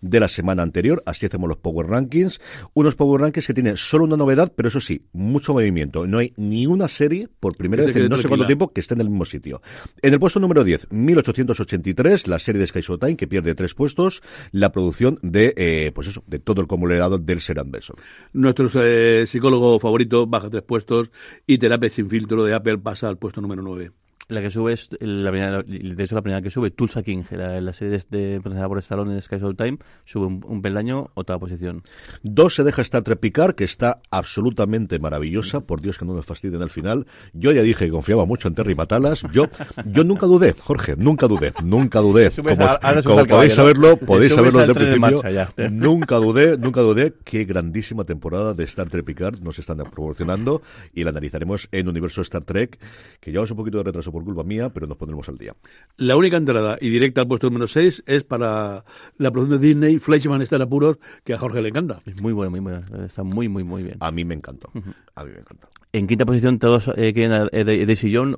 de 0.00 0.20
la 0.20 0.28
semana 0.28 0.62
anterior. 0.62 1.02
Así 1.06 1.26
hacemos 1.26 1.48
los 1.48 1.58
Power 1.58 1.86
Rankings. 1.86 2.40
Unos 2.74 2.96
Power 2.96 3.20
Rankings 3.20 3.46
que 3.46 3.54
tienen 3.54 3.76
solo 3.76 4.04
una 4.04 4.16
novedad, 4.16 4.52
pero 4.54 4.68
eso 4.68 4.80
sí, 4.80 5.02
mucho 5.12 5.52
movimiento. 5.54 6.06
No 6.06 6.18
hay 6.18 6.32
ni 6.36 6.66
una 6.66 6.88
serie, 6.88 7.28
por 7.40 7.56
primera 7.56 7.84
vez 7.84 7.96
en 7.96 8.08
no 8.08 8.16
sé 8.16 8.28
cuánto 8.28 8.46
tiempo, 8.46 8.68
que 8.68 8.80
esté 8.80 8.94
en 8.94 9.00
el 9.00 9.10
mismo 9.10 9.24
sitio. 9.24 9.60
En 10.02 10.12
el 10.12 10.20
puesto 10.20 10.40
número 10.40 10.64
10, 10.64 10.88
1883, 10.90 12.26
la 12.26 12.38
serie 12.38 12.60
de 12.60 12.66
Sky 12.66 12.80
Showtime, 12.80 13.16
que 13.16 13.26
pierde 13.26 13.54
tres 13.54 13.74
puestos, 13.74 14.22
la 14.52 14.72
producción 14.72 15.18
de, 15.22 15.54
eh, 15.56 15.92
pues 15.94 16.08
eso, 16.08 16.22
de 16.26 16.38
todo 16.38 16.60
el 16.60 16.66
conglomerado 16.66 17.18
del 17.18 17.40
Seran 17.40 17.70
Besson. 17.70 17.96
Nuestro 18.32 18.68
eh, 18.74 19.26
psicólogo 19.26 19.78
favorito 19.78 20.26
baja 20.26 20.50
tres 20.50 20.62
puestos 20.62 21.10
y 21.46 21.58
Terapia 21.58 21.90
sin 21.90 22.08
filtro 22.08 22.44
de 22.44 22.54
Apple 22.54 22.78
pasa 22.78 23.08
al 23.08 23.18
puesto 23.18 23.40
número 23.40 23.62
9. 23.62 23.90
La 24.28 24.42
que 24.42 24.50
sube 24.50 24.74
es 24.74 24.90
la 25.00 25.30
primera, 25.30 25.62
de 25.62 26.04
hecho 26.04 26.14
la 26.14 26.20
primera 26.20 26.42
que 26.42 26.50
sube, 26.50 26.70
Tulsa 26.70 27.02
King, 27.02 27.22
la, 27.30 27.62
la 27.62 27.72
serie 27.72 27.98
de, 28.10 28.40
presentada 28.42 28.68
por 28.68 28.78
Stallone 28.78 29.14
en 29.14 29.22
Sky 29.22 29.36
Time, 29.56 29.78
sube 30.04 30.26
un, 30.26 30.44
un 30.46 30.60
peldaño, 30.60 31.10
otra 31.14 31.38
posición. 31.38 31.82
Dos 32.22 32.54
se 32.54 32.62
deja 32.62 32.82
Star 32.82 33.02
Trek 33.04 33.20
Picard, 33.20 33.54
que 33.54 33.64
está 33.64 34.02
absolutamente 34.10 34.98
maravillosa. 34.98 35.60
Por 35.60 35.80
Dios 35.80 35.96
que 35.98 36.04
no 36.04 36.12
nos 36.12 36.26
fastidien 36.26 36.60
al 36.60 36.68
final. 36.68 37.06
Yo 37.32 37.52
ya 37.52 37.62
dije 37.62 37.86
que 37.86 37.90
confiaba 37.90 38.26
mucho 38.26 38.48
en 38.48 38.54
Terry 38.54 38.74
Matalas. 38.74 39.24
Yo, 39.32 39.44
yo 39.86 40.04
nunca 40.04 40.26
dudé, 40.26 40.52
Jorge, 40.58 40.94
nunca 40.98 41.26
dudé, 41.26 41.54
nunca 41.64 42.00
dudé. 42.00 42.30
Como, 42.42 42.64
a- 42.66 42.80
como 43.02 43.24
podéis 43.26 43.54
saberlo, 43.54 43.96
podéis 44.06 44.34
saberlo 44.34 44.60
desde 44.66 44.72
el 44.72 45.00
principio. 45.00 45.22
Nunca 45.70 46.16
dudé, 46.16 46.58
nunca 46.58 46.80
dudé. 46.82 47.14
Qué 47.24 47.44
grandísima 47.44 48.04
temporada 48.04 48.52
de 48.52 48.64
Star 48.64 48.90
Trek 48.90 49.04
Picard 49.06 49.40
nos 49.40 49.58
están 49.58 49.78
proporcionando 49.78 50.60
y 50.92 51.04
la 51.04 51.10
analizaremos 51.10 51.68
en 51.72 51.88
Universo 51.88 52.20
Star 52.20 52.44
Trek, 52.44 52.78
que 53.20 53.30
llevamos 53.30 53.50
un 53.52 53.56
poquito 53.56 53.78
de 53.78 53.84
retraso 53.84 54.12
por 54.12 54.17
culpa 54.24 54.42
mía, 54.44 54.70
pero 54.72 54.86
nos 54.86 54.96
pondremos 54.96 55.28
al 55.28 55.38
día. 55.38 55.54
La 55.96 56.16
única 56.16 56.36
entrada 56.36 56.76
y 56.80 56.90
directa 56.90 57.20
al 57.22 57.28
puesto 57.28 57.48
número 57.48 57.66
6 57.68 58.04
es 58.06 58.24
para 58.24 58.84
la 59.16 59.30
producción 59.30 59.60
de 59.60 59.66
Disney, 59.68 59.98
Fleischman 59.98 60.42
está 60.42 60.56
en 60.56 60.62
apuros, 60.62 60.98
que 61.24 61.34
a 61.34 61.38
Jorge 61.38 61.62
le 61.62 61.68
encanta. 61.68 62.00
Es 62.06 62.20
muy 62.20 62.32
bueno, 62.32 62.50
muy 62.50 62.60
bueno, 62.60 62.80
está 63.04 63.22
muy, 63.22 63.48
muy, 63.48 63.64
muy 63.64 63.82
bien. 63.82 63.96
A 64.00 64.10
mí 64.10 64.24
me 64.24 64.34
encantó. 64.34 64.70
A 65.14 65.24
mí 65.24 65.30
me 65.32 65.38
encantó. 65.40 65.68
En 65.90 66.06
quinta 66.06 66.26
posición 66.26 66.58
todos 66.58 66.88
eh, 66.96 67.14
quieren 67.14 67.32
a 67.32 67.48
eh, 67.50 67.64
de- 67.64 67.86
Daisy 67.86 68.14
and 68.14 68.36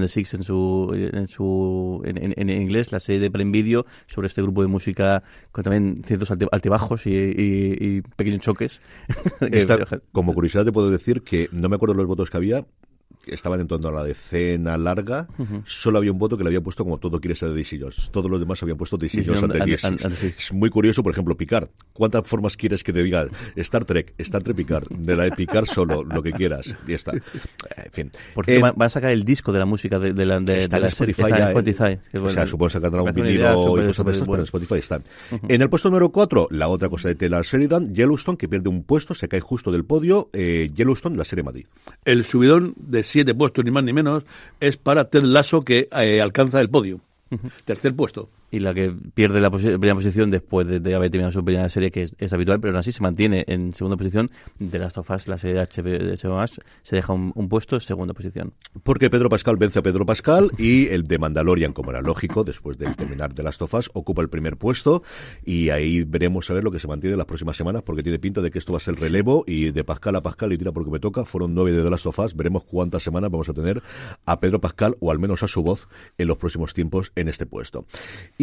the 0.00 0.08
Six 0.08 0.34
en 0.34 0.42
su 0.42 0.90
en 0.92 1.28
su 1.28 2.02
en, 2.04 2.16
en- 2.18 2.34
en 2.36 2.50
inglés, 2.62 2.90
la 2.90 2.98
serie 2.98 3.20
de 3.20 3.30
Prime 3.30 3.52
Video 3.52 3.86
sobre 4.08 4.26
este 4.26 4.42
grupo 4.42 4.62
de 4.62 4.66
música 4.68 5.22
con 5.52 5.62
también 5.62 6.02
ciertos 6.04 6.32
alte- 6.32 6.48
altibajos 6.50 7.06
y, 7.06 7.10
y- 7.14 7.76
y 7.78 8.02
pequeños 8.16 8.40
choques. 8.40 8.80
Que- 9.38 9.60
Esta- 9.60 9.78
como 10.12 10.34
curiosidad 10.34 10.64
te 10.64 10.72
puedo 10.72 10.90
decir 10.90 11.22
que 11.22 11.48
no 11.52 11.68
me 11.68 11.76
acuerdo 11.76 11.94
los 11.94 12.06
votos 12.06 12.30
que 12.30 12.36
había. 12.36 12.66
Estaban 13.26 13.60
en 13.60 13.66
torno 13.68 13.88
a 13.88 13.92
la 13.92 14.02
decena 14.04 14.76
larga. 14.76 15.28
Solo 15.64 15.98
había 15.98 16.12
un 16.12 16.18
voto 16.18 16.36
que 16.36 16.42
le 16.44 16.48
había 16.48 16.60
puesto 16.60 16.84
como 16.84 16.98
todo 16.98 17.20
quiere 17.20 17.34
ser 17.34 17.50
de 17.50 17.56
DC 17.56 17.78
Jones. 17.80 18.10
Todos 18.12 18.30
los 18.30 18.40
demás 18.40 18.62
habían 18.62 18.76
puesto 18.76 18.96
DC 18.96 19.18
DC 19.18 19.28
Jones 19.28 19.42
and- 19.44 19.52
ante 19.52 19.62
and- 19.62 19.70
DC. 19.70 19.86
and- 19.86 20.06
and 20.06 20.14
Six. 20.14 20.38
Es 20.38 20.52
muy 20.52 20.70
curioso, 20.70 21.02
por 21.02 21.12
ejemplo, 21.12 21.36
Picard. 21.36 21.68
¿Cuántas 21.92 22.26
formas 22.26 22.56
quieres 22.56 22.82
que 22.82 22.92
te 22.92 23.02
diga 23.02 23.26
Star 23.56 23.84
Trek, 23.84 24.14
Star 24.18 24.42
Trek 24.42 24.56
Picard, 24.56 24.88
de 24.88 25.16
la 25.16 25.24
de 25.24 25.32
Picard 25.32 25.66
solo, 25.66 26.02
lo 26.02 26.22
que 26.22 26.32
quieras? 26.32 26.74
Y 26.86 26.92
está. 26.94 27.12
En 27.12 27.92
fin. 27.92 28.10
Por 28.34 28.44
cierto, 28.44 28.66
Eh, 28.66 28.72
van 28.76 28.86
a 28.86 28.88
sacar 28.90 29.10
el 29.10 29.24
disco 29.24 29.52
de 29.52 29.58
la 29.58 29.66
música 29.66 29.98
de, 29.98 30.12
de 30.12 30.26
la, 30.26 30.40
de, 30.40 30.58
está 30.58 30.76
de 30.76 30.82
la 30.82 30.90
serie. 30.90 31.12
Spotify 31.12 31.22
Está 31.22 31.36
en 31.36 31.38
ya, 31.38 31.46
¿eh? 31.90 31.98
Spotify. 32.00 32.18
o 32.24 32.30
sea, 32.30 32.46
supongo 32.46 32.68
que 32.68 32.72
sacarán 32.72 33.04
me 33.04 33.10
un 33.10 33.14
vinilo 33.14 33.40
y 33.82 33.86
cosas 33.86 34.04
de 34.06 34.12
esas, 34.12 34.26
pero 34.26 34.36
en. 34.38 34.42
Spotify 34.44 34.74
están. 34.74 35.02
En 35.48 35.62
el 35.62 35.70
puesto 35.70 35.88
número 35.88 36.10
4, 36.10 36.48
la 36.50 36.68
otra 36.68 36.88
cosa 36.88 37.08
de 37.08 37.14
Taylor 37.14 37.44
Sheridan, 37.44 37.94
Yellowstone, 37.94 38.36
que 38.36 38.48
pierde 38.48 38.68
un 38.68 38.82
puesto, 38.82 39.14
se 39.14 39.28
cae 39.28 39.40
justo 39.40 39.70
del 39.70 39.84
podio. 39.84 40.30
eh, 40.32 40.70
Yellowstone, 40.74 41.16
la 41.16 41.24
serie 41.24 41.42
Madrid. 41.44 41.66
El 42.04 42.24
subidón 42.24 42.74
de 42.76 43.02
siete 43.12 43.34
puestos, 43.34 43.64
ni 43.64 43.70
más 43.70 43.84
ni 43.84 43.92
menos, 43.92 44.24
es 44.60 44.76
para 44.76 45.04
Ted 45.04 45.22
Lasso, 45.22 45.62
que 45.64 45.88
eh, 45.92 46.20
alcanza 46.20 46.60
el 46.60 46.70
podio. 46.70 47.00
Tercer 47.64 47.94
puesto. 47.94 48.28
Y 48.52 48.60
la 48.60 48.74
que 48.74 48.94
pierde 49.14 49.40
la 49.40 49.50
primera 49.50 49.94
posición 49.94 50.30
después 50.30 50.66
de, 50.66 50.94
haber 50.94 51.10
terminado 51.10 51.32
su 51.32 51.42
primera 51.42 51.68
serie, 51.70 51.90
que 51.90 52.02
es, 52.02 52.32
habitual, 52.32 52.60
pero 52.60 52.72
aún 52.72 52.78
así 52.78 52.92
se 52.92 53.02
mantiene 53.02 53.44
en 53.48 53.72
segunda 53.72 53.96
posición. 53.96 54.30
De 54.58 54.78
Last 54.78 54.98
of 54.98 55.10
Us, 55.10 55.26
la 55.26 55.38
serie 55.38 55.58
de 55.58 55.66
HBO, 55.66 56.46
se 56.82 56.96
deja 56.96 57.12
un, 57.14 57.48
puesto, 57.48 57.80
segunda 57.80 58.12
posición. 58.12 58.52
Porque 58.82 59.08
Pedro 59.08 59.30
Pascal 59.30 59.56
vence 59.56 59.78
a 59.78 59.82
Pedro 59.82 60.04
Pascal 60.04 60.50
y 60.58 60.86
el 60.88 61.04
de 61.04 61.18
Mandalorian, 61.18 61.72
como 61.72 61.90
era 61.90 62.02
lógico, 62.02 62.44
después 62.44 62.76
de 62.76 62.94
terminar 62.94 63.32
de 63.32 63.42
Last 63.42 63.62
of 63.62 63.72
Us, 63.72 63.90
ocupa 63.94 64.20
el 64.20 64.28
primer 64.28 64.58
puesto 64.58 65.02
y 65.44 65.70
ahí 65.70 66.02
veremos 66.02 66.50
a 66.50 66.54
ver 66.54 66.62
lo 66.62 66.70
que 66.70 66.78
se 66.78 66.86
mantiene 66.86 67.14
en 67.14 67.18
las 67.18 67.26
próximas 67.26 67.56
semanas 67.56 67.82
porque 67.82 68.02
tiene 68.02 68.18
pinta 68.18 68.42
de 68.42 68.50
que 68.50 68.58
esto 68.58 68.72
va 68.72 68.76
a 68.76 68.80
ser 68.80 68.96
relevo 68.96 69.44
y 69.46 69.70
de 69.70 69.82
Pascal 69.82 70.14
a 70.16 70.22
Pascal 70.22 70.52
y 70.52 70.58
tira 70.58 70.72
porque 70.72 70.90
me 70.90 71.00
toca, 71.00 71.24
fueron 71.24 71.54
nueve 71.54 71.72
de 71.72 71.82
The 71.82 71.88
Last 71.88 72.04
of 72.04 72.18
Us, 72.18 72.36
veremos 72.36 72.64
cuántas 72.64 73.02
semanas 73.02 73.30
vamos 73.30 73.48
a 73.48 73.54
tener 73.54 73.82
a 74.26 74.40
Pedro 74.40 74.60
Pascal 74.60 74.98
o 75.00 75.10
al 75.10 75.18
menos 75.18 75.42
a 75.42 75.48
su 75.48 75.62
voz 75.62 75.88
en 76.18 76.28
los 76.28 76.36
próximos 76.36 76.74
tiempos 76.74 77.12
en 77.16 77.28
este 77.28 77.46
puesto. 77.46 77.86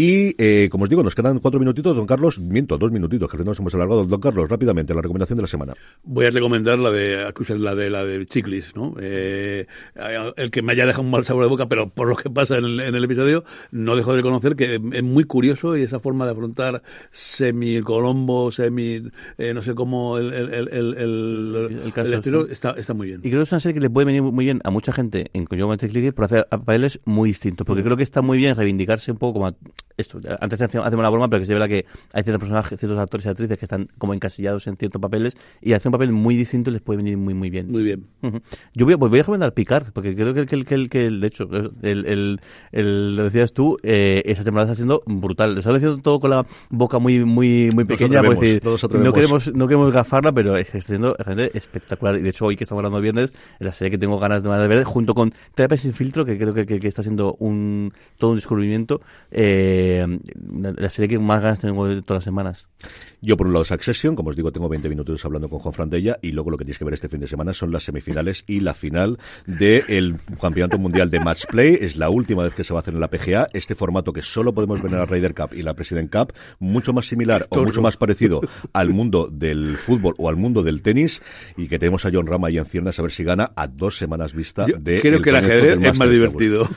Y, 0.01 0.33
eh, 0.37 0.69
como 0.71 0.85
os 0.85 0.89
digo, 0.89 1.03
nos 1.03 1.13
quedan 1.13 1.39
cuatro 1.39 1.59
minutitos, 1.59 1.93
don 1.93 2.07
Carlos, 2.07 2.39
miento, 2.39 2.77
dos 2.77 2.89
minutitos, 2.89 3.27
que 3.27 3.35
al 3.35 3.39
final 3.39 3.51
nos 3.51 3.59
hemos 3.59 3.75
alargado. 3.75 4.05
Don 4.05 4.21
Carlos, 4.21 4.49
rápidamente, 4.49 4.95
la 4.95 5.01
recomendación 5.01 5.35
de 5.35 5.41
la 5.41 5.47
semana. 5.49 5.73
Voy 6.03 6.25
a 6.25 6.29
recomendar 6.29 6.79
la 6.79 6.89
de 6.89 7.33
la 7.57 7.75
de 7.75 7.89
la 7.89 8.05
de 8.05 8.25
Chiclis, 8.25 8.77
¿no? 8.77 8.95
Eh, 9.01 9.65
el 10.37 10.51
que 10.51 10.61
me 10.61 10.71
haya 10.71 10.85
dejado 10.85 11.03
un 11.03 11.11
mal 11.11 11.25
sabor 11.25 11.43
de 11.43 11.49
boca, 11.49 11.67
pero 11.67 11.89
por 11.89 12.07
lo 12.07 12.15
que 12.15 12.29
pasa 12.29 12.57
en 12.59 12.63
el, 12.63 12.79
en 12.79 12.95
el 12.95 13.03
episodio, 13.03 13.43
no 13.71 13.97
dejo 13.97 14.11
de 14.11 14.19
reconocer 14.19 14.55
que 14.55 14.75
es 14.75 15.03
muy 15.03 15.25
curioso 15.25 15.75
y 15.75 15.83
esa 15.83 15.99
forma 15.99 16.23
de 16.23 16.31
afrontar 16.31 16.81
semi 17.11 17.81
Colombo, 17.81 18.51
semi 18.51 19.01
eh, 19.37 19.53
no 19.53 19.61
sé 19.61 19.75
cómo 19.75 20.17
el, 20.17 20.31
el, 20.31 20.53
el, 20.53 20.95
el, 20.95 21.93
el 21.93 22.13
estilo 22.13 22.47
está, 22.47 22.71
está 22.71 22.93
muy 22.93 23.07
bien. 23.07 23.19
Y 23.19 23.27
creo 23.31 23.41
que 23.41 23.43
es 23.43 23.51
una 23.51 23.59
serie 23.59 23.73
que 23.73 23.81
le 23.81 23.89
puede 23.89 24.05
venir 24.05 24.21
muy 24.21 24.45
bien 24.45 24.61
a 24.63 24.69
mucha 24.69 24.93
gente 24.93 25.29
en 25.33 25.45
Yo 25.45 25.69
Click 25.77 26.13
por 26.13 26.23
hacer 26.23 26.47
papeles 26.49 27.01
muy 27.03 27.31
distintos, 27.31 27.67
porque 27.67 27.83
creo 27.83 27.97
que 27.97 28.03
está 28.03 28.21
muy 28.21 28.37
bien 28.37 28.55
reivindicarse 28.55 29.11
un 29.11 29.17
poco 29.17 29.41
como 29.41 29.57
esto. 29.97 30.19
Antes 30.39 30.61
hacemos 30.61 30.93
una 30.93 31.09
broma, 31.09 31.27
pero 31.29 31.41
que 31.41 31.45
se 31.45 31.53
ve 31.53 31.67
que 31.67 31.85
hay 32.13 32.23
ciertos 32.23 32.39
personajes, 32.39 32.79
ciertos 32.79 32.99
actores 32.99 33.25
y 33.25 33.29
actrices 33.29 33.57
que 33.57 33.65
están 33.65 33.89
como 33.97 34.13
encasillados 34.13 34.67
en 34.67 34.77
ciertos 34.77 35.01
papeles 35.01 35.37
y 35.61 35.73
hacer 35.73 35.89
un 35.89 35.93
papel 35.93 36.11
muy 36.11 36.35
distinto 36.35 36.71
les 36.71 36.81
puede 36.81 36.97
venir 36.97 37.17
muy 37.17 37.33
muy 37.33 37.49
bien. 37.49 37.71
Muy 37.71 37.83
bien. 37.83 38.07
Yo 38.73 38.85
voy, 38.85 38.95
voy 38.95 39.19
a 39.19 39.23
recomendar 39.23 39.53
Picard, 39.53 39.91
porque 39.93 40.15
creo 40.15 40.33
que 40.33 40.39
el 40.41 40.65
que, 40.65 40.75
el, 40.75 40.89
que, 40.89 41.09
de 41.09 41.27
hecho, 41.27 41.49
el, 41.81 42.05
el, 42.05 42.39
el, 42.71 43.15
lo 43.15 43.23
decías 43.23 43.53
tú, 43.53 43.77
eh, 43.83 44.21
esa 44.25 44.43
temporada 44.43 44.71
está 44.71 44.75
siendo 44.75 45.03
brutal. 45.05 45.53
Lo 45.53 45.59
estás 45.59 45.73
diciendo 45.73 46.01
todo 46.01 46.19
con 46.19 46.31
la 46.31 46.45
boca 46.69 46.99
muy 46.99 47.25
muy 47.25 47.71
muy 47.73 47.85
pequeña, 47.85 48.21
decir, 48.21 48.61
no 48.63 49.13
queremos 49.13 49.53
no 49.53 49.67
queremos 49.67 49.93
gafarla, 49.93 50.31
pero 50.31 50.57
está 50.57 50.79
siendo 50.79 51.15
gente 51.25 51.57
espectacular. 51.57 52.15
Y 52.17 52.21
de 52.21 52.29
hecho, 52.29 52.45
hoy 52.45 52.55
que 52.55 52.63
estamos 52.63 52.79
hablando 52.79 53.01
viernes, 53.01 53.31
es 53.59 53.65
la 53.65 53.73
serie 53.73 53.91
que 53.91 53.97
tengo 53.97 54.19
ganas 54.19 54.43
de 54.43 54.67
ver, 54.67 54.83
junto 54.83 55.13
con 55.13 55.33
Terapia 55.55 55.77
sin 55.77 55.93
filtro, 55.93 56.25
que 56.25 56.37
creo 56.37 56.53
que, 56.53 56.65
que, 56.65 56.87
está 56.87 57.03
siendo 57.03 57.35
un 57.39 57.93
todo 58.17 58.31
un 58.31 58.37
descubrimiento, 58.37 59.01
eh, 59.31 59.88
la 59.97 60.89
serie 60.89 61.09
que 61.09 61.19
más 61.19 61.41
ganas 61.41 61.59
tengo 61.59 61.85
todas 62.03 62.19
las 62.19 62.23
semanas. 62.23 62.69
Yo, 63.21 63.35
por 63.35 63.47
un 63.47 63.53
lado, 63.53 63.65
Succession, 63.65 64.15
como 64.15 64.29
os 64.29 64.35
digo, 64.37 64.51
tengo 64.51 64.69
20 64.69 64.87
minutos 64.87 65.25
hablando 65.25 65.49
con 65.49 65.59
Juan 65.59 65.73
Frantella, 65.73 66.17
y 66.21 66.31
luego 66.31 66.51
lo 66.51 66.57
que 66.57 66.63
tienes 66.63 66.77
que 66.77 66.85
ver 66.85 66.93
este 66.93 67.09
fin 67.09 67.19
de 67.19 67.27
semana 67.27 67.53
son 67.53 67.71
las 67.71 67.83
semifinales 67.83 68.45
y 68.47 68.61
la 68.61 68.73
final 68.73 69.19
del 69.45 70.15
Campeonato 70.41 70.79
Mundial 70.79 71.09
de 71.09 71.19
Match 71.19 71.45
Play. 71.47 71.77
Es 71.81 71.97
la 71.97 72.09
última 72.09 72.43
vez 72.43 72.55
que 72.55 72.63
se 72.63 72.73
va 72.73 72.79
a 72.79 72.81
hacer 72.81 72.93
en 72.93 73.01
la 73.01 73.09
PGA. 73.09 73.49
Este 73.53 73.75
formato 73.75 74.13
que 74.13 74.21
solo 74.21 74.53
podemos 74.53 74.81
ver 74.81 74.93
en 74.93 74.99
la 74.99 75.05
Ryder 75.05 75.35
Cup 75.35 75.49
y 75.53 75.63
la 75.63 75.73
President 75.73 76.09
Cup, 76.09 76.33
mucho 76.59 76.93
más 76.93 77.07
similar 77.07 77.45
o 77.49 77.61
mucho 77.61 77.81
más 77.81 77.97
parecido 77.97 78.39
al 78.71 78.91
mundo 78.91 79.27
del 79.29 79.75
fútbol 79.75 80.15
o 80.17 80.29
al 80.29 80.37
mundo 80.37 80.63
del 80.63 80.81
tenis, 80.81 81.21
y 81.57 81.67
que 81.67 81.77
tenemos 81.77 82.05
a 82.05 82.11
John 82.13 82.25
Rama 82.25 82.49
y 82.49 82.57
en 82.57 82.65
ciernes 82.65 82.99
a 82.99 83.01
ver 83.01 83.11
si 83.11 83.25
gana 83.25 83.51
a 83.55 83.67
dos 83.67 83.97
semanas 83.97 84.33
vista 84.33 84.65
de. 84.65 85.01
Creo 85.01 85.21
que 85.21 85.29
el 85.31 85.35
ajedrez 85.35 85.77
es 85.81 85.99
más 85.99 86.09
divertido. 86.09 86.69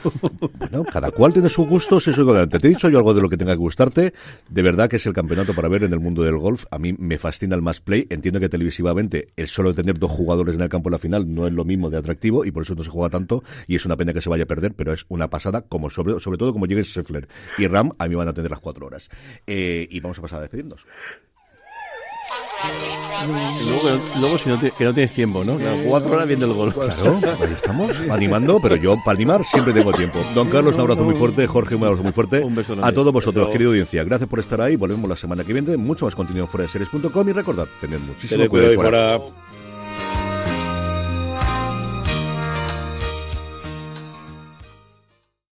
Bueno, 0.59 0.85
cada 0.85 1.13
cual 1.13 1.33
tiene 1.33 1.49
su 1.49 1.67
gusto, 1.67 1.99
eso 1.99 2.11
es 2.11 2.49
Te 2.49 2.57
he 2.57 2.71
dicho 2.71 2.89
yo 2.89 2.99
algo 2.99 3.15
de 3.15 3.23
lo 3.23 3.29
que 3.29 3.37
tenga 3.37 3.53
que 3.53 3.59
gustarte. 3.59 4.13
De 4.49 4.63
verdad 4.63 4.89
que 4.89 4.97
es 4.97 5.07
el 5.07 5.13
campeonato 5.13 5.55
para 5.55 5.69
ver 5.69 5.85
en 5.85 5.93
el 5.93 6.01
mundo 6.01 6.25
del 6.33 6.41
golf. 6.41 6.65
A 6.71 6.79
mí 6.79 6.95
me 6.99 7.19
fascina 7.19 7.55
el 7.55 7.63
match 7.63 7.81
play. 7.81 8.07
Entiendo 8.11 8.41
que 8.41 8.49
televisivamente 8.49 9.29
el 9.37 9.49
solo 9.49 9.75
tener 9.75 9.99
dos 9.99 10.11
jugadores 10.11 10.57
en 10.57 10.63
el 10.63 10.69
campo 10.69 10.89
en 10.89 10.93
la 10.93 10.99
final 10.99 11.33
no 11.35 11.47
es 11.47 11.53
lo 11.53 11.65
mismo 11.65 11.91
de 11.91 11.99
atractivo 11.99 12.45
y 12.45 12.51
por 12.51 12.63
eso 12.63 12.75
no 12.75 12.85
se 12.85 12.91
juega 12.91 13.11
tanto 13.11 13.43
y 13.67 13.77
es 13.77 13.87
una 13.87 13.97
pena 13.97 14.13
que 14.13 14.21
se 14.21 14.29
vaya 14.29 14.45
a 14.45 14.47
perder, 14.47 14.75
pero 14.75 14.93
es 14.93 15.05
una 15.09 15.29
pasada, 15.29 15.63
como 15.63 15.91
sobre, 15.91 16.19
sobre 16.21 16.39
todo 16.39 16.53
como 16.53 16.67
llegue 16.67 16.85
Scheffler 16.85 17.29
y 17.59 17.67
Ram, 17.67 17.91
a 17.99 18.09
mí 18.09 18.15
van 18.15 18.29
a 18.29 18.33
tener 18.33 18.51
las 18.51 18.61
cuatro 18.61 18.87
horas. 18.87 19.09
Eh, 19.47 19.87
y 19.91 20.01
vamos 20.01 20.19
a 20.19 20.23
pasar 20.23 20.39
a 20.39 20.43
despedirnos. 20.43 20.87
Luego, 24.19 24.39
si 24.39 24.49
no, 24.49 24.61
que 24.61 24.85
no 24.85 24.95
tienes 24.95 25.13
tiempo, 25.13 25.45
¿no? 25.45 25.59
cuatro 25.87 26.13
horas 26.13 26.27
viendo 26.27 26.47
el 26.47 26.53
golf. 26.53 26.75
Claro, 26.75 27.21
ahí 27.41 27.53
estamos, 27.53 28.01
animando, 28.11 28.61
pero 28.61 28.77
yo 28.77 28.97
para 29.05 29.17
animar 29.17 29.45
siempre 29.45 29.73
tengo 29.73 29.93
tiempo. 29.93 30.25
Don 30.35 30.49
Carlos, 30.49 30.75
un 30.75 30.83
abrazo 30.83 31.05
muy 31.05 31.15
fuerte. 31.15 31.47
Jorge, 31.47 31.75
un 31.75 31.85
abrazo 31.85 32.03
muy 32.03 32.13
fuerte. 32.13 32.45
a 32.83 32.93
todos 32.93 33.13
vosotros, 33.13 33.49
querida 33.51 33.69
audiencia. 33.69 34.05
Gracias 34.05 34.29
por 34.29 34.41
estar 34.41 34.61
ahí. 34.61 34.77
Volvemos 34.77 35.09
la 35.09 35.17
semana 35.17 35.45
que 35.45 35.53
viene. 35.53 35.77
Mucho 35.77 36.05
más 36.05 36.15
contenido 36.15 36.45
en 36.45 36.49
fuera 36.49 36.63
de 36.63 36.69
series.com 36.69 37.29
y 37.29 37.33
recordad, 37.33 37.67
tened 37.81 38.01
muchísimo 38.01 38.49
cuidado. 38.49 38.75
fuera. 38.75 39.19